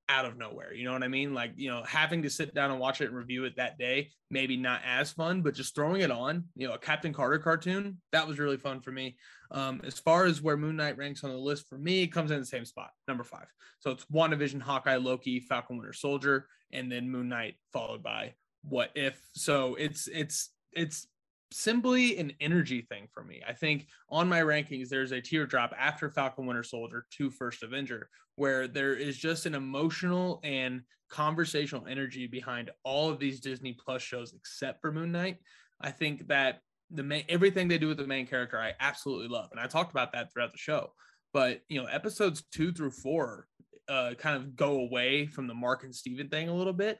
out 0.09 0.25
of 0.25 0.37
nowhere. 0.37 0.73
You 0.73 0.85
know 0.85 0.93
what 0.93 1.03
I 1.03 1.07
mean? 1.07 1.33
Like, 1.33 1.53
you 1.55 1.69
know, 1.69 1.83
having 1.83 2.21
to 2.23 2.29
sit 2.29 2.53
down 2.53 2.71
and 2.71 2.79
watch 2.79 3.01
it 3.01 3.09
and 3.09 3.17
review 3.17 3.43
it 3.43 3.57
that 3.57 3.77
day, 3.77 4.11
maybe 4.29 4.55
not 4.55 4.81
as 4.85 5.11
fun, 5.11 5.41
but 5.41 5.53
just 5.53 5.75
throwing 5.75 6.01
it 6.01 6.11
on, 6.11 6.45
you 6.55 6.67
know, 6.67 6.73
a 6.73 6.79
Captain 6.79 7.13
Carter 7.13 7.39
cartoon, 7.39 7.97
that 8.11 8.27
was 8.27 8.39
really 8.39 8.57
fun 8.57 8.79
for 8.79 8.91
me. 8.91 9.17
Um, 9.51 9.81
as 9.85 9.99
far 9.99 10.25
as 10.25 10.41
where 10.41 10.57
Moon 10.57 10.77
Knight 10.77 10.97
ranks 10.97 11.23
on 11.23 11.31
the 11.31 11.37
list 11.37 11.67
for 11.67 11.77
me, 11.77 12.03
it 12.03 12.07
comes 12.07 12.31
in 12.31 12.39
the 12.39 12.45
same 12.45 12.65
spot, 12.65 12.91
number 13.07 13.23
five. 13.23 13.47
So 13.79 13.91
it's 13.91 14.05
WandaVision, 14.05 14.61
Hawkeye, 14.61 14.97
Loki, 14.97 15.39
Falcon 15.39 15.77
Winter 15.77 15.93
Soldier, 15.93 16.47
and 16.71 16.91
then 16.91 17.09
Moon 17.09 17.29
Knight 17.29 17.55
followed 17.73 18.03
by 18.03 18.33
What 18.63 18.91
If. 18.95 19.21
So 19.33 19.75
it's 19.75 20.07
it's 20.07 20.49
it's 20.73 21.07
simply 21.51 22.17
an 22.17 22.33
energy 22.39 22.81
thing 22.81 23.07
for 23.13 23.23
me. 23.23 23.41
I 23.47 23.53
think 23.53 23.87
on 24.09 24.27
my 24.27 24.41
rankings, 24.41 24.89
there's 24.89 25.11
a 25.11 25.21
teardrop 25.21 25.73
after 25.77 26.09
Falcon 26.09 26.45
Winter 26.45 26.63
Soldier 26.63 27.05
to 27.11 27.29
First 27.29 27.63
Avenger, 27.63 28.09
where 28.35 28.67
there 28.67 28.93
is 28.93 29.17
just 29.17 29.45
an 29.45 29.55
emotional 29.55 30.39
and 30.43 30.81
conversational 31.09 31.87
energy 31.87 32.27
behind 32.27 32.71
all 32.83 33.09
of 33.09 33.19
these 33.19 33.39
Disney 33.39 33.73
Plus 33.73 34.01
shows 34.01 34.33
except 34.33 34.81
for 34.81 34.91
Moon 34.91 35.11
Knight. 35.11 35.37
I 35.79 35.91
think 35.91 36.27
that 36.27 36.61
the 36.91 37.03
main 37.03 37.23
everything 37.29 37.67
they 37.67 37.77
do 37.77 37.87
with 37.87 37.97
the 37.97 38.07
main 38.07 38.27
character, 38.27 38.59
I 38.59 38.73
absolutely 38.79 39.27
love, 39.27 39.49
and 39.51 39.59
I 39.59 39.67
talked 39.67 39.91
about 39.91 40.13
that 40.13 40.31
throughout 40.31 40.51
the 40.51 40.57
show. 40.57 40.91
But 41.33 41.61
you 41.69 41.81
know, 41.81 41.87
episodes 41.87 42.43
two 42.51 42.71
through 42.71 42.91
four 42.91 43.47
uh, 43.89 44.13
kind 44.17 44.35
of 44.35 44.55
go 44.55 44.79
away 44.79 45.27
from 45.27 45.47
the 45.47 45.53
Mark 45.53 45.83
and 45.83 45.95
Steven 45.95 46.29
thing 46.29 46.49
a 46.49 46.55
little 46.55 46.73
bit, 46.73 46.99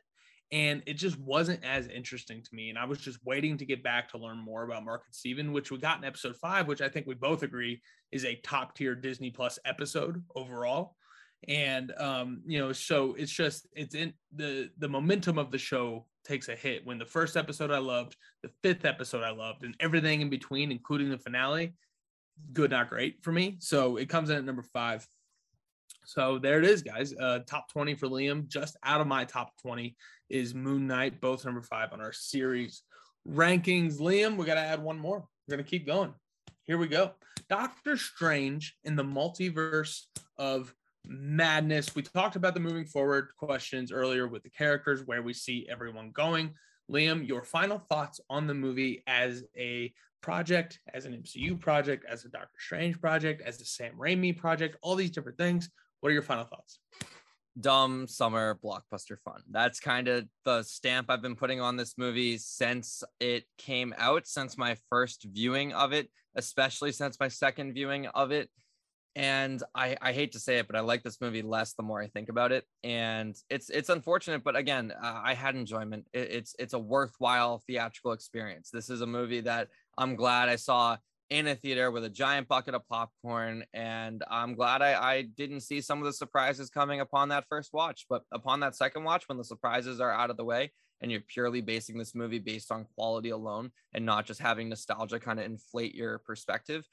and 0.52 0.82
it 0.86 0.94
just 0.94 1.20
wasn't 1.20 1.64
as 1.66 1.88
interesting 1.88 2.42
to 2.42 2.56
me. 2.56 2.70
And 2.70 2.80
I 2.80 2.86
was 2.86 3.00
just 3.00 3.20
waiting 3.26 3.58
to 3.58 3.66
get 3.66 3.84
back 3.84 4.10
to 4.10 4.18
learn 4.18 4.38
more 4.38 4.64
about 4.64 4.86
Mark 4.86 5.04
and 5.06 5.14
Steven, 5.14 5.52
which 5.52 5.72
we 5.72 5.78
got 5.78 5.98
in 5.98 6.06
episode 6.06 6.38
five, 6.38 6.68
which 6.68 6.82
I 6.82 6.88
think 6.88 7.06
we 7.06 7.16
both 7.16 7.44
agree 7.44 7.82
is 8.12 8.24
a 8.24 8.36
top 8.36 8.76
tier 8.76 8.96
Disney 8.96 9.30
Plus 9.30 9.60
episode 9.66 10.24
overall. 10.36 10.96
And 11.48 11.92
um, 11.98 12.42
you 12.48 12.60
know, 12.60 12.72
so 12.72 13.14
it's 13.16 13.32
just 13.32 13.68
it's 13.74 13.94
in 13.94 14.14
the 14.34 14.70
the 14.80 14.90
momentum 14.90 15.38
of 15.38 15.52
the 15.52 15.58
show 15.58 16.06
takes 16.26 16.50
a 16.50 16.56
hit 16.56 16.86
when 16.86 16.98
the 16.98 17.06
first 17.06 17.38
episode 17.38 17.72
I 17.72 17.78
loved, 17.78 18.16
the 18.42 18.50
fifth 18.64 18.86
episode 18.86 19.24
I 19.24 19.32
loved, 19.32 19.64
and 19.64 19.76
everything 19.80 20.22
in 20.22 20.30
between, 20.30 20.72
including 20.72 21.10
the 21.10 21.18
finale, 21.18 21.76
good, 22.54 22.72
not 22.72 22.90
great 22.90 23.24
for 23.24 23.32
me. 23.32 23.58
So 23.60 23.98
it 23.98 24.10
comes 24.10 24.30
in 24.30 24.38
at 24.38 24.46
number 24.46 24.64
five. 24.64 25.08
So 26.06 26.40
there 26.40 26.58
it 26.58 26.66
is, 26.66 26.82
guys. 26.82 27.14
Uh, 27.14 27.40
top 27.46 27.70
20 27.72 27.96
for 27.96 28.08
Liam. 28.08 28.48
Just 28.48 28.78
out 28.84 29.02
of 29.02 29.08
my 29.08 29.26
top 29.26 29.52
20 29.62 29.96
is 30.30 30.54
Moon 30.54 30.88
Knight, 30.88 31.22
both 31.22 31.46
number 31.46 31.62
five 31.62 31.94
on 31.94 32.02
our 32.02 32.14
series 32.14 32.84
rankings. 33.28 34.00
Liam, 34.00 34.38
we 34.38 34.46
got 34.46 34.56
to 34.56 34.62
add 34.62 34.82
one 34.82 34.98
more. 34.98 35.26
We're 35.48 35.56
going 35.56 35.66
to 35.66 35.70
keep 35.70 35.86
going. 35.86 36.14
Here 36.64 36.78
we 36.78 36.88
go. 36.88 37.12
Doctor 37.50 37.98
Strange 37.98 38.76
in 38.84 38.96
the 38.96 39.04
multiverse 39.04 40.02
of 40.38 40.74
madness. 41.06 41.96
We 41.96 42.02
talked 42.02 42.36
about 42.36 42.54
the 42.54 42.60
moving 42.60 42.86
forward 42.86 43.30
questions 43.38 43.92
earlier 43.92 44.28
with 44.28 44.44
the 44.44 44.50
characters, 44.50 45.04
where 45.06 45.22
we 45.22 45.34
see 45.34 45.68
everyone 45.70 46.12
going. 46.12 46.54
Liam, 46.92 47.28
your 47.28 47.44
final 47.44 47.80
thoughts 47.90 48.20
on 48.30 48.48
the 48.48 48.54
movie 48.54 49.04
as 49.08 49.44
a 49.58 49.94
project, 50.22 50.80
as 50.94 51.06
an 51.06 51.14
MCU 51.14 51.60
project, 51.60 52.06
as 52.10 52.26
a 52.26 52.30
Doctor 52.30 52.58
Strange 52.60 53.00
project, 53.00 53.42
as 53.42 53.62
a 53.62 53.66
Sam 53.66 53.94
Raimi 53.98 54.36
project, 54.36 54.78
all 54.82 54.96
these 54.96 55.12
different 55.12 55.38
things. 55.38 55.70
What 56.00 56.10
are 56.10 56.14
your 56.14 56.22
final 56.22 56.46
thoughts? 56.46 56.80
Dumb 57.60 58.08
summer 58.08 58.60
blockbuster 58.64 59.18
fun. 59.24 59.42
That's 59.50 59.80
kind 59.80 60.08
of 60.08 60.26
the 60.46 60.64
stamp 60.64 61.10
I've 61.10 61.22
been 61.22 61.36
putting 61.36 61.60
on 61.60 61.76
this 61.76 61.98
movie 61.98 62.38
since 62.38 63.04
it 63.20 63.46
came 63.58 63.94
out, 63.98 64.28
since 64.28 64.58
my 64.58 64.78
first 64.90 65.26
viewing 65.32 65.74
of 65.74 65.94
it, 65.94 66.10
especially 66.36 66.92
since 66.92 67.20
my 67.20 67.28
second 67.28 67.74
viewing 67.74 68.08
of 68.08 68.32
it. 68.32 68.50
And 69.16 69.64
I, 69.74 69.98
I 70.00 70.12
hate 70.14 70.34
to 70.34 70.40
say 70.40 70.60
it, 70.60 70.68
but 70.68 70.76
I 70.76 70.82
like 70.82 71.02
this 71.02 71.20
movie 71.20 71.42
less 71.42 71.74
the 71.74 71.82
more 71.82 72.00
I 72.00 72.08
think 72.08 72.30
about 72.30 72.52
it. 72.52 72.66
And 72.84 73.36
it's 73.50 73.72
it's 73.72 73.90
unfortunate, 73.90 74.44
but 74.44 74.56
again, 74.56 74.94
uh, 75.02 75.22
I 75.24 75.34
had 75.34 75.56
enjoyment. 75.56 76.06
It, 76.14 76.30
it's 76.32 76.56
it's 76.60 76.74
a 76.74 76.80
worthwhile 76.80 77.64
theatrical 77.66 78.12
experience. 78.12 78.70
This 78.72 78.92
is 78.92 79.02
a 79.02 79.08
movie 79.08 79.42
that 79.42 79.70
I'm 79.98 80.16
glad 80.16 80.50
I 80.50 80.56
saw 80.58 80.98
in 81.30 81.48
a 81.48 81.56
theater 81.56 81.92
with 81.92 82.06
a 82.06 82.10
giant 82.10 82.48
bucket 82.48 82.74
of 82.74 82.88
popcorn. 82.88 83.66
And 83.74 84.24
I'm 84.30 84.56
glad 84.56 84.82
I, 84.82 84.94
I 84.94 85.22
didn't 85.24 85.62
see 85.62 85.82
some 85.82 86.00
of 86.00 86.06
the 86.06 86.14
surprises 86.14 86.70
coming 86.70 87.02
upon 87.02 87.30
that 87.30 87.46
first 87.50 87.74
watch. 87.74 88.06
But 88.10 88.24
upon 88.32 88.62
that 88.62 88.76
second 88.76 89.04
watch, 89.04 89.28
when 89.28 89.38
the 89.38 89.44
surprises 89.44 90.00
are 90.00 90.12
out 90.12 90.30
of 90.30 90.38
the 90.38 90.46
way 90.46 90.72
and 91.02 91.12
you're 91.12 91.22
purely 91.22 91.62
basing 91.62 91.98
this 91.98 92.16
movie 92.16 92.40
based 92.40 92.72
on 92.72 92.86
quality 92.96 93.30
alone 93.30 93.72
and 93.94 94.06
not 94.06 94.26
just 94.26 94.40
having 94.40 94.70
nostalgia 94.70 95.20
kind 95.20 95.40
of 95.40 95.46
inflate 95.46 95.94
your 95.94 96.20
perspective, 96.20 96.88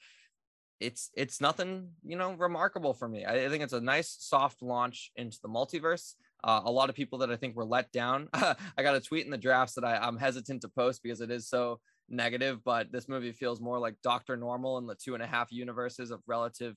it's 0.81 1.09
it's 1.15 1.39
nothing 1.39 1.89
you 2.03 2.17
know 2.17 2.33
remarkable 2.33 2.93
for 2.93 3.07
me. 3.07 3.25
I, 3.25 3.47
think 3.47 3.63
it's 3.63 3.73
a 3.73 3.79
nice 3.79 4.17
soft 4.19 4.61
launch 4.61 5.11
into 5.15 5.37
the 5.41 5.47
multiverse. 5.47 6.15
Uh, 6.43 6.61
a 6.65 6.71
lot 6.71 6.89
of 6.89 6.95
people 6.95 7.19
that 7.19 7.31
I 7.31 7.37
think 7.37 7.55
were 7.55 7.65
let 7.65 7.91
down. 7.91 8.27
I 8.33 8.55
got 8.79 8.95
a 8.95 8.99
tweet 8.99 9.25
in 9.25 9.31
the 9.31 9.37
drafts 9.37 9.75
that 9.75 9.85
I, 9.85 9.95
I'm 9.95 10.17
hesitant 10.17 10.61
to 10.61 10.69
post 10.69 11.01
because 11.01 11.21
it 11.21 11.31
is 11.31 11.47
so 11.47 11.79
negative, 12.09 12.63
but 12.63 12.91
this 12.91 13.07
movie 13.07 13.31
feels 13.31 13.59
more 13.59 13.79
like 13.79 13.95
Doctor 14.03 14.37
Normal 14.37 14.77
in 14.77 14.87
the 14.87 14.95
two 14.95 15.13
and 15.13 15.23
a 15.23 15.27
half 15.27 15.51
universes 15.51 16.11
of 16.11 16.21
relative 16.27 16.75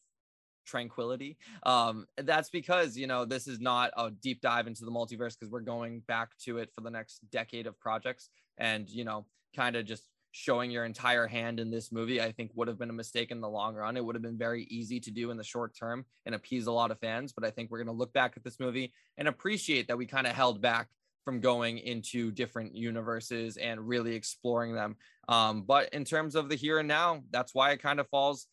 tranquility. 0.66 1.38
Um, 1.64 2.06
that's 2.16 2.50
because 2.50 2.96
you 2.96 3.06
know 3.06 3.24
this 3.24 3.46
is 3.46 3.60
not 3.60 3.90
a 3.96 4.10
deep 4.10 4.40
dive 4.40 4.66
into 4.66 4.84
the 4.84 4.90
multiverse 4.90 5.36
because 5.38 5.50
we're 5.50 5.60
going 5.60 6.02
back 6.06 6.36
to 6.44 6.58
it 6.58 6.70
for 6.74 6.82
the 6.82 6.90
next 6.90 7.20
decade 7.30 7.66
of 7.66 7.78
projects, 7.80 8.30
and 8.58 8.88
you 8.88 9.04
know, 9.04 9.26
kind 9.54 9.76
of 9.76 9.86
just 9.86 10.04
showing 10.32 10.70
your 10.70 10.84
entire 10.84 11.26
hand 11.26 11.58
in 11.58 11.70
this 11.70 11.90
movie, 11.90 12.20
I 12.20 12.32
think 12.32 12.52
would 12.54 12.68
have 12.68 12.78
been 12.78 12.90
a 12.90 12.94
mistake 12.94 13.30
in 13.30 13.40
the 13.40 13.48
long 13.48 13.74
run. 13.74 13.96
It 13.96 14.04
would 14.04 14.14
have 14.14 14.22
been 14.22 14.38
very 14.38 14.64
easy 14.64 15.00
to 15.00 15.10
do 15.10 15.30
in 15.30 15.36
the 15.36 15.44
short 15.44 15.74
term 15.76 16.04
and 16.26 16.34
appease 16.34 16.66
a 16.66 16.72
lot 16.72 16.90
of 16.90 17.00
fans. 17.00 17.32
But 17.32 17.44
I 17.44 17.50
think 17.50 17.70
we're 17.70 17.78
going 17.78 17.94
to 17.94 17.98
look 17.98 18.12
back 18.12 18.34
at 18.36 18.44
this 18.44 18.60
movie 18.60 18.92
and 19.16 19.26
appreciate 19.26 19.88
that 19.88 19.96
we 19.96 20.06
kind 20.06 20.26
of 20.26 20.34
held 20.34 20.60
back 20.60 20.88
from 21.28 21.40
going 21.40 21.76
into 21.76 22.30
different 22.30 22.74
universes 22.74 23.58
and 23.58 23.86
really 23.86 24.14
exploring 24.14 24.74
them. 24.74 24.96
Um, 25.28 25.60
but 25.60 25.92
in 25.92 26.02
terms 26.06 26.34
of 26.34 26.48
the 26.48 26.54
here 26.54 26.78
and 26.78 26.88
now, 26.88 27.20
that's 27.30 27.54
why 27.54 27.72
it 27.72 27.82
kind 27.82 28.00
of 28.00 28.08
falls 28.08 28.46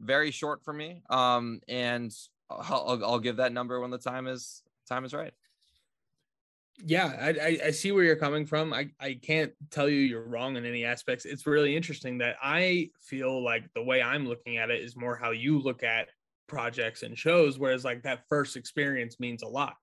very 0.00 0.32
short 0.32 0.64
for 0.64 0.72
me. 0.72 1.02
Um, 1.08 1.60
and 1.68 2.12
I'll, 2.50 3.00
I'll 3.04 3.20
give 3.20 3.36
that 3.36 3.52
number 3.52 3.78
when 3.78 3.92
the 3.92 3.98
time 3.98 4.26
is 4.26 4.64
time 4.88 5.04
is 5.04 5.14
right. 5.14 5.32
Yeah, 6.84 7.14
I, 7.40 7.60
I, 7.66 7.70
see 7.70 7.92
where 7.92 8.02
you're 8.02 8.16
coming 8.16 8.44
from. 8.44 8.72
I, 8.72 8.88
I 8.98 9.14
can't 9.22 9.52
tell 9.70 9.88
you 9.88 10.00
you're 10.00 10.26
wrong 10.26 10.56
in 10.56 10.66
any 10.66 10.84
aspects. 10.84 11.26
It's 11.26 11.46
really 11.46 11.76
interesting 11.76 12.18
that 12.18 12.38
I 12.42 12.90
feel 12.98 13.40
like 13.40 13.72
the 13.76 13.84
way 13.84 14.02
I'm 14.02 14.26
looking 14.26 14.56
at 14.56 14.70
it 14.70 14.82
is 14.82 14.96
more 14.96 15.14
how 15.14 15.30
you 15.30 15.60
look 15.60 15.84
at 15.84 16.08
projects 16.48 17.04
and 17.04 17.16
shows, 17.16 17.56
whereas 17.56 17.84
like 17.84 18.02
that 18.02 18.24
first 18.28 18.56
experience 18.56 19.20
means 19.20 19.44
a 19.44 19.48
lot. 19.48 19.76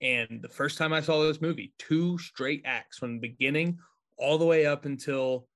And 0.00 0.40
the 0.42 0.48
first 0.48 0.78
time 0.78 0.92
I 0.92 1.00
saw 1.00 1.22
this 1.22 1.40
movie, 1.40 1.72
two 1.78 2.18
straight 2.18 2.62
acts 2.64 2.98
from 2.98 3.14
the 3.14 3.28
beginning 3.28 3.78
all 4.16 4.38
the 4.38 4.44
way 4.44 4.66
up 4.66 4.84
until 4.84 5.46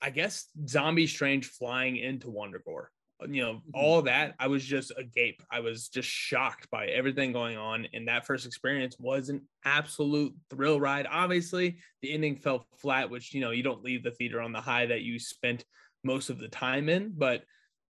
I 0.00 0.10
guess 0.10 0.46
Zombie 0.66 1.06
Strange 1.06 1.46
flying 1.46 1.96
into 1.96 2.28
Wundagore. 2.28 2.86
You 3.28 3.42
know, 3.42 3.52
mm-hmm. 3.54 3.70
all 3.74 4.02
that, 4.02 4.36
I 4.38 4.46
was 4.46 4.64
just 4.64 4.92
agape. 4.96 5.42
I 5.50 5.58
was 5.58 5.88
just 5.88 6.08
shocked 6.08 6.70
by 6.70 6.86
everything 6.86 7.32
going 7.32 7.56
on. 7.56 7.88
And 7.92 8.06
that 8.06 8.26
first 8.26 8.46
experience 8.46 8.96
was 9.00 9.28
an 9.28 9.42
absolute 9.64 10.34
thrill 10.50 10.80
ride. 10.80 11.08
Obviously, 11.10 11.78
the 12.00 12.12
ending 12.12 12.36
fell 12.36 12.64
flat, 12.76 13.10
which, 13.10 13.34
you 13.34 13.40
know, 13.40 13.50
you 13.50 13.64
don't 13.64 13.82
leave 13.82 14.04
the 14.04 14.12
theater 14.12 14.40
on 14.40 14.52
the 14.52 14.60
high 14.60 14.86
that 14.86 15.02
you 15.02 15.18
spent 15.18 15.64
most 16.04 16.30
of 16.30 16.38
the 16.38 16.46
time 16.46 16.88
in. 16.88 17.12
But 17.16 17.42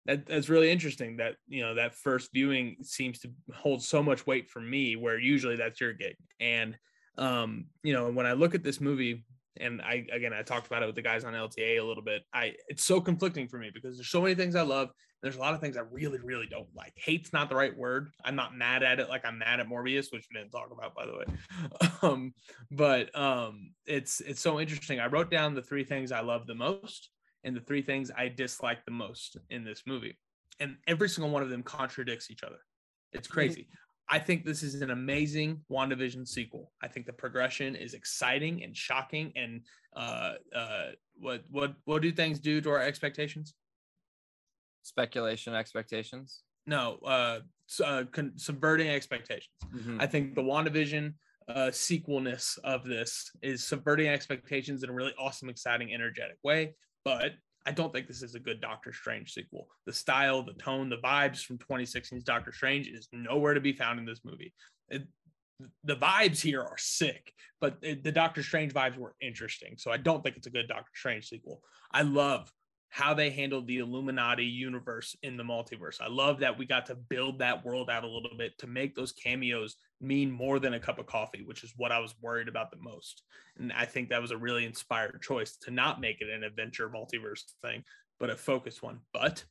that, 0.07 0.27
that's 0.27 0.49
really 0.49 0.71
interesting 0.71 1.19
that 1.19 1.37
you 1.47 1.63
know 1.63 1.75
that 1.75 1.95
first 1.95 2.31
viewing 2.33 2.77
seems 2.83 3.19
to 3.21 3.31
hold 3.55 3.83
so 3.83 4.03
much 4.03 4.27
weight 4.27 4.49
for 4.49 4.61
me 4.61 4.97
where 4.97 5.19
usually 5.19 5.57
that's 5.57 5.81
your 5.81 5.93
gig. 5.93 6.17
And 6.41 6.77
um 7.19 7.67
you 7.83 7.93
know 7.93 8.11
when 8.11 8.27
i 8.27 8.33
look 8.33 8.55
at 8.55 8.63
this 8.63 8.81
movie 8.81 9.25
and 9.61 9.83
i 9.83 10.07
again 10.13 10.33
i 10.33 10.41
talked 10.41 10.69
about 10.69 10.83
it 10.83 10.87
with 10.87 10.95
the 10.95 11.03
guys 11.03 11.25
on 11.25 11.35
lta 11.35 11.81
a 11.81 11.83
little 11.83 12.03
bit 12.03 12.23
i 12.33 12.55
it's 12.69 12.85
so 12.85 13.01
conflicting 13.01 13.49
for 13.49 13.59
me 13.59 13.71
because 13.75 13.97
there's 13.97 14.11
so 14.11 14.23
many 14.23 14.37
things 14.37 14.55
i 14.55 14.63
love 14.63 14.89
there's 15.21 15.35
a 15.35 15.41
lot 15.41 15.53
of 15.53 15.61
things 15.61 15.77
i 15.77 15.83
really 15.91 16.19
really 16.21 16.47
don't 16.49 16.69
like. 16.77 16.93
Hate's 16.97 17.33
not 17.33 17.49
the 17.49 17.57
right 17.57 17.77
word. 17.77 18.11
I'm 18.25 18.37
not 18.37 18.55
mad 18.55 18.85
at 18.85 19.01
it 19.01 19.09
like 19.09 19.25
i'm 19.27 19.39
mad 19.39 19.59
at 19.61 19.69
morbius 19.69 20.13
which 20.13 20.29
we 20.31 20.39
didn't 20.39 20.53
talk 20.53 20.71
about 20.71 20.95
by 20.95 21.07
the 21.07 21.13
way. 21.13 21.25
Um 22.03 22.33
but 22.71 23.13
um 23.19 23.73
it's 23.85 24.21
it's 24.21 24.41
so 24.41 24.61
interesting. 24.61 25.01
I 25.01 25.07
wrote 25.07 25.31
down 25.31 25.55
the 25.55 25.63
three 25.63 25.83
things 25.83 26.13
i 26.13 26.21
love 26.21 26.47
the 26.47 26.55
most 26.55 27.11
and 27.45 27.57
the 27.57 27.61
three 27.61 27.83
things 27.83 28.11
I 28.17 28.29
dislike 28.29 28.85
the 28.85 28.91
most 28.91 29.37
in 29.51 29.65
this 29.65 29.83
movie. 29.87 30.19
And 30.61 30.77
every 30.87 31.09
single 31.09 31.31
one 31.31 31.43
of 31.43 31.51
them 31.51 31.63
contradicts 31.63 32.31
each 32.31 32.43
other. 32.43 32.59
It's 33.13 33.29
crazy. 33.29 33.69
I 34.11 34.19
think 34.19 34.45
this 34.45 34.63
is 34.63 34.81
an 34.81 34.91
amazing 34.91 35.61
WandaVision 35.71 36.27
sequel. 36.27 36.73
I 36.83 36.89
think 36.89 37.07
the 37.07 37.13
progression 37.13 37.77
is 37.77 37.95
exciting 37.95 38.65
and 38.65 38.77
shocking. 38.77 39.33
And 39.37 39.61
uh, 39.95 40.35
uh, 40.55 40.87
what 41.15 41.45
what 41.51 41.75
what 41.85 42.03
do 42.03 42.11
things 42.11 42.39
do 42.41 42.61
to 42.63 42.71
our 42.71 42.83
expectations? 42.83 43.55
Speculation, 44.83 45.55
expectations. 45.55 46.43
No, 46.67 46.99
uh, 47.05 47.41
uh 47.85 48.05
con- 48.11 48.33
subverting 48.37 48.89
expectations. 48.89 49.55
Mhm. 49.75 50.01
I 50.01 50.07
think 50.07 50.35
the 50.35 50.43
WandaVision 50.43 51.15
uh, 51.49 51.71
sequelness 51.71 52.59
of 52.65 52.85
this 52.85 53.31
is 53.43 53.65
subverting 53.65 54.09
expectations 54.09 54.83
in 54.83 54.91
a 54.91 54.93
really 54.93 55.15
awesome, 55.19 55.49
exciting, 55.49 55.93
energetic 55.93 56.37
way. 56.43 56.75
But 57.09 57.33
I 57.65 57.71
don't 57.71 57.91
think 57.91 58.07
this 58.07 58.23
is 58.23 58.35
a 58.35 58.39
good 58.39 58.61
Doctor 58.61 58.93
Strange 58.93 59.33
sequel. 59.33 59.67
The 59.87 59.95
style, 59.95 60.43
the 60.43 60.53
tone, 60.53 60.91
the 60.91 60.99
vibes 60.99 61.43
from 61.43 61.57
2016's 61.57 62.23
Doctor 62.23 62.53
Strange 62.53 62.87
is 62.87 63.09
nowhere 63.13 63.55
to 63.55 63.63
be 63.63 63.73
found 63.73 63.99
in 63.99 64.05
this 64.05 64.21
movie. 64.27 64.53
It, 64.91 65.05
the 65.85 65.97
vibes 65.97 66.39
here 66.39 66.61
are 66.61 66.77
sick, 66.77 67.33
but 67.63 67.79
it, 67.81 68.05
the 68.05 68.13
Doctor 68.13 68.43
Strange 68.43 68.75
vibes 68.75 68.99
were 68.99 69.15
interesting. 69.23 69.77
So 69.79 69.91
I 69.91 69.97
don't 69.97 70.23
think 70.23 70.37
it's 70.37 70.49
a 70.49 70.51
good 70.51 70.69
Doctor 70.69 70.91
Strange 70.95 71.27
sequel. 71.31 71.63
I 71.91 72.03
love 72.03 72.53
how 72.91 73.13
they 73.15 73.31
handled 73.31 73.67
the 73.67 73.79
Illuminati 73.79 74.45
universe 74.45 75.15
in 75.23 75.37
the 75.37 75.43
multiverse. 75.45 76.01
I 76.01 76.09
love 76.09 76.41
that 76.41 76.59
we 76.59 76.65
got 76.65 76.87
to 76.87 76.95
build 76.95 77.39
that 77.39 77.65
world 77.65 77.91
out 77.91 78.05
a 78.05 78.09
little 78.09 78.37
bit 78.37 78.57
to 78.59 78.67
make 78.67 78.95
those 78.95 79.13
cameos 79.13 79.77
mean 80.01 80.31
more 80.31 80.59
than 80.59 80.75
a 80.75 80.81
cup 80.81 80.99
of 80.99 81.07
coffee, 81.07 81.43
which 81.45 81.65
is 81.65 81.75
what 81.77 81.93
I 81.93 81.99
was 81.99 82.15
worried 82.21 82.49
about 82.49 82.71
the 82.71 82.79
most. 82.79 83.23
And 83.59 83.73
I 83.73 83.85
think 83.85 84.09
that 84.09 84.23
was 84.23 84.31
a 84.31 84.39
really 84.39 84.65
inspired 84.65 85.21
choice 85.23 85.57
to 85.63 85.71
not 85.71 86.01
make 86.01 86.21
it 86.21 86.31
an 86.31 86.45
adventure 86.45 86.89
multiverse 86.89 87.43
thing, 87.63 87.85
but 88.19 88.31
a 88.31 88.37
focused 88.37 88.83
one. 88.83 89.01
But 89.13 89.45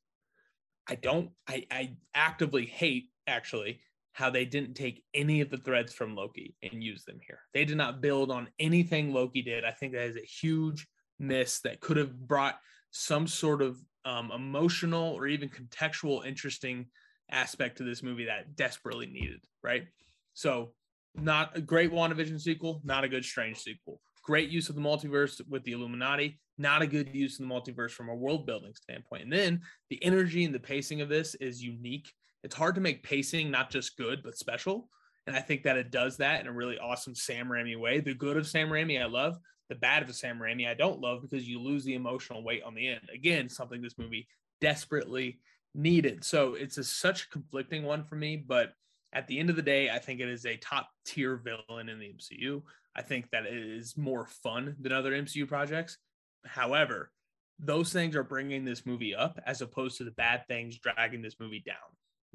I 0.89 0.95
don't, 0.95 1.29
I, 1.47 1.65
I 1.69 1.97
actively 2.15 2.65
hate 2.65 3.09
actually 3.27 3.81
how 4.13 4.31
they 4.31 4.45
didn't 4.45 4.73
take 4.73 5.03
any 5.13 5.41
of 5.41 5.51
the 5.51 5.57
threads 5.57 5.93
from 5.93 6.15
Loki 6.15 6.55
and 6.63 6.83
use 6.83 7.05
them 7.05 7.19
here. 7.27 7.39
They 7.53 7.65
did 7.65 7.77
not 7.77 8.01
build 8.01 8.31
on 8.31 8.47
anything 8.57 9.13
Loki 9.13 9.43
did. 9.43 9.63
I 9.63 9.71
think 9.71 9.93
that 9.93 10.07
is 10.07 10.15
a 10.15 10.21
huge 10.21 10.87
miss 11.19 11.59
that 11.59 11.81
could 11.81 11.97
have 11.97 12.17
brought 12.17 12.57
some 12.91 13.27
sort 13.27 13.61
of 13.61 13.77
um, 14.05 14.31
emotional 14.31 15.13
or 15.13 15.27
even 15.27 15.49
contextual 15.49 16.25
interesting 16.25 16.87
aspect 17.29 17.77
to 17.77 17.83
this 17.83 18.01
movie 18.01 18.25
that 18.25 18.55
desperately 18.55 19.05
needed, 19.05 19.41
right? 19.63 19.85
So, 20.33 20.73
not 21.15 21.57
a 21.57 21.61
great 21.61 21.91
WandaVision 21.91 22.39
sequel, 22.39 22.81
not 22.83 23.03
a 23.03 23.09
good 23.09 23.25
Strange 23.25 23.57
sequel. 23.57 23.99
Great 24.23 24.49
use 24.49 24.69
of 24.69 24.75
the 24.75 24.81
multiverse 24.81 25.41
with 25.49 25.63
the 25.63 25.71
Illuminati, 25.71 26.39
not 26.57 26.81
a 26.81 26.87
good 26.87 27.13
use 27.13 27.39
of 27.39 27.47
the 27.47 27.53
multiverse 27.53 27.91
from 27.91 28.09
a 28.09 28.15
world 28.15 28.45
building 28.45 28.73
standpoint. 28.75 29.23
And 29.23 29.33
then 29.33 29.61
the 29.89 30.03
energy 30.03 30.43
and 30.43 30.53
the 30.53 30.59
pacing 30.59 31.01
of 31.01 31.09
this 31.09 31.33
is 31.35 31.63
unique. 31.63 32.11
It's 32.43 32.55
hard 32.55 32.75
to 32.75 32.81
make 32.81 33.03
pacing 33.03 33.49
not 33.49 33.71
just 33.71 33.97
good, 33.97 34.21
but 34.23 34.37
special. 34.37 34.89
And 35.27 35.35
I 35.35 35.41
think 35.41 35.63
that 35.63 35.77
it 35.77 35.91
does 35.91 36.17
that 36.17 36.39
in 36.39 36.47
a 36.47 36.51
really 36.51 36.79
awesome 36.79 37.13
Sam 37.13 37.49
Raimi 37.49 37.77
way. 37.77 37.99
The 37.99 38.13
good 38.13 38.37
of 38.37 38.47
Sam 38.47 38.69
Raimi, 38.69 39.01
I 39.01 39.05
love. 39.05 39.37
The 39.69 39.75
bad 39.75 40.01
of 40.01 40.07
the 40.07 40.13
Sam 40.13 40.39
Raimi, 40.39 40.65
I 40.65 40.73
don't 40.73 41.01
love 41.01 41.21
because 41.21 41.47
you 41.47 41.59
lose 41.61 41.83
the 41.83 41.95
emotional 41.95 42.43
weight 42.43 42.63
on 42.63 42.73
the 42.73 42.87
end. 42.87 43.09
Again, 43.13 43.49
something 43.49 43.81
this 43.81 43.97
movie 43.97 44.29
desperately 44.61 45.39
needed. 45.75 46.23
So 46.23 46.53
it's 46.53 46.77
a, 46.77 46.83
such 46.83 47.23
a 47.23 47.29
conflicting 47.29 47.83
one 47.83 48.05
for 48.05 48.15
me. 48.15 48.37
But 48.37 48.71
at 49.11 49.27
the 49.27 49.37
end 49.37 49.49
of 49.49 49.57
the 49.57 49.61
day, 49.61 49.89
I 49.89 49.99
think 49.99 50.21
it 50.21 50.29
is 50.29 50.45
a 50.45 50.55
top 50.55 50.89
tier 51.05 51.35
villain 51.35 51.89
in 51.89 51.99
the 51.99 52.13
MCU. 52.13 52.61
I 52.95 53.01
think 53.01 53.29
that 53.31 53.45
it 53.45 53.53
is 53.53 53.97
more 53.97 54.25
fun 54.25 54.77
than 54.79 54.93
other 54.93 55.11
MCU 55.11 55.45
projects. 55.45 55.97
However, 56.45 57.11
those 57.59 57.91
things 57.91 58.15
are 58.15 58.23
bringing 58.23 58.63
this 58.63 58.85
movie 58.85 59.13
up 59.13 59.39
as 59.45 59.61
opposed 59.61 59.97
to 59.97 60.05
the 60.05 60.11
bad 60.11 60.47
things 60.47 60.79
dragging 60.79 61.21
this 61.21 61.39
movie 61.39 61.63
down, 61.65 61.75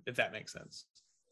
if 0.07 0.17
that 0.17 0.33
makes 0.33 0.53
sense. 0.53 0.85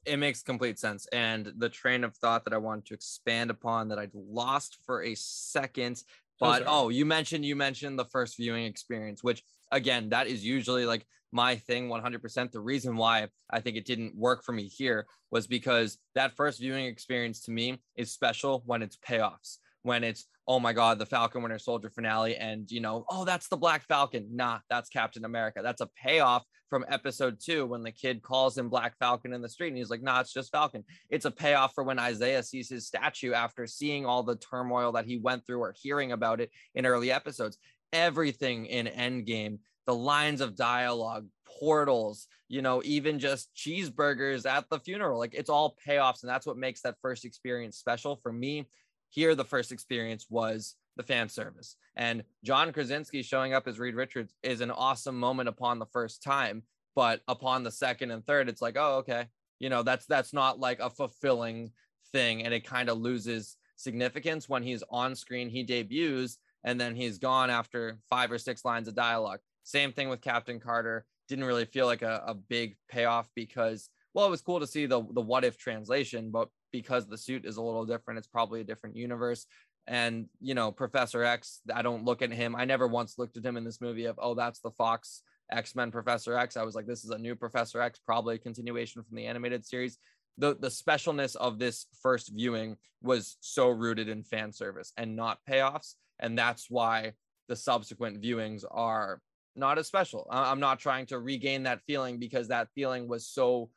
It 0.06 0.16
makes 0.16 0.42
complete 0.42 0.78
sense. 0.78 1.06
And 1.12 1.52
the 1.58 1.68
train 1.68 2.04
of 2.04 2.16
thought 2.16 2.44
that 2.44 2.54
I 2.54 2.58
wanted 2.58 2.86
to 2.86 2.94
expand 2.94 3.50
upon 3.50 3.88
that 3.88 3.98
I'd 3.98 4.14
lost 4.14 4.78
for 4.86 5.02
a 5.02 5.14
second. 5.14 6.02
Oh, 6.40 6.46
but 6.46 6.58
sorry. 6.58 6.64
oh, 6.68 6.88
you 6.88 7.04
mentioned 7.04 7.44
you 7.44 7.56
mentioned 7.56 7.98
the 7.98 8.06
first 8.06 8.36
viewing 8.36 8.64
experience, 8.64 9.22
which 9.22 9.42
again, 9.70 10.08
that 10.10 10.26
is 10.26 10.44
usually 10.44 10.86
like 10.86 11.06
my 11.32 11.56
thing 11.56 11.88
100%. 11.88 12.50
The 12.50 12.60
reason 12.60 12.96
why 12.96 13.28
I 13.50 13.60
think 13.60 13.76
it 13.76 13.84
didn't 13.84 14.16
work 14.16 14.42
for 14.42 14.52
me 14.52 14.66
here 14.66 15.06
was 15.30 15.46
because 15.46 15.98
that 16.14 16.34
first 16.36 16.60
viewing 16.60 16.86
experience 16.86 17.40
to 17.42 17.50
me 17.50 17.80
is 17.96 18.10
special 18.10 18.62
when 18.66 18.82
it's 18.82 18.96
payoffs, 18.96 19.58
when 19.82 20.04
it's, 20.04 20.26
oh 20.46 20.60
my 20.60 20.72
God, 20.72 20.98
the 20.98 21.06
Falcon 21.06 21.42
Winter 21.42 21.58
Soldier 21.58 21.90
finale. 21.90 22.36
And, 22.36 22.70
you 22.70 22.80
know, 22.80 23.04
oh, 23.08 23.24
that's 23.24 23.48
the 23.48 23.56
Black 23.56 23.86
Falcon. 23.86 24.28
Nah, 24.32 24.58
that's 24.68 24.88
Captain 24.88 25.24
America. 25.24 25.60
That's 25.62 25.80
a 25.80 25.88
payoff 26.02 26.44
from 26.68 26.84
episode 26.88 27.38
two 27.40 27.66
when 27.66 27.82
the 27.82 27.90
kid 27.90 28.22
calls 28.22 28.56
him 28.56 28.68
Black 28.68 28.96
Falcon 28.98 29.32
in 29.32 29.42
the 29.42 29.48
street 29.48 29.68
and 29.68 29.76
he's 29.76 29.90
like, 29.90 30.02
nah, 30.02 30.20
it's 30.20 30.32
just 30.32 30.52
Falcon. 30.52 30.84
It's 31.08 31.24
a 31.24 31.30
payoff 31.30 31.74
for 31.74 31.82
when 31.82 31.98
Isaiah 31.98 32.42
sees 32.42 32.68
his 32.68 32.86
statue 32.86 33.32
after 33.32 33.66
seeing 33.66 34.06
all 34.06 34.22
the 34.22 34.36
turmoil 34.36 34.92
that 34.92 35.06
he 35.06 35.18
went 35.18 35.46
through 35.46 35.60
or 35.60 35.74
hearing 35.80 36.12
about 36.12 36.40
it 36.40 36.50
in 36.74 36.86
early 36.86 37.10
episodes. 37.10 37.58
Everything 37.92 38.66
in 38.66 38.86
Endgame 38.86 39.58
the 39.90 39.94
lines 39.96 40.40
of 40.40 40.54
dialogue, 40.54 41.26
portals, 41.58 42.28
you 42.48 42.62
know, 42.62 42.80
even 42.84 43.18
just 43.18 43.50
cheeseburgers 43.56 44.48
at 44.48 44.64
the 44.70 44.78
funeral. 44.78 45.18
Like 45.18 45.34
it's 45.34 45.50
all 45.50 45.76
payoffs. 45.84 46.22
And 46.22 46.30
that's 46.30 46.46
what 46.46 46.56
makes 46.56 46.82
that 46.82 46.94
first 47.02 47.24
experience 47.24 47.76
special. 47.76 48.20
For 48.22 48.32
me, 48.32 48.68
here, 49.10 49.34
the 49.34 49.44
first 49.44 49.72
experience 49.72 50.26
was 50.30 50.76
the 50.96 51.02
fan 51.02 51.28
service. 51.28 51.76
And 51.96 52.24
John 52.44 52.72
Krasinski 52.72 53.22
showing 53.22 53.52
up 53.52 53.68
as 53.68 53.78
Reed 53.78 53.94
Richards 53.94 54.34
is 54.42 54.60
an 54.60 54.70
awesome 54.70 55.18
moment 55.18 55.48
upon 55.48 55.78
the 55.78 55.86
first 55.86 56.22
time. 56.22 56.62
But 56.96 57.20
upon 57.28 57.62
the 57.62 57.70
second 57.70 58.10
and 58.10 58.24
third, 58.24 58.48
it's 58.48 58.62
like, 58.62 58.76
oh, 58.78 58.98
okay. 58.98 59.26
You 59.58 59.68
know, 59.68 59.82
that's 59.82 60.06
that's 60.06 60.32
not 60.32 60.58
like 60.58 60.80
a 60.80 60.90
fulfilling 60.90 61.70
thing. 62.12 62.44
And 62.44 62.54
it 62.54 62.64
kind 62.64 62.88
of 62.88 62.98
loses 62.98 63.56
significance 63.76 64.48
when 64.48 64.62
he's 64.62 64.82
on 64.90 65.14
screen, 65.14 65.48
he 65.48 65.62
debuts, 65.62 66.38
and 66.64 66.80
then 66.80 66.94
he's 66.94 67.18
gone 67.18 67.50
after 67.50 67.98
five 68.10 68.30
or 68.32 68.38
six 68.38 68.64
lines 68.64 68.88
of 68.88 68.94
dialogue. 68.94 69.40
Same 69.62 69.92
thing 69.92 70.08
with 70.08 70.20
Captain 70.20 70.60
Carter. 70.60 71.04
Didn't 71.28 71.44
really 71.44 71.64
feel 71.64 71.86
like 71.86 72.02
a, 72.02 72.22
a 72.26 72.34
big 72.34 72.76
payoff 72.88 73.28
because, 73.34 73.88
well, 74.14 74.26
it 74.26 74.30
was 74.30 74.42
cool 74.42 74.60
to 74.60 74.66
see 74.66 74.86
the 74.86 75.02
the 75.12 75.20
what 75.20 75.44
if 75.44 75.56
translation, 75.56 76.30
but 76.30 76.48
because 76.72 77.06
the 77.06 77.18
suit 77.18 77.44
is 77.44 77.56
a 77.56 77.62
little 77.62 77.84
different, 77.84 78.18
it's 78.18 78.26
probably 78.26 78.60
a 78.60 78.64
different 78.64 78.96
universe. 78.96 79.46
And 79.86 80.26
you 80.40 80.54
know, 80.54 80.70
Professor 80.70 81.24
X, 81.24 81.60
I 81.74 81.82
don't 81.82 82.04
look 82.04 82.22
at 82.22 82.32
him. 82.32 82.54
I 82.54 82.64
never 82.64 82.86
once 82.86 83.18
looked 83.18 83.36
at 83.36 83.44
him 83.44 83.56
in 83.56 83.64
this 83.64 83.80
movie 83.80 84.04
of, 84.04 84.18
oh, 84.20 84.34
that's 84.34 84.60
the 84.60 84.70
Fox 84.70 85.22
X 85.50 85.74
Men 85.74 85.90
Professor 85.90 86.36
X. 86.36 86.56
I 86.56 86.62
was 86.62 86.74
like, 86.74 86.86
this 86.86 87.04
is 87.04 87.10
a 87.10 87.18
new 87.18 87.34
Professor 87.34 87.80
X, 87.80 87.98
probably 88.04 88.36
a 88.36 88.38
continuation 88.38 89.02
from 89.02 89.16
the 89.16 89.26
animated 89.26 89.66
series. 89.66 89.98
The 90.38 90.56
the 90.58 90.68
specialness 90.68 91.36
of 91.36 91.58
this 91.58 91.86
first 92.02 92.32
viewing 92.34 92.76
was 93.02 93.36
so 93.40 93.68
rooted 93.68 94.08
in 94.08 94.22
fan 94.22 94.52
service 94.52 94.92
and 94.96 95.16
not 95.16 95.38
payoffs, 95.48 95.94
and 96.18 96.38
that's 96.38 96.66
why 96.70 97.12
the 97.48 97.56
subsequent 97.56 98.22
viewings 98.22 98.64
are 98.70 99.20
not 99.56 99.78
as 99.78 99.86
special. 99.86 100.26
I'm 100.30 100.60
not 100.60 100.78
trying 100.78 101.06
to 101.06 101.18
regain 101.18 101.64
that 101.64 101.82
feeling 101.86 102.18
because 102.18 102.48
that 102.48 102.68
feeling 102.74 103.08
was 103.08 103.26
so 103.26 103.70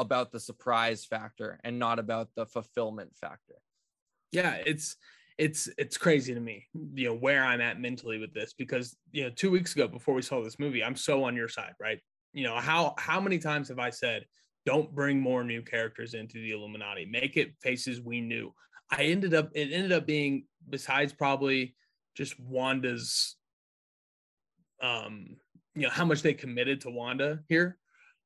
about 0.00 0.32
the 0.32 0.40
surprise 0.40 1.04
factor 1.04 1.58
and 1.64 1.78
not 1.78 1.98
about 1.98 2.28
the 2.36 2.46
fulfillment 2.46 3.10
factor. 3.16 3.56
yeah 4.32 4.54
it's 4.66 4.96
it's 5.38 5.68
it's 5.78 5.96
crazy 5.96 6.34
to 6.34 6.40
me 6.40 6.66
you 6.94 7.08
know 7.08 7.14
where 7.14 7.42
i'm 7.44 7.60
at 7.60 7.80
mentally 7.80 8.18
with 8.18 8.32
this 8.34 8.52
because 8.52 8.96
you 9.12 9.24
know 9.24 9.30
two 9.30 9.50
weeks 9.50 9.74
ago 9.74 9.88
before 9.88 10.14
we 10.14 10.22
saw 10.22 10.42
this 10.42 10.58
movie 10.58 10.84
i'm 10.84 10.96
so 10.96 11.24
on 11.24 11.34
your 11.36 11.48
side 11.48 11.72
right? 11.80 12.00
You 12.32 12.44
know 12.44 12.56
how 12.56 12.94
how 12.98 13.20
many 13.20 13.38
times 13.38 13.68
have 13.68 13.78
i 13.78 13.90
said 13.90 14.24
don't 14.66 14.94
bring 14.94 15.20
more 15.20 15.42
new 15.44 15.62
characters 15.62 16.14
into 16.14 16.34
the 16.34 16.50
illuminati. 16.50 17.06
Make 17.06 17.36
it 17.36 17.54
faces 17.60 18.00
we 18.00 18.20
knew. 18.20 18.52
I 18.90 19.04
ended 19.04 19.34
up 19.34 19.50
it 19.54 19.72
ended 19.72 19.92
up 19.92 20.06
being 20.06 20.44
besides 20.68 21.12
probably 21.12 21.74
just 22.16 22.38
wanda's 22.40 23.36
um 24.82 25.36
you 25.74 25.82
know 25.82 25.90
how 25.90 26.04
much 26.04 26.22
they 26.22 26.34
committed 26.34 26.80
to 26.82 26.90
wanda 26.90 27.40
here 27.48 27.78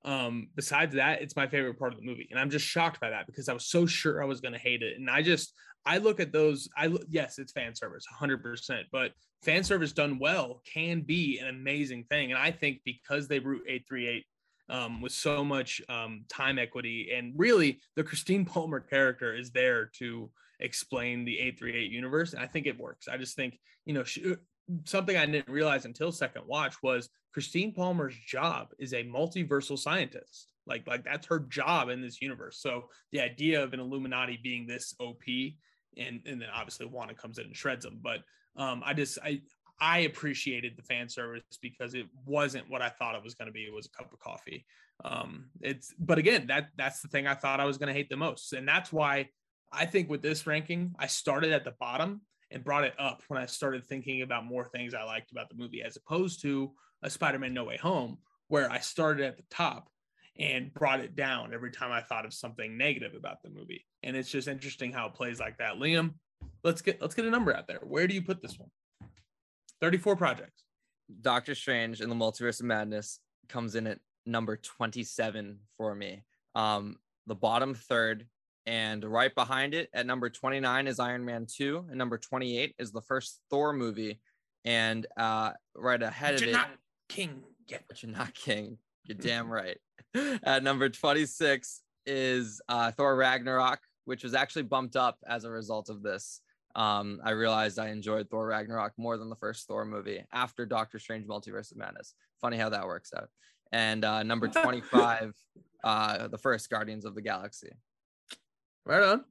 um 0.05 0.49
besides 0.55 0.95
that 0.95 1.23
it's 1.23 1.37
my 1.37 1.47
favorite 1.47 1.79
part 1.79 1.93
of 1.93 1.99
the 1.99 2.05
movie 2.05 2.29
and 2.31 2.39
i'm 2.39 2.51
just 2.51 2.65
shocked 2.65 3.01
by 3.01 3.11
that 3.11 3.27
because 3.27 3.49
i 3.49 3.53
was 3.53 3.67
so 3.67 3.87
sure 3.87 4.23
i 4.23 4.27
was 4.27 4.41
going 4.41 4.53
to 4.53 4.59
hate 4.59 4.83
it 4.83 4.99
and 4.99 5.09
i 5.09 5.23
just 5.23 5.55
i 5.87 5.99
look 5.99 6.21
at 6.21 6.33
those 6.33 6.69
i 6.77 6.87
look 6.87 7.05
yes 7.09 7.39
it's 7.39 7.53
fan 7.53 7.75
service 7.75 8.05
100% 8.21 8.83
but 8.93 9.13
fan 9.43 9.65
service 9.65 9.93
done 9.93 10.19
well 10.19 10.61
can 10.71 11.01
be 11.01 11.39
an 11.39 11.49
amazing 11.49 12.05
thing 12.05 12.33
and 12.33 12.41
i 12.41 12.51
think 12.51 12.81
because 12.85 13.29
they 13.29 13.39
root 13.39 13.63
838 13.67 14.25
um, 14.71 15.03
with 15.03 15.13
so 15.13 15.45
much 15.45 15.83
um, 15.91 16.25
time 16.31 16.59
equity 16.59 17.11
and 17.15 17.33
really 17.37 17.81
the 17.97 18.05
christine 18.05 18.45
palmer 18.45 18.81
character 18.81 19.35
is 19.35 19.51
there 19.51 19.91
to 19.99 20.31
explain 20.61 21.25
the 21.25 21.39
838 21.39 21.91
universe 21.91 22.33
and 22.33 22.43
i 22.43 22.47
think 22.47 22.67
it 22.67 22.79
works. 22.79 23.09
I 23.09 23.17
just 23.17 23.37
think 23.37 23.59
you 23.85 23.95
know 23.95 24.05
she, 24.05 24.37
something 24.85 25.17
I 25.17 25.27
didn't 25.27 25.53
realize 25.53 25.85
until 25.85 26.13
second 26.13 26.43
watch 26.47 26.83
was 26.83 27.09
Christine 27.33 27.73
Palmer's 27.73 28.17
job 28.27 28.69
is 28.79 28.93
a 28.93 29.05
multiversal 29.05 29.79
scientist. 29.79 30.49
Like, 30.67 30.87
like 30.87 31.05
that's 31.05 31.27
her 31.27 31.41
job 31.41 31.89
in 31.89 32.01
this 32.01 32.23
universe. 32.23 32.59
So 32.59 32.85
the 33.13 33.21
idea 33.21 33.63
of 33.63 33.75
an 33.75 33.81
Illuminati 33.81 34.39
being 34.43 34.67
this 34.67 34.95
OP, 34.99 35.23
and 35.97 36.21
and 36.27 36.41
then 36.41 36.49
obviously 36.53 36.87
Wanda 36.87 37.15
comes 37.15 37.39
in 37.39 37.47
and 37.47 37.57
shreds 37.57 37.85
them. 37.85 38.01
But 38.03 38.21
um, 38.57 38.83
I 38.85 38.95
just 38.95 39.19
I 39.23 39.43
I 39.81 40.01
appreciated 40.01 40.75
the 40.77 40.83
fan 40.83 41.09
service 41.09 41.43
because 41.61 41.95
it 41.95 42.07
wasn't 42.25 42.71
what 42.71 42.81
I 42.81 42.89
thought 42.89 43.15
it 43.15 43.23
was 43.23 43.35
going 43.35 43.47
to 43.47 43.53
be. 43.53 43.63
It 43.63 43.75
was 43.75 43.87
a 43.87 43.91
cup 43.91 44.13
of 44.13 44.19
coffee. 44.21 44.65
Um, 45.05 45.47
it's 45.61 45.93
but 45.99 46.19
again, 46.19 46.47
that 46.47 46.69
that's 46.77 47.03
the 47.03 47.09
thing 47.09 47.27
I 47.27 47.35
thought 47.35 47.61
I 47.61 47.65
was 47.67 47.77
going 47.77 47.89
to 47.89 47.95
hate 47.95 48.09
the 48.09 48.17
most, 48.17 48.53
and 48.53 48.67
that's 48.67 48.93
why 48.93 49.29
I 49.73 49.87
think 49.87 50.09
with 50.09 50.23
this 50.23 50.47
ranking, 50.47 50.95
I 50.99 51.09
started 51.09 51.53
at 51.53 51.65
the 51.65 51.75
bottom 51.79 52.23
and 52.55 52.65
brought 52.65 52.85
it 52.85 52.95
up 52.99 53.23
when 53.29 53.43
I 53.43 53.47
started 53.47 53.85
thinking 53.85 54.23
about 54.23 54.47
more 54.47 54.65
things 54.65 54.95
I 54.95 55.03
liked 55.03 55.33
about 55.33 55.49
the 55.51 55.57
movie, 55.57 55.83
as 55.83 55.97
opposed 55.97 56.41
to 56.43 56.73
a 57.03 57.11
Spider-Man 57.11 57.53
No 57.53 57.65
Way 57.65 57.77
Home, 57.79 58.19
where 58.49 58.71
I 58.71 58.79
started 58.79 59.27
at 59.27 59.37
the 59.37 59.43
top 59.51 59.91
and 60.39 60.73
brought 60.73 61.01
it 61.01 61.17
down 61.17 61.53
every 61.53 61.73
time 61.73 61.93
I 61.93 62.01
thought 62.01 62.25
of 62.25 62.33
something 62.33 62.79
negative 62.79 63.15
about 63.15 63.43
the 63.43 63.51
movie. 63.51 63.85
And 64.03 64.17
it's 64.17 64.31
just 64.31 64.49
interesting 64.49 64.93
how 64.93 65.07
it 65.07 65.15
plays 65.15 65.41
like 65.41 65.59
that. 65.59 65.75
Liam, 65.75 66.15
let's 66.63 66.81
get 66.81 67.03
let's 67.03 67.15
get 67.15 67.25
a 67.25 67.31
number 67.31 67.55
out 67.55 67.67
there. 67.67 67.81
Where 67.83 68.07
do 68.07 68.15
you 68.15 68.23
put 68.23 68.41
this 68.41 68.59
one? 68.59 68.71
34 69.81 70.17
projects. 70.17 70.63
Doctor 71.21 71.55
Strange 71.55 72.01
in 72.01 72.09
the 72.09 72.15
Multiverse 72.15 72.61
of 72.61 72.67
Madness 72.67 73.19
comes 73.49 73.75
in 73.75 73.87
at 73.87 73.99
number 74.25 74.57
27 74.57 75.59
for 75.77 75.95
me. 75.95 76.23
Um, 76.55 76.97
the 77.27 77.35
bottom 77.35 77.75
third, 77.75 78.27
and 78.67 79.05
right 79.05 79.35
behind 79.35 79.75
it 79.75 79.89
at 79.93 80.07
number 80.07 80.31
29 80.31 80.87
is 80.87 80.99
Iron 80.99 81.25
Man 81.25 81.47
2, 81.47 81.87
and 81.89 81.99
number 81.99 82.19
28 82.19 82.75
is 82.79 82.93
the 82.93 83.01
first 83.03 83.41
Thor 83.51 83.73
movie. 83.73 84.21
And 84.65 85.07
uh, 85.17 85.53
right 85.75 86.03
ahead 86.03 86.35
But 86.35 86.35
of 86.37 86.41
you're 86.43 86.51
it, 86.51 86.53
not 86.53 86.71
king 87.09 87.43
yet. 87.69 87.85
but 87.89 88.03
you're 88.03 88.13
not 88.13 88.35
king. 88.35 88.79
You're 89.05 89.19
damn 89.19 89.51
right. 89.51 89.77
At 90.43 90.63
number 90.63 90.89
26 90.89 91.83
is 92.07 92.63
uh, 92.69 92.91
Thor 92.93 93.17
Ragnarok, 93.17 93.81
which 94.07 94.25
was 94.25 94.35
actually 94.35 94.63
bumped 94.63 94.97
up 94.97 95.19
as 95.27 95.45
a 95.45 95.51
result 95.51 95.91
of 95.91 96.03
this. 96.03 96.41
Um, 96.75 97.21
I 97.23 97.31
realized 97.33 97.79
I 97.79 97.89
enjoyed 97.91 98.29
Thor 98.31 98.47
Ragnarok 98.47 98.95
more 98.97 99.17
than 99.19 99.29
the 99.29 99.37
first 99.37 99.69
Thor 99.69 99.85
movie 99.85 100.25
after 100.33 100.65
Doctor 100.67 100.99
Strange 100.99 101.27
Multiverse 101.27 101.71
of 101.71 101.77
Madness. 101.77 102.15
Funny 102.41 102.57
how 102.57 102.71
that 102.71 102.87
works 102.87 103.13
out. 103.15 103.29
And 103.71 104.05
uh, 104.05 104.23
number 104.23 104.49
25, 104.63 105.35
uh, 105.85 106.29
the 106.29 106.39
first 106.39 106.71
Guardians 106.71 107.05
of 107.05 107.15
the 107.15 107.23
Galaxy. 107.23 107.71
Right 108.87 109.03
on. 109.03 109.25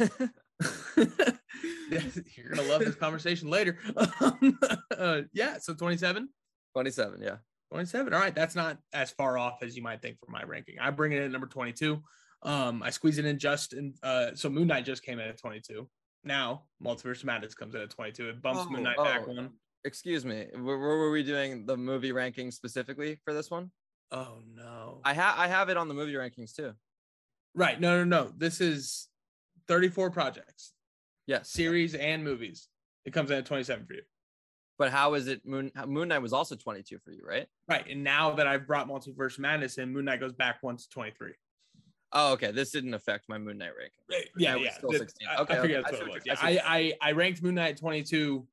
You're 0.96 2.50
gonna 2.50 2.68
love 2.68 2.80
this 2.80 2.94
conversation 2.96 3.48
later. 3.48 3.78
uh, 4.98 5.22
yeah, 5.32 5.58
so 5.58 5.74
27. 5.74 6.28
27, 6.74 7.22
yeah. 7.22 7.36
27. 7.70 8.12
All 8.12 8.20
right, 8.20 8.34
that's 8.34 8.54
not 8.54 8.78
as 8.92 9.10
far 9.10 9.38
off 9.38 9.62
as 9.62 9.76
you 9.76 9.82
might 9.82 10.02
think 10.02 10.18
for 10.18 10.30
my 10.30 10.42
ranking. 10.42 10.78
I 10.80 10.90
bring 10.90 11.12
it 11.12 11.18
in 11.18 11.24
at 11.24 11.30
number 11.30 11.46
22. 11.46 12.02
Um, 12.42 12.82
I 12.82 12.90
squeeze 12.90 13.18
it 13.18 13.24
in 13.24 13.38
just 13.38 13.72
in. 13.72 13.94
Uh, 14.02 14.28
so 14.34 14.48
Moon 14.48 14.68
Knight 14.68 14.84
just 14.84 15.02
came 15.02 15.18
in 15.18 15.28
at 15.28 15.38
22. 15.38 15.88
Now 16.24 16.64
Multiverse 16.84 17.20
of 17.20 17.24
Madness 17.24 17.54
comes 17.54 17.74
in 17.74 17.80
at 17.80 17.90
22. 17.90 18.28
It 18.30 18.42
bumps 18.42 18.62
Oh, 18.64 18.70
Moon 18.70 18.82
Knight 18.82 18.96
back 18.96 19.22
oh. 19.26 19.32
one. 19.32 19.50
Excuse 19.84 20.24
me. 20.24 20.46
where 20.54 20.76
were 20.76 21.10
we 21.10 21.22
doing 21.22 21.64
the 21.64 21.76
movie 21.76 22.12
ranking 22.12 22.50
specifically 22.50 23.20
for 23.24 23.32
this 23.32 23.50
one? 23.50 23.70
Oh 24.10 24.38
no! 24.54 25.00
I 25.04 25.12
have 25.12 25.38
I 25.38 25.48
have 25.48 25.68
it 25.68 25.76
on 25.76 25.86
the 25.86 25.94
movie 25.94 26.14
rankings 26.14 26.54
too. 26.54 26.72
Right, 27.54 27.80
no, 27.80 28.04
no, 28.04 28.04
no. 28.04 28.32
This 28.36 28.60
is 28.60 29.08
34 29.68 30.10
projects, 30.10 30.72
Yes. 31.26 31.50
series 31.50 31.94
and 31.94 32.24
movies. 32.24 32.68
It 33.04 33.12
comes 33.12 33.30
in 33.30 33.38
at 33.38 33.46
27 33.46 33.86
for 33.86 33.94
you. 33.94 34.02
But 34.78 34.92
how 34.92 35.14
is 35.14 35.26
it 35.26 35.44
Moon 35.44 35.72
Moon 35.86 36.08
Knight 36.08 36.20
was 36.20 36.32
also 36.32 36.54
22 36.54 36.98
for 37.04 37.10
you, 37.10 37.24
right? 37.26 37.46
Right, 37.68 37.84
and 37.90 38.04
now 38.04 38.30
that 38.34 38.46
I've 38.46 38.66
brought 38.66 38.88
Multiverse 38.88 39.38
Madness 39.38 39.76
in, 39.78 39.92
Moon 39.92 40.04
Knight 40.04 40.20
goes 40.20 40.32
back 40.32 40.58
one 40.62 40.76
to 40.76 40.88
23. 40.88 41.32
Oh, 42.12 42.32
okay. 42.32 42.52
This 42.52 42.70
didn't 42.70 42.94
affect 42.94 43.28
my 43.28 43.38
Moon 43.38 43.58
Knight 43.58 43.72
ranking. 43.76 44.30
Yeah, 44.36 44.54
was 44.54 44.64
yeah. 44.64 44.74
still 44.74 44.92
16. 44.92 45.28
I, 45.28 45.42
Okay, 45.42 45.54
I 45.54 45.58
okay. 45.58 45.76
I 45.76 45.80
what 45.80 45.94
it 45.94 46.08
was. 46.08 46.22
I 46.40 46.50
Yeah, 46.50 46.62
I, 46.64 46.94
I, 47.02 47.08
I 47.08 47.12
ranked 47.12 47.42
Moon 47.42 47.56
Knight 47.56 47.76
22 47.76 48.46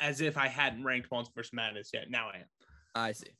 as 0.00 0.20
if 0.20 0.38
I 0.38 0.48
hadn't 0.48 0.84
ranked 0.84 1.10
Multiverse 1.10 1.52
Madness 1.52 1.90
yet. 1.92 2.10
Now 2.10 2.28
I 2.32 2.36
am. 2.38 2.44
I 2.94 3.12
see. 3.12 3.30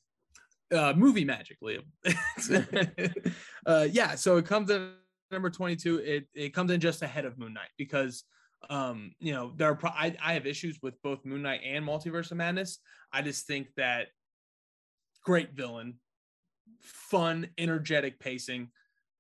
Uh, 0.73 0.93
movie 0.97 1.25
magic, 1.25 1.59
Liam. 1.63 1.85
uh, 3.67 3.87
yeah, 3.91 4.15
so 4.15 4.37
it 4.37 4.47
comes 4.47 4.71
in 4.71 4.93
number 5.31 5.51
22. 5.51 5.99
It 5.99 6.29
it 6.35 6.55
comes 6.55 6.71
in 6.71 6.81
just 6.81 7.03
ahead 7.03 7.25
of 7.25 7.39
Moon 7.39 7.55
Knight 7.55 7.71
because 7.77 8.25
um, 8.71 9.13
you 9.21 9.33
know, 9.33 9.53
there 9.57 9.71
are 9.71 9.75
pro- 9.75 9.91
I, 9.91 10.17
I 10.23 10.35
have 10.35 10.47
issues 10.47 10.79
with 10.83 11.01
both 11.03 11.25
Moon 11.25 11.43
Knight 11.43 11.61
and 11.65 11.85
Multiverse 11.85 12.31
of 12.31 12.39
Madness. 12.39 12.79
I 13.13 13.23
just 13.23 13.47
think 13.47 13.69
that 13.77 14.09
great 15.23 15.53
villain, 15.53 15.99
fun, 16.81 17.49
energetic 17.59 18.19
pacing, 18.21 18.71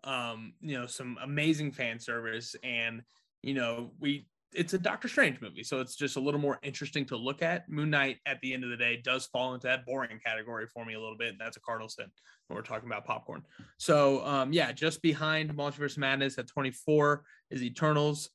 um, 0.02 0.54
you 0.60 0.78
know, 0.78 0.86
some 0.86 1.18
amazing 1.22 1.72
fan 1.72 1.98
service, 1.98 2.56
and 2.62 3.02
you 3.42 3.54
know, 3.54 3.92
we 3.98 4.26
it's 4.54 4.72
a 4.72 4.78
Doctor 4.78 5.08
Strange 5.08 5.40
movie, 5.40 5.62
so 5.62 5.80
it's 5.80 5.96
just 5.96 6.16
a 6.16 6.20
little 6.20 6.40
more 6.40 6.58
interesting 6.62 7.04
to 7.06 7.16
look 7.16 7.42
at. 7.42 7.68
Moon 7.68 7.90
Knight, 7.90 8.18
at 8.26 8.40
the 8.40 8.54
end 8.54 8.64
of 8.64 8.70
the 8.70 8.76
day, 8.76 8.96
does 8.96 9.26
fall 9.26 9.54
into 9.54 9.66
that 9.66 9.84
boring 9.84 10.18
category 10.24 10.66
for 10.66 10.84
me 10.84 10.94
a 10.94 11.00
little 11.00 11.16
bit. 11.16 11.30
and 11.30 11.40
That's 11.40 11.56
a 11.56 11.60
cardinal 11.60 11.88
sin 11.88 12.06
when 12.46 12.56
we're 12.56 12.62
talking 12.62 12.88
about 12.88 13.04
popcorn. 13.04 13.42
So, 13.78 14.24
um, 14.24 14.52
yeah, 14.52 14.72
just 14.72 15.02
behind 15.02 15.54
Multiverse 15.54 15.98
Madness 15.98 16.38
at 16.38 16.46
24 16.46 17.24
is 17.50 17.62
Eternals 17.62 18.30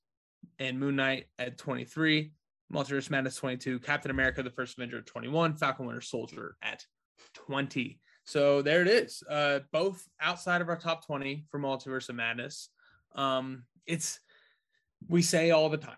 and 0.60 0.80
Moon 0.80 0.96
Knight 0.96 1.26
at 1.38 1.58
23. 1.58 2.32
Multiverse 2.74 3.10
Madness 3.10 3.38
22, 3.38 3.80
Captain 3.80 4.12
America: 4.12 4.44
The 4.44 4.52
First 4.52 4.78
Avenger 4.78 5.00
at 5.00 5.06
21, 5.06 5.56
Falcon 5.56 5.86
Winter 5.86 6.02
Soldier 6.02 6.56
at 6.62 6.84
20. 7.48 8.00
So 8.26 8.62
there 8.62 8.82
it 8.82 8.88
is. 8.88 9.24
Uh, 9.28 9.60
both 9.72 10.04
outside 10.22 10.62
of 10.62 10.70
our 10.70 10.78
top 10.78 11.06
20 11.06 11.46
for 11.50 11.60
Multiverse 11.60 12.10
of 12.10 12.16
Madness. 12.16 12.70
Um, 13.16 13.64
it's 13.88 14.20
we 15.08 15.24
say 15.24 15.50
all 15.50 15.70
the 15.70 15.78
time 15.78 15.98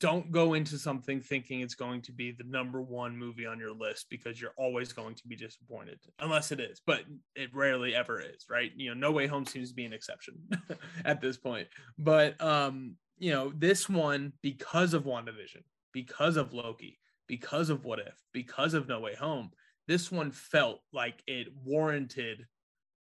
don't 0.00 0.32
go 0.32 0.54
into 0.54 0.78
something 0.78 1.20
thinking 1.20 1.60
it's 1.60 1.74
going 1.74 2.00
to 2.00 2.12
be 2.12 2.32
the 2.32 2.44
number 2.44 2.80
one 2.80 3.16
movie 3.16 3.46
on 3.46 3.58
your 3.58 3.72
list 3.72 4.06
because 4.08 4.40
you're 4.40 4.54
always 4.56 4.92
going 4.92 5.14
to 5.14 5.26
be 5.28 5.36
disappointed 5.36 5.98
unless 6.20 6.52
it 6.52 6.60
is 6.60 6.80
but 6.86 7.02
it 7.34 7.54
rarely 7.54 7.94
ever 7.94 8.20
is 8.20 8.46
right? 8.48 8.72
You 8.76 8.90
know 8.90 9.08
no 9.08 9.12
way 9.12 9.26
home 9.26 9.44
seems 9.44 9.70
to 9.70 9.74
be 9.74 9.84
an 9.84 9.92
exception 9.92 10.34
at 11.04 11.20
this 11.20 11.36
point 11.36 11.68
but 11.98 12.40
um 12.40 12.96
you 13.18 13.32
know 13.32 13.52
this 13.56 13.88
one 13.88 14.32
because 14.42 14.94
of 14.94 15.04
wandavision 15.04 15.62
because 15.92 16.36
of 16.36 16.52
loki 16.52 16.98
because 17.26 17.70
of 17.70 17.84
what 17.84 17.98
if 17.98 18.14
because 18.32 18.74
of 18.74 18.88
no 18.88 19.00
way 19.00 19.14
home 19.14 19.50
this 19.86 20.10
one 20.10 20.30
felt 20.30 20.80
like 20.92 21.22
it 21.26 21.48
warranted 21.64 22.46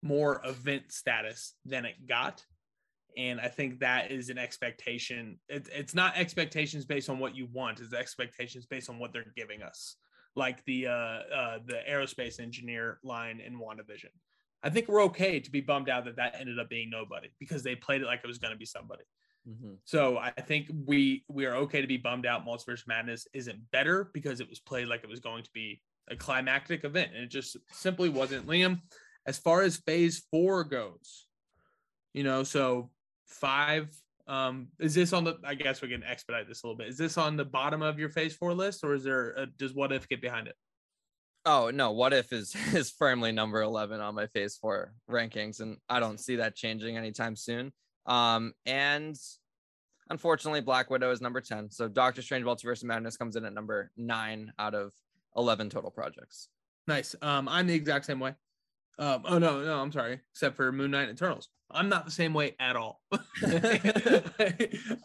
more 0.02 0.40
event 0.44 0.92
status 0.92 1.54
than 1.64 1.84
it 1.84 2.06
got 2.06 2.44
and 3.16 3.40
I 3.40 3.48
think 3.48 3.80
that 3.80 4.10
is 4.10 4.30
an 4.30 4.38
expectation. 4.38 5.38
It, 5.48 5.68
it's 5.72 5.94
not 5.94 6.16
expectations 6.16 6.84
based 6.84 7.08
on 7.08 7.18
what 7.18 7.34
you 7.34 7.48
want; 7.52 7.80
it's 7.80 7.92
expectations 7.92 8.66
based 8.66 8.90
on 8.90 8.98
what 8.98 9.12
they're 9.12 9.32
giving 9.36 9.62
us, 9.62 9.96
like 10.36 10.64
the 10.64 10.86
uh, 10.86 10.90
uh, 10.90 11.58
the 11.66 11.80
aerospace 11.88 12.40
engineer 12.40 12.98
line 13.02 13.40
in 13.40 13.54
WandaVision. 13.54 14.10
I 14.62 14.70
think 14.70 14.88
we're 14.88 15.02
okay 15.04 15.40
to 15.40 15.50
be 15.50 15.60
bummed 15.60 15.88
out 15.88 16.04
that 16.06 16.16
that 16.16 16.34
ended 16.38 16.58
up 16.58 16.68
being 16.68 16.90
nobody 16.90 17.28
because 17.38 17.62
they 17.62 17.76
played 17.76 18.02
it 18.02 18.06
like 18.06 18.20
it 18.24 18.26
was 18.26 18.38
going 18.38 18.52
to 18.52 18.58
be 18.58 18.66
somebody. 18.66 19.04
Mhm. 19.48 19.78
So 19.84 20.18
I 20.18 20.30
think 20.30 20.70
we 20.84 21.24
we 21.28 21.46
are 21.46 21.54
okay 21.56 21.80
to 21.80 21.86
be 21.86 21.96
bummed 21.96 22.26
out. 22.26 22.44
Multiverse 22.44 22.86
Madness 22.86 23.26
isn't 23.32 23.70
better 23.70 24.10
because 24.12 24.40
it 24.40 24.48
was 24.48 24.60
played 24.60 24.88
like 24.88 25.04
it 25.04 25.08
was 25.08 25.20
going 25.20 25.44
to 25.44 25.50
be 25.52 25.80
a 26.08 26.16
climactic 26.16 26.84
event, 26.84 27.12
and 27.14 27.24
it 27.24 27.30
just 27.30 27.56
simply 27.70 28.08
wasn't. 28.08 28.46
Liam, 28.46 28.80
as 29.26 29.38
far 29.38 29.62
as 29.62 29.76
Phase 29.78 30.24
Four 30.30 30.64
goes, 30.64 31.26
you 32.12 32.24
know, 32.24 32.42
so 32.42 32.90
five. 33.28 33.88
Um, 34.26 34.68
is 34.78 34.94
this 34.94 35.12
on 35.12 35.24
the? 35.24 35.36
I 35.44 35.54
guess 35.54 35.80
we 35.80 35.88
can 35.88 36.02
expedite 36.02 36.48
this 36.48 36.62
a 36.62 36.66
little 36.66 36.76
bit. 36.76 36.88
Is 36.88 36.98
this 36.98 37.16
on 37.16 37.36
the 37.36 37.44
bottom 37.44 37.82
of 37.82 37.98
your 37.98 38.08
Phase 38.08 38.34
Four 38.34 38.54
list, 38.54 38.84
or 38.84 38.94
is 38.94 39.04
there? 39.04 39.30
A, 39.32 39.46
does 39.46 39.74
What 39.74 39.92
If 39.92 40.08
get 40.08 40.20
behind 40.20 40.48
it? 40.48 40.54
Oh 41.44 41.70
no, 41.72 41.92
what 41.92 42.12
if 42.12 42.32
is 42.32 42.54
is 42.74 42.90
firmly 42.90 43.32
number 43.32 43.62
11 43.62 44.00
on 44.00 44.14
my 44.14 44.26
phase 44.26 44.56
four 44.56 44.92
rankings, 45.10 45.60
and 45.60 45.78
I 45.88 45.98
don't 45.98 46.20
see 46.20 46.36
that 46.36 46.54
changing 46.54 46.96
anytime 46.96 47.36
soon. 47.36 47.72
Um, 48.04 48.52
and 48.66 49.16
unfortunately, 50.10 50.60
Black 50.60 50.90
Widow 50.90 51.10
is 51.10 51.20
number 51.20 51.40
10. 51.40 51.70
So 51.70 51.88
Doctor 51.88 52.20
Strange 52.22 52.44
Multiverse 52.44 52.82
of 52.82 52.88
Madness 52.88 53.16
comes 53.16 53.36
in 53.36 53.44
at 53.44 53.54
number 53.54 53.90
nine 53.96 54.52
out 54.58 54.74
of 54.74 54.92
11 55.36 55.70
total 55.70 55.90
projects. 55.90 56.48
Nice. 56.86 57.14
Um, 57.22 57.48
I'm 57.48 57.66
the 57.66 57.74
exact 57.74 58.04
same 58.04 58.20
way. 58.20 58.34
Um, 58.98 59.22
oh 59.26 59.38
no, 59.38 59.62
no, 59.62 59.78
I'm 59.80 59.92
sorry. 59.92 60.20
Except 60.32 60.56
for 60.56 60.72
Moon 60.72 60.90
Knight 60.90 61.08
and 61.08 61.16
Eternals, 61.16 61.48
I'm 61.70 61.88
not 61.88 62.04
the 62.04 62.10
same 62.10 62.34
way 62.34 62.56
at 62.58 62.76
all. 62.76 63.00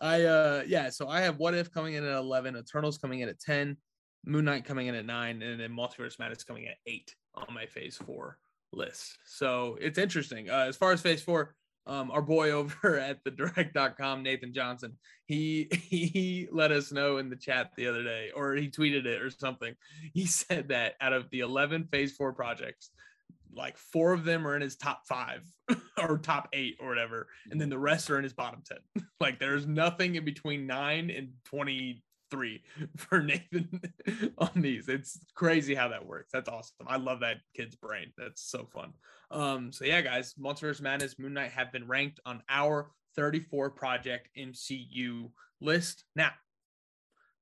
I 0.02 0.24
uh, 0.24 0.64
yeah. 0.68 0.90
So 0.90 1.08
I 1.08 1.22
have 1.22 1.38
What 1.38 1.54
If 1.54 1.72
coming 1.72 1.94
in 1.94 2.04
at 2.04 2.16
11, 2.16 2.56
Eternals 2.56 2.98
coming 2.98 3.20
in 3.20 3.30
at 3.30 3.40
10, 3.40 3.78
Moon 4.26 4.46
Knight 4.46 4.66
coming 4.66 4.88
in 4.88 4.96
at 4.96 5.06
nine, 5.06 5.42
and 5.42 5.60
then 5.60 5.72
Multiverse 5.72 6.18
Madness 6.18 6.44
coming 6.44 6.68
at 6.68 6.78
eight 6.88 7.14
on 7.36 7.54
my 7.54 7.66
Phase 7.66 7.98
Four 7.98 8.40
list. 8.72 9.18
So 9.26 9.78
it's 9.80 9.98
interesting. 9.98 10.50
Uh, 10.50 10.66
as 10.68 10.78
far 10.78 10.92
as 10.92 11.02
Phase 11.02 11.22
Four, 11.22 11.56
um, 11.86 12.12
our 12.12 12.22
boy 12.22 12.52
over 12.52 12.98
at 12.98 13.24
the 13.24 13.32
direct.com, 13.32 14.24
Nathan 14.24 14.54
Johnson, 14.54 14.98
he 15.26 15.68
he 15.72 16.48
let 16.52 16.72
us 16.72 16.92
know 16.92 17.18
in 17.18 17.30
the 17.30 17.36
chat 17.36 17.72
the 17.76 17.88
other 17.88 18.04
day, 18.04 18.32
or 18.36 18.56
he 18.56 18.70
tweeted 18.70 19.06
it 19.06 19.22
or 19.22 19.30
something. 19.30 19.76
He 20.14 20.26
said 20.26 20.70
that 20.70 20.94
out 21.02 21.14
of 21.14 21.30
the 21.30 21.42
11 21.42 21.90
phase 21.92 22.16
four 22.16 22.34
projects, 22.34 22.92
like 23.56 23.78
four 23.78 24.14
of 24.14 24.24
them 24.24 24.48
are 24.48 24.56
in 24.56 24.62
his 24.62 24.76
top 24.76 25.04
five 25.08 25.44
or 26.02 26.18
top 26.18 26.50
eight 26.54 26.78
or 26.80 26.88
whatever, 26.88 27.28
and 27.52 27.60
then 27.60 27.70
the 27.70 27.80
rest 27.80 28.10
are 28.10 28.18
in 28.18 28.24
his 28.24 28.34
bottom 28.34 28.62
10. 28.66 29.06
like 29.20 29.40
there's 29.40 29.66
nothing 29.66 30.16
in 30.16 30.26
between 30.26 30.68
nine 30.68 31.10
and 31.10 31.30
23 31.46 32.64
for 32.98 33.22
Nathan 33.22 33.82
on 34.38 34.52
these. 34.56 34.90
It's 34.90 35.20
crazy 35.36 35.76
how 35.76 35.90
that 35.90 36.06
works. 36.06 36.30
That's 36.32 36.50
awesome. 36.50 36.88
I 36.88 36.98
love 36.98 37.22
that 37.22 37.38
kid's 37.56 37.76
brain. 37.76 38.12
That's 38.18 38.42
so 38.42 38.68
fun. 38.74 38.94
Um, 39.32 39.72
so 39.72 39.86
yeah, 39.86 40.02
guys, 40.02 40.34
Multiverse 40.40 40.82
Madness, 40.82 41.18
Moon 41.18 41.34
Knight 41.34 41.52
have 41.52 41.72
been 41.72 41.88
ranked 41.88 42.20
on 42.26 42.42
our 42.50 42.92
34 43.16 43.72
project 43.72 44.30
MCU 44.38 45.30
list. 45.62 46.04
Now, 46.16 46.32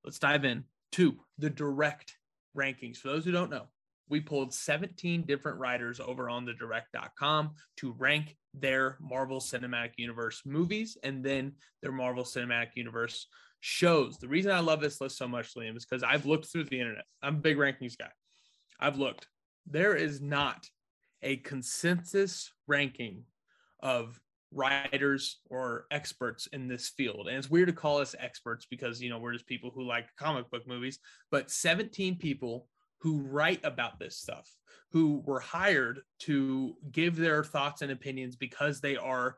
let's 0.03 0.19
dive 0.19 0.45
in 0.45 0.65
to 0.93 1.17
the 1.37 1.49
direct 1.49 2.17
rankings. 2.57 2.97
For 2.97 3.09
those 3.09 3.25
who 3.25 3.31
don't 3.31 3.49
know, 3.49 3.67
we 4.09 4.19
pulled 4.19 4.53
17 4.53 5.23
different 5.25 5.57
writers 5.57 5.99
over 5.99 6.29
on 6.29 6.45
the 6.45 6.53
direct.com 6.53 7.51
to 7.77 7.93
rank 7.93 8.35
their 8.53 8.97
Marvel 8.99 9.39
Cinematic 9.39 9.91
Universe 9.97 10.41
movies 10.45 10.97
and 11.03 11.23
then 11.23 11.53
their 11.81 11.93
Marvel 11.93 12.23
Cinematic 12.23 12.75
Universe 12.75 13.27
shows. 13.61 14.17
The 14.17 14.27
reason 14.27 14.51
I 14.51 14.59
love 14.59 14.81
this 14.81 14.99
list 14.99 15.17
so 15.17 15.27
much, 15.27 15.55
Liam, 15.55 15.77
is 15.77 15.85
because 15.85 16.03
I've 16.03 16.25
looked 16.25 16.47
through 16.47 16.65
the 16.65 16.79
internet. 16.79 17.05
I'm 17.21 17.35
a 17.35 17.39
big 17.39 17.57
rankings 17.57 17.97
guy. 17.97 18.09
I've 18.79 18.97
looked. 18.97 19.27
There 19.65 19.95
is 19.95 20.21
not 20.21 20.67
a 21.21 21.37
consensus 21.37 22.51
ranking 22.67 23.23
of 23.81 24.19
writers 24.53 25.39
or 25.49 25.85
experts 25.91 26.47
in 26.47 26.67
this 26.67 26.89
field. 26.89 27.27
And 27.27 27.37
it's 27.37 27.49
weird 27.49 27.67
to 27.67 27.73
call 27.73 27.99
us 27.99 28.15
experts 28.19 28.65
because, 28.69 29.01
you 29.01 29.09
know, 29.09 29.19
we're 29.19 29.33
just 29.33 29.47
people 29.47 29.71
who 29.73 29.83
like 29.83 30.07
comic 30.17 30.49
book 30.49 30.67
movies, 30.67 30.99
but 31.29 31.49
17 31.49 32.17
people 32.17 32.67
who 33.01 33.19
write 33.19 33.61
about 33.63 33.99
this 33.99 34.17
stuff, 34.17 34.49
who 34.91 35.21
were 35.25 35.39
hired 35.39 36.01
to 36.19 36.75
give 36.91 37.15
their 37.15 37.43
thoughts 37.43 37.81
and 37.81 37.91
opinions 37.91 38.35
because 38.35 38.79
they 38.79 38.95
are 38.95 39.37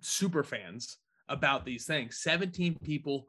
super 0.00 0.42
fans 0.42 0.98
about 1.28 1.64
these 1.64 1.84
things. 1.84 2.18
17 2.20 2.76
people 2.82 3.26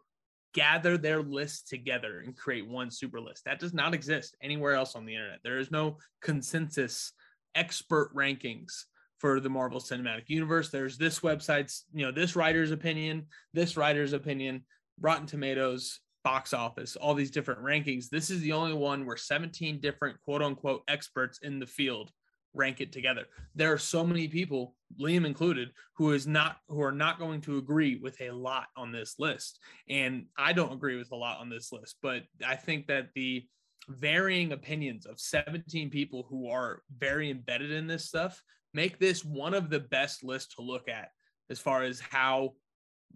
gather 0.53 0.97
their 0.97 1.21
lists 1.21 1.69
together 1.69 2.21
and 2.25 2.35
create 2.35 2.67
one 2.67 2.89
super 2.89 3.21
list. 3.21 3.45
That 3.45 3.59
does 3.59 3.73
not 3.73 3.93
exist 3.93 4.35
anywhere 4.41 4.73
else 4.73 4.95
on 4.95 5.05
the 5.05 5.13
internet. 5.13 5.39
There 5.43 5.59
is 5.59 5.69
no 5.69 5.97
consensus 6.21 7.13
expert 7.53 8.11
rankings 8.15 8.85
for 9.19 9.39
the 9.39 9.49
Marvel 9.49 9.79
Cinematic 9.79 10.23
Universe. 10.27 10.69
There's 10.69 10.97
this 10.97 11.19
website's, 11.19 11.85
you 11.93 12.05
know, 12.05 12.11
this 12.11 12.35
writer's 12.35 12.71
opinion, 12.71 13.27
this 13.53 13.77
writer's 13.77 14.13
opinion, 14.13 14.63
Rotten 14.99 15.27
Tomatoes, 15.27 15.99
box 16.23 16.53
office, 16.53 16.95
all 16.95 17.13
these 17.13 17.31
different 17.31 17.61
rankings. 17.61 18.09
This 18.09 18.29
is 18.29 18.41
the 18.41 18.51
only 18.51 18.73
one 18.73 19.05
where 19.05 19.17
17 19.17 19.79
different 19.79 20.19
quote 20.21 20.41
unquote 20.41 20.83
experts 20.87 21.39
in 21.41 21.59
the 21.59 21.67
field 21.67 22.11
rank 22.53 22.81
it 22.81 22.91
together. 22.91 23.25
There 23.55 23.71
are 23.71 23.77
so 23.77 24.03
many 24.03 24.27
people, 24.27 24.75
Liam 24.99 25.25
included, 25.25 25.69
who 25.95 26.11
is 26.11 26.27
not 26.27 26.57
who 26.67 26.81
are 26.81 26.91
not 26.91 27.19
going 27.19 27.41
to 27.41 27.57
agree 27.57 27.99
with 28.01 28.19
a 28.21 28.31
lot 28.31 28.67
on 28.75 28.91
this 28.91 29.15
list. 29.19 29.59
And 29.87 30.25
I 30.37 30.53
don't 30.53 30.73
agree 30.73 30.97
with 30.97 31.11
a 31.11 31.15
lot 31.15 31.39
on 31.39 31.49
this 31.49 31.71
list, 31.71 31.97
but 32.01 32.23
I 32.45 32.55
think 32.55 32.87
that 32.87 33.09
the 33.15 33.45
varying 33.87 34.51
opinions 34.51 35.05
of 35.05 35.19
17 35.19 35.89
people 35.89 36.25
who 36.29 36.49
are 36.49 36.81
very 36.97 37.29
embedded 37.31 37.71
in 37.71 37.87
this 37.87 38.05
stuff 38.05 38.41
make 38.73 38.99
this 38.99 39.25
one 39.25 39.53
of 39.53 39.69
the 39.69 39.79
best 39.79 40.23
lists 40.23 40.55
to 40.55 40.61
look 40.61 40.87
at 40.87 41.09
as 41.49 41.59
far 41.59 41.83
as 41.83 41.99
how 41.99 42.53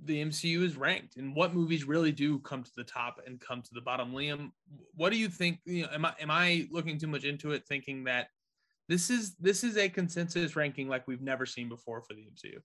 the 0.05 0.23
MCU 0.23 0.63
is 0.63 0.75
ranked 0.75 1.17
and 1.17 1.35
what 1.35 1.53
movies 1.53 1.85
really 1.85 2.11
do 2.11 2.39
come 2.39 2.63
to 2.63 2.71
the 2.75 2.83
top 2.83 3.21
and 3.25 3.39
come 3.39 3.61
to 3.61 3.73
the 3.73 3.81
bottom. 3.81 4.11
Liam, 4.11 4.51
what 4.95 5.11
do 5.11 5.17
you 5.17 5.29
think? 5.29 5.59
You 5.65 5.83
know, 5.83 5.89
am 5.93 6.05
I 6.05 6.13
am 6.19 6.31
I 6.31 6.67
looking 6.71 6.97
too 6.97 7.07
much 7.07 7.23
into 7.23 7.51
it, 7.51 7.65
thinking 7.67 8.03
that 8.05 8.27
this 8.89 9.09
is 9.09 9.35
this 9.35 9.63
is 9.63 9.77
a 9.77 9.87
consensus 9.89 10.55
ranking 10.55 10.87
like 10.87 11.07
we've 11.07 11.21
never 11.21 11.45
seen 11.45 11.69
before 11.69 12.01
for 12.01 12.13
the 12.13 12.21
MCU? 12.21 12.57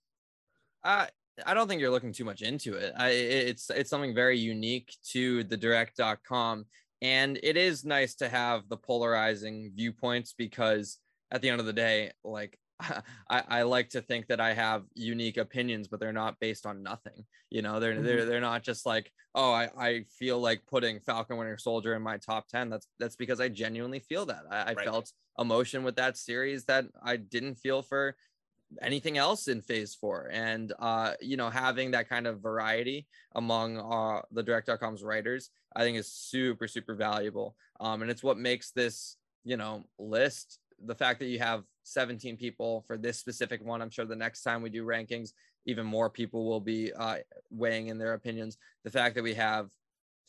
Uh, 0.84 1.06
I 1.46 1.54
don't 1.54 1.68
think 1.68 1.80
you're 1.80 1.90
looking 1.90 2.12
too 2.12 2.24
much 2.24 2.42
into 2.42 2.74
it. 2.74 2.92
I, 2.96 3.10
it's 3.10 3.70
it's 3.70 3.90
something 3.90 4.14
very 4.14 4.38
unique 4.38 4.94
to 5.10 5.44
the 5.44 5.56
direct.com 5.56 6.66
and 7.00 7.38
it 7.42 7.56
is 7.56 7.84
nice 7.84 8.14
to 8.16 8.28
have 8.28 8.68
the 8.68 8.76
polarizing 8.76 9.72
viewpoints 9.74 10.34
because 10.36 10.98
at 11.30 11.42
the 11.42 11.50
end 11.50 11.60
of 11.60 11.66
the 11.66 11.72
day, 11.72 12.10
like 12.24 12.58
I, 13.30 13.42
I 13.48 13.62
like 13.62 13.90
to 13.90 14.00
think 14.00 14.28
that 14.28 14.40
I 14.40 14.54
have 14.54 14.84
unique 14.94 15.36
opinions, 15.36 15.88
but 15.88 16.00
they're 16.00 16.12
not 16.12 16.38
based 16.40 16.66
on 16.66 16.82
nothing. 16.82 17.24
You 17.50 17.62
know, 17.62 17.80
they're 17.80 17.94
mm-hmm. 17.94 18.04
they're 18.04 18.24
they're 18.24 18.40
not 18.40 18.62
just 18.62 18.86
like, 18.86 19.12
oh, 19.34 19.52
I, 19.52 19.68
I 19.78 20.04
feel 20.18 20.38
like 20.38 20.62
putting 20.66 21.00
Falcon 21.00 21.36
Winter 21.36 21.58
Soldier 21.58 21.94
in 21.94 22.02
my 22.02 22.18
top 22.18 22.48
10. 22.48 22.70
That's 22.70 22.86
that's 22.98 23.16
because 23.16 23.40
I 23.40 23.48
genuinely 23.48 24.00
feel 24.00 24.26
that. 24.26 24.42
I, 24.50 24.56
I 24.56 24.72
right. 24.74 24.84
felt 24.84 25.12
emotion 25.38 25.82
with 25.82 25.96
that 25.96 26.16
series 26.16 26.64
that 26.66 26.86
I 27.02 27.16
didn't 27.16 27.56
feel 27.56 27.82
for 27.82 28.16
anything 28.82 29.16
else 29.16 29.48
in 29.48 29.62
phase 29.62 29.94
four 29.94 30.28
and 30.30 30.74
uh 30.78 31.14
you 31.20 31.38
know 31.38 31.48
having 31.48 31.92
that 31.92 32.06
kind 32.06 32.26
of 32.26 32.40
variety 32.40 33.06
among 33.34 33.78
uh 33.78 34.20
the 34.32 34.42
direct.com's 34.42 35.02
writers 35.02 35.48
i 35.74 35.82
think 35.82 35.96
is 35.96 36.12
super 36.12 36.68
super 36.68 36.94
valuable 36.94 37.56
um 37.80 38.02
and 38.02 38.10
it's 38.10 38.22
what 38.22 38.36
makes 38.36 38.70
this 38.72 39.16
you 39.42 39.56
know 39.56 39.82
list 39.98 40.58
the 40.84 40.94
fact 40.94 41.18
that 41.20 41.26
you 41.26 41.38
have 41.38 41.64
17 41.84 42.36
people 42.36 42.84
for 42.86 42.96
this 42.96 43.18
specific 43.18 43.64
one, 43.64 43.82
I'm 43.82 43.90
sure 43.90 44.04
the 44.04 44.16
next 44.16 44.42
time 44.42 44.62
we 44.62 44.70
do 44.70 44.84
rankings, 44.84 45.30
even 45.66 45.86
more 45.86 46.08
people 46.08 46.46
will 46.46 46.60
be 46.60 46.92
uh, 46.92 47.16
weighing 47.50 47.88
in 47.88 47.98
their 47.98 48.14
opinions. 48.14 48.56
The 48.84 48.90
fact 48.90 49.14
that 49.16 49.24
we 49.24 49.34
have 49.34 49.68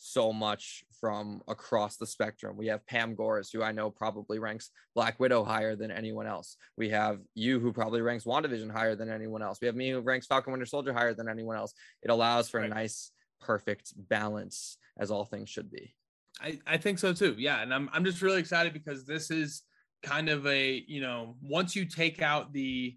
so 0.02 0.32
much 0.32 0.82
from 0.98 1.42
across 1.46 1.96
the 1.96 2.06
spectrum. 2.06 2.56
We 2.56 2.68
have 2.68 2.86
Pam 2.86 3.14
Gores, 3.14 3.50
who 3.50 3.62
I 3.62 3.72
know 3.72 3.90
probably 3.90 4.38
ranks 4.38 4.70
Black 4.94 5.20
Widow 5.20 5.44
higher 5.44 5.76
than 5.76 5.90
anyone 5.90 6.26
else. 6.26 6.56
We 6.76 6.88
have 6.88 7.20
you, 7.34 7.60
who 7.60 7.72
probably 7.72 8.00
ranks 8.00 8.24
WandaVision 8.24 8.70
higher 8.70 8.94
than 8.94 9.10
anyone 9.10 9.42
else. 9.42 9.58
We 9.60 9.66
have 9.66 9.76
me, 9.76 9.90
who 9.90 10.00
ranks 10.00 10.26
Falcon 10.26 10.52
Winter 10.52 10.66
Soldier 10.66 10.94
higher 10.94 11.12
than 11.12 11.28
anyone 11.28 11.56
else. 11.56 11.74
It 12.02 12.10
allows 12.10 12.48
for 12.48 12.60
right. 12.60 12.70
a 12.70 12.74
nice, 12.74 13.12
perfect 13.40 13.92
balance, 13.96 14.78
as 14.98 15.10
all 15.10 15.26
things 15.26 15.50
should 15.50 15.70
be. 15.70 15.94
I, 16.40 16.58
I 16.66 16.78
think 16.78 16.98
so 16.98 17.12
too. 17.12 17.36
Yeah. 17.38 17.60
And 17.60 17.72
I'm, 17.72 17.90
I'm 17.92 18.04
just 18.04 18.22
really 18.22 18.40
excited 18.40 18.72
because 18.72 19.04
this 19.04 19.30
is 19.30 19.62
kind 20.02 20.28
of 20.28 20.46
a 20.46 20.84
you 20.86 21.00
know 21.00 21.36
once 21.42 21.76
you 21.76 21.84
take 21.84 22.22
out 22.22 22.52
the 22.52 22.96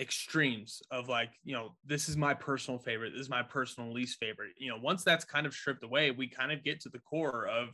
extremes 0.00 0.82
of 0.90 1.08
like 1.08 1.30
you 1.44 1.54
know 1.54 1.76
this 1.86 2.08
is 2.08 2.16
my 2.16 2.34
personal 2.34 2.78
favorite 2.78 3.12
this 3.12 3.20
is 3.20 3.30
my 3.30 3.42
personal 3.42 3.92
least 3.92 4.18
favorite 4.18 4.50
you 4.58 4.68
know 4.68 4.76
once 4.82 5.04
that's 5.04 5.24
kind 5.24 5.46
of 5.46 5.54
stripped 5.54 5.84
away 5.84 6.10
we 6.10 6.26
kind 6.26 6.50
of 6.50 6.64
get 6.64 6.80
to 6.80 6.88
the 6.88 6.98
core 6.98 7.46
of 7.46 7.68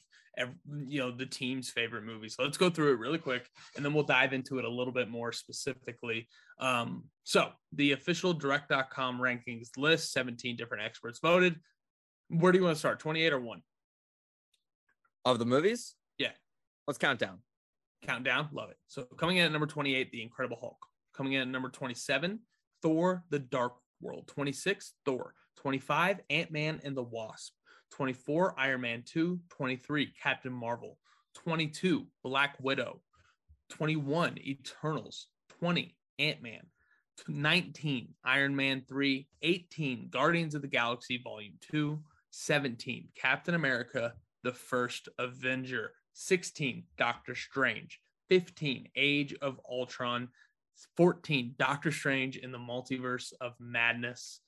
you 0.87 1.01
know 1.01 1.11
the 1.11 1.27
team's 1.27 1.71
favorite 1.71 2.05
movie. 2.05 2.29
So 2.29 2.43
let's 2.43 2.57
go 2.57 2.71
through 2.71 2.93
it 2.93 2.99
really 2.99 3.19
quick 3.19 3.49
and 3.77 3.85
then 3.85 3.93
we'll 3.93 4.05
dive 4.05 4.33
into 4.33 4.59
it 4.59 4.65
a 4.65 4.71
little 4.71 4.93
bit 4.93 5.09
more 5.09 5.33
specifically. 5.33 6.29
Um 6.59 7.05
so 7.25 7.51
the 7.73 7.93
official 7.93 8.33
direct.com 8.33 9.21
rankings 9.21 9.69
list 9.77 10.13
17 10.13 10.57
different 10.57 10.85
experts 10.85 11.19
voted. 11.21 11.57
Where 12.29 12.53
do 12.53 12.59
you 12.59 12.65
want 12.65 12.77
to 12.77 12.79
start 12.79 13.01
28 13.01 13.33
or 13.33 13.41
1 13.41 13.63
of 15.25 15.39
the 15.39 15.47
movies? 15.47 15.95
Yeah. 16.19 16.33
Let's 16.87 16.99
count 16.99 17.19
down 17.19 17.39
Countdown, 18.03 18.49
love 18.53 18.71
it. 18.71 18.77
So 18.89 19.05
coming 19.19 19.37
in 19.37 19.47
at 19.47 19.53
number 19.53 19.67
28, 19.67 20.11
The 20.11 20.23
Incredible 20.23 20.59
Hulk. 20.61 20.79
Coming 21.15 21.35
in 21.35 21.43
at 21.43 21.49
number 21.49 21.69
27, 21.69 22.39
Thor, 22.83 23.25
The 23.31 23.39
Dark 23.39 23.75
World. 24.01 24.27
26, 24.29 24.95
Thor. 25.05 25.35
25, 25.57 26.21
Ant 26.31 26.51
Man 26.51 26.81
and 26.85 26.97
the 26.97 27.03
Wasp. 27.03 27.53
24, 27.93 28.55
Iron 28.59 28.81
Man 28.81 29.03
2. 29.05 29.41
23, 29.51 30.13
Captain 30.23 30.53
Marvel. 30.53 30.99
22, 31.35 32.07
Black 32.23 32.57
Widow. 32.61 33.01
21, 33.69 34.39
Eternals. 34.39 35.27
20, 35.59 35.95
Ant 36.19 36.43
Man. 36.43 36.63
19, 37.29 38.15
Iron 38.25 38.57
Man 38.57 38.83
3. 38.89 39.29
18, 39.43 40.09
Guardians 40.11 40.55
of 40.55 40.63
the 40.63 40.69
Galaxy 40.69 41.21
Volume 41.23 41.55
2. 41.71 42.01
17, 42.33 43.09
Captain 43.17 43.55
America, 43.55 44.15
the 44.45 44.53
First 44.53 45.09
Avenger. 45.19 45.93
16, 46.21 46.85
Doctor 46.99 47.35
Strange. 47.35 47.99
15, 48.29 48.89
Age 48.95 49.35
of 49.41 49.59
Ultron. 49.69 50.29
14, 50.97 51.55
Doctor 51.59 51.91
Strange 51.91 52.37
in 52.37 52.53
the 52.53 52.59
Multiverse 52.59 53.33
of 53.41 53.55
Madness. 53.59 54.41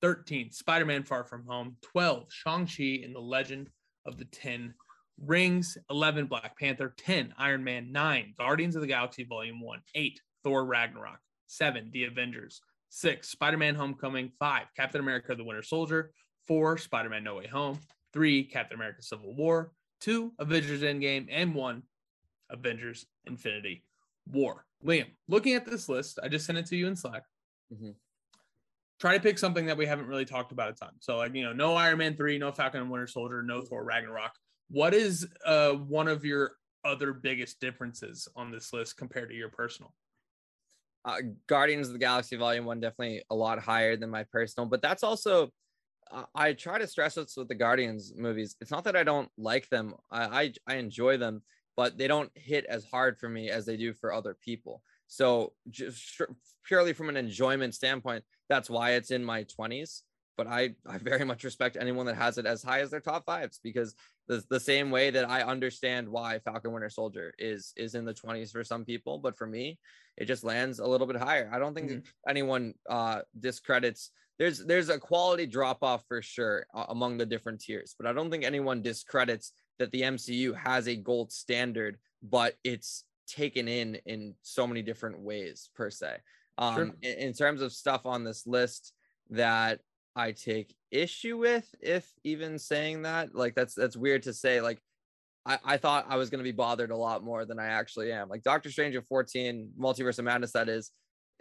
13, 0.00 0.52
Spider 0.52 0.86
Man 0.86 1.02
Far 1.02 1.24
From 1.24 1.44
Home. 1.46 1.76
12, 1.82 2.26
Shang-Chi 2.30 3.00
in 3.02 3.12
the 3.12 3.20
Legend 3.20 3.68
of 4.06 4.16
the 4.16 4.24
Ten 4.26 4.74
Rings. 5.20 5.76
11, 5.90 6.26
Black 6.26 6.56
Panther. 6.56 6.94
10, 6.96 7.34
Iron 7.36 7.64
Man. 7.64 7.90
9, 7.90 8.34
Guardians 8.38 8.76
of 8.76 8.82
the 8.82 8.88
Galaxy 8.88 9.24
Volume 9.24 9.60
1. 9.60 9.80
8, 9.96 10.20
Thor 10.44 10.64
Ragnarok. 10.64 11.18
7, 11.48 11.90
The 11.92 12.04
Avengers. 12.04 12.60
6, 12.90 13.28
Spider 13.28 13.58
Man 13.58 13.74
Homecoming. 13.74 14.30
5, 14.38 14.66
Captain 14.76 15.00
America 15.00 15.34
the 15.34 15.44
Winter 15.44 15.62
Soldier. 15.62 16.12
4, 16.46 16.78
Spider 16.78 17.08
Man 17.10 17.24
No 17.24 17.34
Way 17.34 17.48
Home. 17.48 17.80
3, 18.12 18.44
Captain 18.44 18.76
America 18.76 19.02
Civil 19.02 19.34
War 19.34 19.72
two 20.02 20.32
Avengers 20.38 20.82
Endgame, 20.82 21.28
and 21.30 21.54
one 21.54 21.82
Avengers 22.50 23.06
Infinity 23.26 23.84
War. 24.30 24.66
Liam, 24.84 25.06
looking 25.28 25.54
at 25.54 25.64
this 25.64 25.88
list, 25.88 26.18
I 26.22 26.28
just 26.28 26.44
sent 26.44 26.58
it 26.58 26.66
to 26.66 26.76
you 26.76 26.88
in 26.88 26.96
Slack. 26.96 27.22
Mm-hmm. 27.72 27.90
Try 29.00 29.16
to 29.16 29.22
pick 29.22 29.38
something 29.38 29.66
that 29.66 29.76
we 29.76 29.86
haven't 29.86 30.06
really 30.06 30.24
talked 30.24 30.52
about 30.52 30.70
a 30.70 30.74
ton. 30.74 30.90
So, 31.00 31.16
like, 31.16 31.34
you 31.34 31.44
know, 31.44 31.52
no 31.52 31.74
Iron 31.74 31.98
Man 31.98 32.16
3, 32.16 32.38
no 32.38 32.52
Falcon 32.52 32.82
and 32.82 32.90
Winter 32.90 33.06
Soldier, 33.06 33.42
no 33.42 33.62
Thor 33.62 33.84
Ragnarok. 33.84 34.32
What 34.70 34.94
is 34.94 35.26
uh, 35.46 35.72
one 35.72 36.08
of 36.08 36.24
your 36.24 36.52
other 36.84 37.12
biggest 37.12 37.60
differences 37.60 38.28
on 38.36 38.50
this 38.50 38.72
list 38.72 38.96
compared 38.96 39.28
to 39.30 39.34
your 39.34 39.48
personal? 39.48 39.92
Uh, 41.04 41.18
Guardians 41.48 41.88
of 41.88 41.94
the 41.94 41.98
Galaxy 41.98 42.36
Volume 42.36 42.64
1 42.64 42.80
definitely 42.80 43.22
a 43.30 43.34
lot 43.34 43.58
higher 43.58 43.96
than 43.96 44.10
my 44.10 44.24
personal, 44.24 44.68
but 44.68 44.82
that's 44.82 45.02
also 45.02 45.50
I, 46.34 46.52
try 46.52 46.78
to 46.78 46.86
stress 46.86 47.14
this 47.14 47.36
with 47.36 47.48
the 47.48 47.54
Guardians 47.54 48.12
movies. 48.16 48.56
It's 48.60 48.70
not 48.70 48.84
that 48.84 48.96
I 48.96 49.02
don't 49.02 49.30
like 49.38 49.68
them. 49.68 49.94
I, 50.10 50.24
I 50.24 50.52
I 50.66 50.74
enjoy 50.76 51.16
them, 51.16 51.42
but 51.76 51.96
they 51.96 52.06
don't 52.06 52.30
hit 52.34 52.66
as 52.66 52.84
hard 52.84 53.18
for 53.18 53.28
me 53.28 53.50
as 53.50 53.66
they 53.66 53.76
do 53.76 53.92
for 53.92 54.12
other 54.12 54.36
people. 54.44 54.82
So 55.06 55.52
just 55.70 56.20
purely 56.64 56.92
from 56.92 57.08
an 57.08 57.16
enjoyment 57.16 57.74
standpoint, 57.74 58.24
that's 58.48 58.70
why 58.70 58.92
it's 58.92 59.10
in 59.10 59.24
my 59.24 59.44
20s. 59.44 60.02
But 60.38 60.46
I, 60.46 60.74
I 60.86 60.96
very 60.98 61.24
much 61.24 61.44
respect 61.44 61.76
anyone 61.78 62.06
that 62.06 62.16
has 62.16 62.38
it 62.38 62.46
as 62.46 62.62
high 62.62 62.80
as 62.80 62.90
their 62.90 63.00
top 63.00 63.26
fives 63.26 63.60
because 63.62 63.94
the, 64.28 64.42
the 64.48 64.60
same 64.60 64.90
way 64.90 65.10
that 65.10 65.28
I 65.28 65.42
understand 65.42 66.08
why 66.08 66.38
Falcon 66.38 66.72
Winter 66.72 66.88
Soldier 66.88 67.34
is 67.38 67.72
is 67.76 67.94
in 67.94 68.04
the 68.04 68.14
20s 68.14 68.52
for 68.52 68.64
some 68.64 68.84
people, 68.84 69.18
but 69.18 69.36
for 69.36 69.46
me, 69.46 69.78
it 70.16 70.24
just 70.24 70.44
lands 70.44 70.78
a 70.78 70.86
little 70.86 71.06
bit 71.06 71.16
higher. 71.16 71.50
I 71.52 71.58
don't 71.58 71.74
think 71.74 71.90
mm-hmm. 71.90 72.28
anyone 72.28 72.74
uh 72.88 73.20
discredits 73.38 74.10
there's 74.38 74.64
there's 74.64 74.88
a 74.88 74.98
quality 74.98 75.46
drop 75.46 75.82
off 75.82 76.04
for 76.08 76.22
sure 76.22 76.66
among 76.88 77.18
the 77.18 77.26
different 77.26 77.60
tiers, 77.60 77.94
but 77.98 78.06
I 78.06 78.12
don't 78.12 78.30
think 78.30 78.44
anyone 78.44 78.82
discredits 78.82 79.52
that 79.78 79.90
the 79.90 80.02
MCU 80.02 80.56
has 80.56 80.88
a 80.88 80.96
gold 80.96 81.32
standard, 81.32 81.98
but 82.22 82.54
it's 82.64 83.04
taken 83.28 83.68
in 83.68 83.96
in 84.06 84.34
so 84.42 84.66
many 84.66 84.82
different 84.82 85.20
ways 85.20 85.70
per 85.74 85.90
se. 85.90 86.16
Um, 86.58 86.74
sure. 86.74 86.90
in, 87.02 87.18
in 87.18 87.32
terms 87.32 87.62
of 87.62 87.72
stuff 87.72 88.06
on 88.06 88.24
this 88.24 88.46
list 88.46 88.92
that 89.30 89.80
I 90.14 90.32
take 90.32 90.74
issue 90.90 91.38
with, 91.38 91.68
if 91.80 92.08
even 92.24 92.58
saying 92.58 93.02
that, 93.02 93.34
like 93.34 93.54
that's 93.54 93.74
that's 93.74 93.96
weird 93.96 94.24
to 94.24 94.32
say. 94.32 94.60
Like 94.60 94.78
I, 95.46 95.58
I 95.64 95.76
thought 95.76 96.06
I 96.08 96.16
was 96.16 96.30
gonna 96.30 96.42
be 96.42 96.52
bothered 96.52 96.90
a 96.90 96.96
lot 96.96 97.24
more 97.24 97.44
than 97.44 97.58
I 97.58 97.66
actually 97.66 98.12
am. 98.12 98.28
Like 98.28 98.42
Doctor 98.42 98.70
Strange 98.70 98.96
at 98.96 99.06
14, 99.06 99.70
Multiverse 99.78 100.18
of 100.18 100.24
Madness, 100.24 100.52
that 100.52 100.68
is 100.68 100.90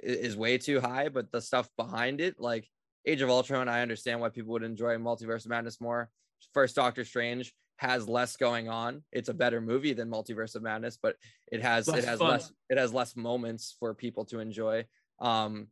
is 0.01 0.35
way 0.35 0.57
too 0.57 0.79
high, 0.81 1.09
but 1.09 1.31
the 1.31 1.41
stuff 1.41 1.69
behind 1.77 2.21
it, 2.21 2.35
like 2.39 2.67
Age 3.05 3.21
of 3.21 3.29
Ultron, 3.29 3.67
I 3.67 3.81
understand 3.81 4.19
why 4.19 4.29
people 4.29 4.53
would 4.53 4.63
enjoy 4.63 4.95
Multiverse 4.97 5.45
of 5.45 5.49
Madness 5.49 5.81
more. 5.81 6.09
First 6.53 6.75
Doctor 6.75 7.03
Strange 7.03 7.53
has 7.77 8.07
less 8.07 8.37
going 8.37 8.69
on. 8.69 9.03
It's 9.11 9.29
a 9.29 9.33
better 9.33 9.59
movie 9.59 9.93
than 9.93 10.09
Multiverse 10.09 10.55
of 10.55 10.61
Madness, 10.61 10.97
but 11.01 11.15
it 11.51 11.61
has 11.61 11.87
less 11.87 12.03
it 12.03 12.05
has 12.05 12.19
fun. 12.19 12.29
less 12.29 12.51
it 12.69 12.77
has 12.77 12.93
less 12.93 13.15
moments 13.15 13.75
for 13.79 13.93
people 13.93 14.25
to 14.25 14.39
enjoy. 14.39 14.85
Um, 15.19 15.67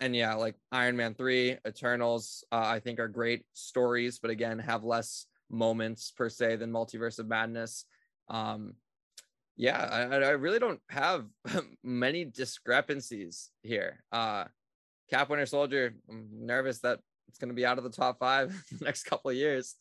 and 0.00 0.16
yeah, 0.16 0.34
like 0.34 0.56
Iron 0.72 0.96
Man 0.96 1.14
3, 1.14 1.58
Eternals, 1.66 2.42
uh, 2.50 2.64
I 2.64 2.80
think 2.80 2.98
are 2.98 3.08
great 3.08 3.44
stories, 3.52 4.18
but 4.18 4.30
again, 4.30 4.58
have 4.58 4.82
less 4.82 5.26
moments 5.50 6.12
per 6.16 6.28
se 6.28 6.56
than 6.56 6.72
Multiverse 6.72 7.18
of 7.18 7.28
Madness. 7.28 7.84
Um, 8.28 8.74
yeah, 9.56 9.76
I, 9.76 10.02
I 10.16 10.30
really 10.30 10.58
don't 10.58 10.80
have 10.88 11.26
many 11.84 12.24
discrepancies 12.24 13.50
here. 13.62 14.02
Uh, 14.10 14.44
Cap 15.10 15.30
Winter 15.30 15.46
Soldier, 15.46 15.94
I'm 16.08 16.28
nervous 16.32 16.80
that 16.80 17.00
it's 17.28 17.38
going 17.38 17.48
to 17.48 17.54
be 17.54 17.66
out 17.66 17.78
of 17.78 17.84
the 17.84 17.90
top 17.90 18.18
five 18.18 18.50
the 18.78 18.84
next 18.84 19.04
couple 19.04 19.30
of 19.30 19.36
years, 19.36 19.76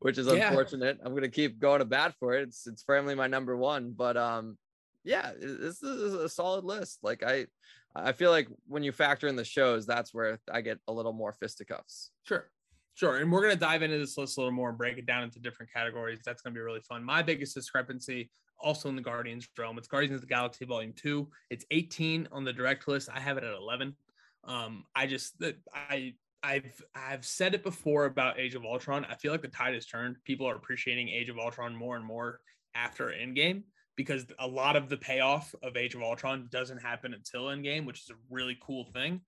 which 0.00 0.18
is 0.18 0.26
yeah. 0.26 0.48
unfortunate. 0.48 0.98
I'm 1.04 1.12
going 1.12 1.22
to 1.22 1.28
keep 1.28 1.58
going 1.58 1.80
to 1.80 1.84
bat 1.84 2.14
for 2.18 2.34
it. 2.34 2.42
It's 2.42 2.66
it's 2.66 2.82
firmly 2.82 3.14
my 3.14 3.26
number 3.26 3.56
one, 3.56 3.92
but 3.96 4.16
um, 4.16 4.56
yeah, 5.04 5.32
this 5.38 5.82
is 5.82 6.14
a 6.14 6.28
solid 6.28 6.64
list. 6.64 6.98
Like 7.02 7.22
I, 7.22 7.46
I 7.94 8.12
feel 8.12 8.30
like 8.30 8.48
when 8.66 8.82
you 8.82 8.92
factor 8.92 9.26
in 9.28 9.36
the 9.36 9.44
shows, 9.44 9.86
that's 9.86 10.14
where 10.14 10.38
I 10.50 10.60
get 10.60 10.78
a 10.88 10.92
little 10.92 11.12
more 11.12 11.32
fisticuffs. 11.32 12.10
Sure. 12.24 12.50
Sure. 12.94 13.16
And 13.16 13.32
we're 13.32 13.40
going 13.40 13.54
to 13.54 13.58
dive 13.58 13.82
into 13.82 13.98
this 13.98 14.18
list 14.18 14.36
a 14.36 14.40
little 14.40 14.52
more 14.52 14.68
and 14.68 14.78
break 14.78 14.98
it 14.98 15.06
down 15.06 15.22
into 15.22 15.40
different 15.40 15.72
categories. 15.72 16.20
That's 16.24 16.42
going 16.42 16.54
to 16.54 16.58
be 16.58 16.62
really 16.62 16.82
fun. 16.88 17.02
My 17.02 17.22
biggest 17.22 17.54
discrepancy, 17.54 18.30
also 18.58 18.88
in 18.90 18.96
the 18.96 19.02
Guardians 19.02 19.48
realm, 19.58 19.78
it's 19.78 19.88
Guardians 19.88 20.16
of 20.16 20.20
the 20.20 20.26
Galaxy 20.26 20.66
Volume 20.66 20.92
2. 20.94 21.26
It's 21.50 21.64
18 21.70 22.28
on 22.32 22.44
the 22.44 22.52
direct 22.52 22.86
list. 22.88 23.08
I 23.12 23.18
have 23.18 23.38
it 23.38 23.44
at 23.44 23.54
11. 23.54 23.96
Um, 24.44 24.84
I 24.94 25.06
just, 25.06 25.38
that 25.40 25.56
I, 25.74 26.14
I've 26.42 26.82
I've 26.94 27.24
said 27.24 27.54
it 27.54 27.62
before 27.62 28.06
about 28.06 28.38
Age 28.38 28.54
of 28.54 28.64
Ultron. 28.64 29.06
I 29.08 29.14
feel 29.14 29.32
like 29.32 29.42
the 29.42 29.48
tide 29.48 29.74
has 29.74 29.86
turned. 29.86 30.16
People 30.24 30.48
are 30.48 30.56
appreciating 30.56 31.08
Age 31.08 31.28
of 31.28 31.38
Ultron 31.38 31.74
more 31.74 31.96
and 31.96 32.04
more 32.04 32.40
after 32.74 33.06
Endgame 33.06 33.62
because 33.96 34.26
a 34.38 34.46
lot 34.46 34.76
of 34.76 34.88
the 34.88 34.96
payoff 34.96 35.54
of 35.62 35.76
Age 35.76 35.94
of 35.94 36.02
Ultron 36.02 36.48
doesn't 36.50 36.78
happen 36.78 37.14
until 37.14 37.44
Endgame, 37.44 37.84
which 37.84 38.00
is 38.00 38.10
a 38.10 38.14
really 38.30 38.58
cool 38.60 38.86
thing. 38.92 39.20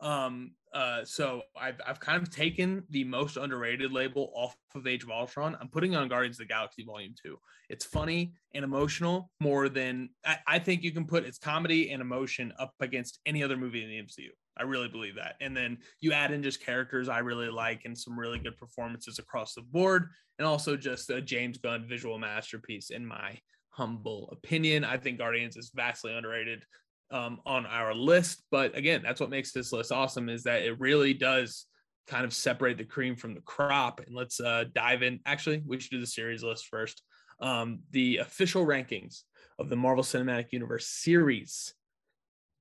Um, 0.00 0.52
uh, 0.74 1.04
so 1.04 1.42
I've 1.60 1.80
I've 1.86 2.00
kind 2.00 2.22
of 2.22 2.30
taken 2.30 2.84
the 2.90 3.04
most 3.04 3.36
underrated 3.36 3.92
label 3.92 4.32
off 4.34 4.56
of 4.74 4.86
Age 4.86 5.02
of 5.02 5.10
Ultron. 5.10 5.56
I'm 5.60 5.68
putting 5.68 5.96
on 5.96 6.08
Guardians 6.08 6.36
of 6.36 6.46
the 6.46 6.52
Galaxy 6.52 6.84
Volume 6.84 7.14
Two. 7.20 7.38
It's 7.70 7.84
funny 7.84 8.34
and 8.54 8.64
emotional 8.64 9.30
more 9.40 9.68
than 9.68 10.10
I, 10.24 10.38
I 10.46 10.58
think 10.60 10.82
you 10.82 10.92
can 10.92 11.06
put 11.06 11.24
its 11.24 11.38
comedy 11.38 11.90
and 11.90 12.00
emotion 12.00 12.52
up 12.58 12.74
against 12.80 13.18
any 13.26 13.42
other 13.42 13.56
movie 13.56 13.82
in 13.82 13.88
the 13.88 13.98
MCU. 13.98 14.28
I 14.56 14.64
really 14.64 14.88
believe 14.88 15.16
that. 15.16 15.36
And 15.40 15.56
then 15.56 15.78
you 16.00 16.12
add 16.12 16.32
in 16.32 16.42
just 16.42 16.64
characters 16.64 17.08
I 17.08 17.18
really 17.20 17.48
like 17.48 17.82
and 17.84 17.96
some 17.96 18.18
really 18.18 18.38
good 18.38 18.56
performances 18.56 19.18
across 19.18 19.54
the 19.54 19.62
board, 19.62 20.08
and 20.38 20.46
also 20.46 20.76
just 20.76 21.10
a 21.10 21.20
James 21.20 21.58
Gunn 21.58 21.86
visual 21.88 22.18
masterpiece, 22.18 22.90
in 22.90 23.06
my 23.06 23.38
humble 23.70 24.28
opinion. 24.32 24.84
I 24.84 24.98
think 24.98 25.18
Guardians 25.18 25.56
is 25.56 25.72
vastly 25.74 26.14
underrated 26.14 26.64
um, 27.10 27.40
on 27.46 27.66
our 27.66 27.94
list. 27.94 28.42
But 28.50 28.76
again, 28.76 29.02
that's 29.02 29.20
what 29.20 29.30
makes 29.30 29.52
this 29.52 29.72
list 29.72 29.92
awesome 29.92 30.28
is 30.28 30.42
that 30.44 30.62
it 30.62 30.80
really 30.80 31.14
does 31.14 31.66
kind 32.06 32.24
of 32.24 32.32
separate 32.32 32.78
the 32.78 32.84
cream 32.84 33.16
from 33.16 33.34
the 33.34 33.40
crop. 33.42 34.00
And 34.00 34.14
let's 34.14 34.40
uh, 34.40 34.64
dive 34.74 35.02
in. 35.02 35.20
Actually, 35.26 35.62
we 35.66 35.78
should 35.78 35.90
do 35.90 36.00
the 36.00 36.06
series 36.06 36.42
list 36.42 36.66
first. 36.66 37.02
Um, 37.40 37.80
the 37.90 38.18
official 38.18 38.66
rankings 38.66 39.22
of 39.58 39.68
the 39.68 39.76
Marvel 39.76 40.04
Cinematic 40.04 40.46
Universe 40.52 40.86
series 40.86 41.74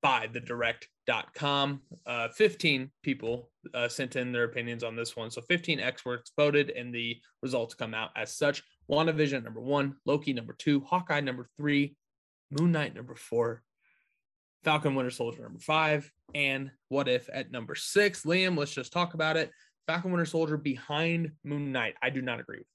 by 0.02 0.28
the 0.32 0.40
direct.com. 1.06 1.82
Uh, 2.06 2.28
15 2.30 2.92
people 3.04 3.50
uh, 3.74 3.88
sent 3.88 4.16
in 4.16 4.32
their 4.32 4.46
opinions 4.46 4.84
on 4.84 4.96
this 4.96 5.16
one. 5.16 5.32
So 5.32 5.42
15 5.42 5.80
experts 5.80 6.32
voted, 6.38 6.72
and 6.72 6.94
the 6.94 7.18
results 7.42 7.74
come 7.74 7.94
out 7.94 8.10
as 8.16 8.36
such. 8.36 8.64
WandaVision 8.90 9.44
number 9.44 9.62
one, 9.62 9.96
Loki 10.06 10.34
number 10.34 10.56
two, 10.58 10.82
Hawkeye 10.82 11.22
number 11.22 11.48
three, 11.58 11.96
Moon 12.52 12.72
Knight 12.72 12.94
number 12.94 13.16
four, 13.16 13.64
Falcon 14.64 14.96
Winter 14.96 15.12
Soldier 15.12 15.44
number 15.44 15.60
five, 15.60 16.12
and 16.36 16.72
What 16.90 17.08
If 17.08 17.30
at 17.34 17.52
number 17.52 17.76
six. 17.76 18.24
Liam, 18.24 18.58
let's 18.58 18.74
just 18.74 18.92
talk 18.92 19.14
about 19.14 19.38
it. 19.38 19.52
Falcon 19.88 20.12
Winter 20.12 20.26
Soldier 20.26 20.58
behind 20.58 21.32
Moon 21.44 21.72
Knight. 21.72 21.96
I 22.02 22.10
do 22.10 22.22
not 22.22 22.40
agree 22.40 22.60
with. 22.60 22.68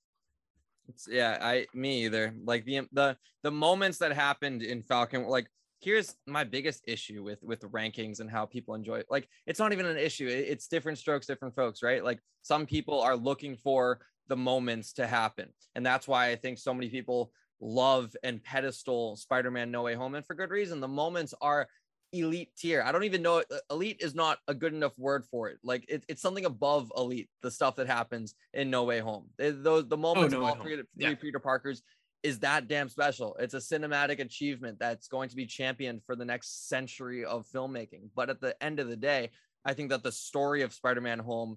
It's, 0.88 1.08
yeah, 1.10 1.38
I 1.40 1.66
me 1.74 2.04
either. 2.04 2.32
Like 2.44 2.64
the 2.64 2.82
the 2.92 3.16
the 3.42 3.50
moments 3.50 3.98
that 3.98 4.12
happened 4.12 4.62
in 4.62 4.82
Falcon, 4.82 5.26
like 5.26 5.48
here's 5.80 6.16
my 6.26 6.44
biggest 6.44 6.82
issue 6.86 7.22
with 7.22 7.42
with 7.42 7.60
rankings 7.60 8.20
and 8.20 8.30
how 8.30 8.46
people 8.46 8.74
enjoy 8.74 8.96
it. 8.98 9.06
Like 9.10 9.28
it's 9.46 9.58
not 9.58 9.72
even 9.72 9.86
an 9.86 9.98
issue. 9.98 10.28
It's 10.28 10.68
different 10.68 10.98
strokes, 10.98 11.26
different 11.26 11.54
folks, 11.54 11.82
right? 11.82 12.04
Like 12.04 12.20
some 12.42 12.66
people 12.66 13.00
are 13.00 13.16
looking 13.16 13.56
for 13.56 14.00
the 14.28 14.36
moments 14.36 14.92
to 14.94 15.06
happen, 15.06 15.48
and 15.74 15.84
that's 15.84 16.08
why 16.08 16.30
I 16.30 16.36
think 16.36 16.58
so 16.58 16.74
many 16.74 16.88
people 16.88 17.32
love 17.60 18.14
and 18.22 18.42
pedestal 18.42 19.16
Spider-Man 19.16 19.70
No 19.70 19.82
Way 19.82 19.94
Home, 19.94 20.14
and 20.14 20.26
for 20.26 20.34
good 20.34 20.50
reason. 20.50 20.80
The 20.80 20.88
moments 20.88 21.34
are 21.40 21.68
elite 22.12 22.50
tier. 22.56 22.82
I 22.82 22.92
don't 22.92 23.04
even 23.04 23.22
know 23.22 23.42
elite 23.70 23.98
is 24.00 24.14
not 24.14 24.38
a 24.48 24.54
good 24.54 24.72
enough 24.72 24.96
word 24.98 25.24
for 25.30 25.48
it. 25.48 25.58
Like 25.62 25.84
it, 25.88 26.04
it's 26.08 26.22
something 26.22 26.44
above 26.44 26.90
elite. 26.96 27.28
The 27.42 27.50
stuff 27.50 27.76
that 27.76 27.86
happens 27.86 28.34
in 28.54 28.70
No 28.70 28.84
Way 28.84 29.00
Home, 29.00 29.28
those 29.38 29.88
the 29.88 29.96
oh, 29.96 30.00
moments 30.00 30.34
oh, 30.34 30.38
no 30.40 30.46
of 30.46 30.50
all 30.50 30.62
three, 30.62 30.76
three 30.76 30.84
yeah. 30.96 31.14
Peter 31.14 31.38
Parkers 31.38 31.82
is 32.26 32.40
that 32.40 32.66
damn 32.66 32.88
special. 32.88 33.36
It's 33.38 33.54
a 33.54 33.58
cinematic 33.58 34.18
achievement 34.18 34.80
that's 34.80 35.06
going 35.06 35.28
to 35.28 35.36
be 35.36 35.46
championed 35.46 36.02
for 36.04 36.16
the 36.16 36.24
next 36.24 36.68
century 36.68 37.24
of 37.24 37.46
filmmaking. 37.46 38.08
But 38.16 38.30
at 38.30 38.40
the 38.40 38.60
end 38.60 38.80
of 38.80 38.88
the 38.88 38.96
day, 38.96 39.30
I 39.64 39.74
think 39.74 39.90
that 39.90 40.02
the 40.02 40.10
story 40.10 40.62
of 40.62 40.74
Spider-Man 40.74 41.20
Home 41.20 41.56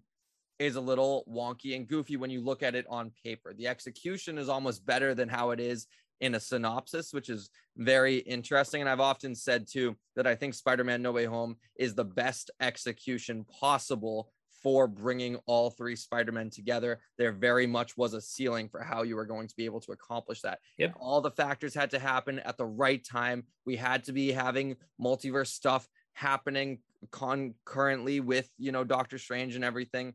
is 0.59 0.75
a 0.75 0.81
little 0.81 1.23
wonky 1.27 1.75
and 1.75 1.87
goofy 1.87 2.17
when 2.17 2.29
you 2.29 2.41
look 2.41 2.61
at 2.61 2.75
it 2.75 2.85
on 2.87 3.11
paper. 3.23 3.51
The 3.51 3.67
execution 3.67 4.37
is 4.37 4.47
almost 4.47 4.85
better 4.85 5.15
than 5.15 5.27
how 5.27 5.49
it 5.49 5.59
is 5.59 5.87
in 6.21 6.35
a 6.35 6.39
synopsis, 6.39 7.13
which 7.13 7.29
is 7.29 7.49
very 7.75 8.17
interesting. 8.17 8.81
And 8.81 8.89
I've 8.89 8.99
often 8.99 9.33
said 9.33 9.67
too 9.67 9.95
that 10.15 10.27
I 10.27 10.35
think 10.35 10.53
Spider 10.53 10.83
Man 10.83 11.01
No 11.01 11.11
Way 11.11 11.25
Home 11.25 11.55
is 11.77 11.95
the 11.95 12.05
best 12.05 12.51
execution 12.61 13.43
possible 13.59 14.29
for 14.61 14.87
bringing 14.87 15.37
all 15.45 15.69
three 15.69 15.95
Spider-Men 15.95 16.49
together. 16.49 16.99
There 17.17 17.31
very 17.31 17.67
much 17.67 17.97
was 17.97 18.13
a 18.13 18.21
ceiling 18.21 18.69
for 18.69 18.81
how 18.81 19.03
you 19.03 19.15
were 19.15 19.25
going 19.25 19.47
to 19.47 19.55
be 19.55 19.65
able 19.65 19.79
to 19.81 19.91
accomplish 19.91 20.41
that. 20.41 20.59
Yep. 20.77 20.95
All 20.99 21.21
the 21.21 21.31
factors 21.31 21.73
had 21.73 21.91
to 21.91 21.99
happen 21.99 22.39
at 22.39 22.57
the 22.57 22.65
right 22.65 23.03
time. 23.03 23.43
We 23.65 23.75
had 23.75 24.03
to 24.05 24.13
be 24.13 24.31
having 24.31 24.75
multiverse 25.01 25.47
stuff 25.47 25.87
happening 26.13 26.79
concurrently 27.11 28.19
with, 28.19 28.49
you 28.57 28.71
know, 28.71 28.83
Doctor 28.83 29.17
Strange 29.17 29.55
and 29.55 29.63
everything. 29.63 30.13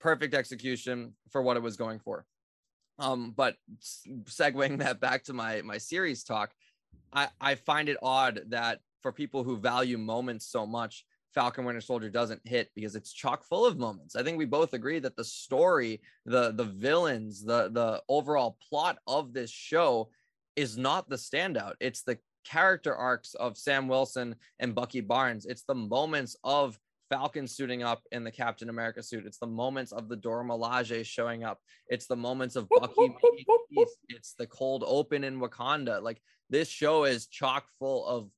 Perfect 0.00 0.34
execution 0.34 1.14
for 1.30 1.42
what 1.42 1.56
it 1.56 1.62
was 1.62 1.76
going 1.76 1.98
for. 1.98 2.26
Um, 2.98 3.34
but 3.36 3.56
segueing 3.82 4.78
that 4.84 5.00
back 5.00 5.24
to 5.24 5.32
my 5.32 5.62
my 5.62 5.78
series 5.78 6.24
talk, 6.24 6.52
I, 7.12 7.28
I 7.40 7.54
find 7.56 7.88
it 7.88 7.98
odd 8.02 8.42
that 8.48 8.80
for 9.02 9.12
people 9.12 9.44
who 9.44 9.56
value 9.56 9.98
moments 9.98 10.46
so 10.46 10.66
much, 10.66 11.04
Falcon 11.34 11.64
Winter 11.64 11.80
Soldier 11.80 12.08
doesn't 12.08 12.40
hit 12.44 12.70
because 12.74 12.96
it's 12.96 13.12
chock 13.12 13.44
full 13.44 13.66
of 13.66 13.78
moments. 13.78 14.16
I 14.16 14.22
think 14.22 14.38
we 14.38 14.46
both 14.46 14.72
agree 14.72 14.98
that 15.00 15.16
the 15.16 15.24
story, 15.24 16.00
the 16.24 16.52
the 16.52 16.64
villains, 16.64 17.44
the 17.44 17.70
the 17.70 18.02
overall 18.08 18.56
plot 18.68 18.98
of 19.06 19.32
this 19.32 19.50
show 19.50 20.10
is 20.56 20.78
not 20.78 21.08
the 21.08 21.16
standout. 21.16 21.74
It's 21.80 22.02
the 22.02 22.18
character 22.46 22.94
arcs 22.94 23.34
of 23.34 23.58
Sam 23.58 23.88
Wilson 23.88 24.36
and 24.60 24.74
Bucky 24.74 25.00
Barnes. 25.00 25.46
It's 25.46 25.64
the 25.64 25.74
moments 25.74 26.36
of 26.44 26.78
Falcon 27.10 27.46
suiting 27.46 27.82
up 27.82 28.02
in 28.12 28.24
the 28.24 28.30
Captain 28.30 28.68
America 28.68 29.02
suit. 29.02 29.26
It's 29.26 29.38
the 29.38 29.46
moments 29.46 29.92
of 29.92 30.08
the 30.08 30.16
Dora 30.16 30.44
Milaje 30.44 31.04
showing 31.04 31.44
up. 31.44 31.60
It's 31.88 32.06
the 32.06 32.16
moments 32.16 32.56
of 32.56 32.68
Bucky. 32.68 33.14
it's 34.08 34.34
the 34.34 34.46
cold 34.46 34.84
open 34.86 35.24
in 35.24 35.40
Wakanda. 35.40 36.02
Like 36.02 36.20
this 36.50 36.68
show 36.68 37.04
is 37.04 37.26
chock 37.26 37.66
full 37.78 38.06
of 38.06 38.30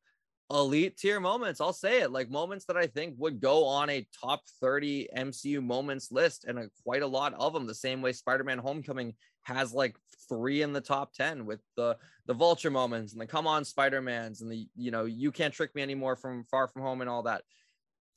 elite 0.51 0.97
tier 0.97 1.20
moments. 1.20 1.61
I'll 1.61 1.73
say 1.73 2.01
it 2.01 2.11
like 2.11 2.31
moments 2.31 2.65
that 2.66 2.77
I 2.77 2.87
think 2.87 3.15
would 3.19 3.41
go 3.41 3.65
on 3.66 3.91
a 3.91 4.07
top 4.19 4.43
30 4.61 5.09
MCU 5.16 5.62
moments 5.62 6.11
list 6.11 6.45
and 6.47 6.59
a, 6.59 6.70
quite 6.85 7.03
a 7.03 7.07
lot 7.07 7.35
of 7.35 7.53
them. 7.53 7.66
The 7.66 7.75
same 7.75 8.01
way 8.01 8.12
Spider 8.12 8.45
Man 8.45 8.59
Homecoming 8.59 9.15
has 9.43 9.73
like 9.73 9.97
three 10.29 10.62
in 10.62 10.73
the 10.73 10.81
top 10.81 11.12
10 11.15 11.47
with 11.47 11.61
the 11.77 11.97
the 12.27 12.35
vulture 12.35 12.70
moments 12.70 13.12
and 13.12 13.20
the 13.20 13.27
come 13.27 13.47
on 13.47 13.65
Spider-Mans 13.65 14.43
and 14.43 14.53
the 14.53 14.69
you 14.77 14.91
know 14.91 15.07
you 15.07 15.33
can't 15.33 15.55
trick 15.55 15.75
me 15.75 15.83
anymore 15.83 16.16
from 16.16 16.45
far 16.45 16.69
from 16.69 16.83
home 16.83 17.01
and 17.01 17.11
all 17.11 17.23
that. 17.23 17.43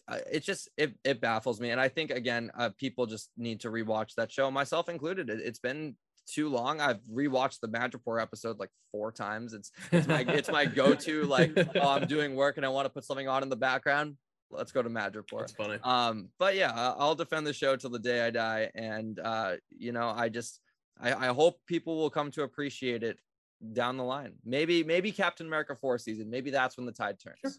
Uh, 0.08 0.18
it 0.30 0.44
just 0.44 0.70
it, 0.78 0.94
it 1.06 1.22
baffles 1.22 1.62
me 1.62 1.70
and 1.70 1.80
I 1.80 1.88
think 1.88 2.12
again 2.12 2.52
uh, 2.58 2.70
people 2.78 3.06
just 3.06 3.30
need 3.38 3.62
to 3.62 3.70
rewatch 3.70 4.16
that 4.16 4.32
show 4.32 4.52
myself 4.52 4.90
included. 4.90 5.30
It, 5.30 5.40
it's 5.40 5.60
been 5.60 5.96
too 6.28 6.50
long. 6.50 6.80
I've 6.82 7.02
rewatched 7.12 7.60
the 7.62 7.68
Madripoor 7.68 8.22
episode 8.22 8.60
like 8.60 8.70
four 8.92 9.12
times. 9.12 9.54
It's 9.54 9.72
it's 9.92 10.08
my 10.08 10.22
it's 10.28 10.50
my 10.50 10.66
go-to 10.66 11.24
like 11.26 11.52
oh, 11.76 11.90
I'm 11.90 12.08
doing 12.08 12.36
work 12.36 12.58
and 12.58 12.66
I 12.66 12.70
want 12.70 12.86
to 12.86 12.90
put 12.90 13.04
something 13.06 13.28
on 13.28 13.44
in 13.44 13.50
the 13.50 13.56
background. 13.56 14.18
Let's 14.50 14.72
go 14.72 14.82
to 14.82 14.90
Madripoor. 14.90 15.40
That's 15.40 15.54
funny. 15.54 15.78
Um, 15.84 16.30
but 16.38 16.56
yeah, 16.56 16.72
I'll 16.76 17.16
defend 17.16 17.48
the 17.48 17.54
show 17.54 17.76
till 17.76 17.90
the 17.90 18.00
day 18.00 18.26
I 18.26 18.32
die. 18.32 18.70
And 18.76 19.20
uh, 19.20 19.56
you 19.70 19.92
know, 19.92 20.10
I 20.10 20.30
just 20.30 20.60
I, 21.00 21.14
I 21.14 21.28
hope 21.28 21.60
people 21.68 21.98
will 21.98 22.10
come 22.10 22.32
to 22.32 22.44
appreciate 22.44 23.04
it 23.04 23.18
down 23.74 23.98
the 23.98 24.04
line. 24.04 24.34
Maybe, 24.46 24.84
maybe 24.84 25.12
Captain 25.12 25.48
America 25.48 25.76
4 25.76 25.98
season. 25.98 26.30
Maybe 26.30 26.52
that's 26.52 26.78
when 26.78 26.86
the 26.86 26.92
tide 26.92 27.20
turns. 27.20 27.38
Sure. 27.42 27.52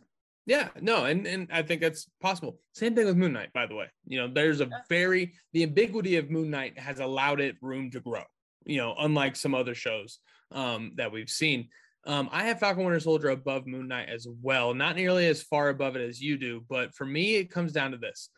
Yeah, 0.45 0.71
no, 0.81 1.05
and 1.05 1.25
and 1.25 1.49
I 1.53 1.63
think 1.63 1.81
that's 1.81 2.09
possible. 2.21 2.59
Same 2.73 2.97
thing 2.97 3.07
with 3.07 3.17
Moon 3.17 3.33
Knight, 3.33 3.53
by 3.53 3.67
the 3.67 3.77
way. 3.77 3.87
You 4.09 4.19
know, 4.19 4.27
there's 4.27 4.61
a 4.61 4.69
very 4.89 5.35
the 5.53 5.63
ambiguity 5.63 6.17
of 6.17 6.31
Moon 6.31 6.51
Knight 6.51 6.77
has 6.81 6.99
allowed 6.99 7.41
it 7.41 7.55
room 7.63 7.93
to 7.93 8.01
grow. 8.01 8.25
You 8.65 8.79
know, 8.79 8.95
unlike 8.99 9.37
some 9.37 9.55
other 9.55 9.75
shows 9.75 10.19
um, 10.51 10.93
that 10.97 11.13
we've 11.13 11.31
seen. 11.31 11.69
Um, 12.05 12.29
I 12.33 12.45
have 12.47 12.59
Falcon 12.59 12.85
Winter 12.85 12.99
Soldier 12.99 13.29
above 13.31 13.67
Moon 13.67 13.87
Knight 13.87 14.09
as 14.09 14.27
well, 14.43 14.75
not 14.75 14.97
nearly 14.97 15.29
as 15.29 15.43
far 15.43 15.69
above 15.69 15.95
it 15.95 16.03
as 16.03 16.21
you 16.21 16.37
do, 16.37 16.65
but 16.69 16.95
for 16.95 17.05
me, 17.05 17.37
it 17.37 17.51
comes 17.51 17.73
down 17.73 17.93
to 17.93 17.97
this. 17.97 18.29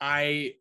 I 0.00 0.54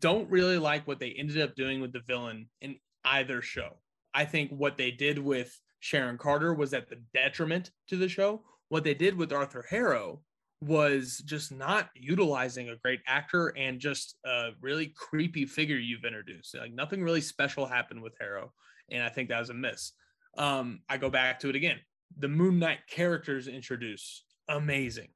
don't 0.00 0.30
really 0.30 0.58
like 0.58 0.86
what 0.86 1.00
they 1.00 1.10
ended 1.10 1.40
up 1.40 1.54
doing 1.54 1.80
with 1.80 1.92
the 1.92 2.00
villain 2.00 2.48
in 2.60 2.76
either 3.04 3.40
show. 3.40 3.78
I 4.14 4.26
think 4.26 4.50
what 4.50 4.76
they 4.76 4.90
did 4.90 5.18
with 5.18 5.58
Sharon 5.80 6.18
Carter 6.18 6.54
was 6.54 6.74
at 6.74 6.88
the 6.88 7.02
detriment 7.14 7.70
to 7.88 7.96
the 7.96 8.08
show. 8.08 8.42
What 8.68 8.84
they 8.84 8.94
did 8.94 9.16
with 9.16 9.32
Arthur 9.32 9.64
Harrow 9.68 10.20
was 10.62 11.20
just 11.26 11.50
not 11.50 11.88
utilizing 11.96 12.68
a 12.68 12.76
great 12.76 13.00
actor 13.08 13.48
and 13.58 13.80
just 13.80 14.16
a 14.24 14.50
really 14.60 14.94
creepy 14.96 15.44
figure 15.44 15.76
you've 15.76 16.04
introduced. 16.04 16.56
Like 16.56 16.72
nothing 16.72 17.02
really 17.02 17.20
special 17.20 17.66
happened 17.66 18.00
with 18.00 18.14
Harrow, 18.20 18.52
and 18.90 19.02
I 19.02 19.08
think 19.08 19.28
that 19.28 19.40
was 19.40 19.50
a 19.50 19.54
miss. 19.54 19.92
Um, 20.38 20.80
I 20.88 20.98
go 20.98 21.10
back 21.10 21.40
to 21.40 21.48
it 21.48 21.56
again. 21.56 21.78
The 22.18 22.28
Moon 22.28 22.58
Knight 22.58 22.78
characters 22.88 23.48
introduced 23.48 24.24
amazing. 24.48 25.08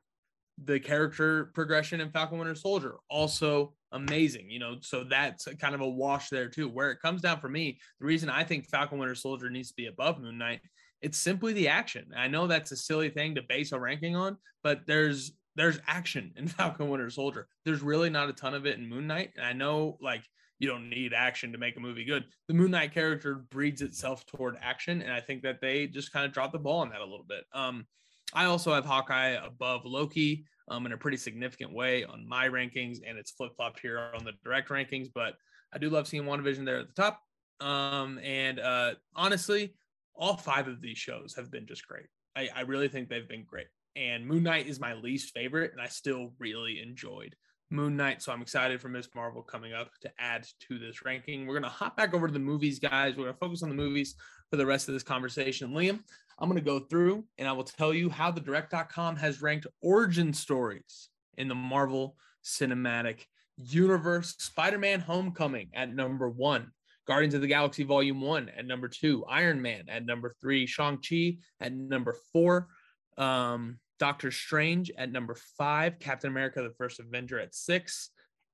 The 0.64 0.80
character 0.80 1.52
progression 1.54 2.00
in 2.00 2.10
Falcon 2.10 2.38
Winter 2.38 2.54
Soldier 2.54 2.96
also 3.08 3.74
amazing, 3.92 4.50
you 4.50 4.58
know. 4.58 4.76
So 4.80 5.04
that's 5.04 5.46
kind 5.60 5.74
of 5.74 5.80
a 5.80 5.88
wash 5.88 6.28
there 6.28 6.48
too. 6.48 6.68
Where 6.68 6.90
it 6.90 7.00
comes 7.00 7.22
down 7.22 7.40
for 7.40 7.48
me, 7.48 7.78
the 8.00 8.06
reason 8.06 8.28
I 8.28 8.42
think 8.42 8.66
Falcon 8.66 8.98
Winter 8.98 9.14
Soldier 9.14 9.48
needs 9.48 9.68
to 9.68 9.76
be 9.76 9.86
above 9.86 10.20
Moon 10.20 10.38
Knight, 10.38 10.60
it's 11.02 11.18
simply 11.18 11.52
the 11.52 11.68
action. 11.68 12.06
I 12.16 12.28
know 12.28 12.46
that's 12.46 12.72
a 12.72 12.76
silly 12.76 13.10
thing 13.10 13.34
to 13.34 13.42
base 13.42 13.72
a 13.72 13.78
ranking 13.78 14.16
on, 14.16 14.36
but 14.62 14.80
there's 14.86 15.32
there's 15.54 15.78
action 15.86 16.32
in 16.36 16.48
Falcon 16.48 16.88
Winter 16.88 17.10
Soldier. 17.10 17.48
There's 17.64 17.82
really 17.82 18.10
not 18.10 18.28
a 18.28 18.32
ton 18.32 18.54
of 18.54 18.66
it 18.66 18.78
in 18.78 18.88
Moon 18.88 19.06
Knight, 19.06 19.32
and 19.36 19.44
I 19.44 19.52
know 19.52 19.98
like 20.00 20.22
you 20.58 20.68
don't 20.68 20.88
need 20.88 21.12
action 21.12 21.52
to 21.52 21.58
make 21.58 21.76
a 21.76 21.80
movie 21.80 22.04
good. 22.04 22.24
The 22.48 22.54
Moon 22.54 22.70
Knight 22.70 22.94
character 22.94 23.44
breeds 23.50 23.82
itself 23.82 24.24
toward 24.26 24.56
action, 24.62 25.02
and 25.02 25.12
I 25.12 25.20
think 25.20 25.42
that 25.42 25.60
they 25.60 25.86
just 25.86 26.12
kind 26.12 26.24
of 26.24 26.32
dropped 26.32 26.52
the 26.52 26.58
ball 26.58 26.80
on 26.80 26.90
that 26.90 27.00
a 27.00 27.04
little 27.04 27.26
bit. 27.28 27.44
Um, 27.52 27.86
I 28.32 28.46
also 28.46 28.74
have 28.74 28.84
Hawkeye 28.84 29.36
above 29.44 29.82
Loki 29.84 30.46
um, 30.68 30.86
in 30.86 30.92
a 30.92 30.96
pretty 30.96 31.16
significant 31.16 31.72
way 31.72 32.04
on 32.04 32.26
my 32.26 32.48
rankings, 32.48 32.98
and 33.06 33.18
it's 33.18 33.30
flip 33.30 33.52
flopped 33.56 33.80
here 33.80 34.10
on 34.14 34.24
the 34.24 34.32
direct 34.44 34.70
rankings. 34.70 35.08
But 35.14 35.34
I 35.72 35.78
do 35.78 35.90
love 35.90 36.08
seeing 36.08 36.24
WandaVision 36.24 36.64
there 36.64 36.78
at 36.78 36.88
the 36.88 36.94
top. 36.94 37.20
Um, 37.60 38.18
and 38.18 38.58
uh, 38.58 38.94
honestly, 39.14 39.74
all 40.16 40.36
five 40.36 40.68
of 40.68 40.80
these 40.80 40.98
shows 40.98 41.34
have 41.36 41.50
been 41.50 41.66
just 41.66 41.86
great. 41.86 42.06
I, 42.36 42.48
I 42.54 42.60
really 42.62 42.88
think 42.88 43.08
they've 43.08 43.28
been 43.28 43.44
great. 43.44 43.66
And 43.96 44.26
Moon 44.26 44.42
Knight 44.42 44.66
is 44.66 44.78
my 44.78 44.94
least 44.94 45.32
favorite, 45.32 45.72
and 45.72 45.80
I 45.80 45.86
still 45.86 46.32
really 46.38 46.80
enjoyed 46.82 47.34
Moon 47.70 47.96
Knight. 47.96 48.22
So 48.22 48.32
I'm 48.32 48.42
excited 48.42 48.80
for 48.80 48.88
Miss 48.88 49.08
Marvel 49.14 49.42
coming 49.42 49.72
up 49.72 49.90
to 50.02 50.10
add 50.18 50.46
to 50.68 50.78
this 50.78 51.04
ranking. 51.04 51.46
We're 51.46 51.54
going 51.58 51.62
to 51.64 51.68
hop 51.68 51.96
back 51.96 52.14
over 52.14 52.26
to 52.26 52.32
the 52.32 52.38
movies, 52.38 52.78
guys. 52.78 53.16
We're 53.16 53.24
going 53.24 53.34
to 53.34 53.40
focus 53.40 53.62
on 53.62 53.70
the 53.70 53.74
movies 53.74 54.14
for 54.50 54.56
the 54.56 54.66
rest 54.66 54.88
of 54.88 54.94
this 54.94 55.02
conversation. 55.02 55.70
Liam, 55.70 56.00
I'm 56.38 56.48
going 56.48 56.62
to 56.62 56.64
go 56.64 56.80
through 56.80 57.24
and 57.38 57.48
I 57.48 57.52
will 57.52 57.64
tell 57.64 57.92
you 57.94 58.10
how 58.10 58.30
the 58.30 58.40
direct.com 58.40 59.16
has 59.16 59.42
ranked 59.42 59.66
origin 59.82 60.32
stories 60.32 61.08
in 61.38 61.48
the 61.48 61.54
Marvel 61.54 62.16
Cinematic 62.44 63.26
Universe. 63.56 64.36
Spider 64.38 64.78
Man 64.78 65.00
Homecoming 65.00 65.70
at 65.74 65.94
number 65.94 66.28
one. 66.28 66.72
Guardians 67.06 67.34
of 67.34 67.40
the 67.40 67.46
Galaxy 67.46 67.84
Volume 67.84 68.20
1 68.20 68.50
at 68.56 68.66
number 68.66 68.88
two, 68.88 69.24
Iron 69.26 69.62
Man 69.62 69.84
at 69.88 70.04
number 70.04 70.34
three, 70.40 70.66
Shang-Chi 70.66 71.38
at 71.60 71.72
number 71.72 72.16
four, 72.32 72.68
um, 73.16 73.78
Doctor 73.98 74.30
Strange 74.30 74.90
at 74.98 75.12
number 75.12 75.36
five, 75.56 75.98
Captain 75.98 76.30
America 76.30 76.62
the 76.62 76.74
First 76.76 77.00
Avenger 77.00 77.38
at 77.38 77.54
six, 77.54 78.10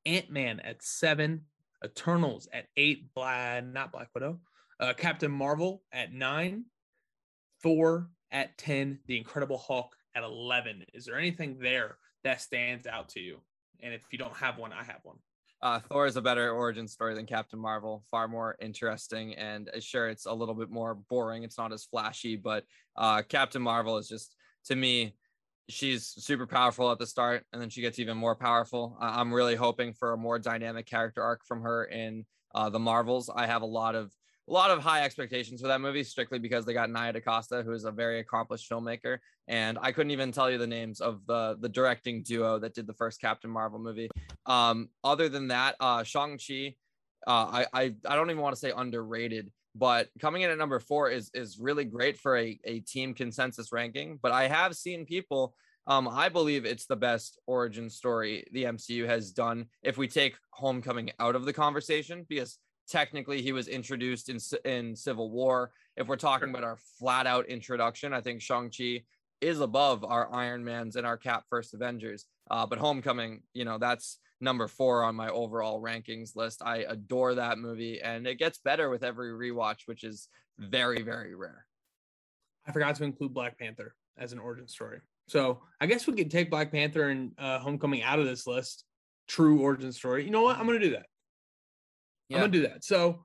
Ant 0.07 0.31
Man 0.31 0.61
at 0.61 0.83
seven, 0.83 1.43
Eternals 1.85 2.49
at 2.53 2.67
eight, 2.77 3.13
Black, 3.15 3.65
not 3.65 3.91
Black 3.91 4.09
Widow, 4.15 4.41
uh, 4.81 4.93
Captain 4.95 5.31
Marvel 5.31 5.83
at 5.93 6.13
nine, 6.13 6.65
Thor 7.63 8.09
at 8.31 8.57
10, 8.59 8.99
The 9.07 9.17
Incredible 9.17 9.59
Hulk 9.59 9.95
at 10.15 10.25
11. 10.25 10.85
Is 10.95 11.07
there 11.07 11.19
anything 11.19 11.59
there 11.59 11.97
that 12.25 12.41
stands 12.41 12.87
out 12.87 13.11
to 13.11 13.21
you? 13.21 13.39
And 13.81 13.95
if 13.95 14.05
you 14.11 14.19
don't 14.19 14.37
have 14.37 14.59
one, 14.59 14.73
I 14.73 14.85
have 14.85 15.01
one. 15.03 15.17
Uh, 15.63 15.79
Thor 15.79 16.07
is 16.07 16.17
a 16.17 16.23
better 16.23 16.51
origin 16.51 16.89
story 16.89 17.15
than 17.15 17.25
Captain 17.25 17.59
Marvel, 17.59 18.05
far 18.11 18.27
more 18.27 18.57
interesting. 18.61 19.35
And 19.35 19.69
uh, 19.69 19.79
sure, 19.81 20.09
it's 20.09 20.27
a 20.27 20.33
little 20.33 20.55
bit 20.55 20.71
more 20.71 20.97
boring. 21.09 21.45
It's 21.45 21.57
not 21.57 21.73
as 21.73 21.85
flashy, 21.85 22.35
but 22.35 22.65
uh, 22.97 23.23
Captain 23.23 23.63
Marvel 23.63 23.97
is 23.97 24.09
just, 24.09 24.35
to 24.65 24.75
me, 24.75 25.15
she's 25.69 26.07
super 26.07 26.47
powerful 26.47 26.91
at 26.91 26.99
the 26.99 27.07
start 27.07 27.45
and 27.53 27.63
then 27.63 27.71
she 27.71 27.81
gets 27.81 28.01
even 28.01 28.17
more 28.17 28.35
powerful. 28.35 28.97
I'm 29.01 29.33
really 29.33 29.55
hoping 29.55 29.95
for 29.95 30.13
a 30.13 30.17
more 30.17 30.39
dynamic 30.39 30.87
character 30.87 31.23
arc 31.23 31.45
from 31.47 31.63
her 31.63 31.85
in 31.85 32.27
uh, 32.55 32.69
the 32.69 32.81
Marvels. 32.81 33.31
I 33.35 33.47
have 33.47 33.63
a 33.63 33.67
lot 33.67 33.95
of 33.95 34.13
a 34.49 34.53
lot 34.53 34.71
of 34.71 34.83
high 34.83 35.05
expectations 35.05 35.61
for 35.61 35.69
that 35.69 35.81
movie 35.81 36.03
strictly 36.05 36.39
because 36.39 36.65
they 36.65 36.73
got 36.73 36.91
Nia 36.91 37.13
DaCosta, 37.13 37.63
who 37.63 37.73
is 37.73 37.85
a 37.85 37.91
very 37.91 38.19
accomplished 38.19 38.69
filmmaker. 38.69 39.19
And 39.49 39.79
I 39.81 39.93
couldn't 39.93 40.11
even 40.11 40.33
tell 40.33 40.51
you 40.51 40.59
the 40.59 40.67
names 40.67 41.01
of 41.01 41.25
the 41.27 41.57
the 41.61 41.69
directing 41.69 42.23
duo 42.23 42.59
that 42.59 42.75
did 42.75 42.87
the 42.87 42.95
first 42.95 43.21
Captain 43.21 43.51
Marvel 43.51 43.79
movie. 43.79 44.09
Um, 44.47 44.89
other 45.05 45.29
than 45.29 45.49
that, 45.49 45.77
uh, 45.81 46.03
Shang-Chi, 46.03 46.75
uh, 47.27 47.31
I, 47.31 47.67
I 47.73 47.95
I 48.07 48.17
don't 48.17 48.31
even 48.31 48.43
want 48.43 48.55
to 48.55 48.61
say 48.61 48.73
underrated, 48.77 49.51
but 49.75 50.09
coming 50.21 50.43
in 50.43 50.51
at 50.51 50.59
number 50.59 50.81
four 50.81 51.11
is 51.11 51.31
is 51.35 51.59
really 51.59 51.85
great 51.85 52.19
for 52.19 52.37
a, 52.37 52.59
a 52.65 52.81
team 52.81 53.15
consensus 53.15 53.73
ranking. 53.73 54.19
But 54.21 54.33
I 54.33 54.49
have 54.49 54.75
seen 54.75 55.07
people 55.07 55.55
um, 55.87 56.09
I 56.09 56.29
believe 56.29 56.65
it's 56.65 56.87
the 56.87 56.97
best 56.97 57.41
origin 57.47 57.91
story 57.91 58.47
the 58.53 58.65
MCU 58.65 59.07
has 59.07 59.33
done. 59.33 59.67
If 59.83 59.99
we 59.99 60.07
take 60.07 60.37
Homecoming 60.51 61.11
out 61.19 61.35
of 61.35 61.45
the 61.45 61.53
conversation, 61.53 62.25
because 62.29 62.59
technically 62.89 63.43
he 63.43 63.53
was 63.53 63.69
introduced 63.69 64.29
in 64.29 64.39
in 64.65 64.97
Civil 64.97 65.31
War. 65.31 65.73
If 65.97 66.07
we're 66.07 66.17
talking 66.17 66.51
about 66.51 66.65
our 66.65 66.79
flat 66.99 67.27
out 67.27 67.47
introduction, 67.47 68.13
I 68.13 68.21
think 68.21 68.41
Shang 68.41 68.71
Chi 68.71 69.03
is 69.41 69.61
above 69.61 70.05
our 70.05 70.33
Iron 70.33 70.65
Man's 70.65 70.97
and 70.97 71.07
our 71.07 71.17
Cap 71.17 71.45
First 71.51 71.75
Avengers. 71.75 72.27
Uh, 72.51 72.67
but 72.67 72.79
Homecoming, 72.79 73.43
you 73.55 73.65
know, 73.65 73.79
that's 73.79 74.19
number 74.41 74.69
four 74.69 75.05
on 75.05 75.15
my 75.15 75.29
overall 75.29 75.81
rankings 75.81 76.37
list. 76.37 76.63
I 76.65 76.79
adore 76.89 77.35
that 77.35 77.59
movie, 77.59 78.01
and 78.01 78.27
it 78.27 78.39
gets 78.39 78.59
better 78.59 78.91
with 78.91 79.03
every 79.03 79.31
rewatch, 79.33 79.87
which 79.87 80.05
is 80.05 80.29
very 80.59 81.03
very 81.03 81.35
rare. 81.35 81.67
I 82.67 82.73
forgot 82.73 82.95
to 82.97 83.05
include 83.05 83.35
Black 83.35 83.59
Panther 83.59 83.95
as 84.19 84.33
an 84.33 84.39
origin 84.39 84.69
story. 84.69 85.01
So 85.29 85.61
I 85.81 85.87
guess 85.87 86.07
we 86.07 86.15
could 86.15 86.31
take 86.31 86.51
Black 86.51 86.71
Panther 86.71 87.09
and 87.09 87.33
uh, 87.39 87.59
Homecoming 87.59 88.03
out 88.03 88.19
of 88.19 88.27
this 88.27 88.47
list. 88.47 88.85
True 89.29 89.61
origin 89.61 89.93
story. 89.93 90.25
You 90.25 90.31
know 90.31 90.43
what? 90.43 90.59
I'm 90.59 90.67
going 90.67 90.79
to 90.79 90.85
do 90.85 90.93
that. 90.93 91.07
Yeah. 92.29 92.37
I'm 92.37 92.43
gonna 92.43 92.53
do 92.53 92.63
that. 92.63 92.85
So 92.85 93.25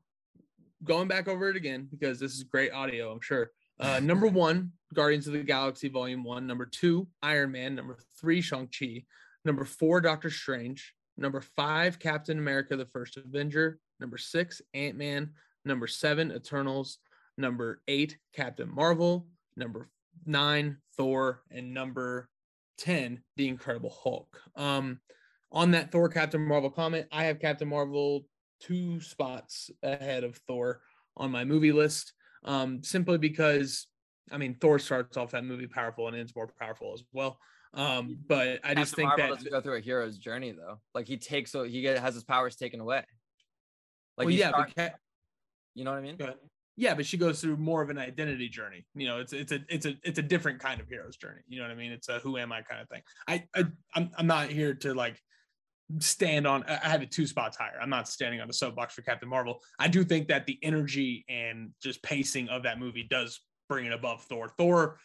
going 0.83 1.07
back 1.07 1.27
over 1.27 1.49
it 1.49 1.55
again 1.55 1.87
because 1.91 2.19
this 2.19 2.33
is 2.33 2.43
great 2.43 2.71
audio, 2.71 3.11
I'm 3.11 3.21
sure. 3.21 3.51
Uh, 3.79 3.99
number 4.03 4.27
one, 4.27 4.71
Guardians 4.93 5.27
of 5.27 5.33
the 5.33 5.43
Galaxy 5.43 5.89
Volume 5.89 6.23
One. 6.23 6.47
Number 6.47 6.65
two, 6.65 7.07
Iron 7.21 7.51
Man. 7.51 7.75
Number 7.75 7.97
three, 8.19 8.41
Shang 8.41 8.67
Chi. 8.67 9.05
Number 9.45 9.65
four, 9.65 10.01
Doctor 10.01 10.29
Strange. 10.29 10.93
Number 11.17 11.41
five, 11.41 11.99
Captain 11.99 12.37
America: 12.37 12.75
The 12.75 12.85
First 12.85 13.17
Avenger. 13.17 13.79
Number 13.99 14.17
six, 14.17 14.61
Ant 14.73 14.95
Man. 14.95 15.31
Number 15.65 15.87
seven, 15.87 16.31
Eternals. 16.31 16.99
Number 17.37 17.81
eight, 17.87 18.17
Captain 18.33 18.73
Marvel. 18.73 19.27
Number 19.55 19.89
nine, 20.25 20.77
Thor, 20.95 21.41
and 21.51 21.73
number 21.73 22.29
10, 22.79 23.21
The 23.35 23.47
Incredible 23.47 23.95
Hulk. 24.03 24.39
Um, 24.55 24.99
on 25.51 25.71
that 25.71 25.91
Thor 25.91 26.09
Captain 26.09 26.45
Marvel 26.45 26.69
comment, 26.69 27.07
I 27.11 27.25
have 27.25 27.39
Captain 27.39 27.67
Marvel 27.67 28.25
two 28.59 28.99
spots 29.01 29.69
ahead 29.83 30.23
of 30.23 30.35
Thor 30.47 30.81
on 31.15 31.31
my 31.31 31.45
movie 31.45 31.71
list, 31.71 32.13
um, 32.43 32.83
simply 32.83 33.17
because 33.17 33.87
I 34.31 34.37
mean 34.37 34.55
Thor 34.59 34.79
starts 34.79 35.17
off 35.17 35.31
that 35.31 35.45
movie 35.45 35.67
powerful 35.67 36.07
and 36.07 36.15
ends 36.15 36.35
more 36.35 36.49
powerful 36.59 36.93
as 36.93 37.03
well. 37.11 37.39
Um, 37.73 38.17
but 38.27 38.59
I 38.63 38.73
just 38.73 38.95
think 38.95 39.09
Marvel 39.09 39.27
that 39.27 39.35
doesn't 39.35 39.51
go 39.51 39.61
through 39.61 39.77
a 39.77 39.81
hero's 39.81 40.17
journey 40.17 40.51
though. 40.51 40.79
Like 40.93 41.07
he 41.07 41.17
takes 41.17 41.51
so 41.51 41.63
he 41.63 41.81
get, 41.81 41.99
has 41.99 42.13
his 42.13 42.23
powers 42.23 42.55
taken 42.55 42.79
away. 42.79 43.03
Like 44.17 44.25
well, 44.25 44.31
yeah, 44.31 44.49
start- 44.49 44.73
but 44.75 44.91
Ca- 44.91 44.97
you 45.75 45.83
know 45.83 45.91
what 45.91 45.99
I 45.99 46.01
mean? 46.01 46.17
Yeah, 46.79 46.93
but 46.93 47.07
she 47.07 47.17
goes 47.17 47.41
through 47.41 47.57
more 47.57 47.81
of 47.81 47.89
an 47.89 47.97
identity 47.97 48.49
journey. 48.49 48.85
You 48.93 49.07
know, 49.07 49.19
it's 49.19 49.33
it's 49.33 49.51
a 49.51 49.59
it's 49.67 49.87
a 49.87 49.95
it's 50.03 50.19
a 50.19 50.21
different 50.21 50.59
kind 50.59 50.79
of 50.79 50.87
hero's 50.87 51.17
journey. 51.17 51.41
You 51.47 51.57
know 51.59 51.65
what 51.65 51.71
I 51.71 51.75
mean? 51.75 51.91
It's 51.91 52.07
a 52.07 52.19
who 52.19 52.37
am 52.37 52.51
I 52.51 52.61
kind 52.61 52.81
of 52.81 52.87
thing. 52.87 53.01
I, 53.27 53.43
I 53.55 53.65
I'm 53.95 54.11
I'm 54.15 54.27
not 54.27 54.49
here 54.49 54.75
to 54.75 54.93
like 54.93 55.19
stand 55.99 56.45
on. 56.45 56.63
I 56.63 56.89
have 56.89 57.01
it 57.01 57.11
two 57.11 57.27
spots 57.27 57.57
higher. 57.57 57.79
I'm 57.81 57.89
not 57.89 58.07
standing 58.07 58.41
on 58.41 58.47
the 58.47 58.53
soapbox 58.53 58.93
for 58.93 59.01
Captain 59.01 59.29
Marvel. 59.29 59.61
I 59.79 59.87
do 59.87 60.03
think 60.03 60.27
that 60.27 60.45
the 60.45 60.59
energy 60.61 61.25
and 61.29 61.71
just 61.81 62.01
pacing 62.03 62.49
of 62.49 62.63
that 62.63 62.79
movie 62.79 63.07
does 63.09 63.39
bring 63.69 63.85
it 63.85 63.93
above 63.93 64.23
Thor. 64.23 64.49
Thor, 64.57 64.99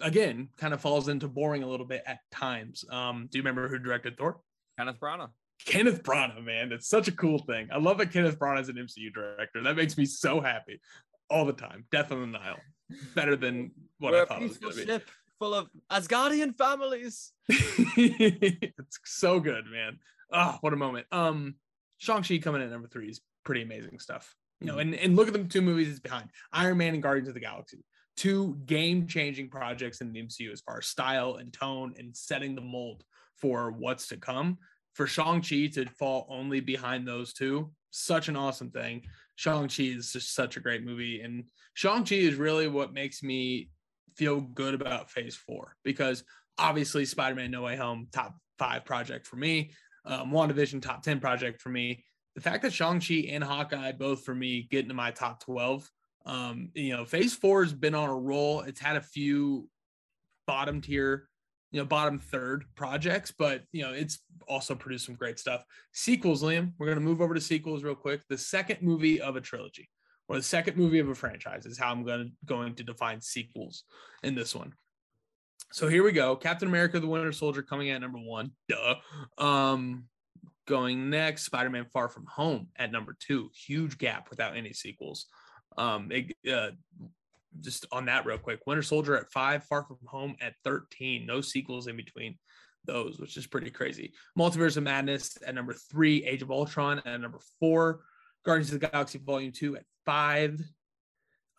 again, 0.00 0.48
kind 0.56 0.74
of 0.74 0.80
falls 0.80 1.08
into 1.08 1.28
boring 1.28 1.62
a 1.62 1.68
little 1.68 1.86
bit 1.86 2.02
at 2.06 2.18
times. 2.30 2.84
Um, 2.90 3.28
do 3.30 3.38
you 3.38 3.42
remember 3.42 3.68
who 3.68 3.78
directed 3.78 4.16
Thor? 4.16 4.40
Kenneth 4.78 5.00
Branagh. 5.00 5.30
Kenneth 5.64 6.02
Branagh, 6.04 6.44
man, 6.44 6.70
it's 6.70 6.88
such 6.88 7.08
a 7.08 7.12
cool 7.12 7.40
thing. 7.40 7.68
I 7.72 7.78
love 7.78 7.98
that 7.98 8.12
Kenneth 8.12 8.38
Branagh 8.38 8.60
is 8.60 8.68
an 8.68 8.76
MCU 8.76 9.12
director. 9.12 9.62
That 9.62 9.76
makes 9.76 9.98
me 9.98 10.04
so 10.04 10.40
happy 10.40 10.80
all 11.28 11.44
the 11.44 11.52
time. 11.52 11.84
Death 11.90 12.12
on 12.12 12.20
the 12.20 12.38
Nile, 12.38 12.60
better 13.14 13.34
than 13.34 13.72
what 13.98 14.12
We're 14.12 14.22
I 14.22 14.24
thought 14.26 14.42
it 14.42 14.48
was 14.48 14.58
going 14.58 14.76
to 14.76 14.86
ship 14.86 15.10
full 15.38 15.54
of 15.54 15.68
Asgardian 15.90 16.54
families. 16.54 17.32
it's 17.48 18.98
so 19.04 19.40
good, 19.40 19.64
man. 19.70 19.98
Oh, 20.32 20.58
what 20.60 20.72
a 20.72 20.76
moment. 20.76 21.06
Um, 21.12 21.56
Shang 21.98 22.22
Chi 22.22 22.38
coming 22.38 22.60
in 22.60 22.68
at 22.68 22.72
number 22.72 22.88
three 22.88 23.08
is 23.08 23.20
pretty 23.44 23.62
amazing 23.62 23.98
stuff. 23.98 24.34
You 24.60 24.66
know, 24.66 24.78
and 24.78 24.94
and 24.94 25.14
look 25.16 25.28
at 25.28 25.34
the 25.34 25.44
two 25.44 25.62
movies 25.62 25.88
it's 25.88 26.00
behind: 26.00 26.30
Iron 26.52 26.78
Man 26.78 26.94
and 26.94 27.02
Guardians 27.02 27.28
of 27.28 27.34
the 27.34 27.40
Galaxy. 27.40 27.84
Two 28.16 28.58
game-changing 28.66 29.48
projects 29.48 30.00
in 30.00 30.12
the 30.12 30.20
MCU 30.20 30.52
as 30.52 30.60
far 30.60 30.78
as 30.78 30.86
style 30.86 31.36
and 31.36 31.52
tone 31.52 31.94
and 31.98 32.16
setting 32.16 32.56
the 32.56 32.60
mold 32.60 33.04
for 33.36 33.70
what's 33.70 34.08
to 34.08 34.16
come 34.16 34.58
for 34.98 35.06
Shang-Chi 35.06 35.68
to 35.74 35.86
fall 35.96 36.26
only 36.28 36.58
behind 36.58 37.06
those 37.06 37.32
two, 37.32 37.70
such 37.92 38.28
an 38.28 38.34
awesome 38.34 38.72
thing. 38.72 39.04
Shang-Chi 39.36 39.84
is 39.84 40.12
just 40.12 40.34
such 40.34 40.56
a 40.56 40.60
great 40.60 40.84
movie. 40.84 41.20
And 41.20 41.44
Shang-Chi 41.74 42.16
is 42.16 42.34
really 42.34 42.66
what 42.66 42.92
makes 42.92 43.22
me 43.22 43.70
feel 44.18 44.40
good 44.40 44.74
about 44.74 45.10
phase 45.10 45.36
four 45.36 45.76
because 45.84 46.24
obviously 46.58 47.04
Spider-Man 47.04 47.50
No 47.50 47.62
Way 47.62 47.76
Home, 47.76 48.08
top 48.12 48.34
five 48.58 48.84
project 48.84 49.26
for 49.26 49.36
me. 49.36 49.70
Um, 50.04 50.30
WandaVision, 50.30 50.82
top 50.82 51.02
10 51.02 51.20
project 51.20 51.60
for 51.60 51.68
me. 51.68 52.04
The 52.34 52.40
fact 52.40 52.62
that 52.62 52.72
Shang-Chi 52.72 53.28
and 53.30 53.42
Hawkeye 53.42 53.92
both 53.92 54.24
for 54.24 54.34
me 54.34 54.68
get 54.70 54.82
into 54.82 54.94
my 54.94 55.10
top 55.10 55.42
12. 55.44 55.88
Um, 56.26 56.70
you 56.74 56.96
know, 56.96 57.04
phase 57.04 57.34
four 57.34 57.62
has 57.62 57.72
been 57.72 57.94
on 57.94 58.08
a 58.08 58.14
roll. 58.14 58.60
It's 58.62 58.80
had 58.80 58.96
a 58.96 59.00
few 59.00 59.68
bottom 60.46 60.80
tier 60.80 61.28
you 61.70 61.80
know, 61.80 61.84
bottom 61.86 62.18
third 62.18 62.64
projects, 62.74 63.32
but 63.36 63.62
you 63.72 63.82
know, 63.82 63.92
it's 63.92 64.20
also 64.46 64.74
produced 64.74 65.06
some 65.06 65.14
great 65.14 65.38
stuff. 65.38 65.62
Sequels, 65.92 66.42
Liam. 66.42 66.72
We're 66.78 66.86
gonna 66.88 67.00
move 67.00 67.20
over 67.20 67.34
to 67.34 67.40
sequels 67.40 67.84
real 67.84 67.94
quick. 67.94 68.22
The 68.28 68.38
second 68.38 68.80
movie 68.80 69.20
of 69.20 69.36
a 69.36 69.40
trilogy 69.40 69.88
or 70.28 70.36
the 70.36 70.42
second 70.42 70.76
movie 70.76 70.98
of 70.98 71.08
a 71.08 71.14
franchise 71.14 71.66
is 71.66 71.78
how 71.78 71.90
I'm 71.90 72.04
going 72.04 72.26
to 72.26 72.30
going 72.46 72.74
to 72.76 72.84
define 72.84 73.20
sequels 73.20 73.84
in 74.22 74.34
this 74.34 74.54
one. 74.54 74.74
So 75.72 75.88
here 75.88 76.02
we 76.02 76.12
go. 76.12 76.36
Captain 76.36 76.68
America: 76.68 77.00
The 77.00 77.06
Winter 77.06 77.32
Soldier 77.32 77.62
coming 77.62 77.90
at 77.90 78.00
number 78.00 78.18
one. 78.18 78.52
Duh. 78.68 78.96
Um, 79.38 80.04
going 80.66 81.10
next, 81.10 81.44
Spider-Man: 81.44 81.86
Far 81.92 82.08
From 82.08 82.26
Home 82.26 82.68
at 82.76 82.92
number 82.92 83.16
two. 83.18 83.50
Huge 83.54 83.98
gap 83.98 84.30
without 84.30 84.56
any 84.56 84.72
sequels. 84.72 85.26
Um, 85.76 86.10
it, 86.10 86.34
uh, 86.50 86.70
just 87.60 87.86
on 87.92 88.06
that 88.06 88.26
real 88.26 88.38
quick 88.38 88.60
winter 88.66 88.82
soldier 88.82 89.16
at 89.16 89.30
five 89.30 89.64
far 89.64 89.82
from 89.82 89.98
home 90.06 90.36
at 90.40 90.54
13 90.64 91.26
no 91.26 91.40
sequels 91.40 91.86
in 91.86 91.96
between 91.96 92.36
those 92.84 93.18
which 93.18 93.36
is 93.36 93.46
pretty 93.46 93.70
crazy 93.70 94.12
multiverse 94.38 94.76
of 94.76 94.82
madness 94.82 95.36
at 95.46 95.54
number 95.54 95.72
three 95.72 96.24
age 96.24 96.42
of 96.42 96.50
ultron 96.50 97.00
at 97.04 97.20
number 97.20 97.38
four 97.58 98.00
guardians 98.44 98.72
of 98.72 98.80
the 98.80 98.86
galaxy 98.86 99.18
volume 99.18 99.52
two 99.52 99.76
at 99.76 99.84
five 100.08 100.58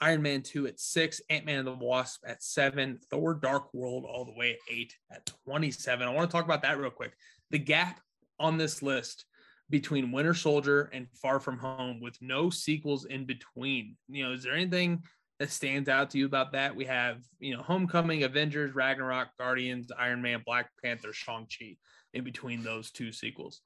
iron 0.02 0.24
man 0.24 0.42
2 0.42 0.66
at 0.66 0.80
six 0.80 1.22
ant-man 1.30 1.60
and 1.60 1.68
the 1.68 1.76
wasp 1.76 2.24
at 2.26 2.42
seven 2.42 2.98
thor 3.12 3.36
dark 3.36 3.72
world 3.76 4.06
all 4.10 4.26
the 4.26 4.34
way 4.34 4.54
at 4.54 4.74
eight 4.74 4.96
at 5.12 5.24
27 5.46 6.08
i 6.08 6.12
want 6.12 6.28
to 6.28 6.36
talk 6.36 6.46
about 6.46 6.64
that 6.64 6.80
real 6.80 6.90
quick 6.90 7.14
the 7.52 7.60
gap 7.60 8.00
on 8.40 8.58
this 8.58 8.82
list 8.82 9.26
between 9.70 10.12
winter 10.12 10.34
soldier 10.34 10.90
and 10.94 11.06
far 11.22 11.40
from 11.40 11.60
home 11.60 12.00
with 12.02 12.18
no 12.22 12.50
sequels 12.50 13.06
in 13.06 13.24
between 13.24 13.96
you 14.08 14.26
know 14.26 14.34
is 14.34 14.42
there 14.42 14.56
anything 14.56 15.00
that 15.38 15.52
stands 15.52 15.88
out 15.88 16.10
to 16.10 16.18
you 16.18 16.26
about 16.26 16.52
that? 16.52 16.76
We 16.76 16.84
have, 16.84 17.22
you 17.40 17.56
know, 17.56 17.64
Homecoming, 17.64 18.24
Avengers, 18.24 18.76
Ragnarok, 18.76 19.30
Guardians, 19.40 19.90
Iron 19.98 20.22
Man, 20.22 20.44
Black 20.46 20.70
Panther, 20.84 21.14
Shang-Chi 21.14 21.78
in 22.14 22.26
between 22.26 22.62
those 22.62 22.92
two 22.92 23.14
sequels. 23.14 23.62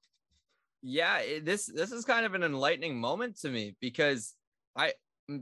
Yeah, 0.84 1.22
this 1.41 1.65
this 1.65 1.91
is 1.91 2.05
kind 2.05 2.26
of 2.26 2.35
an 2.35 2.43
enlightening 2.43 2.99
moment 2.99 3.39
to 3.39 3.49
me 3.49 3.76
because 3.80 4.34
I 4.75 4.93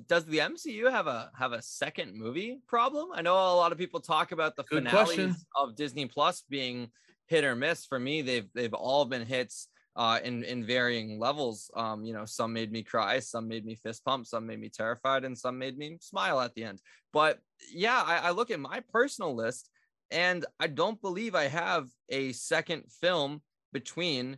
does 0.08 0.26
the 0.26 0.40
MCU 0.40 0.92
have 0.92 1.08
a 1.08 1.32
have 1.36 1.54
a 1.54 1.62
second 1.62 2.16
movie 2.16 2.60
problem? 2.68 3.10
I 3.14 3.22
know 3.22 3.36
a 3.36 3.56
lot 3.56 3.72
of 3.72 3.78
people 3.78 4.00
talk 4.00 4.32
about 4.32 4.56
the 4.56 4.64
Good 4.64 4.84
finales 4.84 5.16
question. 5.16 5.36
of 5.56 5.76
Disney 5.76 6.06
Plus 6.06 6.44
being 6.50 6.90
hit 7.28 7.44
or 7.44 7.56
miss. 7.56 7.86
For 7.86 8.00
me, 8.00 8.22
they've 8.22 8.48
they've 8.54 8.74
all 8.74 9.06
been 9.06 9.26
hits 9.26 9.68
uh, 9.96 10.20
in 10.24 10.44
in 10.44 10.66
varying 10.66 11.20
levels. 11.20 11.72
Um, 11.76 12.04
you 12.04 12.14
know, 12.14 12.26
some 12.26 12.54
made 12.54 12.72
me 12.72 12.84
cry, 12.84 13.20
some 13.20 13.48
made 13.48 13.66
me 13.66 13.76
fist 13.76 14.06
pump, 14.06 14.28
some 14.28 14.46
made 14.46 14.60
me 14.60 14.70
terrified, 14.70 15.26
and 15.26 15.38
some 15.38 15.58
made 15.58 15.78
me 15.78 15.98
smile 16.00 16.40
at 16.40 16.54
the 16.54 16.64
end. 16.64 16.80
But 17.12 17.40
yeah, 17.74 18.04
I, 18.06 18.18
I 18.18 18.32
look 18.32 18.52
at 18.52 18.60
my 18.60 18.82
personal 18.92 19.36
list, 19.36 19.70
and 20.12 20.46
I 20.60 20.68
don't 20.68 21.02
believe 21.02 21.36
I 21.36 21.48
have 21.48 21.88
a 22.10 22.34
second 22.34 22.84
film 23.02 23.42
between 23.74 24.38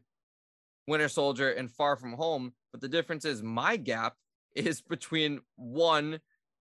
Winter 0.87 1.09
Soldier 1.09 1.51
and 1.51 1.71
Far 1.71 1.97
From 1.97 2.13
Home. 2.13 2.53
But 2.71 2.81
the 2.81 2.89
difference 2.89 3.25
is 3.25 3.43
my 3.43 3.77
gap 3.77 4.15
is 4.55 4.81
between 4.81 5.41
one 5.55 6.19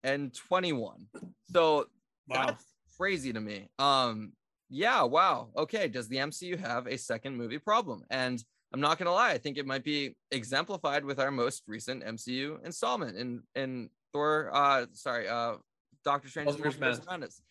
and 0.02 0.34
21. 0.34 1.06
So 1.52 1.86
Wow. 2.28 2.46
that's 2.46 2.64
crazy 2.96 3.32
to 3.32 3.40
me. 3.40 3.68
Um, 3.78 4.32
yeah, 4.70 5.02
wow. 5.02 5.50
Okay, 5.56 5.88
does 5.88 6.08
the 6.08 6.16
MCU 6.16 6.58
have 6.58 6.86
a 6.86 6.96
second 6.96 7.36
movie 7.36 7.58
problem? 7.58 8.02
And 8.10 8.42
I'm 8.72 8.80
not 8.80 8.98
gonna 8.98 9.12
lie, 9.12 9.30
I 9.30 9.38
think 9.38 9.56
it 9.58 9.66
might 9.66 9.84
be 9.84 10.16
exemplified 10.30 11.04
with 11.04 11.20
our 11.20 11.30
most 11.30 11.62
recent 11.66 12.02
MCU 12.02 12.64
installment 12.64 13.16
in 13.16 13.42
in 13.54 13.90
Thor. 14.12 14.50
Uh, 14.52 14.86
sorry, 14.92 15.28
uh, 15.28 15.56
Doctor 16.04 16.28
Strange's 16.28 16.56
Multiverse 16.56 16.74
Multiverse 16.76 16.80
Madness. 16.80 17.06
Madness. 17.06 17.42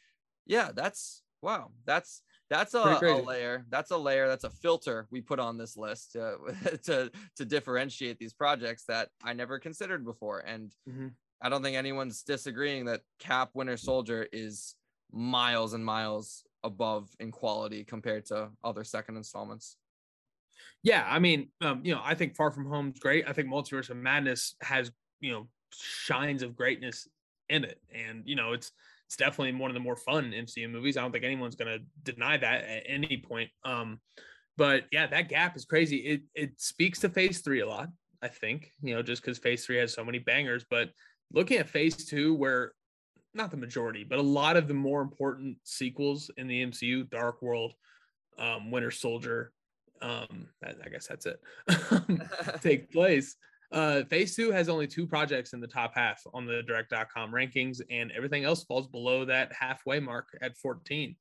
Yeah, 0.45 0.71
that's 0.73 1.21
wow. 1.41 1.71
That's 1.85 2.21
that's 2.53 2.73
a, 2.75 2.99
a 3.01 3.21
layer. 3.21 3.65
That's 3.69 3.91
a 3.91 3.97
layer. 3.97 4.27
That's 4.27 4.43
a 4.43 4.49
filter 4.49 5.07
we 5.11 5.21
put 5.21 5.39
on 5.39 5.57
this 5.57 5.75
list 5.75 6.11
to 6.13 6.37
to 6.83 7.11
to 7.37 7.45
differentiate 7.45 8.19
these 8.19 8.33
projects 8.33 8.85
that 8.85 9.09
I 9.23 9.33
never 9.33 9.59
considered 9.59 10.05
before. 10.05 10.39
And 10.39 10.71
Mhm. 10.87 11.13
I 11.41 11.49
don't 11.49 11.63
think 11.63 11.75
anyone's 11.75 12.23
disagreeing 12.23 12.85
that 12.85 13.01
Cap 13.19 13.49
Winter 13.53 13.75
Soldier 13.75 14.27
is 14.31 14.75
miles 15.11 15.73
and 15.73 15.83
miles 15.83 16.45
above 16.63 17.09
in 17.19 17.31
quality 17.31 17.83
compared 17.83 18.25
to 18.27 18.51
other 18.63 18.83
second 18.83 19.17
installments. 19.17 19.75
Yeah, 20.83 21.05
I 21.09 21.19
mean, 21.19 21.51
um, 21.61 21.81
you 21.83 21.93
know, 21.93 22.01
I 22.03 22.15
think 22.15 22.35
Far 22.35 22.51
From 22.51 22.65
Home's 22.65 22.99
great. 22.99 23.27
I 23.27 23.33
think 23.33 23.47
Multiverse 23.49 23.89
of 23.89 23.97
Madness 23.97 24.55
has, 24.61 24.91
you 25.19 25.31
know, 25.31 25.49
shines 25.73 26.43
of 26.43 26.55
greatness 26.55 27.07
in 27.49 27.63
it, 27.65 27.81
and 27.93 28.23
you 28.25 28.35
know, 28.35 28.53
it's 28.53 28.71
it's 29.13 29.17
definitely 29.19 29.53
one 29.59 29.69
of 29.69 29.75
the 29.75 29.79
more 29.79 29.95
fun 29.95 30.31
MCU 30.31 30.67
movies. 30.67 30.97
I 30.97 31.01
don't 31.01 31.11
think 31.11 31.23
anyone's 31.23 31.55
going 31.55 31.77
to 31.77 31.85
deny 32.11 32.35
that 32.35 32.63
at 32.63 32.83
any 32.87 33.17
point. 33.17 33.51
Um, 33.63 33.99
but 34.57 34.85
yeah, 34.91 35.05
that 35.05 35.29
gap 35.29 35.55
is 35.55 35.65
crazy. 35.65 35.97
It 35.97 36.21
it 36.33 36.59
speaks 36.59 36.99
to 37.01 37.09
Phase 37.09 37.41
Three 37.41 37.61
a 37.61 37.67
lot. 37.67 37.89
I 38.23 38.27
think 38.27 38.71
you 38.81 38.95
know, 38.95 39.03
just 39.03 39.21
because 39.21 39.37
Phase 39.37 39.65
Three 39.65 39.77
has 39.77 39.93
so 39.93 40.03
many 40.03 40.17
bangers, 40.17 40.65
but 40.67 40.89
looking 41.31 41.57
at 41.57 41.69
Phase 41.69 42.05
Two, 42.05 42.33
where 42.33 42.73
not 43.35 43.51
the 43.51 43.57
majority, 43.57 44.03
but 44.03 44.17
a 44.17 44.23
lot 44.23 44.57
of 44.57 44.67
the 44.67 44.73
more 44.73 45.01
important 45.01 45.57
sequels 45.63 46.31
in 46.37 46.47
the 46.47 46.65
MCU, 46.65 47.07
Dark 47.11 47.43
World, 47.43 47.73
um, 48.39 48.71
Winter 48.71 48.91
Soldier, 48.91 49.51
um, 50.01 50.47
I, 50.63 50.73
I 50.85 50.89
guess 50.89 51.07
that's 51.07 51.27
it, 51.27 51.39
take 52.61 52.91
place. 52.91 53.35
Uh, 53.73 54.03
phase 54.03 54.35
two 54.35 54.51
has 54.51 54.69
only 54.69 54.85
two 54.85 55.07
projects 55.07 55.53
in 55.53 55.59
the 55.59 55.67
top 55.67 55.93
half 55.95 56.21
on 56.33 56.45
the 56.45 56.61
direct.com 56.63 57.31
rankings, 57.31 57.81
and 57.89 58.11
everything 58.11 58.43
else 58.43 58.63
falls 58.63 58.87
below 58.87 59.25
that 59.25 59.51
halfway 59.51 59.99
mark 59.99 60.27
at 60.41 60.55
14. 60.57 61.15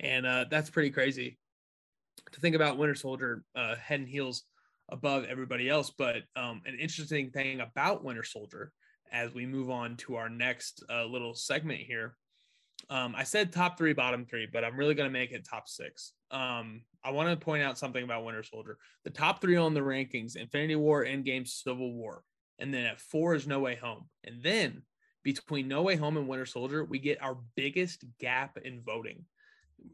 And 0.00 0.26
uh, 0.26 0.46
that's 0.50 0.70
pretty 0.70 0.90
crazy 0.90 1.38
to 2.32 2.40
think 2.40 2.56
about 2.56 2.78
Winter 2.78 2.94
Soldier 2.94 3.44
uh, 3.54 3.76
head 3.76 4.00
and 4.00 4.08
heels 4.08 4.44
above 4.88 5.24
everybody 5.24 5.68
else. 5.68 5.92
But 5.96 6.22
um, 6.34 6.62
an 6.64 6.78
interesting 6.80 7.30
thing 7.30 7.60
about 7.60 8.02
Winter 8.04 8.24
Soldier 8.24 8.72
as 9.12 9.34
we 9.34 9.44
move 9.44 9.70
on 9.70 9.96
to 9.96 10.16
our 10.16 10.30
next 10.30 10.82
uh, 10.90 11.04
little 11.04 11.34
segment 11.34 11.80
here 11.80 12.16
Um, 12.90 13.14
I 13.16 13.24
said 13.24 13.52
top 13.52 13.76
three, 13.76 13.92
bottom 13.92 14.24
three, 14.24 14.46
but 14.50 14.64
I'm 14.64 14.76
really 14.76 14.94
going 14.94 15.08
to 15.08 15.12
make 15.12 15.32
it 15.32 15.44
top 15.44 15.68
six. 15.68 16.12
Um, 16.30 16.82
I 17.04 17.10
want 17.10 17.30
to 17.30 17.44
point 17.44 17.62
out 17.62 17.78
something 17.78 18.02
about 18.02 18.24
Winter 18.24 18.42
Soldier. 18.42 18.78
The 19.04 19.10
top 19.10 19.40
three 19.40 19.56
on 19.56 19.74
the 19.74 19.80
rankings 19.80 20.36
Infinity 20.36 20.76
War, 20.76 21.04
Endgame, 21.04 21.46
Civil 21.46 21.94
War. 21.94 22.22
And 22.58 22.74
then 22.74 22.84
at 22.84 23.00
four 23.00 23.34
is 23.34 23.46
No 23.46 23.60
Way 23.60 23.76
Home. 23.76 24.08
And 24.24 24.42
then 24.42 24.82
between 25.22 25.68
No 25.68 25.82
Way 25.82 25.96
Home 25.96 26.16
and 26.16 26.28
Winter 26.28 26.46
Soldier, 26.46 26.84
we 26.84 26.98
get 26.98 27.22
our 27.22 27.38
biggest 27.56 28.04
gap 28.18 28.58
in 28.64 28.82
voting 28.82 29.24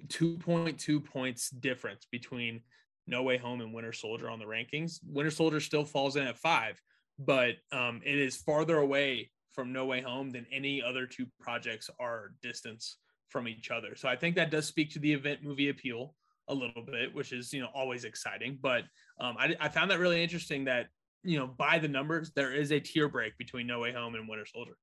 2.2 0.08 1.04
points 1.04 1.50
difference 1.50 2.06
between 2.10 2.62
No 3.06 3.22
Way 3.22 3.36
Home 3.36 3.60
and 3.60 3.72
Winter 3.74 3.92
Soldier 3.92 4.30
on 4.30 4.38
the 4.38 4.44
rankings. 4.44 4.98
Winter 5.06 5.30
Soldier 5.30 5.60
still 5.60 5.84
falls 5.84 6.16
in 6.16 6.26
at 6.26 6.38
five, 6.38 6.80
but 7.18 7.56
um, 7.72 8.00
it 8.04 8.18
is 8.18 8.36
farther 8.36 8.78
away 8.78 9.30
from 9.52 9.72
No 9.72 9.86
Way 9.86 10.00
Home 10.00 10.30
than 10.30 10.46
any 10.52 10.82
other 10.82 11.06
two 11.06 11.26
projects 11.38 11.90
are 12.00 12.32
distance 12.42 12.96
from 13.28 13.46
each 13.46 13.70
other. 13.70 13.94
So 13.94 14.08
I 14.08 14.16
think 14.16 14.36
that 14.36 14.50
does 14.50 14.66
speak 14.66 14.92
to 14.92 14.98
the 14.98 15.12
event 15.12 15.42
movie 15.42 15.68
appeal 15.68 16.14
a 16.48 16.54
little 16.54 16.82
bit, 16.82 17.14
which 17.14 17.32
is 17.32 17.52
you 17.52 17.60
know 17.60 17.68
always 17.74 18.04
exciting. 18.04 18.58
But 18.60 18.84
um, 19.20 19.36
I, 19.38 19.56
I 19.60 19.68
found 19.68 19.90
that 19.90 19.98
really 19.98 20.22
interesting 20.22 20.64
that 20.64 20.86
you 21.22 21.38
know 21.38 21.46
by 21.46 21.78
the 21.78 21.88
numbers 21.88 22.32
there 22.34 22.52
is 22.52 22.72
a 22.72 22.80
tier 22.80 23.08
break 23.08 23.36
between 23.38 23.66
No 23.66 23.80
Way 23.80 23.92
Home 23.92 24.14
and 24.14 24.28
Winter 24.28 24.46
Soldier. 24.46 24.76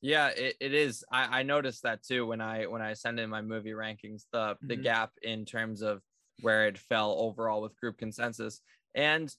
Yeah, 0.00 0.28
it, 0.28 0.56
it 0.60 0.74
is. 0.74 1.04
I, 1.12 1.40
I 1.40 1.42
noticed 1.44 1.84
that 1.84 2.02
too 2.02 2.26
when 2.26 2.40
I 2.40 2.66
when 2.66 2.82
I 2.82 2.94
send 2.94 3.20
in 3.20 3.30
my 3.30 3.40
movie 3.40 3.70
rankings, 3.70 4.24
the 4.32 4.56
the 4.62 4.76
Mhm. 4.76 4.82
gap 4.82 5.12
in 5.22 5.44
terms 5.44 5.82
of 5.82 6.02
where 6.40 6.66
it 6.66 6.78
fell 6.78 7.12
overall 7.12 7.62
with 7.62 7.78
group 7.78 7.98
consensus. 7.98 8.60
And 8.94 9.34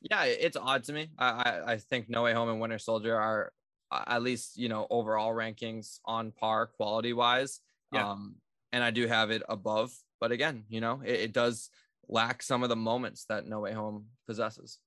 yeah, 0.00 0.24
it's 0.24 0.56
odd 0.56 0.84
to 0.84 0.92
me. 0.92 1.10
I 1.18 1.26
I, 1.26 1.72
I 1.72 1.78
think 1.78 2.08
No 2.08 2.22
Way 2.22 2.32
Home 2.32 2.48
and 2.48 2.60
Winter 2.60 2.78
Soldier 2.78 3.16
are 3.18 3.52
at 3.92 4.22
least 4.22 4.56
you 4.56 4.68
know 4.68 4.86
overall 4.88 5.32
rankings 5.32 5.98
on 6.04 6.30
par 6.30 6.66
quality 6.68 7.12
wise. 7.12 7.60
Yeah. 7.92 8.10
Um, 8.10 8.36
and 8.74 8.82
I 8.82 8.90
do 8.90 9.06
have 9.06 9.30
it 9.30 9.42
above, 9.48 9.92
but 10.20 10.32
again, 10.32 10.64
you 10.68 10.80
know, 10.80 11.00
it, 11.04 11.20
it 11.20 11.32
does 11.32 11.70
lack 12.08 12.42
some 12.42 12.64
of 12.64 12.68
the 12.68 12.76
moments 12.76 13.24
that 13.28 13.46
No 13.46 13.60
Way 13.60 13.72
Home 13.72 14.06
possesses. 14.26 14.80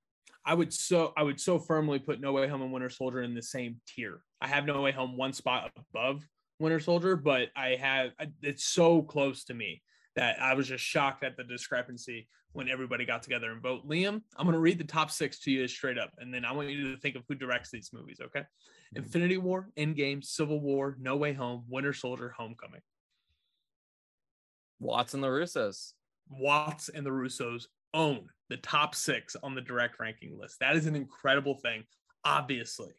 I 0.46 0.54
would 0.54 0.74
so 0.74 1.14
I 1.16 1.24
would 1.24 1.40
so 1.40 1.58
firmly 1.58 1.98
put 1.98 2.20
No 2.20 2.34
Way 2.34 2.50
Home 2.50 2.62
and 2.62 2.74
Winter 2.74 2.90
Soldier 2.90 3.22
in 3.22 3.34
the 3.34 3.42
same 3.42 3.78
tier. 3.88 4.20
I 4.42 4.48
have 4.48 4.66
No 4.66 4.82
Way 4.82 4.92
Home 4.92 5.16
one 5.16 5.32
spot 5.32 5.72
above 5.94 6.28
Winter 6.60 6.82
Soldier, 6.82 7.16
but 7.16 7.48
I 7.56 7.78
have 7.80 8.12
it's 8.42 8.66
so 8.66 9.02
close 9.02 9.46
to 9.46 9.54
me 9.54 9.82
that 10.18 10.42
I 10.42 10.54
was 10.54 10.68
just 10.68 10.84
shocked 10.84 11.24
at 11.24 11.38
the 11.38 11.46
discrepancy 11.46 12.28
when 12.52 12.68
everybody 12.70 13.06
got 13.06 13.24
together 13.24 13.52
and 13.52 13.62
vote. 13.62 13.88
Liam, 13.88 14.22
I'm 14.36 14.46
going 14.46 14.54
to 14.54 14.60
read 14.60 14.80
the 14.80 14.84
top 14.84 15.12
six 15.12 15.40
to 15.42 15.52
you 15.52 15.66
straight 15.70 15.98
up, 15.98 16.12
and 16.18 16.34
then 16.34 16.44
I 16.44 16.52
want 16.52 16.70
you 16.70 16.92
to 16.92 17.00
think 17.00 17.16
of 17.16 17.24
who 17.30 17.36
directs 17.36 17.72
these 17.72 17.92
movies. 17.94 18.20
Okay, 18.22 18.42
mm-hmm. 18.42 18.98
Infinity 18.98 19.38
War, 19.38 19.70
Endgame, 19.78 20.24
Civil 20.26 20.60
War, 20.60 20.98
No 21.00 21.16
Way 21.16 21.32
Home, 21.34 21.64
Winter 21.70 21.94
Soldier, 21.94 22.34
Homecoming. 22.38 22.82
Watson 24.80 25.22
the 25.22 25.28
Russos. 25.28 25.94
Watts 26.30 26.90
and 26.90 27.06
the 27.06 27.10
Russos 27.10 27.66
own 27.94 28.28
the 28.50 28.58
top 28.58 28.96
six 28.96 29.36
on 29.44 29.56
the 29.56 29.62
direct 29.62 30.00
ranking 30.00 30.38
list. 30.40 30.58
That 30.60 30.76
is 30.76 30.86
an 30.86 30.96
incredible 30.96 31.56
thing. 31.56 31.84
Obviously, 32.24 32.94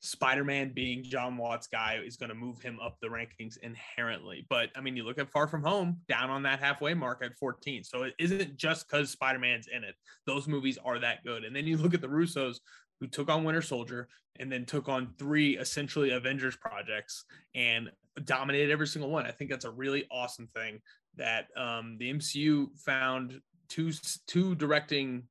Spider 0.00 0.44
Man 0.44 0.72
being 0.74 1.02
Jon 1.02 1.36
Watts' 1.36 1.66
guy 1.66 1.98
is 2.04 2.16
going 2.16 2.28
to 2.28 2.34
move 2.34 2.60
him 2.60 2.78
up 2.82 2.98
the 3.00 3.08
rankings 3.08 3.56
inherently. 3.62 4.46
But 4.50 4.70
I 4.76 4.80
mean, 4.80 4.96
you 4.96 5.04
look 5.04 5.18
at 5.18 5.30
Far 5.30 5.48
From 5.48 5.62
Home 5.62 5.98
down 6.08 6.30
on 6.30 6.42
that 6.42 6.60
halfway 6.60 6.92
mark 6.92 7.22
at 7.24 7.36
14. 7.38 7.84
So 7.84 8.02
it 8.02 8.14
isn't 8.18 8.56
just 8.56 8.86
because 8.86 9.10
Spider 9.10 9.38
Man's 9.38 9.68
in 9.74 9.82
it. 9.82 9.94
Those 10.26 10.46
movies 10.46 10.78
are 10.84 10.98
that 10.98 11.24
good. 11.24 11.44
And 11.44 11.56
then 11.56 11.66
you 11.66 11.78
look 11.78 11.94
at 11.94 12.02
the 12.02 12.08
Russos 12.08 12.56
who 13.00 13.06
took 13.06 13.30
on 13.30 13.44
Winter 13.44 13.62
Soldier 13.62 14.08
and 14.38 14.52
then 14.52 14.66
took 14.66 14.88
on 14.88 15.14
three 15.18 15.56
essentially 15.56 16.10
Avengers 16.10 16.56
projects 16.56 17.24
and 17.54 17.90
dominated 18.24 18.70
every 18.70 18.86
single 18.86 19.10
one. 19.10 19.26
I 19.26 19.30
think 19.30 19.50
that's 19.50 19.64
a 19.64 19.70
really 19.70 20.06
awesome 20.10 20.48
thing 20.48 20.80
that 21.16 21.46
um, 21.56 21.96
the 21.98 22.12
MCU 22.12 22.68
found 22.78 23.40
two 23.68 23.92
two 24.26 24.54
directing. 24.54 25.24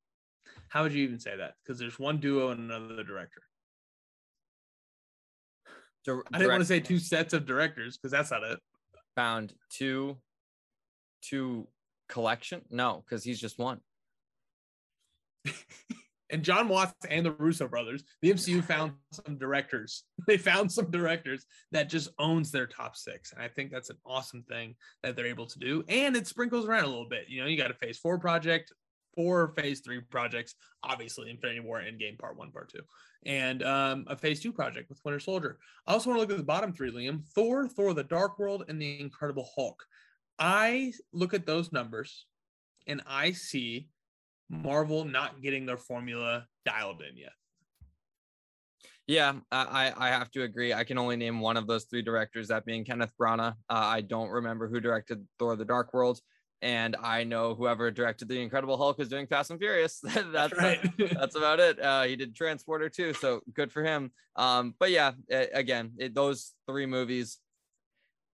How 0.68 0.82
would 0.82 0.92
you 0.92 1.04
even 1.04 1.20
say 1.20 1.36
that? 1.36 1.54
Because 1.62 1.78
there's 1.78 1.98
one 1.98 2.18
duo 2.18 2.50
and 2.50 2.60
another 2.70 3.04
director. 3.04 3.42
Dir- 6.04 6.24
I 6.32 6.38
didn't 6.38 6.50
want 6.50 6.60
to 6.62 6.66
say 6.66 6.80
two 6.80 6.98
sets 6.98 7.32
of 7.32 7.46
directors 7.46 7.96
because 7.96 8.10
that's 8.12 8.30
not 8.30 8.42
it. 8.42 8.58
found 9.16 9.54
two 9.70 10.16
two 11.22 11.66
collection 12.08 12.60
no 12.70 13.02
because 13.04 13.24
he's 13.24 13.40
just 13.40 13.58
one 13.58 13.80
And 16.30 16.42
Jon 16.42 16.68
Watts 16.68 16.94
and 17.10 17.24
the 17.24 17.32
Russo 17.32 17.68
brothers, 17.68 18.02
the 18.22 18.30
MCU 18.30 18.64
found 18.64 18.92
some 19.12 19.38
directors. 19.38 20.04
They 20.26 20.38
found 20.38 20.72
some 20.72 20.90
directors 20.90 21.44
that 21.72 21.90
just 21.90 22.08
owns 22.18 22.50
their 22.50 22.66
top 22.66 22.96
six, 22.96 23.32
and 23.32 23.42
I 23.42 23.48
think 23.48 23.70
that's 23.70 23.90
an 23.90 23.98
awesome 24.06 24.42
thing 24.48 24.74
that 25.02 25.16
they're 25.16 25.26
able 25.26 25.46
to 25.46 25.58
do. 25.58 25.84
And 25.88 26.16
it 26.16 26.26
sprinkles 26.26 26.66
around 26.66 26.84
a 26.84 26.88
little 26.88 27.08
bit. 27.08 27.28
You 27.28 27.42
know, 27.42 27.46
you 27.46 27.58
got 27.58 27.70
a 27.70 27.74
Phase 27.74 27.98
Four 27.98 28.18
project, 28.18 28.72
four 29.14 29.52
Phase 29.56 29.80
Three 29.80 30.00
projects, 30.00 30.54
obviously 30.82 31.30
Infinity 31.30 31.60
War, 31.60 31.80
Endgame, 31.80 32.18
Part 32.18 32.38
One, 32.38 32.50
Part 32.52 32.70
Two, 32.70 32.80
and 33.26 33.62
um, 33.62 34.04
a 34.06 34.16
Phase 34.16 34.40
Two 34.40 34.52
project 34.52 34.88
with 34.88 35.00
Winter 35.04 35.20
Soldier. 35.20 35.58
I 35.86 35.92
also 35.92 36.08
want 36.08 36.18
to 36.18 36.20
look 36.22 36.30
at 36.30 36.38
the 36.38 36.42
bottom 36.42 36.72
three, 36.72 36.90
Liam: 36.90 37.22
Thor, 37.34 37.68
Thor: 37.68 37.92
The 37.92 38.04
Dark 38.04 38.38
World, 38.38 38.64
and 38.68 38.80
the 38.80 38.98
Incredible 38.98 39.48
Hulk. 39.54 39.84
I 40.38 40.92
look 41.12 41.34
at 41.34 41.44
those 41.44 41.70
numbers, 41.70 42.24
and 42.86 43.02
I 43.06 43.32
see 43.32 43.88
Marvel 44.48 45.04
not 45.04 45.42
getting 45.42 45.66
their 45.66 45.76
formula 45.76 46.46
dialed 46.64 47.02
in 47.02 47.16
yet. 47.16 47.32
yeah 49.06 49.34
I, 49.52 49.92
I 49.96 50.08
have 50.08 50.30
to 50.32 50.42
agree 50.42 50.72
i 50.72 50.84
can 50.84 50.96
only 50.98 51.16
name 51.16 51.40
one 51.40 51.56
of 51.58 51.66
those 51.66 51.84
three 51.84 52.02
directors 52.02 52.48
that 52.48 52.64
being 52.64 52.84
kenneth 52.84 53.12
branagh 53.20 53.52
uh, 53.52 53.54
i 53.68 54.00
don't 54.00 54.30
remember 54.30 54.66
who 54.68 54.80
directed 54.80 55.26
thor 55.38 55.56
the 55.56 55.64
dark 55.64 55.92
world 55.92 56.20
and 56.62 56.96
i 57.02 57.22
know 57.22 57.54
whoever 57.54 57.90
directed 57.90 58.28
the 58.28 58.40
incredible 58.40 58.78
hulk 58.78 58.98
is 59.00 59.08
doing 59.08 59.26
fast 59.26 59.50
and 59.50 59.60
furious 59.60 60.00
that's 60.32 60.56
right. 60.56 60.80
that's 61.14 61.36
about 61.36 61.60
it. 61.60 61.78
Uh, 61.78 62.04
he 62.04 62.16
did 62.16 62.34
Transporter 62.34 62.88
too, 62.88 63.12
so 63.12 63.40
good 63.52 63.70
for 63.70 63.82
him. 63.84 64.10
Um, 64.36 64.74
but 64.78 64.90
yeah, 64.90 65.12
a- 65.30 65.50
again, 65.52 65.92
it, 65.98 66.14
those 66.14 66.54
three 66.66 66.86
movies, 66.86 67.38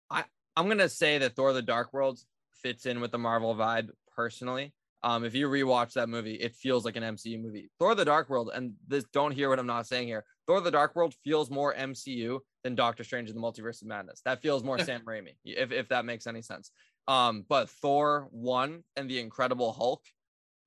I 0.10 0.26
I'm 0.58 0.68
gonna 0.68 0.90
say 0.90 1.18
that 1.20 1.36
Thor: 1.36 1.54
The 1.54 1.62
Dark 1.62 1.94
World 1.94 2.20
fits 2.62 2.86
in 2.86 3.00
with 3.00 3.12
the 3.12 3.18
Marvel 3.18 3.56
vibe 3.56 3.90
personally. 4.16 4.74
Um, 5.04 5.24
if 5.24 5.36
you 5.36 5.48
rewatch 5.48 5.94
that 5.94 6.10
movie, 6.10 6.36
it 6.36 6.56
feels 6.56 6.84
like 6.84 6.96
an 6.96 7.04
MCU 7.04 7.42
movie. 7.42 7.70
Thor: 7.80 7.96
The 7.96 8.06
Dark 8.06 8.30
World, 8.30 8.52
and 8.54 8.74
this 8.88 9.06
don't 9.14 9.32
hear 9.32 9.50
what 9.50 9.60
I'm 9.60 9.68
not 9.68 9.88
saying 9.88 10.08
here. 10.08 10.26
Thor: 10.48 10.62
The 10.62 10.72
Dark 10.72 10.96
World 10.96 11.14
feels 11.24 11.50
more 11.50 11.74
MCU 11.74 12.40
than 12.64 12.76
Doctor 12.76 13.04
Strange 13.04 13.30
in 13.30 13.36
the 13.36 13.42
Multiverse 13.42 13.82
of 13.82 13.88
Madness. 13.88 14.22
That 14.26 14.42
feels 14.42 14.64
more 14.64 14.80
Sam 14.80 15.02
Raimi, 15.08 15.36
if 15.46 15.72
if 15.72 15.90
that 15.90 16.06
makes 16.06 16.28
any 16.28 16.42
sense. 16.42 16.72
Um, 17.08 17.46
but 17.48 17.70
Thor 17.70 18.28
one 18.32 18.84
and 18.96 19.10
the 19.10 19.20
Incredible 19.20 19.72
Hulk 19.72 20.02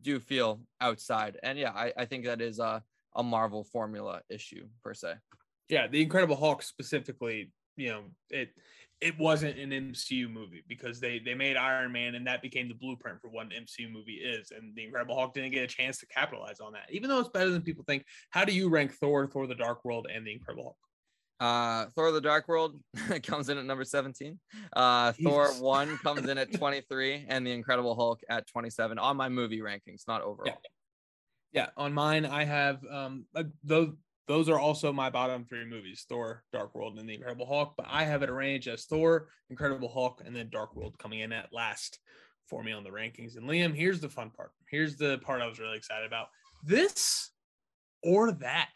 do 0.03 0.19
feel 0.19 0.63
outside. 0.81 1.39
And 1.43 1.59
yeah, 1.59 1.73
I, 1.73 1.93
I 1.97 2.05
think 2.07 2.25
that 2.25 2.41
is 2.41 2.59
a, 2.59 2.83
a 3.15 3.23
Marvel 3.23 3.65
formula 3.65 4.23
issue 4.31 4.67
per 4.83 4.95
se. 4.95 5.15
yeah, 5.69 5.87
the 5.87 6.03
Incredible 6.03 6.37
Hulk 6.37 6.63
specifically, 6.63 7.53
you 7.77 7.89
know, 7.91 8.03
it 8.31 8.51
it 9.01 9.19
wasn't 9.19 9.59
an 9.59 9.71
MCU 9.71 10.31
movie 10.31 10.63
because 10.69 11.01
they 11.01 11.19
they 11.19 11.35
made 11.35 11.57
Iron 11.57 11.93
Man 11.93 12.15
and 12.15 12.27
that 12.27 12.43
became 12.43 12.69
the 12.69 12.75
blueprint 12.75 13.21
for 13.21 13.29
what 13.29 13.47
an 13.47 13.53
MCU 13.65 13.91
movie 13.91 14.17
is. 14.17 14.51
And 14.51 14.75
the 14.77 14.85
Incredible 14.85 15.17
Hulk 15.17 15.35
didn't 15.35 15.53
get 15.53 15.65
a 15.65 15.67
chance 15.67 15.99
to 15.99 16.07
capitalize 16.07 16.61
on 16.61 16.73
that, 16.73 16.87
even 16.91 17.09
though 17.09 17.19
it's 17.19 17.31
better 17.31 17.51
than 17.51 17.63
people 17.63 17.85
think. 17.87 18.05
How 18.31 18.45
do 18.45 18.53
you 18.53 18.69
rank 18.69 18.93
Thor, 18.93 19.27
Thor: 19.27 19.47
The 19.47 19.55
Dark 19.55 19.85
World, 19.85 20.07
and 20.13 20.27
the 20.27 20.33
Incredible 20.33 20.65
Hulk? 20.65 20.77
Uh, 21.41 21.91
Thor: 21.97 22.13
The 22.13 22.21
Dark 22.21 22.47
World 22.49 22.79
comes 23.23 23.49
in 23.49 23.57
at 23.57 23.65
number 23.65 23.85
17. 23.85 24.39
Uh, 24.75 25.13
Thor 25.13 25.49
one 25.55 25.97
comes 25.99 26.29
in 26.29 26.37
at 26.37 26.53
23, 26.59 27.25
and 27.29 27.47
the 27.47 27.53
Incredible 27.53 27.95
Hulk 27.95 28.21
at 28.29 28.47
27 28.49 28.99
on 28.99 29.17
my 29.17 29.31
movie 29.31 29.61
rankings, 29.61 30.03
not 30.07 30.21
overall. 30.21 30.61
Yeah, 31.53 31.71
on 31.77 31.93
mine, 31.95 32.27
I 32.27 32.45
have 32.45 32.85
um 32.89 33.25
uh, 33.35 33.45
those. 34.29 34.49
Are 34.49 34.59
also 34.59 34.93
my 34.93 35.11
bottom 35.11 35.45
three 35.45 35.65
movies: 35.65 36.05
Thor, 36.09 36.43
Dark 36.53 36.75
World, 36.75 36.99
and 36.99 37.09
the 37.09 37.15
Incredible 37.15 37.47
Hulk. 37.47 37.75
But 37.77 37.87
I 37.89 38.05
have 38.05 38.23
it 38.23 38.31
arranged 38.31 38.69
as 38.69 38.85
Thor, 38.85 39.29
Incredible 39.49 39.89
Hulk, 39.89 40.23
and 40.25 40.35
then 40.35 40.49
Dark 40.51 40.75
World 40.75 40.99
coming 40.99 41.21
in 41.21 41.33
at 41.33 41.53
last 41.53 41.99
for 42.47 42.63
me 42.63 42.73
on 42.73 42.85
the 42.85 42.91
rankings. 42.91 43.37
And 43.37 43.49
Liam, 43.49 43.75
here's 43.75 44.01
the 44.01 44.09
fun 44.09 44.31
part. 44.31 44.51
Here's 44.69 44.97
the 44.97 45.19
part 45.19 45.41
I 45.41 45.47
was 45.47 45.61
really 45.61 45.77
excited 45.77 46.07
about. 46.07 46.29
This 46.65 47.31
or 48.03 48.33
that. 48.33 48.73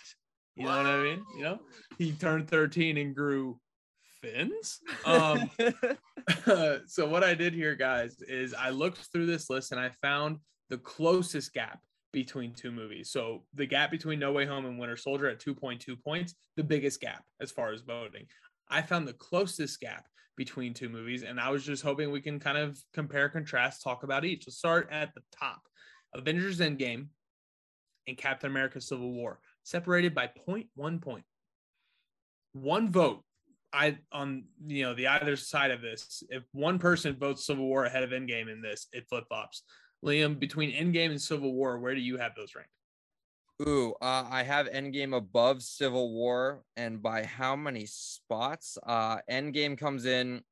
You 0.56 0.66
know 0.66 0.76
what 0.76 0.86
I 0.86 1.02
mean? 1.02 1.24
You 1.36 1.42
know, 1.42 1.58
he 1.98 2.12
turned 2.12 2.48
13 2.48 2.96
and 2.96 3.14
grew 3.14 3.58
fins. 4.22 4.80
Um, 5.04 5.50
so 6.86 7.08
what 7.08 7.24
I 7.24 7.34
did 7.34 7.54
here, 7.54 7.74
guys, 7.74 8.20
is 8.20 8.54
I 8.54 8.70
looked 8.70 9.08
through 9.12 9.26
this 9.26 9.50
list 9.50 9.72
and 9.72 9.80
I 9.80 9.90
found 10.00 10.38
the 10.70 10.78
closest 10.78 11.52
gap 11.52 11.80
between 12.14 12.54
two 12.54 12.72
movies. 12.72 13.10
So 13.10 13.42
the 13.52 13.66
gap 13.66 13.90
between 13.90 14.18
No 14.18 14.32
Way 14.32 14.46
Home 14.46 14.64
and 14.64 14.78
Winter 14.78 14.96
Soldier 14.96 15.28
at 15.28 15.40
2.2 15.40 16.02
points, 16.02 16.34
the 16.56 16.64
biggest 16.64 17.00
gap 17.00 17.22
as 17.40 17.50
far 17.50 17.72
as 17.72 17.82
voting. 17.82 18.26
I 18.70 18.80
found 18.80 19.06
the 19.06 19.12
closest 19.12 19.80
gap 19.80 20.06
between 20.36 20.72
two 20.72 20.88
movies, 20.88 21.24
and 21.24 21.38
I 21.38 21.50
was 21.50 21.66
just 21.66 21.82
hoping 21.82 22.10
we 22.10 22.20
can 22.20 22.40
kind 22.40 22.56
of 22.56 22.78
compare, 22.94 23.28
contrast, 23.28 23.82
talk 23.82 24.04
about 24.04 24.24
each. 24.24 24.46
Let's 24.46 24.56
start 24.56 24.88
at 24.90 25.12
the 25.14 25.20
top. 25.38 25.60
Avengers 26.14 26.60
Endgame 26.60 27.08
and 28.06 28.16
Captain 28.16 28.50
America 28.50 28.80
Civil 28.80 29.12
War, 29.12 29.40
separated 29.64 30.14
by 30.14 30.30
0.1 30.48 31.02
point. 31.02 31.24
One 32.52 32.90
vote. 32.90 33.22
I 33.72 33.98
on 34.12 34.44
you 34.64 34.84
know 34.84 34.94
the 34.94 35.08
other 35.08 35.34
side 35.34 35.72
of 35.72 35.82
this, 35.82 36.22
if 36.28 36.44
one 36.52 36.78
person 36.78 37.16
votes 37.16 37.44
Civil 37.44 37.66
War 37.66 37.86
ahead 37.86 38.04
of 38.04 38.10
Endgame 38.10 38.48
in 38.48 38.62
this, 38.62 38.86
it 38.92 39.08
flip 39.08 39.24
flops. 39.26 39.64
Liam, 40.04 40.38
between 40.38 40.72
Endgame 40.72 41.10
and 41.10 41.20
Civil 41.20 41.52
War, 41.54 41.78
where 41.78 41.94
do 41.94 42.00
you 42.00 42.18
have 42.18 42.34
those 42.34 42.54
ranked? 42.54 42.70
Ooh, 43.62 43.94
uh, 44.02 44.26
I 44.28 44.42
have 44.42 44.66
Endgame 44.68 45.16
above 45.16 45.62
Civil 45.62 46.12
War, 46.12 46.62
and 46.76 47.00
by 47.02 47.24
how 47.24 47.54
many 47.56 47.86
spots? 47.86 48.76
Uh, 48.84 49.18
Endgame 49.30 49.78
comes 49.78 50.04
in 50.04 50.42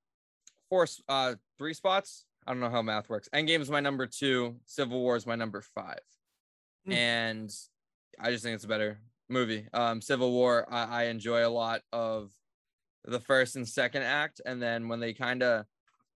four, 0.71 0.87
uh, 1.09 1.35
three 1.59 1.75
spots. 1.75 2.25
I 2.47 2.53
don't 2.53 2.61
know 2.61 2.71
how 2.71 2.83
math 2.83 3.09
works. 3.09 3.29
Endgame 3.35 3.61
is 3.61 3.71
my 3.71 3.81
number 3.81 4.07
two. 4.07 4.57
Civil 4.67 5.01
War 5.01 5.17
is 5.17 5.27
my 5.27 5.35
number 5.35 5.63
five, 5.75 6.01
mm. 6.89 6.95
and 6.95 7.53
I 8.21 8.31
just 8.31 8.45
think 8.45 8.55
it's 8.55 8.65
a 8.65 8.69
better 8.69 9.01
movie. 9.29 9.67
Um, 9.75 10.01
Civil 10.01 10.31
War, 10.31 10.67
I, 10.71 10.85
I 10.85 11.03
enjoy 11.05 11.47
a 11.47 11.51
lot 11.51 11.83
of 11.93 12.31
the 13.05 13.21
first 13.21 13.57
and 13.57 13.69
second 13.69 14.03
act, 14.03 14.41
and 14.47 14.63
then 14.63 14.89
when 14.89 15.01
they 15.01 15.13
kind 15.13 15.43
of 15.43 15.67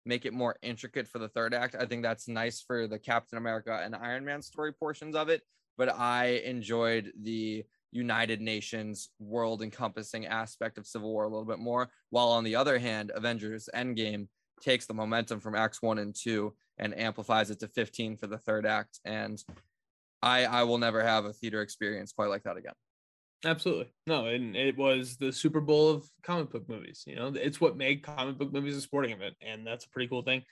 make 0.06 0.24
it 0.24 0.32
more 0.32 0.56
intricate 0.62 1.08
for 1.08 1.18
the 1.18 1.28
third 1.28 1.52
act, 1.52 1.74
I 1.78 1.84
think 1.86 2.02
that's 2.02 2.28
nice 2.28 2.60
for 2.60 2.86
the 2.86 2.98
Captain 2.98 3.38
America 3.38 3.80
and 3.82 3.94
Iron 3.94 4.24
Man 4.24 4.40
story 4.40 4.72
portions 4.72 5.14
of 5.14 5.28
it 5.28 5.42
but 5.76 5.94
I 5.94 6.42
enjoyed 6.44 7.12
the 7.22 7.64
United 7.92 8.40
Nations 8.40 9.10
world 9.18 9.62
encompassing 9.62 10.26
aspect 10.26 10.78
of 10.78 10.86
Civil 10.86 11.12
War 11.12 11.24
a 11.24 11.28
little 11.28 11.44
bit 11.44 11.58
more. 11.58 11.90
While 12.10 12.28
on 12.28 12.44
the 12.44 12.56
other 12.56 12.78
hand, 12.78 13.12
Avengers 13.14 13.68
Endgame 13.74 14.28
takes 14.60 14.86
the 14.86 14.94
momentum 14.94 15.40
from 15.40 15.54
acts 15.54 15.82
one 15.82 15.98
and 15.98 16.14
two 16.14 16.54
and 16.78 16.98
amplifies 16.98 17.50
it 17.50 17.60
to 17.60 17.68
15 17.68 18.16
for 18.16 18.26
the 18.26 18.38
third 18.38 18.66
act. 18.66 19.00
And 19.04 19.42
I 20.22 20.44
I 20.44 20.62
will 20.64 20.78
never 20.78 21.02
have 21.02 21.24
a 21.24 21.32
theater 21.32 21.60
experience 21.60 22.12
quite 22.12 22.30
like 22.30 22.42
that 22.44 22.56
again. 22.56 22.74
Absolutely. 23.47 23.86
No, 24.09 24.27
and 24.27 24.56
it 24.56 24.77
was 24.77 25.16
the 25.16 25.32
Super 25.32 25.60
Bowl 25.60 25.89
of 25.89 26.10
comic 26.24 26.51
book 26.51 26.68
movies. 26.68 27.05
You 27.06 27.14
know, 27.14 27.32
it's 27.35 27.60
what 27.60 27.77
made 27.77 28.02
comic 28.02 28.39
book 28.39 28.52
movies 28.52 28.77
a 28.77 28.81
sporting 28.81 29.12
event, 29.12 29.36
and 29.40 29.64
that's 29.64 29.85
a 29.85 29.89
pretty 29.89 30.09
cool 30.09 30.23
thing. 30.23 30.43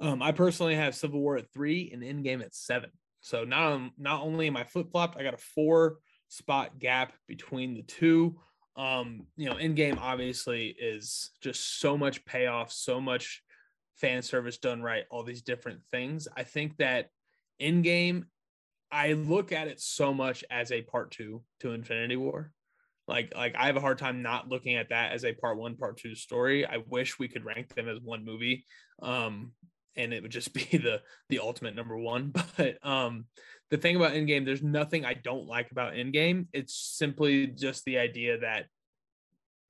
Um, 0.00 0.20
I 0.20 0.32
personally 0.32 0.74
have 0.74 0.96
Civil 0.96 1.20
War 1.20 1.36
at 1.36 1.52
three 1.52 1.90
and 1.92 2.02
Endgame 2.02 2.42
at 2.42 2.54
seven. 2.54 2.90
So 3.20 3.44
not 3.44 3.92
not 3.96 4.22
only 4.22 4.48
am 4.48 4.56
I 4.56 4.64
flip 4.64 4.90
flopped, 4.90 5.16
I 5.16 5.22
got 5.22 5.34
a 5.34 5.38
four 5.38 5.98
spot 6.28 6.80
gap 6.80 7.12
between 7.28 7.74
the 7.74 7.82
two. 7.82 8.40
Um, 8.74 9.26
you 9.36 9.48
know, 9.48 9.54
Endgame 9.54 9.98
obviously 9.98 10.68
is 10.68 11.30
just 11.40 11.78
so 11.78 11.96
much 11.96 12.24
payoff, 12.24 12.72
so 12.72 13.00
much 13.00 13.40
fan 13.94 14.22
service 14.22 14.58
done 14.58 14.82
right, 14.82 15.04
all 15.10 15.22
these 15.22 15.42
different 15.42 15.80
things. 15.92 16.26
I 16.36 16.42
think 16.42 16.78
that 16.78 17.10
Endgame, 17.60 18.24
I 18.92 19.14
look 19.14 19.52
at 19.52 19.68
it 19.68 19.80
so 19.80 20.12
much 20.12 20.44
as 20.50 20.70
a 20.70 20.82
part 20.82 21.10
two 21.10 21.42
to 21.60 21.72
Infinity 21.72 22.16
War. 22.16 22.52
Like, 23.08 23.32
like 23.34 23.56
I 23.56 23.66
have 23.66 23.76
a 23.76 23.80
hard 23.80 23.98
time 23.98 24.22
not 24.22 24.48
looking 24.48 24.76
at 24.76 24.90
that 24.90 25.12
as 25.12 25.24
a 25.24 25.32
part 25.32 25.56
one, 25.58 25.76
part 25.76 25.96
two 25.96 26.14
story. 26.14 26.66
I 26.66 26.78
wish 26.88 27.18
we 27.18 27.26
could 27.26 27.44
rank 27.44 27.74
them 27.74 27.88
as 27.88 27.98
one 28.00 28.24
movie. 28.24 28.66
Um, 29.02 29.52
and 29.96 30.12
it 30.12 30.22
would 30.22 30.30
just 30.30 30.52
be 30.54 30.64
the 30.64 31.00
the 31.28 31.40
ultimate 31.40 31.74
number 31.74 31.96
one. 31.96 32.32
But 32.56 32.78
um, 32.86 33.24
the 33.70 33.78
thing 33.78 33.96
about 33.96 34.12
Endgame, 34.12 34.44
there's 34.44 34.62
nothing 34.62 35.04
I 35.04 35.14
don't 35.14 35.46
like 35.46 35.70
about 35.70 35.94
Endgame. 35.94 36.46
It's 36.52 36.74
simply 36.74 37.46
just 37.46 37.84
the 37.84 37.98
idea 37.98 38.38
that 38.40 38.66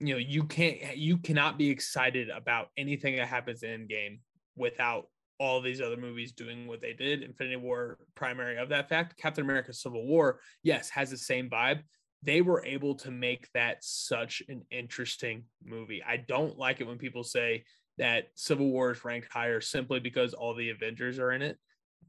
you 0.01 0.15
know 0.15 0.19
you 0.19 0.45
can't 0.45 0.97
you 0.97 1.19
cannot 1.19 1.59
be 1.59 1.71
excited 1.71 2.29
about 2.29 2.69
anything 2.77 3.17
that 3.17 3.29
happens 3.29 3.63
in 3.63 3.87
Endgame 3.87 4.19
without 4.57 5.07
all 5.43 5.61
these 5.61 5.81
other 5.81 5.97
movies 5.97 6.31
doing 6.31 6.69
what 6.69 6.81
they 6.81 6.93
did. 6.93 7.25
Infinity 7.25 7.57
War, 7.57 7.99
primary 8.15 8.59
of 8.59 8.69
that 8.69 8.89
fact. 8.89 9.19
Captain 9.19 9.43
America: 9.43 9.73
Civil 9.73 10.07
War, 10.07 10.39
yes, 10.63 10.89
has 10.91 11.11
the 11.11 11.17
same 11.17 11.51
vibe. 11.51 11.81
They 12.23 12.43
were 12.43 12.65
able 12.65 12.95
to 12.99 13.11
make 13.11 13.49
that 13.53 13.79
such 13.81 14.41
an 14.49 14.63
interesting 14.71 15.43
movie. 15.65 16.01
I 16.07 16.19
don't 16.19 16.57
like 16.57 16.81
it 16.81 16.87
when 16.87 16.97
people 16.97 17.25
say 17.25 17.65
that 17.99 18.29
Civil 18.37 18.71
War 18.71 18.93
is 18.93 19.05
ranked 19.05 19.33
higher 19.33 19.61
simply 19.61 19.99
because 19.99 20.33
all 20.33 20.55
the 20.55 20.71
Avengers 20.71 21.19
are 21.19 21.33
in 21.33 21.43
it. 21.43 21.59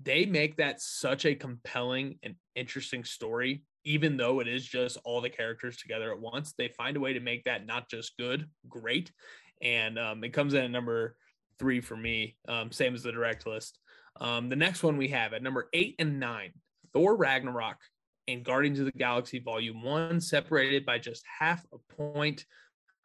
They 0.04 0.28
make 0.28 0.58
that 0.58 0.80
such 0.80 1.26
a 1.26 1.34
compelling 1.34 2.20
and 2.22 2.36
interesting 2.54 3.04
story, 3.04 3.64
even 3.84 4.16
though 4.16 4.42
it 4.42 4.48
is 4.48 4.64
just 4.64 5.00
all 5.06 5.22
the 5.22 5.30
characters 5.32 5.78
together 5.78 6.12
at 6.12 6.20
once. 6.20 6.54
They 6.56 6.68
find 6.68 6.98
a 6.98 7.00
way 7.00 7.14
to 7.14 7.20
make 7.20 7.46
that 7.46 7.66
not 7.66 7.90
just 7.90 8.16
good, 8.16 8.48
great. 8.70 9.12
And 9.64 9.98
um, 9.98 10.24
it 10.24 10.34
comes 10.34 10.54
in 10.54 10.64
at 10.64 10.70
number 10.70 11.16
three 11.60 11.82
for 11.82 11.96
me, 11.96 12.38
um, 12.48 12.72
same 12.72 12.94
as 12.94 13.04
the 13.04 13.12
direct 13.12 13.46
list. 13.46 13.80
Um, 14.20 14.50
the 14.50 14.56
next 14.56 14.84
one 14.84 14.98
we 14.98 15.08
have 15.10 15.34
at 15.34 15.44
number 15.44 15.70
eight 15.74 15.96
and 16.00 16.20
nine 16.20 16.54
Thor 16.94 17.16
Ragnarok 17.16 17.78
and 18.28 18.44
Guardians 18.44 18.80
of 18.80 18.86
the 18.86 18.92
Galaxy 18.92 19.40
Volume 19.40 19.84
One, 19.84 20.22
separated 20.22 20.86
by 20.86 21.00
just 21.00 21.24
half 21.40 21.66
a 21.74 21.94
point. 21.96 22.46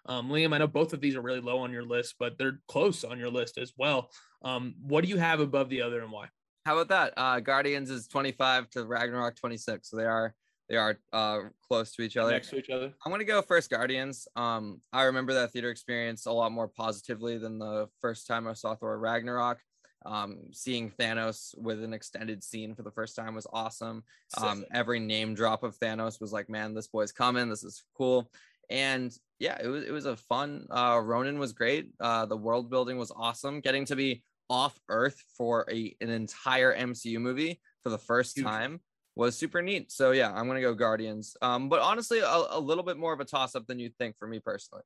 Um, 0.06 0.28
Liam, 0.30 0.54
I 0.54 0.58
know 0.58 0.66
both 0.66 0.92
of 0.92 1.00
these 1.00 1.16
are 1.16 1.22
really 1.22 1.40
low 1.40 1.58
on 1.58 1.72
your 1.72 1.84
list, 1.84 2.14
but 2.18 2.38
they're 2.38 2.60
close 2.68 3.04
on 3.04 3.18
your 3.18 3.30
list 3.30 3.58
as 3.58 3.72
well. 3.76 4.10
Um, 4.42 4.74
what 4.80 5.04
do 5.04 5.10
you 5.10 5.18
have 5.18 5.40
above 5.40 5.68
the 5.68 5.82
other 5.82 6.00
and 6.00 6.12
why? 6.12 6.28
How 6.64 6.78
about 6.78 6.88
that? 6.88 7.14
Uh, 7.16 7.40
Guardians 7.40 7.90
is 7.90 8.06
25 8.08 8.70
to 8.70 8.84
Ragnarok 8.84 9.36
26. 9.36 9.90
So 9.90 9.96
they 9.96 10.04
are 10.04 10.34
they 10.68 10.76
are 10.76 10.98
uh, 11.12 11.40
close 11.66 11.92
to 11.92 12.02
each 12.02 12.16
other. 12.16 12.30
Next 12.30 12.50
to 12.50 12.58
each 12.58 12.70
other. 12.70 12.92
I'm 13.04 13.12
gonna 13.12 13.24
go 13.24 13.40
first 13.42 13.70
Guardians. 13.70 14.28
Um, 14.36 14.80
I 14.92 15.04
remember 15.04 15.34
that 15.34 15.52
theater 15.52 15.70
experience 15.70 16.26
a 16.26 16.32
lot 16.32 16.52
more 16.52 16.68
positively 16.68 17.38
than 17.38 17.58
the 17.58 17.88
first 18.00 18.26
time 18.26 18.46
I 18.46 18.52
saw 18.52 18.74
Thor 18.74 18.98
Ragnarok. 18.98 19.58
Um, 20.06 20.38
seeing 20.52 20.90
Thanos 20.90 21.58
with 21.58 21.82
an 21.82 21.92
extended 21.92 22.44
scene 22.44 22.74
for 22.74 22.82
the 22.82 22.90
first 22.90 23.16
time 23.16 23.34
was 23.34 23.46
awesome. 23.52 24.04
Um, 24.36 24.64
every 24.72 25.00
name 25.00 25.34
drop 25.34 25.64
of 25.64 25.76
Thanos 25.78 26.20
was 26.20 26.32
like, 26.32 26.48
man, 26.48 26.72
this 26.72 26.86
boy's 26.86 27.12
coming. 27.12 27.48
This 27.48 27.64
is 27.64 27.82
cool. 27.96 28.30
And 28.70 29.12
yeah, 29.38 29.58
it 29.60 29.68
was 29.68 29.84
it 29.84 29.90
was 29.90 30.06
a 30.06 30.16
fun. 30.16 30.66
Uh, 30.70 31.00
Ronan 31.02 31.38
was 31.38 31.52
great. 31.52 31.90
Uh, 31.98 32.26
the 32.26 32.36
world 32.36 32.70
building 32.70 32.98
was 32.98 33.10
awesome. 33.16 33.60
Getting 33.60 33.86
to 33.86 33.96
be 33.96 34.22
off 34.50 34.78
Earth 34.88 35.22
for 35.36 35.66
a 35.70 35.96
an 36.00 36.10
entire 36.10 36.76
MCU 36.76 37.18
movie 37.18 37.60
for 37.82 37.90
the 37.90 37.98
first 37.98 38.36
Huge. 38.36 38.46
time 38.46 38.80
was 39.18 39.36
super 39.36 39.60
neat. 39.60 39.90
So 39.90 40.12
yeah, 40.12 40.32
I'm 40.32 40.46
gonna 40.46 40.60
go 40.60 40.72
Guardians. 40.74 41.36
Um, 41.42 41.68
but 41.68 41.80
honestly, 41.80 42.20
a, 42.20 42.44
a 42.50 42.60
little 42.60 42.84
bit 42.84 42.96
more 42.96 43.12
of 43.12 43.20
a 43.20 43.24
toss 43.24 43.54
up 43.56 43.66
than 43.66 43.78
you'd 43.78 43.96
think 43.96 44.16
for 44.16 44.28
me 44.28 44.38
personally. 44.38 44.84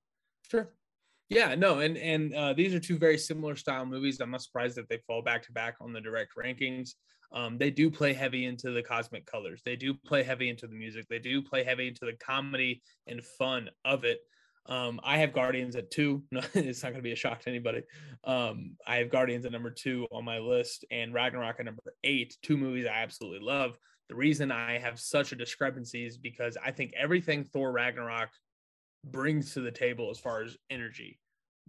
Sure. 0.51 0.69
Yeah, 1.29 1.55
no, 1.55 1.81
and 1.81 1.97
and 1.99 2.35
uh, 2.35 2.53
these 2.55 2.75
are 2.75 2.81
two 2.81 2.99
very 2.99 3.19
similar 3.19 3.57
style 3.57 3.87
movies. 3.87 4.21
I'm 4.21 4.31
not 4.31 4.43
surprised 4.43 4.77
that 4.77 4.89
they 4.89 4.99
fall 5.07 5.23
back 5.23 5.43
to 5.45 5.53
back 5.53 5.77
on 5.81 5.93
the 5.93 6.01
direct 6.01 6.33
rankings. 6.37 6.95
Um, 7.31 7.59
they 7.59 7.71
do 7.71 7.91
play 7.91 8.13
heavy 8.13 8.47
into 8.47 8.71
the 8.71 8.83
cosmic 8.83 9.27
colors. 9.27 9.63
They 9.65 9.77
do 9.77 9.95
play 9.95 10.23
heavy 10.23 10.49
into 10.49 10.67
the 10.67 10.75
music. 10.75 11.07
They 11.09 11.19
do 11.19 11.41
play 11.43 11.63
heavy 11.63 11.89
into 11.89 12.05
the 12.05 12.15
comedy 12.15 12.83
and 13.07 13.23
fun 13.25 13.71
of 13.85 14.05
it. 14.05 14.21
Um, 14.67 15.01
I 15.03 15.19
have 15.19 15.33
Guardians 15.33 15.77
at 15.77 15.91
two. 15.91 16.23
No, 16.31 16.41
it's 16.55 16.83
not 16.83 16.91
going 16.91 17.01
to 17.01 17.03
be 17.03 17.13
a 17.13 17.17
shock 17.17 17.41
to 17.41 17.51
anybody. 17.51 17.83
Um, 18.25 18.77
I 18.87 18.97
have 18.97 19.11
Guardians 19.11 19.45
at 19.45 19.53
number 19.53 19.71
two 19.71 20.07
on 20.13 20.25
my 20.25 20.39
list 20.39 20.85
and 20.91 21.13
Ragnarok 21.15 21.57
at 21.59 21.67
number 21.67 21.95
eight. 22.05 22.37
Two 22.43 22.57
movies 22.57 22.87
I 22.87 23.03
absolutely 23.03 23.41
love. 23.41 23.79
The 24.13 24.19
reason 24.19 24.53
I 24.53 24.77
have 24.77 25.01
such 25.01 25.33
a 25.33 25.37
discrepancy 25.37 26.05
is 26.05 26.19
because 26.19 26.59
I 26.63 26.71
think 26.71 26.93
everything 26.95 27.45
Thor 27.45 27.73
Ragnarok 27.73 28.29
brings 29.03 29.55
to 29.55 29.63
the 29.63 29.71
table 29.71 30.11
as 30.11 30.19
far 30.19 30.43
as 30.43 30.55
energy, 30.69 31.19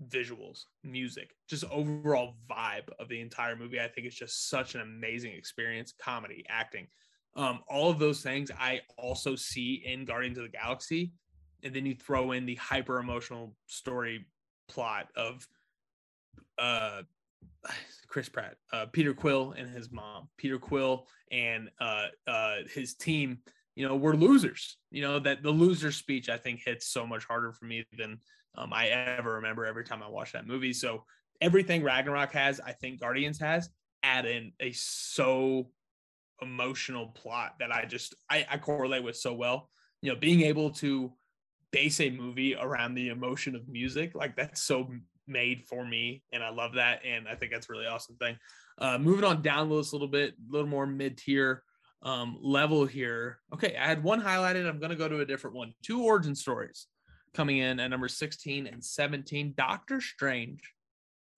visuals, 0.10 0.66
music, 0.84 1.38
just 1.48 1.64
overall 1.72 2.36
vibe 2.52 2.90
of 3.00 3.08
the 3.08 3.22
entire 3.22 3.56
movie. 3.56 3.80
I 3.80 3.88
think 3.88 4.08
it's 4.08 4.18
just 4.18 4.50
such 4.50 4.76
an 4.76 4.82
amazing 4.82 5.32
experience, 5.32 5.94
comedy, 5.98 6.44
acting. 6.50 6.88
Um, 7.38 7.62
all 7.70 7.90
of 7.90 7.98
those 7.98 8.22
things 8.22 8.52
I 8.60 8.82
also 8.98 9.38
see 9.38 9.82
in 9.86 10.04
Guardians 10.04 10.38
of 10.38 10.44
the 10.44 10.50
Galaxy 10.50 11.14
and 11.64 11.74
then 11.74 11.86
you 11.86 11.96
throw 11.96 12.34
in 12.34 12.46
the 12.46 12.56
hyper 12.56 13.00
emotional 13.00 13.56
story 13.68 14.26
plot 14.68 15.08
of 15.16 15.48
uh 16.58 17.04
Chris 18.08 18.30
Pratt, 18.30 18.56
uh, 18.72 18.86
Peter 18.92 19.14
Quill 19.14 19.56
and 19.58 19.68
his 19.70 19.92
mom, 19.92 20.30
Peter 20.38 20.60
Quill 20.60 21.08
and 21.32 21.70
uh, 21.82 22.08
uh, 22.28 22.58
his 22.74 22.94
team. 22.94 23.40
You 23.76 23.88
know, 23.88 23.96
we're 23.96 24.14
losers. 24.14 24.78
You 24.92 25.02
know 25.02 25.20
that 25.20 25.42
the 25.42 25.50
loser 25.50 25.92
speech 25.92 26.30
I 26.30 26.38
think 26.38 26.62
hits 26.64 26.88
so 26.88 27.08
much 27.08 27.26
harder 27.26 27.52
for 27.52 27.66
me 27.66 27.86
than 27.98 28.20
um, 28.56 28.72
I 28.72 28.90
ever 28.90 29.34
remember 29.36 29.66
every 29.66 29.84
time 29.84 30.04
I 30.04 30.10
watch 30.10 30.32
that 30.34 30.46
movie. 30.46 30.74
So 30.74 31.06
everything 31.42 31.82
Ragnarok 31.82 32.32
has, 32.34 32.60
I 32.60 32.74
think 32.74 33.00
Guardians 33.00 33.40
has, 33.40 33.70
add 34.04 34.26
in 34.26 34.52
a 34.60 34.72
so 34.74 35.70
emotional 36.42 37.08
plot 37.08 37.56
that 37.60 37.72
I 37.72 37.86
just 37.86 38.14
I, 38.30 38.46
I 38.50 38.58
correlate 38.58 39.04
with 39.04 39.18
so 39.18 39.34
well. 39.34 39.70
You 40.02 40.14
know, 40.14 40.20
being 40.20 40.42
able 40.42 40.70
to 40.72 41.14
base 41.72 42.00
a 42.00 42.10
movie 42.10 42.56
around 42.56 42.94
the 42.94 43.10
emotion 43.10 43.56
of 43.56 43.68
music. 43.68 44.14
Like 44.16 44.36
that's 44.36 44.62
so 44.62 44.90
made 45.28 45.64
for 45.64 45.86
me, 45.86 46.24
and 46.32 46.44
I 46.44 46.50
love 46.50 46.74
that, 46.74 47.02
and 47.06 47.28
I 47.28 47.36
think 47.36 47.52
that's 47.52 47.70
really 47.70 47.88
awesome 47.88 48.16
thing. 48.18 48.38
Uh, 48.78 48.98
moving 48.98 49.24
on 49.24 49.42
down 49.42 49.70
the 49.70 49.76
list 49.76 49.94
a 49.94 49.96
little 49.96 50.08
bit, 50.08 50.34
a 50.34 50.52
little 50.52 50.68
more 50.68 50.86
mid 50.86 51.18
tier 51.18 51.64
um, 52.02 52.38
level 52.42 52.86
here. 52.86 53.40
Okay, 53.54 53.76
I 53.76 53.86
had 53.86 54.04
one 54.04 54.22
highlighted. 54.22 54.68
I'm 54.68 54.80
going 54.80 54.90
to 54.90 54.96
go 54.96 55.08
to 55.08 55.22
a 55.22 55.26
different 55.26 55.56
one. 55.56 55.74
Two 55.84 56.04
origin 56.04 56.36
stories 56.36 56.88
coming 57.34 57.58
in 57.58 57.80
at 57.80 57.90
number 57.90 58.08
16 58.08 58.68
and 58.68 58.84
17. 58.84 59.54
Doctor 59.56 60.02
Strange 60.02 60.62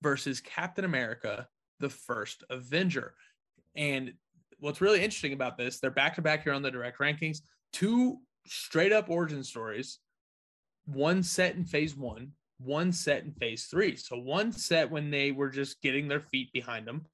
versus 0.02 0.40
Captain 0.40 0.84
America, 0.84 1.46
the 1.80 1.88
first 1.88 2.44
Avenger. 2.50 3.14
And 3.74 4.12
what's 4.58 4.80
really 4.80 5.02
interesting 5.02 5.32
about 5.32 5.56
this, 5.56 5.78
they're 5.78 5.90
back 5.90 6.16
to 6.16 6.22
back 6.22 6.42
here 6.42 6.52
on 6.52 6.62
the 6.62 6.70
direct 6.70 6.98
rankings. 6.98 7.38
Two 7.72 8.18
straight 8.46 8.92
up 8.92 9.10
origin 9.10 9.42
stories 9.42 9.98
one 10.86 11.22
set 11.22 11.56
in 11.56 11.64
phase 11.64 11.96
one, 11.96 12.32
one 12.58 12.92
set 12.92 13.24
in 13.24 13.32
phase 13.32 13.64
three. 13.64 13.96
So 13.96 14.16
one 14.16 14.52
set 14.52 14.90
when 14.90 15.10
they 15.10 15.32
were 15.32 15.50
just 15.50 15.80
getting 15.82 16.08
their 16.08 16.20
feet 16.20 16.52
behind 16.52 16.86
them, 16.86 17.06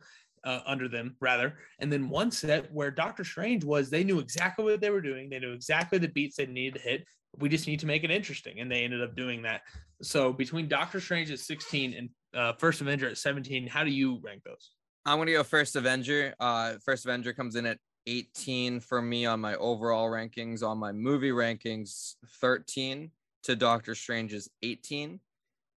uh, 0.44 0.60
under 0.66 0.88
them 0.88 1.16
rather, 1.20 1.58
and 1.78 1.92
then 1.92 2.08
one 2.08 2.30
set 2.30 2.72
where 2.72 2.90
Doctor 2.90 3.24
Strange 3.24 3.64
was 3.64 3.90
they 3.90 4.04
knew 4.04 4.18
exactly 4.18 4.64
what 4.64 4.80
they 4.80 4.90
were 4.90 5.00
doing. 5.00 5.30
They 5.30 5.38
knew 5.38 5.52
exactly 5.52 5.98
the 5.98 6.08
beats 6.08 6.36
they 6.36 6.46
needed 6.46 6.80
to 6.80 6.88
hit. 6.88 7.04
We 7.38 7.48
just 7.48 7.66
need 7.66 7.80
to 7.80 7.86
make 7.86 8.04
it 8.04 8.10
interesting, 8.10 8.60
and 8.60 8.70
they 8.70 8.84
ended 8.84 9.02
up 9.02 9.16
doing 9.16 9.42
that. 9.42 9.62
So 10.02 10.32
between 10.32 10.68
Doctor 10.68 11.00
Strange 11.00 11.30
at 11.30 11.38
16 11.38 11.94
and 11.94 12.10
uh, 12.34 12.52
First 12.54 12.80
Avenger 12.80 13.08
at 13.08 13.18
17, 13.18 13.66
how 13.66 13.84
do 13.84 13.90
you 13.90 14.20
rank 14.22 14.42
those? 14.44 14.72
I'm 15.06 15.18
gonna 15.18 15.32
go 15.32 15.42
First 15.42 15.76
Avenger. 15.76 16.34
Uh, 16.38 16.74
First 16.84 17.04
Avenger 17.04 17.32
comes 17.32 17.56
in 17.56 17.66
at 17.66 17.78
18 18.06 18.80
for 18.80 19.00
me 19.00 19.26
on 19.26 19.40
my 19.40 19.54
overall 19.56 20.08
rankings. 20.08 20.62
On 20.62 20.78
my 20.78 20.92
movie 20.92 21.30
rankings, 21.30 22.14
13 22.40 23.10
to 23.44 23.56
Doctor 23.56 23.94
Strange's 23.94 24.48
18. 24.62 25.20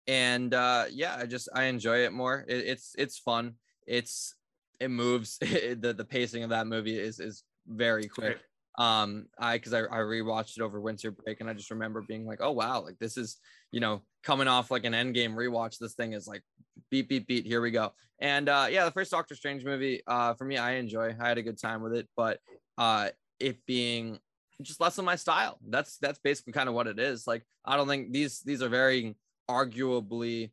And 0.07 0.53
uh, 0.53 0.85
yeah, 0.91 1.15
I 1.17 1.25
just 1.25 1.49
I 1.53 1.65
enjoy 1.65 2.05
it 2.05 2.13
more. 2.13 2.45
It, 2.47 2.65
it's 2.67 2.95
it's 2.97 3.17
fun. 3.17 3.55
It's 3.87 4.35
it 4.79 4.89
moves. 4.89 5.37
the 5.39 5.93
the 5.97 6.05
pacing 6.05 6.43
of 6.43 6.49
that 6.49 6.67
movie 6.67 6.99
is 6.99 7.19
is 7.19 7.43
very 7.67 8.07
quick. 8.07 8.39
Um, 8.77 9.27
I 9.39 9.57
because 9.57 9.73
I, 9.73 9.81
I 9.81 9.99
rewatched 9.99 10.57
it 10.57 10.63
over 10.63 10.81
winter 10.81 11.11
break 11.11 11.41
and 11.41 11.49
I 11.49 11.53
just 11.53 11.71
remember 11.71 12.01
being 12.01 12.25
like, 12.25 12.39
oh 12.41 12.51
wow, 12.51 12.81
like 12.81 12.97
this 12.99 13.17
is 13.17 13.37
you 13.71 13.79
know 13.79 14.01
coming 14.23 14.47
off 14.47 14.71
like 14.71 14.85
an 14.85 14.93
end 14.93 15.13
game 15.13 15.33
rewatch. 15.33 15.77
This 15.77 15.93
thing 15.93 16.13
is 16.13 16.27
like 16.27 16.43
beat 16.89 17.07
beat 17.07 17.27
beat. 17.27 17.45
Here 17.45 17.61
we 17.61 17.71
go. 17.71 17.93
And 18.19 18.49
uh, 18.49 18.67
yeah, 18.69 18.85
the 18.85 18.91
first 18.91 19.11
Doctor 19.11 19.35
Strange 19.35 19.63
movie 19.63 20.01
uh, 20.07 20.33
for 20.33 20.45
me, 20.45 20.57
I 20.57 20.73
enjoy. 20.73 21.15
I 21.19 21.27
had 21.27 21.37
a 21.37 21.43
good 21.43 21.59
time 21.59 21.81
with 21.81 21.93
it, 21.93 22.07
but 22.15 22.39
uh, 22.77 23.09
it 23.39 23.65
being 23.65 24.19
just 24.61 24.79
less 24.79 24.97
of 24.97 25.05
my 25.05 25.15
style. 25.15 25.59
That's 25.67 25.97
that's 25.97 26.19
basically 26.19 26.53
kind 26.53 26.69
of 26.69 26.75
what 26.75 26.87
it 26.87 26.99
is. 26.99 27.27
Like 27.27 27.45
I 27.65 27.75
don't 27.77 27.87
think 27.87 28.11
these 28.11 28.41
these 28.41 28.61
are 28.61 28.69
very 28.69 29.15
arguably 29.49 30.51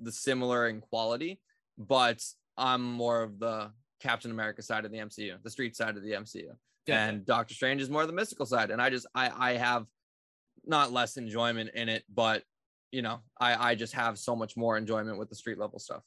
the 0.00 0.12
similar 0.12 0.68
in 0.68 0.80
quality, 0.80 1.40
but 1.76 2.22
I'm 2.56 2.82
more 2.82 3.22
of 3.22 3.38
the 3.38 3.70
Captain 4.00 4.30
America 4.30 4.62
side 4.62 4.84
of 4.84 4.92
the 4.92 4.98
MCU, 4.98 5.42
the 5.42 5.50
street 5.50 5.76
side 5.76 5.96
of 5.96 6.02
the 6.02 6.12
MCU. 6.12 6.50
Yeah. 6.86 7.06
And 7.06 7.26
Doctor 7.26 7.54
Strange 7.54 7.82
is 7.82 7.90
more 7.90 8.06
the 8.06 8.12
mystical 8.12 8.46
side. 8.46 8.70
And 8.70 8.80
I 8.80 8.90
just 8.90 9.06
I 9.14 9.30
I 9.36 9.52
have 9.54 9.86
not 10.64 10.92
less 10.92 11.16
enjoyment 11.16 11.70
in 11.74 11.88
it, 11.88 12.04
but 12.12 12.42
you 12.90 13.02
know, 13.02 13.20
I 13.40 13.70
I 13.70 13.74
just 13.74 13.92
have 13.94 14.18
so 14.18 14.34
much 14.34 14.56
more 14.56 14.76
enjoyment 14.76 15.18
with 15.18 15.28
the 15.28 15.36
street 15.36 15.58
level 15.58 15.78
stuff. 15.78 16.02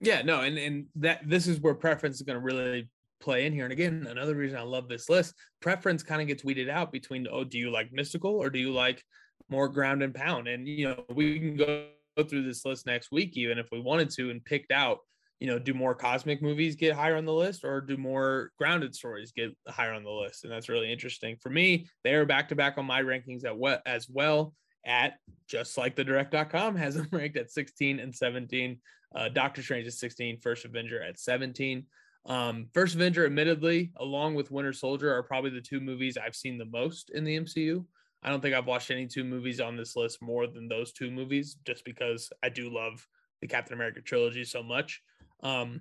Yeah, 0.00 0.22
no, 0.22 0.40
and 0.40 0.58
and 0.58 0.86
that 0.96 1.28
this 1.28 1.46
is 1.46 1.60
where 1.60 1.74
preference 1.74 2.16
is 2.16 2.22
going 2.22 2.38
to 2.38 2.44
really 2.44 2.88
play 3.20 3.46
in 3.46 3.52
here. 3.52 3.64
And 3.64 3.72
again, 3.72 4.06
another 4.08 4.34
reason 4.34 4.58
I 4.58 4.62
love 4.62 4.88
this 4.88 5.08
list, 5.08 5.34
preference 5.60 6.02
kind 6.02 6.22
of 6.22 6.26
gets 6.26 6.42
weeded 6.42 6.68
out 6.68 6.90
between 6.90 7.26
oh, 7.30 7.44
do 7.44 7.58
you 7.58 7.70
like 7.70 7.92
mystical 7.92 8.32
or 8.32 8.50
do 8.50 8.58
you 8.58 8.72
like 8.72 9.04
more 9.48 9.68
ground 9.68 10.02
and 10.02 10.14
pound? 10.14 10.48
And 10.48 10.66
you 10.66 10.88
know, 10.88 11.04
we 11.14 11.38
can 11.38 11.56
go 11.56 11.86
through 12.28 12.44
this 12.44 12.64
list 12.64 12.86
next 12.86 13.10
week 13.10 13.36
even 13.36 13.58
if 13.58 13.68
we 13.72 13.80
wanted 13.80 14.10
to 14.10 14.30
and 14.30 14.44
picked 14.44 14.72
out 14.72 14.98
you 15.40 15.46
know, 15.46 15.58
do 15.58 15.72
more 15.72 15.94
cosmic 15.94 16.42
movies 16.42 16.76
get 16.76 16.94
higher 16.94 17.16
on 17.16 17.24
the 17.24 17.32
list 17.32 17.64
or 17.64 17.80
do 17.80 17.96
more 17.96 18.52
grounded 18.58 18.94
stories 18.94 19.32
get 19.32 19.56
higher 19.66 19.94
on 19.94 20.04
the 20.04 20.10
list? 20.10 20.44
And 20.44 20.52
that's 20.52 20.68
really 20.68 20.92
interesting. 20.92 21.36
For 21.40 21.48
me, 21.48 21.88
they 22.04 22.14
are 22.14 22.26
back 22.26 22.50
to 22.50 22.54
back 22.54 22.76
on 22.76 22.84
my 22.84 23.02
rankings 23.02 23.44
at 23.44 23.56
what 23.56 23.82
as 23.86 24.06
well 24.08 24.54
at 24.84 25.14
just 25.48 25.76
like 25.78 25.96
the 25.96 26.04
direct.com 26.04 26.76
has 26.76 26.94
them 26.94 27.08
ranked 27.12 27.38
at 27.38 27.50
16 27.50 28.00
and 28.00 28.14
17. 28.14 28.78
Uh, 29.14 29.28
Doctor 29.30 29.62
Strange 29.62 29.86
is 29.86 29.98
16, 29.98 30.40
First 30.40 30.66
Avenger 30.66 31.02
at 31.02 31.18
17. 31.18 31.86
Um, 32.26 32.66
First 32.74 32.94
Avenger, 32.94 33.24
admittedly, 33.24 33.92
along 33.96 34.34
with 34.34 34.50
Winter 34.50 34.74
Soldier, 34.74 35.12
are 35.12 35.22
probably 35.22 35.50
the 35.50 35.60
two 35.62 35.80
movies 35.80 36.18
I've 36.18 36.36
seen 36.36 36.58
the 36.58 36.66
most 36.66 37.10
in 37.10 37.24
the 37.24 37.40
MCU. 37.40 37.84
I 38.22 38.28
don't 38.28 38.40
think 38.40 38.54
I've 38.54 38.66
watched 38.66 38.90
any 38.90 39.06
two 39.06 39.24
movies 39.24 39.60
on 39.60 39.76
this 39.76 39.96
list 39.96 40.20
more 40.20 40.46
than 40.46 40.68
those 40.68 40.92
two 40.92 41.10
movies, 41.10 41.56
just 41.66 41.84
because 41.84 42.30
I 42.42 42.48
do 42.48 42.72
love 42.72 43.06
the 43.40 43.46
Captain 43.46 43.74
America 43.74 44.00
trilogy 44.00 44.44
so 44.44 44.62
much. 44.62 45.02
Um, 45.42 45.80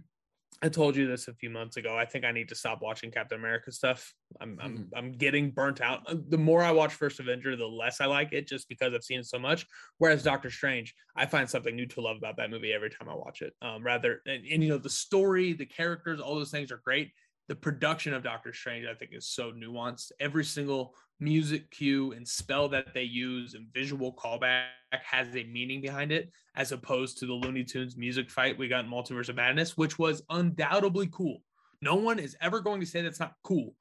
I 0.61 0.67
told 0.67 0.95
you 0.95 1.07
this 1.07 1.27
a 1.29 1.33
few 1.33 1.49
months 1.49 1.77
ago. 1.77 1.97
I 1.97 2.05
think 2.05 2.25
I 2.25 2.31
need 2.31 2.49
to 2.49 2.55
stop 2.55 2.81
watching 2.81 3.11
Captain 3.11 3.39
America 3.39 3.71
stuff. 3.71 4.13
I'm 4.41 4.57
mm-hmm. 4.57 4.65
I'm 4.65 4.89
I'm 4.95 5.11
getting 5.13 5.51
burnt 5.51 5.79
out. 5.79 6.01
Uh, 6.05 6.15
the 6.27 6.37
more 6.37 6.61
I 6.61 6.71
watch 6.71 6.93
First 6.93 7.19
Avenger, 7.19 7.55
the 7.55 7.65
less 7.65 8.01
I 8.01 8.05
like 8.05 8.33
it, 8.33 8.47
just 8.47 8.67
because 8.67 8.93
I've 8.93 9.03
seen 9.03 9.19
it 9.19 9.25
so 9.25 9.39
much. 9.39 9.65
Whereas 9.99 10.23
Doctor 10.23 10.49
Strange, 10.49 10.93
I 11.15 11.25
find 11.27 11.49
something 11.49 11.75
new 11.75 11.85
to 11.87 12.01
love 12.01 12.17
about 12.17 12.37
that 12.37 12.49
movie 12.49 12.73
every 12.73 12.89
time 12.89 13.07
I 13.07 13.15
watch 13.15 13.41
it. 13.41 13.53
Um, 13.61 13.83
rather, 13.83 14.21
and, 14.25 14.45
and 14.45 14.63
you 14.63 14.69
know, 14.69 14.77
the 14.77 14.89
story, 14.89 15.53
the 15.53 15.65
characters, 15.65 16.19
all 16.19 16.35
those 16.35 16.51
things 16.51 16.71
are 16.71 16.81
great. 16.83 17.11
The 17.49 17.55
production 17.55 18.13
of 18.13 18.23
Doctor 18.23 18.53
Strange, 18.53 18.85
I 18.85 18.93
think, 18.93 19.11
is 19.11 19.27
so 19.27 19.51
nuanced. 19.51 20.11
Every 20.19 20.45
single 20.45 20.93
music 21.19 21.71
cue 21.71 22.11
and 22.13 22.25
spell 22.25 22.69
that 22.69 22.93
they 22.93 23.03
use 23.03 23.55
and 23.55 23.67
visual 23.73 24.13
callback 24.13 24.67
has 24.91 25.35
a 25.35 25.43
meaning 25.45 25.81
behind 25.81 26.11
it, 26.11 26.31
as 26.55 26.71
opposed 26.71 27.17
to 27.17 27.25
the 27.25 27.33
Looney 27.33 27.63
Tunes 27.63 27.97
music 27.97 28.29
fight 28.29 28.57
we 28.57 28.67
got 28.67 28.85
in 28.85 28.91
Multiverse 28.91 29.29
of 29.29 29.35
Madness, 29.35 29.75
which 29.75 29.97
was 29.97 30.21
undoubtedly 30.29 31.09
cool. 31.11 31.41
No 31.81 31.95
one 31.95 32.19
is 32.19 32.37
ever 32.39 32.59
going 32.59 32.81
to 32.81 32.85
say 32.85 33.01
that's 33.01 33.19
not 33.19 33.33
cool. 33.43 33.73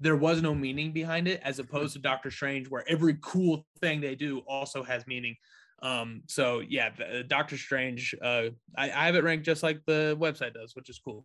There 0.00 0.16
was 0.16 0.42
no 0.42 0.52
meaning 0.52 0.92
behind 0.92 1.28
it, 1.28 1.40
as 1.44 1.60
opposed 1.60 1.92
to 1.92 2.00
Doctor 2.00 2.30
Strange, 2.30 2.68
where 2.68 2.84
every 2.88 3.18
cool 3.22 3.64
thing 3.80 4.00
they 4.00 4.16
do 4.16 4.40
also 4.48 4.82
has 4.82 5.06
meaning. 5.06 5.36
Um, 5.80 6.22
so 6.26 6.58
yeah, 6.58 6.90
Doctor 7.28 7.56
Strange, 7.56 8.16
uh, 8.20 8.46
I, 8.76 8.90
I 8.90 9.06
have 9.06 9.14
it 9.14 9.22
ranked 9.22 9.46
just 9.46 9.62
like 9.62 9.80
the 9.86 10.16
website 10.20 10.54
does, 10.54 10.74
which 10.74 10.90
is 10.90 10.98
cool. 10.98 11.24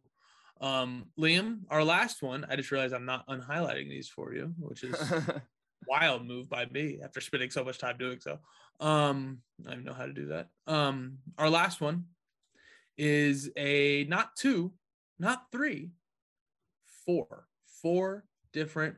Um, 0.61 1.05
Liam, 1.19 1.59
our 1.69 1.84
last 1.84 2.21
one, 2.21 2.45
I 2.49 2.55
just 2.55 2.71
realized 2.71 2.93
I'm 2.93 3.05
not 3.05 3.27
unhighlighting 3.27 3.89
these 3.89 4.09
for 4.09 4.34
you, 4.34 4.53
which 4.59 4.84
is 4.84 4.93
a 4.93 5.41
wild 5.88 6.25
move 6.25 6.49
by 6.49 6.65
me 6.65 6.99
after 7.03 7.21
spending 7.21 7.49
so 7.49 7.63
much 7.63 7.77
time 7.77 7.97
doing 7.97 8.19
so. 8.19 8.39
Um, 8.79 9.39
I 9.67 9.71
don't 9.71 9.85
know 9.85 9.93
how 9.93 10.05
to 10.05 10.13
do 10.13 10.27
that. 10.27 10.47
Um, 10.65 11.19
our 11.38 11.49
last 11.49 11.81
one 11.81 12.05
is 12.97 13.49
a 13.55 14.05
not 14.05 14.35
two, 14.35 14.73
not 15.19 15.43
three, 15.51 15.91
four, 17.05 17.47
four 17.81 18.25
different 18.53 18.95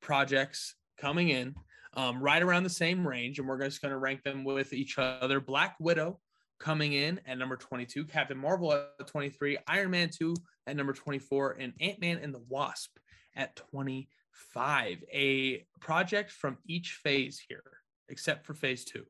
projects 0.00 0.74
coming 0.98 1.28
in 1.28 1.54
um, 1.94 2.20
right 2.20 2.42
around 2.42 2.62
the 2.64 2.70
same 2.70 3.06
range, 3.06 3.38
and 3.38 3.48
we're 3.48 3.62
just 3.62 3.80
going 3.80 3.92
to 3.92 3.98
rank 3.98 4.22
them 4.22 4.44
with 4.44 4.72
each 4.72 4.98
other. 4.98 5.40
Black 5.40 5.76
Widow 5.80 6.20
coming 6.58 6.92
in 6.92 7.20
at 7.26 7.38
number 7.38 7.56
22, 7.56 8.04
Captain 8.06 8.38
Marvel 8.38 8.72
at 8.72 9.06
23, 9.06 9.58
Iron 9.68 9.90
Man 9.90 10.10
2 10.10 10.34
at 10.66 10.76
number 10.76 10.92
24, 10.92 11.56
and 11.60 11.72
Ant 11.80 12.00
Man 12.00 12.18
and 12.18 12.34
the 12.34 12.42
Wasp 12.48 12.96
at 13.34 13.56
25. 13.56 15.04
a 15.12 15.66
project 15.80 16.30
from 16.30 16.58
each 16.66 16.98
phase 17.02 17.40
here, 17.48 17.62
except 18.08 18.46
for 18.46 18.54
phase 18.54 18.84
two. 18.84 19.04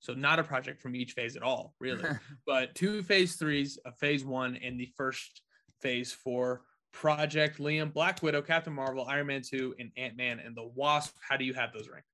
So 0.00 0.12
not 0.12 0.38
a 0.38 0.44
project 0.44 0.82
from 0.82 0.94
each 0.94 1.12
phase 1.12 1.36
at 1.36 1.42
all, 1.42 1.74
really, 1.80 2.04
but 2.46 2.74
two 2.74 3.02
phase 3.02 3.36
threes, 3.36 3.78
a 3.86 3.92
phase 3.92 4.24
one, 4.24 4.56
and 4.56 4.78
the 4.78 4.92
first 4.96 5.42
phase 5.80 6.12
four 6.12 6.62
project. 6.92 7.58
Liam, 7.58 7.92
Black 7.92 8.22
Widow, 8.22 8.42
Captain 8.42 8.72
Marvel, 8.72 9.06
Iron 9.06 9.26
Man 9.26 9.42
2, 9.42 9.74
and 9.78 9.90
Ant 9.96 10.16
Man 10.16 10.38
and 10.38 10.56
the 10.56 10.70
Wasp. 10.74 11.14
How 11.20 11.36
do 11.36 11.44
you 11.44 11.54
have 11.54 11.72
those 11.72 11.88
ranked? 11.88 12.06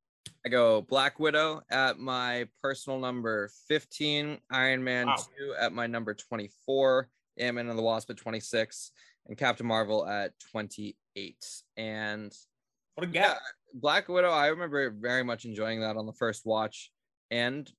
I 0.45 0.49
go 0.49 0.81
Black 0.81 1.21
Widow 1.21 1.61
at 1.71 1.99
my 1.99 2.47
personal 2.63 2.99
number 2.99 3.51
15, 3.69 4.39
Iron 4.51 4.83
Man 4.83 5.07
wow. 5.07 5.17
2 5.39 5.55
at 5.61 5.73
my 5.73 5.87
number 5.87 6.15
24, 6.15 7.09
Ant 7.39 7.57
Man 7.57 7.69
and 7.69 7.79
the 7.79 7.83
Wasp 7.83 8.09
at 8.11 8.17
26, 8.17 8.93
and 9.27 9.37
Captain 9.37 9.67
Marvel 9.67 10.07
at 10.07 10.33
28. 10.51 11.37
And 11.77 12.35
what 12.95 13.07
a 13.07 13.11
gap. 13.11 13.23
Yeah, 13.23 13.39
Black 13.75 14.09
Widow, 14.09 14.31
I 14.31 14.47
remember 14.47 14.91
very 14.91 15.23
much 15.23 15.45
enjoying 15.45 15.81
that 15.81 15.97
on 15.97 16.07
the 16.07 16.15
first 16.15 16.47
watch, 16.47 16.91
and 17.31 17.71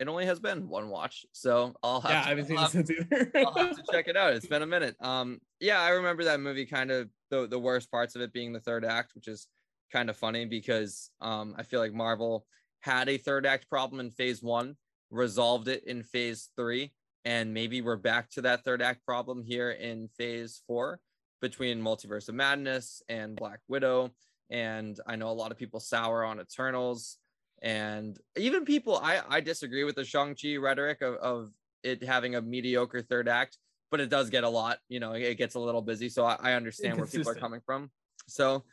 it 0.00 0.08
only 0.08 0.26
has 0.26 0.40
been 0.40 0.68
one 0.68 0.88
watch, 0.88 1.24
so 1.32 1.74
I'll 1.82 2.00
have, 2.00 2.10
yeah, 2.10 2.20
to, 2.20 2.26
I 2.26 2.28
haven't 2.30 2.46
seen 2.46 2.66
since 2.68 2.90
either. 2.90 3.30
I'll 3.36 3.54
have 3.54 3.76
to 3.76 3.82
check 3.92 4.08
it 4.08 4.16
out. 4.16 4.32
It's 4.32 4.46
been 4.48 4.62
a 4.62 4.66
minute. 4.66 4.96
Um, 5.00 5.40
yeah, 5.60 5.80
I 5.80 5.90
remember 5.90 6.24
that 6.24 6.40
movie. 6.40 6.66
Kind 6.66 6.90
of 6.90 7.08
the 7.30 7.46
the 7.48 7.58
worst 7.58 7.90
parts 7.90 8.14
of 8.14 8.22
it 8.22 8.32
being 8.32 8.52
the 8.52 8.60
third 8.60 8.84
act, 8.84 9.14
which 9.14 9.26
is 9.26 9.48
kind 9.92 10.10
of 10.10 10.16
funny 10.16 10.44
because 10.44 11.10
um, 11.20 11.54
I 11.58 11.62
feel 11.62 11.80
like 11.80 11.92
Marvel 11.92 12.46
had 12.80 13.08
a 13.08 13.18
third 13.18 13.46
act 13.46 13.68
problem 13.68 14.00
in 14.00 14.10
Phase 14.10 14.42
One, 14.42 14.76
resolved 15.10 15.68
it 15.68 15.84
in 15.86 16.02
Phase 16.02 16.50
Three, 16.56 16.92
and 17.24 17.52
maybe 17.52 17.80
we're 17.80 17.96
back 17.96 18.30
to 18.30 18.42
that 18.42 18.64
third 18.64 18.82
act 18.82 19.04
problem 19.04 19.42
here 19.42 19.70
in 19.70 20.08
Phase 20.16 20.62
Four 20.66 21.00
between 21.40 21.80
Multiverse 21.80 22.28
of 22.28 22.34
Madness 22.34 23.02
and 23.08 23.36
Black 23.36 23.60
Widow 23.68 24.12
and 24.50 24.98
I 25.06 25.16
know 25.16 25.28
a 25.28 25.32
lot 25.32 25.50
of 25.50 25.58
people 25.58 25.80
sour 25.80 26.24
on 26.24 26.40
Eternals, 26.40 27.18
and 27.62 28.18
even 28.36 28.64
people 28.64 28.96
I 28.96 29.20
I 29.28 29.40
disagree 29.40 29.84
with 29.84 29.96
the 29.96 30.04
Shang 30.04 30.34
Chi 30.40 30.56
rhetoric 30.56 31.02
of 31.02 31.14
of 31.16 31.50
it 31.82 32.02
having 32.02 32.34
a 32.34 32.42
mediocre 32.42 33.02
third 33.02 33.28
act, 33.28 33.58
but 33.90 34.00
it 34.00 34.08
does 34.08 34.30
get 34.30 34.44
a 34.44 34.48
lot. 34.48 34.78
You 34.88 35.00
know, 35.00 35.12
it 35.12 35.36
gets 35.36 35.54
a 35.54 35.60
little 35.60 35.82
busy, 35.82 36.08
so 36.08 36.24
I, 36.24 36.36
I 36.40 36.52
understand 36.54 36.96
where 36.96 37.06
people 37.06 37.30
are 37.30 37.34
coming 37.34 37.60
from. 37.64 37.90
So. 38.26 38.64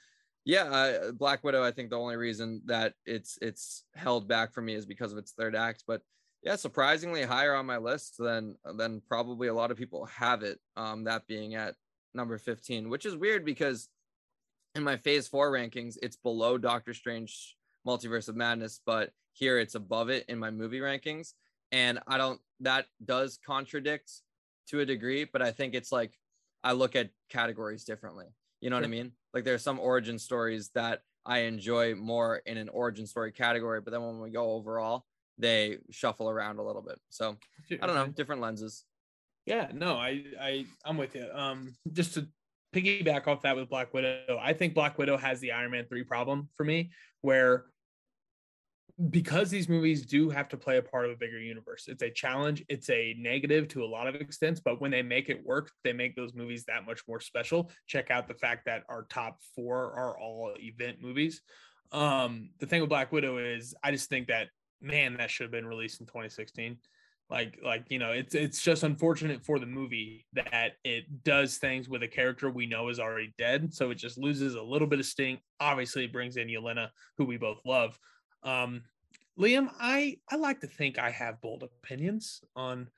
Yeah, 0.45 0.63
uh, 0.65 1.11
Black 1.11 1.43
Widow. 1.43 1.63
I 1.63 1.71
think 1.71 1.89
the 1.89 1.99
only 1.99 2.15
reason 2.17 2.61
that 2.65 2.93
it's 3.05 3.37
it's 3.41 3.83
held 3.95 4.27
back 4.27 4.53
for 4.53 4.61
me 4.61 4.75
is 4.75 4.85
because 4.85 5.11
of 5.11 5.17
its 5.17 5.31
third 5.31 5.55
act. 5.55 5.83
But 5.87 6.01
yeah, 6.43 6.55
surprisingly 6.55 7.23
higher 7.23 7.55
on 7.55 7.65
my 7.65 7.77
list 7.77 8.15
than 8.19 8.55
than 8.77 9.01
probably 9.07 9.47
a 9.47 9.53
lot 9.53 9.71
of 9.71 9.77
people 9.77 10.05
have 10.05 10.43
it. 10.43 10.59
Um, 10.77 11.05
that 11.05 11.25
being 11.27 11.55
at 11.55 11.73
number 12.13 12.37
15, 12.37 12.89
which 12.89 13.05
is 13.05 13.15
weird 13.17 13.43
because 13.43 13.89
in 14.75 14.83
my 14.83 14.97
phase 14.97 15.27
four 15.27 15.51
rankings, 15.51 15.97
it's 16.03 16.15
below 16.15 16.57
Doctor 16.59 16.93
Strange 16.93 17.57
Multiverse 17.87 18.29
of 18.29 18.35
Madness, 18.35 18.79
but 18.85 19.11
here 19.33 19.57
it's 19.57 19.75
above 19.75 20.09
it 20.09 20.25
in 20.29 20.37
my 20.37 20.51
movie 20.51 20.79
rankings. 20.79 21.33
and 21.71 21.99
I 22.07 22.17
don't 22.17 22.39
that 22.59 22.85
does 23.03 23.39
contradict 23.45 24.11
to 24.69 24.79
a 24.79 24.85
degree, 24.85 25.25
but 25.25 25.41
I 25.41 25.51
think 25.51 25.73
it's 25.73 25.91
like 25.91 26.13
I 26.63 26.73
look 26.73 26.95
at 26.95 27.09
categories 27.29 27.83
differently. 27.83 28.27
You 28.65 28.71
know 28.71 28.77
sure. 28.77 28.81
what 28.81 28.87
I 28.87 28.89
mean? 28.89 29.11
Like 29.31 29.43
there's 29.43 29.61
some 29.61 29.79
origin 29.79 30.17
stories 30.17 30.71
that 30.73 31.01
I 31.23 31.41
enjoy 31.41 31.93
more 31.93 32.37
in 32.47 32.57
an 32.57 32.67
origin 32.69 33.05
story 33.05 33.31
category, 33.31 33.79
but 33.79 33.91
then 33.91 34.01
when 34.01 34.19
we 34.19 34.31
go 34.31 34.53
overall, 34.53 35.05
they 35.37 35.77
shuffle 35.91 36.31
around 36.31 36.57
a 36.57 36.63
little 36.63 36.81
bit. 36.81 36.99
So 37.09 37.37
I 37.79 37.85
don't 37.85 37.93
know, 37.93 38.07
different 38.07 38.41
lenses. 38.41 38.83
Yeah, 39.45 39.69
no, 39.71 39.97
I 39.97 40.23
I 40.41 40.65
I'm 40.83 40.97
with 40.97 41.13
you. 41.13 41.27
Um, 41.31 41.75
just 41.93 42.15
to 42.15 42.27
piggyback 42.75 43.27
off 43.27 43.43
that 43.43 43.55
with 43.55 43.69
Black 43.69 43.93
Widow, 43.93 44.39
I 44.41 44.53
think 44.53 44.73
Black 44.73 44.97
Widow 44.97 45.17
has 45.17 45.39
the 45.41 45.51
Iron 45.51 45.69
Man 45.69 45.85
three 45.85 46.03
problem 46.03 46.49
for 46.55 46.63
me, 46.63 46.89
where 47.21 47.65
because 49.09 49.49
these 49.49 49.67
movies 49.67 50.05
do 50.05 50.29
have 50.29 50.47
to 50.49 50.57
play 50.57 50.77
a 50.77 50.81
part 50.81 51.05
of 51.05 51.11
a 51.11 51.15
bigger 51.15 51.39
universe, 51.39 51.85
it's 51.87 52.01
a 52.01 52.09
challenge. 52.09 52.63
It's 52.69 52.89
a 52.89 53.13
negative 53.17 53.67
to 53.69 53.83
a 53.83 53.85
lot 53.85 54.07
of 54.07 54.15
extents, 54.15 54.61
but 54.61 54.79
when 54.79 54.91
they 54.91 55.01
make 55.01 55.29
it 55.29 55.45
work, 55.45 55.71
they 55.83 55.91
make 55.91 56.15
those 56.15 56.33
movies 56.33 56.63
that 56.65 56.85
much 56.85 57.01
more 57.07 57.19
special. 57.19 57.69
Check 57.87 58.09
out 58.09 58.27
the 58.27 58.35
fact 58.35 58.65
that 58.65 58.83
our 58.87 59.05
top 59.09 59.39
four 59.55 59.91
are 59.93 60.17
all 60.17 60.53
event 60.59 60.97
movies. 61.01 61.41
Um, 61.91 62.49
the 62.59 62.65
thing 62.65 62.81
with 62.81 62.89
Black 62.89 63.11
Widow 63.11 63.37
is, 63.37 63.75
I 63.83 63.91
just 63.91 64.09
think 64.09 64.27
that 64.27 64.47
man, 64.81 65.17
that 65.17 65.29
should 65.29 65.45
have 65.45 65.51
been 65.51 65.67
released 65.67 65.99
in 65.99 66.05
2016 66.07 66.77
like 67.29 67.59
like 67.63 67.85
you 67.89 67.97
know 67.97 68.11
it's 68.11 68.35
it's 68.35 68.61
just 68.61 68.83
unfortunate 68.83 69.43
for 69.43 69.57
the 69.57 69.65
movie 69.65 70.25
that 70.33 70.73
it 70.83 71.23
does 71.23 71.57
things 71.57 71.89
with 71.89 72.03
a 72.03 72.07
character 72.07 72.51
we 72.51 72.67
know 72.67 72.89
is 72.89 72.99
already 72.99 73.33
dead 73.37 73.73
so 73.73 73.89
it 73.89 73.95
just 73.95 74.17
loses 74.17 74.53
a 74.53 74.61
little 74.61 74.87
bit 74.87 74.99
of 74.99 75.05
sting 75.05 75.39
obviously 75.59 76.05
it 76.05 76.13
brings 76.13 76.37
in 76.37 76.47
Yelena 76.47 76.89
who 77.17 77.25
we 77.25 77.37
both 77.37 77.57
love 77.65 77.97
um 78.45 78.83
Liam 79.39 79.69
I 79.79 80.17
I 80.29 80.37
like 80.37 80.61
to 80.61 80.67
think 80.67 80.97
I 80.97 81.09
have 81.11 81.41
bold 81.41 81.63
opinions 81.63 82.41
on 82.55 82.89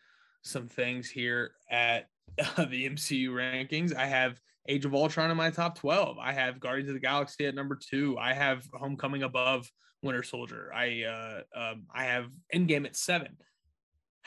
some 0.43 0.67
things 0.67 1.09
here 1.09 1.51
at 1.71 2.09
uh, 2.39 2.65
the 2.69 2.89
MCU 2.89 3.29
rankings. 3.29 3.95
I 3.95 4.05
have 4.05 4.39
Age 4.69 4.85
of 4.85 4.93
Ultron 4.93 5.31
in 5.31 5.37
my 5.37 5.49
top 5.49 5.77
12 5.79 6.17
I 6.19 6.33
have 6.33 6.59
Guardians 6.59 6.89
of 6.89 6.95
the 6.95 6.99
Galaxy 6.99 7.45
at 7.45 7.55
number 7.55 7.75
2 7.75 8.17
I 8.19 8.33
have 8.33 8.67
Homecoming 8.73 9.23
above 9.23 9.71
Winter 10.03 10.23
Soldier. 10.23 10.71
I 10.75 11.03
uh 11.03 11.41
um, 11.59 11.85
I 11.93 12.03
have 12.03 12.31
Endgame 12.53 12.85
at 12.85 12.95
7 12.95 13.35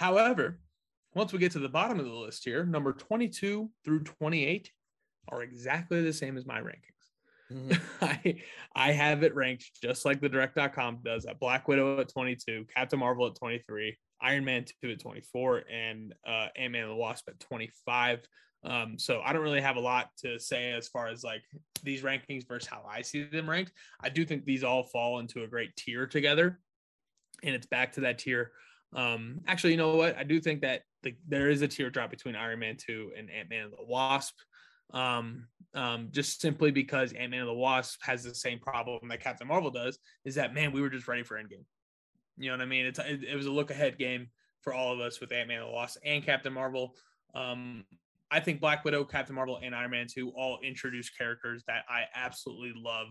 However, 0.00 0.58
once 1.14 1.30
we 1.30 1.38
get 1.38 1.52
to 1.52 1.58
the 1.58 1.68
bottom 1.68 2.00
of 2.00 2.06
the 2.06 2.12
list 2.12 2.42
here, 2.42 2.64
number 2.64 2.94
22 2.94 3.70
through 3.84 4.02
28 4.04 4.70
are 5.28 5.42
exactly 5.42 6.02
the 6.02 6.12
same 6.12 6.38
as 6.38 6.46
my 6.46 6.58
rankings. 6.58 6.99
Mm-hmm. 7.52 7.72
I 8.04 8.42
I 8.74 8.92
have 8.92 9.22
it 9.22 9.34
ranked 9.34 9.70
just 9.82 10.04
like 10.04 10.20
the 10.20 10.28
direct.com 10.28 11.00
does 11.04 11.26
at 11.26 11.40
Black 11.40 11.68
Widow 11.68 12.00
at 12.00 12.08
22, 12.08 12.66
Captain 12.74 12.98
Marvel 12.98 13.26
at 13.26 13.34
23, 13.36 13.96
Iron 14.22 14.44
Man 14.44 14.64
2 14.82 14.90
at 14.90 15.00
24, 15.00 15.64
and 15.70 16.14
uh, 16.26 16.46
Ant 16.56 16.72
Man 16.72 16.82
and 16.82 16.92
the 16.92 16.96
Wasp 16.96 17.28
at 17.28 17.40
25. 17.40 18.20
Um, 18.62 18.98
so 18.98 19.22
I 19.24 19.32
don't 19.32 19.42
really 19.42 19.62
have 19.62 19.76
a 19.76 19.80
lot 19.80 20.10
to 20.18 20.38
say 20.38 20.72
as 20.72 20.88
far 20.88 21.08
as 21.08 21.24
like 21.24 21.42
these 21.82 22.02
rankings 22.02 22.46
versus 22.46 22.68
how 22.68 22.84
I 22.88 23.02
see 23.02 23.24
them 23.24 23.48
ranked. 23.48 23.72
I 24.02 24.10
do 24.10 24.24
think 24.24 24.44
these 24.44 24.64
all 24.64 24.84
fall 24.84 25.18
into 25.18 25.44
a 25.44 25.48
great 25.48 25.74
tier 25.76 26.06
together, 26.06 26.60
and 27.42 27.54
it's 27.54 27.66
back 27.66 27.92
to 27.94 28.02
that 28.02 28.18
tier 28.18 28.52
um, 28.94 29.40
actually, 29.46 29.72
you 29.72 29.76
know 29.76 29.96
what? 29.96 30.16
I 30.16 30.24
do 30.24 30.40
think 30.40 30.62
that 30.62 30.82
the, 31.02 31.14
there 31.28 31.48
is 31.48 31.62
a 31.62 31.68
teardrop 31.68 32.10
between 32.10 32.36
Iron 32.36 32.58
Man 32.58 32.76
2 32.76 33.12
and 33.16 33.30
Ant 33.30 33.50
Man 33.50 33.64
and 33.64 33.72
the 33.72 33.84
Wasp. 33.84 34.34
Um, 34.92 35.46
um, 35.74 36.08
just 36.10 36.40
simply 36.40 36.70
because 36.70 37.12
Ant 37.12 37.30
Man 37.30 37.40
and 37.40 37.48
the 37.48 37.54
Wasp 37.54 38.00
has 38.02 38.24
the 38.24 38.34
same 38.34 38.58
problem 38.58 39.08
that 39.08 39.22
Captain 39.22 39.46
Marvel 39.46 39.70
does 39.70 39.98
is 40.24 40.34
that, 40.34 40.52
man, 40.52 40.72
we 40.72 40.80
were 40.80 40.90
just 40.90 41.06
ready 41.06 41.22
for 41.22 41.36
Endgame. 41.36 41.64
You 42.36 42.50
know 42.50 42.56
what 42.56 42.62
I 42.62 42.66
mean? 42.66 42.86
It's, 42.86 42.98
it, 42.98 43.22
it 43.22 43.36
was 43.36 43.46
a 43.46 43.52
look 43.52 43.70
ahead 43.70 43.98
game 43.98 44.28
for 44.62 44.74
all 44.74 44.92
of 44.92 45.00
us 45.00 45.20
with 45.20 45.32
Ant 45.32 45.48
Man 45.48 45.60
and 45.60 45.68
the 45.68 45.72
Wasp 45.72 46.00
and 46.04 46.24
Captain 46.24 46.52
Marvel. 46.52 46.96
Um, 47.34 47.84
I 48.30 48.40
think 48.40 48.60
Black 48.60 48.84
Widow, 48.84 49.04
Captain 49.04 49.34
Marvel, 49.34 49.60
and 49.62 49.74
Iron 49.74 49.90
Man 49.90 50.06
2 50.08 50.30
all 50.30 50.58
introduce 50.62 51.10
characters 51.10 51.64
that 51.66 51.84
I 51.88 52.04
absolutely 52.14 52.72
love 52.76 53.08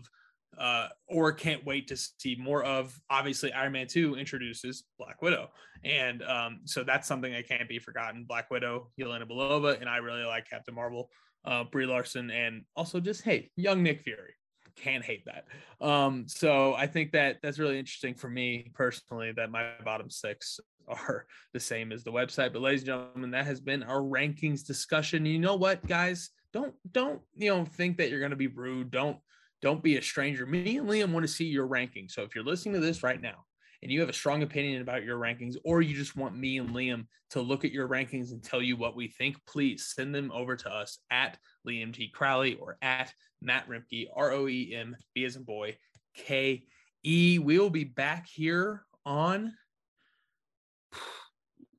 uh, 0.58 0.88
or 1.06 1.32
can't 1.32 1.64
wait 1.64 1.88
to 1.88 1.96
see 1.96 2.36
more 2.38 2.64
of. 2.64 2.98
Obviously, 3.08 3.52
Iron 3.52 3.72
Man 3.72 3.86
2 3.86 4.16
introduces 4.16 4.84
Black 4.98 5.22
Widow. 5.22 5.50
And 5.84 6.22
um, 6.22 6.60
so 6.64 6.82
that's 6.82 7.06
something 7.06 7.32
that 7.32 7.48
can't 7.48 7.68
be 7.68 7.78
forgotten. 7.78 8.24
Black 8.24 8.50
Widow, 8.50 8.90
Yelena 8.98 9.28
Belova, 9.28 9.80
and 9.80 9.88
I 9.88 9.98
really 9.98 10.24
like 10.24 10.48
Captain 10.48 10.74
Marvel, 10.74 11.10
uh, 11.44 11.64
Brie 11.64 11.86
Larson, 11.86 12.30
and 12.30 12.64
also 12.76 13.00
just, 13.00 13.22
hey, 13.22 13.50
young 13.56 13.82
Nick 13.82 14.02
Fury. 14.02 14.34
Can't 14.76 15.04
hate 15.04 15.26
that. 15.26 15.44
Um, 15.84 16.26
so 16.26 16.74
I 16.74 16.86
think 16.86 17.12
that 17.12 17.38
that's 17.42 17.58
really 17.58 17.78
interesting 17.78 18.14
for 18.14 18.30
me 18.30 18.70
personally 18.74 19.32
that 19.32 19.50
my 19.50 19.72
bottom 19.84 20.08
six 20.10 20.58
are 20.88 21.26
the 21.52 21.60
same 21.60 21.92
as 21.92 22.02
the 22.02 22.12
website. 22.12 22.52
But 22.52 22.62
ladies 22.62 22.80
and 22.80 22.86
gentlemen, 22.86 23.30
that 23.32 23.46
has 23.46 23.60
been 23.60 23.82
our 23.82 24.00
rankings 24.00 24.64
discussion. 24.64 25.26
You 25.26 25.38
know 25.38 25.56
what, 25.56 25.86
guys? 25.86 26.30
Don't 26.52 26.74
don't 26.90 27.20
you 27.36 27.50
know 27.50 27.64
think 27.64 27.98
that 27.98 28.10
you're 28.10 28.20
gonna 28.20 28.36
be 28.36 28.48
rude. 28.48 28.90
Don't 28.90 29.18
don't 29.62 29.82
be 29.82 29.96
a 29.98 30.02
stranger. 30.02 30.46
Me 30.46 30.78
and 30.78 30.88
Liam 30.88 31.12
want 31.12 31.24
to 31.24 31.32
see 31.32 31.44
your 31.44 31.68
rankings. 31.68 32.12
So 32.12 32.22
if 32.22 32.34
you're 32.34 32.44
listening 32.44 32.74
to 32.74 32.80
this 32.80 33.02
right 33.02 33.20
now 33.20 33.44
and 33.82 33.90
you 33.90 34.00
have 34.00 34.08
a 34.08 34.14
strong 34.14 34.42
opinion 34.42 34.82
about 34.82 35.04
your 35.04 35.18
rankings, 35.18 35.56
or 35.64 35.80
you 35.82 35.94
just 35.94 36.16
want 36.16 36.36
me 36.36 36.58
and 36.58 36.70
Liam 36.70 37.06
to 37.30 37.40
look 37.40 37.64
at 37.64 37.72
your 37.72 37.88
rankings 37.88 38.32
and 38.32 38.42
tell 38.42 38.60
you 38.60 38.76
what 38.76 38.96
we 38.96 39.08
think, 39.08 39.36
please 39.46 39.92
send 39.94 40.14
them 40.14 40.30
over 40.32 40.56
to 40.56 40.68
us 40.68 40.98
at 41.10 41.38
Liam 41.66 41.92
T. 41.92 42.08
Crowley 42.08 42.56
or 42.56 42.76
at 42.82 43.12
Matt 43.40 43.68
Roembke, 43.68 44.08
R 44.14 44.32
O 44.32 44.48
E 44.48 44.74
M, 44.76 44.96
B 45.14 45.24
as 45.24 45.36
in 45.36 45.44
boy, 45.44 45.76
K 46.14 46.64
E. 47.04 47.38
We 47.38 47.58
will 47.58 47.70
be 47.70 47.84
back 47.84 48.26
here 48.28 48.84
on 49.06 49.54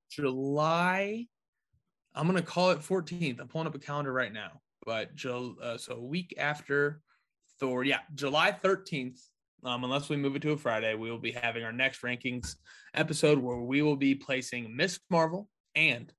July. 0.10 1.28
I'm 2.16 2.28
going 2.28 2.38
to 2.38 2.44
call 2.44 2.72
it 2.72 2.80
14th. 2.80 3.40
I'm 3.40 3.48
pulling 3.48 3.68
up 3.68 3.76
a 3.76 3.80
calendar 3.80 4.12
right 4.12 4.34
now. 4.34 4.62
But 4.86 5.12
uh, 5.26 5.78
so 5.78 5.94
a 5.94 6.00
week 6.00 6.34
after 6.38 7.02
Thor. 7.60 7.84
Yeah, 7.84 8.00
July 8.16 8.52
13th. 8.52 9.20
Um, 9.64 9.84
unless 9.84 10.10
we 10.10 10.18
move 10.18 10.36
it 10.36 10.42
to 10.44 10.52
a 10.52 10.58
Friday, 10.58 10.96
we 10.96 11.12
will 11.12 11.20
be 11.20 11.32
having 11.32 11.64
our 11.64 11.72
next 11.72 12.02
rankings 12.02 12.56
episode 12.96 13.38
where 13.38 13.58
we 13.58 13.82
will 13.82 13.96
be 13.96 14.16
placing 14.16 14.76
Miss 14.76 15.00
Marvel 15.10 15.48
and 15.76 16.12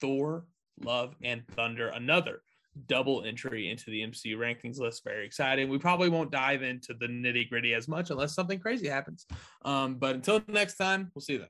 Thor, 0.00 0.44
Love, 0.82 1.14
and 1.22 1.46
Thunder, 1.48 1.88
another 1.88 2.42
double 2.86 3.24
entry 3.24 3.68
into 3.70 3.90
the 3.90 4.02
MCU 4.02 4.36
rankings 4.36 4.78
list. 4.78 5.02
Very 5.02 5.24
exciting. 5.24 5.68
We 5.68 5.78
probably 5.78 6.08
won't 6.08 6.30
dive 6.30 6.62
into 6.62 6.94
the 6.94 7.06
nitty 7.06 7.48
gritty 7.48 7.74
as 7.74 7.88
much 7.88 8.10
unless 8.10 8.34
something 8.34 8.58
crazy 8.58 8.88
happens. 8.88 9.26
Um, 9.64 9.94
but 9.94 10.14
until 10.14 10.42
next 10.48 10.76
time, 10.76 11.10
we'll 11.14 11.22
see 11.22 11.34
you 11.34 11.38
then. 11.40 11.48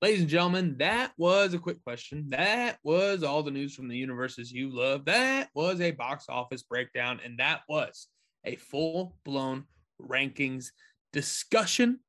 Ladies 0.00 0.22
and 0.22 0.28
gentlemen, 0.28 0.74
that 0.78 1.12
was 1.16 1.54
a 1.54 1.58
quick 1.58 1.80
question. 1.84 2.26
That 2.30 2.78
was 2.82 3.22
all 3.22 3.44
the 3.44 3.52
news 3.52 3.74
from 3.74 3.86
the 3.86 3.96
universes 3.96 4.50
you 4.50 4.74
love. 4.74 5.04
That 5.04 5.48
was 5.54 5.80
a 5.80 5.92
box 5.92 6.24
office 6.28 6.64
breakdown, 6.64 7.20
and 7.24 7.38
that 7.38 7.60
was 7.68 8.08
a 8.44 8.56
full 8.56 9.16
blown 9.24 9.64
rankings 10.00 10.70
discussion. 11.12 12.00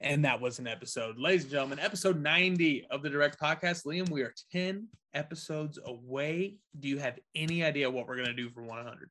And 0.00 0.24
that 0.24 0.40
was 0.40 0.58
an 0.58 0.66
episode. 0.66 1.18
Ladies 1.18 1.42
and 1.42 1.52
gentlemen, 1.52 1.78
episode 1.78 2.20
90 2.20 2.86
of 2.90 3.02
the 3.02 3.10
Direct 3.10 3.38
Podcast. 3.38 3.84
Liam, 3.86 4.08
we 4.10 4.22
are 4.22 4.34
10 4.50 4.88
episodes 5.12 5.78
away. 5.84 6.56
Do 6.78 6.88
you 6.88 6.98
have 6.98 7.18
any 7.34 7.62
idea 7.62 7.90
what 7.90 8.08
we're 8.08 8.16
going 8.16 8.28
to 8.28 8.34
do 8.34 8.50
for 8.50 8.62
100? 8.62 9.10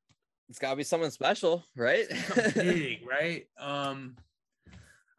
It's 0.49 0.59
got 0.59 0.71
to 0.71 0.75
be 0.75 0.83
something 0.83 1.09
special, 1.09 1.63
right? 1.75 2.05
big, 2.55 3.07
right? 3.07 3.45
Um, 3.57 4.15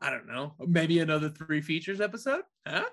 I 0.01 0.11
don't 0.11 0.27
know, 0.27 0.53
maybe 0.59 0.99
another 0.99 1.31
three 1.31 1.63
features 1.63 2.01
episode, 2.01 2.43
huh? 2.67 2.85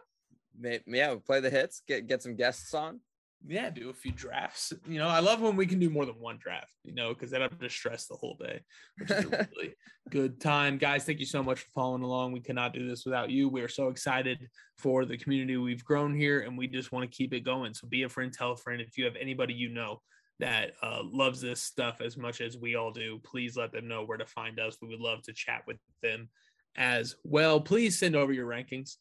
Maybe, 0.57 0.83
yeah, 0.87 1.15
play 1.25 1.41
the 1.41 1.49
hits, 1.49 1.81
get 1.85 2.07
get 2.07 2.23
some 2.23 2.35
guests 2.35 2.73
on. 2.73 3.01
Yeah, 3.47 3.69
do 3.71 3.89
a 3.89 3.93
few 3.93 4.11
drafts. 4.11 4.71
You 4.87 4.99
know, 4.99 5.07
I 5.07 5.19
love 5.19 5.41
when 5.41 5.55
we 5.55 5.65
can 5.65 5.79
do 5.79 5.89
more 5.89 6.05
than 6.05 6.19
one 6.19 6.37
draft. 6.37 6.73
You 6.83 6.93
know, 6.93 7.13
because 7.13 7.31
then 7.31 7.41
I'm 7.41 7.57
just 7.59 7.75
stressed 7.75 8.09
the 8.09 8.15
whole 8.15 8.37
day, 8.39 8.61
which 8.97 9.09
is 9.09 9.25
a 9.25 9.29
really 9.55 9.73
good 10.09 10.39
time, 10.39 10.77
guys. 10.77 11.05
Thank 11.05 11.19
you 11.19 11.25
so 11.25 11.41
much 11.41 11.61
for 11.61 11.71
following 11.71 12.03
along. 12.03 12.33
We 12.33 12.39
cannot 12.39 12.73
do 12.73 12.87
this 12.87 13.03
without 13.05 13.31
you. 13.31 13.49
We 13.49 13.61
are 13.61 13.67
so 13.67 13.87
excited 13.89 14.47
for 14.77 15.05
the 15.05 15.17
community 15.17 15.57
we've 15.57 15.83
grown 15.83 16.15
here, 16.15 16.41
and 16.41 16.57
we 16.57 16.67
just 16.67 16.91
want 16.91 17.09
to 17.09 17.15
keep 17.15 17.33
it 17.33 17.41
going. 17.41 17.73
So 17.73 17.87
be 17.87 18.03
a 18.03 18.09
friend, 18.09 18.31
tell 18.31 18.51
a 18.51 18.57
friend. 18.57 18.79
If 18.81 18.97
you 18.97 19.05
have 19.05 19.15
anybody 19.19 19.53
you 19.53 19.69
know 19.69 20.01
that 20.39 20.73
uh, 20.83 21.01
loves 21.03 21.41
this 21.41 21.61
stuff 21.61 22.01
as 22.01 22.17
much 22.17 22.41
as 22.41 22.57
we 22.57 22.75
all 22.75 22.91
do, 22.91 23.19
please 23.23 23.55
let 23.55 23.71
them 23.71 23.87
know 23.87 24.03
where 24.03 24.17
to 24.17 24.25
find 24.25 24.59
us. 24.59 24.77
We 24.81 24.89
would 24.89 24.99
love 24.99 25.21
to 25.23 25.33
chat 25.33 25.61
with 25.65 25.77
them 26.01 26.29
as 26.75 27.15
well. 27.23 27.59
Please 27.59 27.97
send 27.97 28.15
over 28.15 28.33
your 28.33 28.47
rankings 28.47 28.95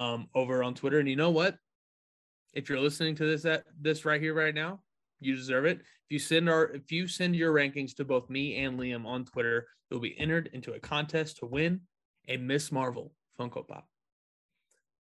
um, 0.00 0.28
over 0.34 0.62
on 0.62 0.74
Twitter. 0.74 0.98
And 0.98 1.08
you 1.08 1.16
know 1.16 1.30
what? 1.30 1.56
If 2.56 2.70
you're 2.70 2.80
listening 2.80 3.14
to 3.16 3.26
this 3.26 3.44
at 3.44 3.64
this 3.78 4.06
right 4.06 4.20
here, 4.20 4.32
right 4.32 4.54
now, 4.54 4.80
you 5.20 5.36
deserve 5.36 5.66
it. 5.66 5.80
If 5.80 6.10
you 6.10 6.18
send 6.18 6.48
our 6.48 6.64
if 6.70 6.90
you 6.90 7.06
send 7.06 7.36
your 7.36 7.52
rankings 7.52 7.94
to 7.96 8.04
both 8.04 8.30
me 8.30 8.64
and 8.64 8.80
Liam 8.80 9.04
on 9.04 9.26
Twitter, 9.26 9.66
you'll 9.90 10.00
be 10.00 10.18
entered 10.18 10.48
into 10.54 10.72
a 10.72 10.80
contest 10.80 11.36
to 11.38 11.46
win 11.46 11.82
a 12.28 12.38
Miss 12.38 12.72
Marvel 12.72 13.12
Funko 13.38 13.68
Pop. 13.68 13.86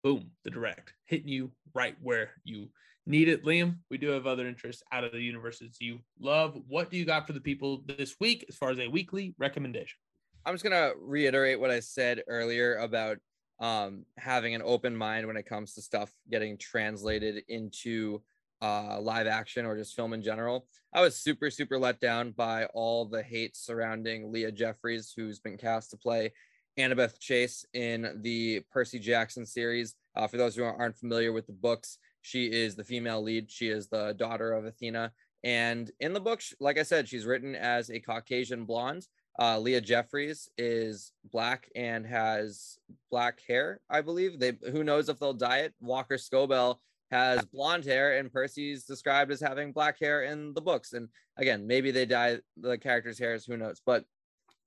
Boom, 0.03 0.29
the 0.43 0.51
direct 0.51 0.93
hitting 1.05 1.27
you 1.27 1.51
right 1.73 1.95
where 2.03 2.29
you 2.43 2.69
need 3.07 3.27
it. 3.27 3.43
Liam, 3.43 3.77
we 3.89 3.97
do 3.97 4.09
have 4.09 4.27
other 4.27 4.47
interests 4.47 4.83
out 4.91 5.03
of 5.03 5.11
the 5.11 5.19
universes 5.19 5.77
you 5.79 5.97
love. 6.19 6.55
What 6.67 6.91
do 6.91 6.97
you 6.97 7.05
got 7.05 7.25
for 7.25 7.33
the 7.33 7.41
people 7.41 7.81
this 7.87 8.15
week 8.19 8.45
as 8.47 8.57
far 8.57 8.69
as 8.69 8.77
a 8.77 8.87
weekly 8.87 9.33
recommendation? 9.39 9.97
I'm 10.45 10.53
just 10.53 10.63
gonna 10.63 10.91
reiterate 10.99 11.59
what 11.59 11.71
I 11.71 11.79
said 11.79 12.21
earlier 12.27 12.75
about 12.75 13.17
um, 13.59 14.05
having 14.17 14.55
an 14.55 14.61
open 14.63 14.95
mind 14.95 15.27
when 15.27 15.37
it 15.37 15.45
comes 15.45 15.73
to 15.73 15.81
stuff 15.81 16.11
getting 16.31 16.57
translated 16.57 17.43
into 17.47 18.21
uh, 18.61 18.99
live 18.99 19.27
action 19.27 19.65
or 19.65 19.77
just 19.77 19.95
film 19.95 20.13
in 20.13 20.21
general. 20.21 20.67
I 20.93 21.01
was 21.01 21.15
super, 21.15 21.49
super 21.49 21.77
let 21.77 21.99
down 21.99 22.31
by 22.31 22.65
all 22.65 23.05
the 23.05 23.23
hate 23.23 23.55
surrounding 23.55 24.31
Leah 24.31 24.51
Jeffries, 24.51 25.13
who's 25.15 25.39
been 25.39 25.57
cast 25.57 25.91
to 25.91 25.97
play 25.97 26.33
Annabeth 26.77 27.19
Chase 27.19 27.65
in 27.73 28.19
the 28.21 28.61
Percy 28.71 28.99
Jackson 28.99 29.45
series. 29.45 29.95
Uh, 30.15 30.27
for 30.27 30.37
those 30.37 30.55
who 30.55 30.63
aren't 30.63 30.97
familiar 30.97 31.31
with 31.31 31.47
the 31.47 31.53
books, 31.53 31.97
she 32.21 32.45
is 32.45 32.75
the 32.75 32.83
female 32.83 33.21
lead. 33.21 33.51
She 33.51 33.69
is 33.69 33.87
the 33.87 34.13
daughter 34.13 34.53
of 34.53 34.65
Athena. 34.65 35.11
And 35.43 35.89
in 35.99 36.13
the 36.13 36.19
book, 36.19 36.41
like 36.59 36.77
I 36.77 36.83
said, 36.83 37.07
she's 37.07 37.25
written 37.25 37.55
as 37.55 37.89
a 37.89 37.99
Caucasian 37.99 38.65
blonde. 38.65 39.07
Uh, 39.39 39.57
Leah 39.57 39.79
Jeffries 39.79 40.49
is 40.57 41.13
black 41.31 41.69
and 41.73 42.05
has 42.05 42.77
black 43.09 43.39
hair, 43.47 43.79
I 43.89 44.01
believe. 44.01 44.37
They 44.37 44.53
who 44.71 44.83
knows 44.83 45.07
if 45.07 45.17
they'll 45.17 45.33
dye 45.33 45.59
it. 45.59 45.73
Walker 45.79 46.17
Scobell 46.17 46.79
has 47.09 47.45
blonde 47.45 47.85
hair, 47.85 48.17
and 48.17 48.31
Percy's 48.31 48.83
described 48.83 49.31
as 49.31 49.39
having 49.39 49.71
black 49.71 49.97
hair 49.99 50.23
in 50.23 50.53
the 50.53 50.61
books. 50.61 50.91
And 50.91 51.07
again, 51.37 51.65
maybe 51.65 51.91
they 51.91 52.05
dye 52.05 52.39
the 52.57 52.77
characters' 52.77 53.17
hairs, 53.17 53.45
who 53.45 53.55
knows? 53.55 53.81
But 53.85 54.03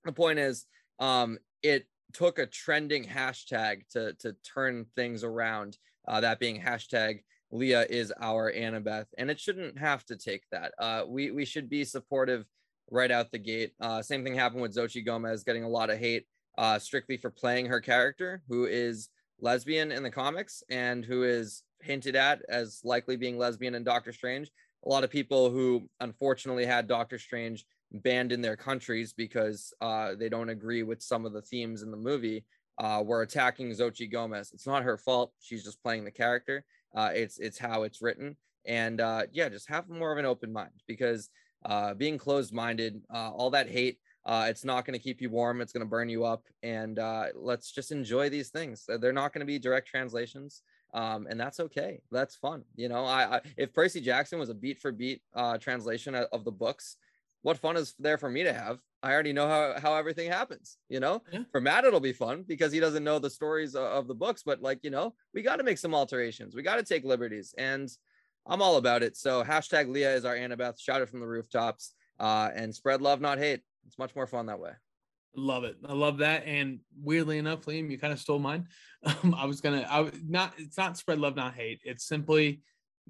the 0.05 0.11
point 0.11 0.39
is, 0.39 0.65
um, 0.99 1.37
it 1.61 1.85
took 2.11 2.39
a 2.39 2.47
trending 2.47 3.05
hashtag 3.05 3.87
to 3.91 4.13
to 4.19 4.35
turn 4.43 4.87
things 4.95 5.23
around. 5.23 5.77
Uh, 6.07 6.19
that 6.21 6.39
being 6.39 6.59
hashtag 6.59 7.19
Leah 7.51 7.85
is 7.89 8.11
our 8.19 8.51
Annabeth, 8.51 9.05
and 9.19 9.29
it 9.29 9.39
shouldn't 9.39 9.77
have 9.77 10.03
to 10.05 10.17
take 10.17 10.43
that. 10.51 10.73
Uh, 10.79 11.03
we 11.07 11.29
we 11.29 11.45
should 11.45 11.69
be 11.69 11.85
supportive 11.85 12.45
right 12.93 13.11
out 13.11 13.31
the 13.31 13.39
gate. 13.39 13.73
Uh, 13.81 14.01
same 14.01 14.23
thing 14.23 14.35
happened 14.35 14.61
with 14.61 14.75
Xochitl 14.75 15.05
Gomez 15.05 15.43
getting 15.43 15.63
a 15.63 15.69
lot 15.69 15.89
of 15.89 15.97
hate 15.97 16.25
uh, 16.57 16.77
strictly 16.77 17.17
for 17.17 17.31
playing 17.31 17.65
her 17.65 17.81
character, 17.81 18.43
who 18.47 18.65
is 18.65 19.09
lesbian 19.41 19.91
in 19.91 20.03
the 20.03 20.11
comics 20.11 20.63
and 20.69 21.03
who 21.03 21.23
is 21.23 21.63
hinted 21.81 22.15
at 22.15 22.41
as 22.47 22.81
likely 22.83 23.17
being 23.17 23.37
lesbian 23.37 23.75
in 23.75 23.83
Doctor 23.83 24.13
Strange. 24.13 24.49
A 24.85 24.89
lot 24.89 25.03
of 25.03 25.09
people 25.09 25.49
who 25.49 25.89
unfortunately 25.99 26.65
had 26.65 26.87
Doctor 26.87 27.17
Strange 27.17 27.65
banned 27.91 28.31
in 28.31 28.41
their 28.41 28.55
countries 28.55 29.11
because 29.11 29.73
uh, 29.81 30.13
they 30.15 30.29
don't 30.29 30.49
agree 30.49 30.83
with 30.83 31.01
some 31.01 31.25
of 31.25 31.33
the 31.33 31.41
themes 31.41 31.81
in 31.81 31.91
the 31.91 31.97
movie 31.97 32.45
uh, 32.77 33.01
were 33.03 33.23
attacking 33.23 33.71
Xochitl 33.71 34.11
Gomez. 34.11 34.51
It's 34.53 34.67
not 34.67 34.83
her 34.83 34.97
fault. 34.97 35.31
She's 35.39 35.63
just 35.63 35.81
playing 35.81 36.05
the 36.05 36.11
character. 36.11 36.63
Uh, 36.95 37.09
it's 37.13 37.39
it's 37.39 37.57
how 37.57 37.83
it's 37.83 38.01
written. 38.01 38.37
And 38.65 39.01
uh, 39.01 39.23
yeah, 39.31 39.49
just 39.49 39.69
have 39.69 39.89
more 39.89 40.11
of 40.11 40.19
an 40.19 40.25
open 40.25 40.53
mind 40.53 40.81
because 40.87 41.29
uh, 41.65 41.93
being 41.93 42.17
closed 42.17 42.53
minded, 42.53 43.01
uh, 43.13 43.31
all 43.31 43.49
that 43.51 43.69
hate, 43.69 43.97
uh, 44.25 44.45
it's 44.47 44.63
not 44.63 44.85
going 44.85 44.97
to 44.97 45.03
keep 45.03 45.21
you 45.21 45.29
warm. 45.29 45.59
It's 45.59 45.73
going 45.73 45.85
to 45.85 45.89
burn 45.89 46.09
you 46.09 46.23
up. 46.23 46.43
And 46.61 46.97
uh, 46.97 47.25
let's 47.35 47.71
just 47.71 47.91
enjoy 47.91 48.29
these 48.29 48.49
things. 48.49 48.85
They're 48.87 49.11
not 49.11 49.33
going 49.33 49.41
to 49.41 49.45
be 49.45 49.59
direct 49.59 49.87
translations. 49.87 50.61
Um, 50.93 51.27
and 51.29 51.39
that's 51.39 51.59
okay. 51.59 52.01
That's 52.11 52.35
fun. 52.35 52.63
You 52.75 52.87
know, 52.87 53.03
I, 53.03 53.37
I, 53.37 53.41
if 53.57 53.73
Percy 53.73 53.99
Jackson 53.99 54.39
was 54.39 54.49
a 54.49 54.53
beat 54.53 54.79
for 54.79 54.91
beat 54.91 55.21
uh, 55.35 55.57
translation 55.57 56.15
of 56.15 56.45
the 56.45 56.51
books, 56.51 56.97
what 57.41 57.57
fun 57.57 57.75
is 57.75 57.95
there 57.99 58.17
for 58.17 58.29
me 58.29 58.43
to 58.43 58.53
have? 58.53 58.79
I 59.01 59.11
already 59.11 59.33
know 59.33 59.47
how, 59.47 59.75
how 59.81 59.95
everything 59.95 60.31
happens. 60.31 60.77
You 60.87 61.01
know, 61.01 61.21
yeah. 61.31 61.41
for 61.51 61.59
Matt, 61.59 61.83
it'll 61.83 61.99
be 61.99 62.13
fun 62.13 62.45
because 62.47 62.71
he 62.71 62.79
doesn't 62.79 63.03
know 63.03 63.19
the 63.19 63.29
stories 63.29 63.75
of, 63.75 63.83
of 63.83 64.07
the 64.07 64.15
books. 64.15 64.43
But 64.45 64.61
like, 64.61 64.79
you 64.83 64.91
know, 64.91 65.13
we 65.33 65.41
got 65.41 65.57
to 65.57 65.63
make 65.63 65.77
some 65.77 65.93
alterations. 65.93 66.55
We 66.55 66.61
got 66.61 66.77
to 66.77 66.83
take 66.83 67.03
liberties. 67.03 67.53
And 67.57 67.89
I'm 68.45 68.61
all 68.61 68.77
about 68.77 69.03
it. 69.03 69.15
So 69.17 69.43
hashtag 69.43 69.89
Leah 69.89 70.15
is 70.15 70.25
our 70.25 70.35
Annabeth. 70.35 70.79
Shout 70.79 71.01
it 71.01 71.09
from 71.09 71.19
the 71.19 71.27
rooftops 71.27 71.93
uh, 72.19 72.49
and 72.53 72.73
spread 72.73 73.01
love, 73.01 73.21
not 73.21 73.37
hate. 73.37 73.61
It's 73.85 73.97
much 73.97 74.15
more 74.15 74.27
fun 74.27 74.47
that 74.47 74.59
way. 74.59 74.71
Love 75.35 75.63
it. 75.63 75.77
I 75.87 75.93
love 75.93 76.19
that. 76.19 76.45
And 76.45 76.79
weirdly 77.01 77.37
enough, 77.37 77.65
Liam, 77.65 77.89
you 77.89 77.97
kind 77.97 78.13
of 78.13 78.19
stole 78.19 78.39
mine. 78.39 78.67
Um, 79.05 79.35
I 79.37 79.43
was 79.43 79.59
gonna. 79.59 79.81
I 79.81 79.99
was 79.99 80.13
not. 80.25 80.53
It's 80.57 80.77
not 80.77 80.95
spread 80.95 81.19
love, 81.19 81.35
not 81.35 81.55
hate. 81.55 81.81
It's 81.83 82.07
simply, 82.07 82.61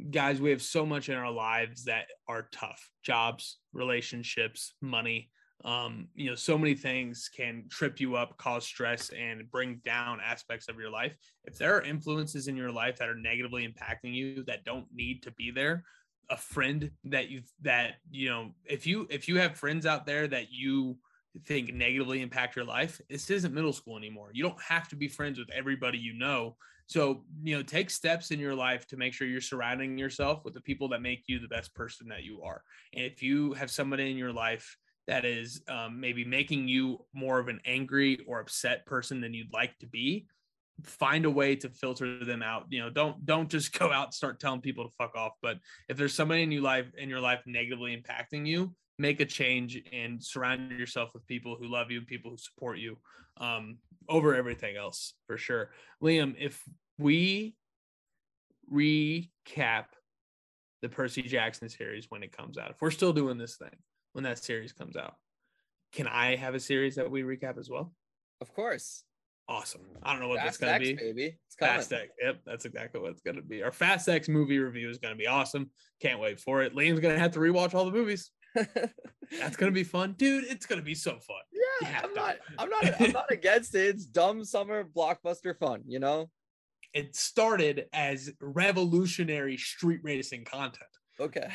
guys. 0.10 0.42
We 0.42 0.50
have 0.50 0.64
so 0.64 0.88
much 0.88 1.08
in 1.08 1.14
our 1.14 1.30
lives 1.30 1.84
that 1.84 2.08
are 2.28 2.50
tough. 2.52 2.90
Jobs, 3.04 3.60
relationships, 3.74 4.74
money 4.82 5.30
um, 5.66 6.10
you 6.14 6.30
know, 6.30 6.36
so 6.36 6.58
many 6.58 6.76
things 6.76 7.30
can 7.36 7.64
trip 7.70 8.00
you 8.00 8.16
up, 8.16 8.38
cause 8.38 8.66
stress, 8.66 9.10
and 9.18 9.50
bring 9.50 9.80
down 9.86 10.20
aspects 10.24 10.68
of 10.68 10.78
your 10.78 10.90
life. 10.90 11.16
If 11.46 11.58
there 11.58 11.76
are 11.76 11.82
influences 11.82 12.48
in 12.48 12.58
your 12.58 12.72
life 12.72 12.98
that 12.98 13.08
are 13.08 13.16
negatively 13.16 13.66
impacting 13.66 14.14
you 14.14 14.44
that 14.44 14.66
don't 14.66 14.88
need 14.94 15.24
to 15.24 15.32
be 15.32 15.52
there, 15.52 15.84
a 16.30 16.38
friend 16.38 16.92
that 17.06 17.30
you 17.30 17.44
that 17.62 17.96
you 18.12 18.30
know, 18.30 18.52
if 18.66 18.86
you 18.86 19.08
if 19.10 19.28
you 19.28 19.38
have 19.38 19.56
friends 19.56 19.86
out 19.86 20.06
there 20.06 20.28
that 20.28 20.52
you 20.52 20.98
think 21.46 21.74
negatively 21.74 22.22
impact 22.22 22.56
your 22.56 22.66
life, 22.66 23.00
this 23.10 23.30
isn't 23.30 23.54
middle 23.54 23.74
school 23.74 23.98
anymore. 23.98 24.32
You 24.34 24.44
don't 24.44 24.62
have 24.62 24.90
to 24.90 24.96
be 24.98 25.08
friends 25.08 25.40
with 25.40 25.50
everybody 25.52 25.98
you 25.98 26.14
know. 26.14 26.58
So, 26.88 27.24
you 27.42 27.56
know, 27.56 27.64
take 27.64 27.90
steps 27.90 28.32
in 28.32 28.40
your 28.40 28.54
life 28.54 28.86
to 28.88 28.98
make 28.98 29.14
sure 29.14 29.26
you're 29.26 29.40
surrounding 29.42 29.98
yourself 29.98 30.44
with 30.44 30.54
the 30.54 30.62
people 30.62 30.90
that 30.90 31.02
make 31.02 31.24
you 31.28 31.40
the 31.40 31.48
best 31.48 31.74
person 31.74 32.10
that 32.10 32.24
you 32.24 32.42
are. 32.44 32.62
And 32.94 33.06
if 33.06 33.24
you 33.24 33.54
have 33.54 33.72
somebody 33.72 34.12
in 34.12 34.18
your 34.18 34.34
life 34.34 34.78
that 35.08 35.26
is 35.26 35.62
um, 35.68 36.00
maybe 36.00 36.24
making 36.24 36.68
you 36.68 37.06
more 37.14 37.40
of 37.40 37.48
an 37.48 37.60
angry 37.66 38.20
or 38.28 38.40
upset 38.40 38.86
person 38.86 39.22
than 39.22 39.34
you'd 39.34 39.54
like 39.54 39.78
to 39.80 39.88
be 39.88 40.28
find 40.82 41.26
a 41.26 41.30
way 41.30 41.56
to 41.56 41.70
filter 41.70 42.24
them 42.24 42.42
out. 42.42 42.66
You 42.70 42.82
know 42.82 42.90
don't 42.90 43.26
don't 43.26 43.50
just 43.50 43.78
go 43.80 43.92
out 43.92 44.06
and 44.06 44.14
start 44.14 44.40
telling 44.40 44.62
people 44.62 44.86
to 44.86 44.96
fuck 44.98 45.16
off 45.16 45.34
but 45.42 45.58
if 45.90 45.98
there's 45.98 46.14
somebody 46.14 46.44
in 46.44 46.52
your 46.52 46.64
life 46.64 46.88
in 46.98 47.10
your 47.10 47.22
life 47.22 47.42
negatively 47.46 47.96
impacting 47.96 48.46
you 48.48 48.74
make 49.00 49.20
a 49.20 49.26
change 49.26 49.82
and 49.92 50.24
surround 50.24 50.72
yourself 50.72 51.10
with 51.14 51.26
people 51.26 51.58
who 51.60 51.68
love 51.68 51.92
you 51.92 52.02
people 52.02 52.32
who 52.32 52.38
support 52.38 52.78
you 52.78 52.98
um, 53.38 53.78
over 54.08 54.36
everything 54.36 54.76
else 54.78 55.14
for 55.28 55.38
sure. 55.38 55.72
Liam 56.02 56.36
if 56.40 56.62
we 56.98 57.56
recap 58.72 59.86
the 60.82 60.90
percy 60.90 61.22
jackson 61.22 61.70
series 61.70 62.06
when 62.10 62.24
it 62.24 62.36
comes 62.36 62.58
out 62.58 62.72
if 62.72 62.78
we're 62.82 62.92
still 62.92 63.14
doing 63.14 63.38
this 63.38 63.58
thing 63.58 63.70
when 64.14 64.24
that 64.24 64.44
series 64.44 64.72
comes 64.72 64.96
out. 64.96 65.16
Can 65.92 66.08
I 66.08 66.36
have 66.36 66.56
a 66.56 66.60
series 66.60 66.96
that 66.96 67.12
we 67.12 67.22
recap 67.22 67.60
as 67.60 67.70
well? 67.70 67.94
Of 68.42 68.54
course. 68.54 69.04
Awesome. 69.48 69.82
I 70.02 70.14
don't 70.14 70.22
know 70.22 70.30
what 70.30 70.40
Fast 70.40 70.60
that's 70.62 70.82
gonna 70.82 70.92
X, 70.92 71.02
be. 71.02 71.12
Baby. 71.12 71.38
It's 71.48 71.56
Fast 71.60 71.92
X. 71.92 72.14
Yep, 72.22 72.42
that's 72.46 72.66
exactly 72.66 73.02
what 73.02 73.12
it's 73.12 73.22
gonna 73.22 73.42
be. 73.42 73.62
Our 73.62 73.72
Fast 73.72 74.08
X 74.08 74.30
movie 74.30 74.58
review 74.58 74.90
is 74.90 74.98
gonna 74.98 75.16
be 75.16 75.28
awesome. 75.28 75.70
Can't 76.00 76.20
wait 76.20 76.40
for 76.40 76.62
it. 76.62 76.74
Liam's 76.74 77.02
gonna 77.02 77.20
have 77.20 77.32
to 77.34 77.40
rewatch 77.40 77.74
all 77.74 77.86
the 77.86 77.92
movies. 77.92 78.32
that's 78.56 79.58
gonna 79.58 79.72
be 79.72 79.84
fun, 79.84 80.14
dude. 80.18 80.46
It's 80.46 80.66
gonna 80.66 80.82
be 80.82 80.96
so 80.96 81.12
fun. 81.20 81.38
Yeah, 81.82 82.02
I'm 82.04 82.14
not. 82.14 82.38
I'm 82.58 82.70
not. 82.70 83.02
I'm 83.02 83.12
not 83.12 83.32
against 83.32 83.76
it. 83.76 83.88
It's 83.88 84.06
dumb 84.06 84.46
summer 84.46 84.86
blockbuster 84.86 85.58
fun. 85.58 85.82
You 85.86 86.00
know. 86.00 86.30
It 86.94 87.16
started 87.16 87.88
as 87.92 88.32
revolutionary 88.40 89.58
street 89.58 90.02
racing 90.04 90.46
content. 90.46 90.86
Okay. 91.20 91.50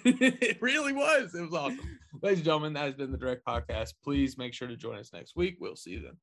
it 0.04 0.60
really 0.60 0.92
was. 0.92 1.34
It 1.34 1.42
was 1.42 1.54
awesome. 1.54 1.98
Ladies 2.22 2.38
and 2.38 2.44
gentlemen, 2.44 2.72
that 2.74 2.84
has 2.84 2.94
been 2.94 3.12
the 3.12 3.18
Direct 3.18 3.44
Podcast. 3.44 3.94
Please 4.02 4.38
make 4.38 4.54
sure 4.54 4.68
to 4.68 4.76
join 4.76 4.98
us 4.98 5.12
next 5.12 5.36
week. 5.36 5.56
We'll 5.60 5.76
see 5.76 5.90
you 5.90 6.02
then. 6.02 6.16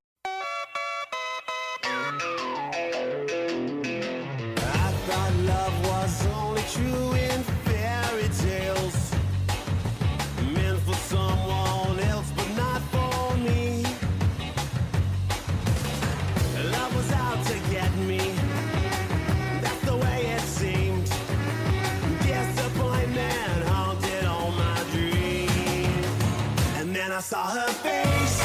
Saw 27.22 27.52
her 27.52 27.68
face. 27.68 28.42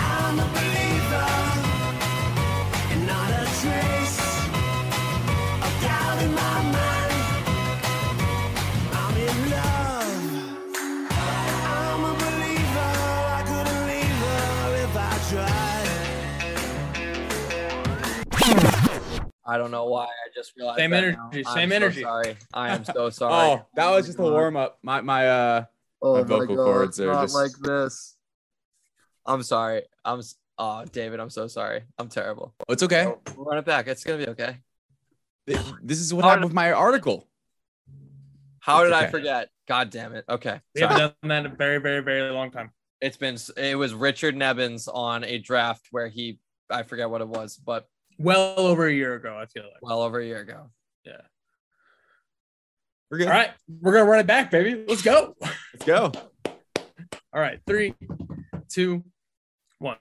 I'm 0.00 0.38
a 0.38 0.44
believer, 0.52 1.32
and 2.92 3.06
not 3.06 3.30
a 3.30 3.44
trace 3.60 4.20
of 5.64 5.72
doubt 5.80 6.18
in 6.22 6.34
my 6.34 6.62
mind. 6.76 7.12
I'm 8.92 9.16
in 9.16 9.50
love. 9.50 10.24
I'm 11.64 12.04
a 12.04 12.14
believer. 12.22 12.92
I 13.32 13.42
couldn't 13.48 13.82
leave 13.88 14.18
her 14.26 14.76
if 14.84 14.94
I 14.94 15.12
tried. 15.30 15.88
I 19.46 19.56
don't 19.56 19.70
know 19.70 19.86
why. 19.86 20.04
I 20.04 20.28
just 20.34 20.54
realized. 20.54 20.78
Same 20.80 20.92
energy. 20.92 21.16
Now. 21.16 21.30
Same 21.32 21.46
I'm 21.46 21.72
energy. 21.72 22.02
So 22.02 22.08
sorry. 22.08 22.36
I 22.52 22.74
am 22.74 22.84
so 22.84 23.08
sorry. 23.20 23.34
oh, 23.34 23.66
that 23.74 23.88
was 23.90 24.04
just 24.06 24.18
a 24.18 24.22
warm 24.22 24.56
up. 24.58 24.78
My 24.82 25.00
my 25.00 25.28
uh 25.28 25.64
Oh 26.06 26.22
my 26.22 26.22
vocal 26.24 26.56
God, 26.56 26.64
cords 26.64 27.00
are 27.00 27.06
not 27.12 27.22
just 27.22 27.34
like 27.34 27.52
this. 27.60 28.16
I'm 29.26 29.42
sorry. 29.42 29.82
I'm. 30.04 30.20
s- 30.20 30.36
Oh, 30.58 30.86
David, 30.90 31.20
I'm 31.20 31.28
so 31.28 31.48
sorry. 31.48 31.82
I'm 31.98 32.08
terrible. 32.08 32.54
Oh, 32.66 32.72
it's 32.72 32.82
okay. 32.82 33.02
So, 33.04 33.20
we'll 33.36 33.44
run 33.44 33.58
it 33.58 33.66
back. 33.66 33.88
It's 33.88 34.02
gonna 34.04 34.24
be 34.24 34.28
okay. 34.30 34.56
This 35.46 36.00
is 36.00 36.14
what 36.14 36.22
How 36.24 36.30
happened 36.30 36.44
did- 36.44 36.46
with 36.46 36.54
my 36.54 36.72
article. 36.72 37.28
How 38.60 38.80
It's 38.82 38.86
did 38.90 38.94
I 38.94 39.06
forget? 39.08 39.50
God 39.68 39.90
damn 39.90 40.14
it. 40.14 40.24
Okay. 40.28 40.58
We 40.74 40.80
sorry. 40.80 40.92
haven't 40.94 41.16
done 41.20 41.28
that 41.28 41.44
in 41.46 41.52
a 41.52 41.54
very, 41.54 41.78
very, 41.78 42.00
very 42.00 42.30
long 42.30 42.50
time. 42.50 42.70
It's 43.02 43.18
been. 43.18 43.36
It 43.58 43.76
was 43.76 43.92
Richard 43.92 44.34
Nevins 44.34 44.88
on 44.88 45.24
a 45.24 45.36
draft 45.38 45.88
where 45.90 46.08
he 46.08 46.38
I 46.70 46.82
forget 46.84 47.10
what 47.10 47.20
it 47.20 47.28
was, 47.28 47.56
but 47.58 47.86
well 48.18 48.58
over 48.58 48.86
a 48.86 48.92
year 48.92 49.14
ago. 49.14 49.36
I 49.38 49.44
feel 49.44 49.64
like. 49.64 49.82
well 49.82 50.00
over 50.00 50.18
a 50.20 50.24
year 50.24 50.40
ago. 50.40 50.70
Yeah. 51.04 51.20
We're 53.10 53.18
good. 53.18 53.28
All 53.28 53.32
right, 53.32 53.50
we're 53.80 53.92
gonna 53.92 54.10
run 54.10 54.20
it 54.20 54.26
back, 54.26 54.50
baby. 54.50 54.84
Let's 54.86 55.02
go. 55.02 55.36
Let's 55.40 55.84
go. 55.84 56.12
All 57.32 57.40
right, 57.40 57.60
three, 57.66 57.94
two, 58.68 59.04
one. 59.78 59.96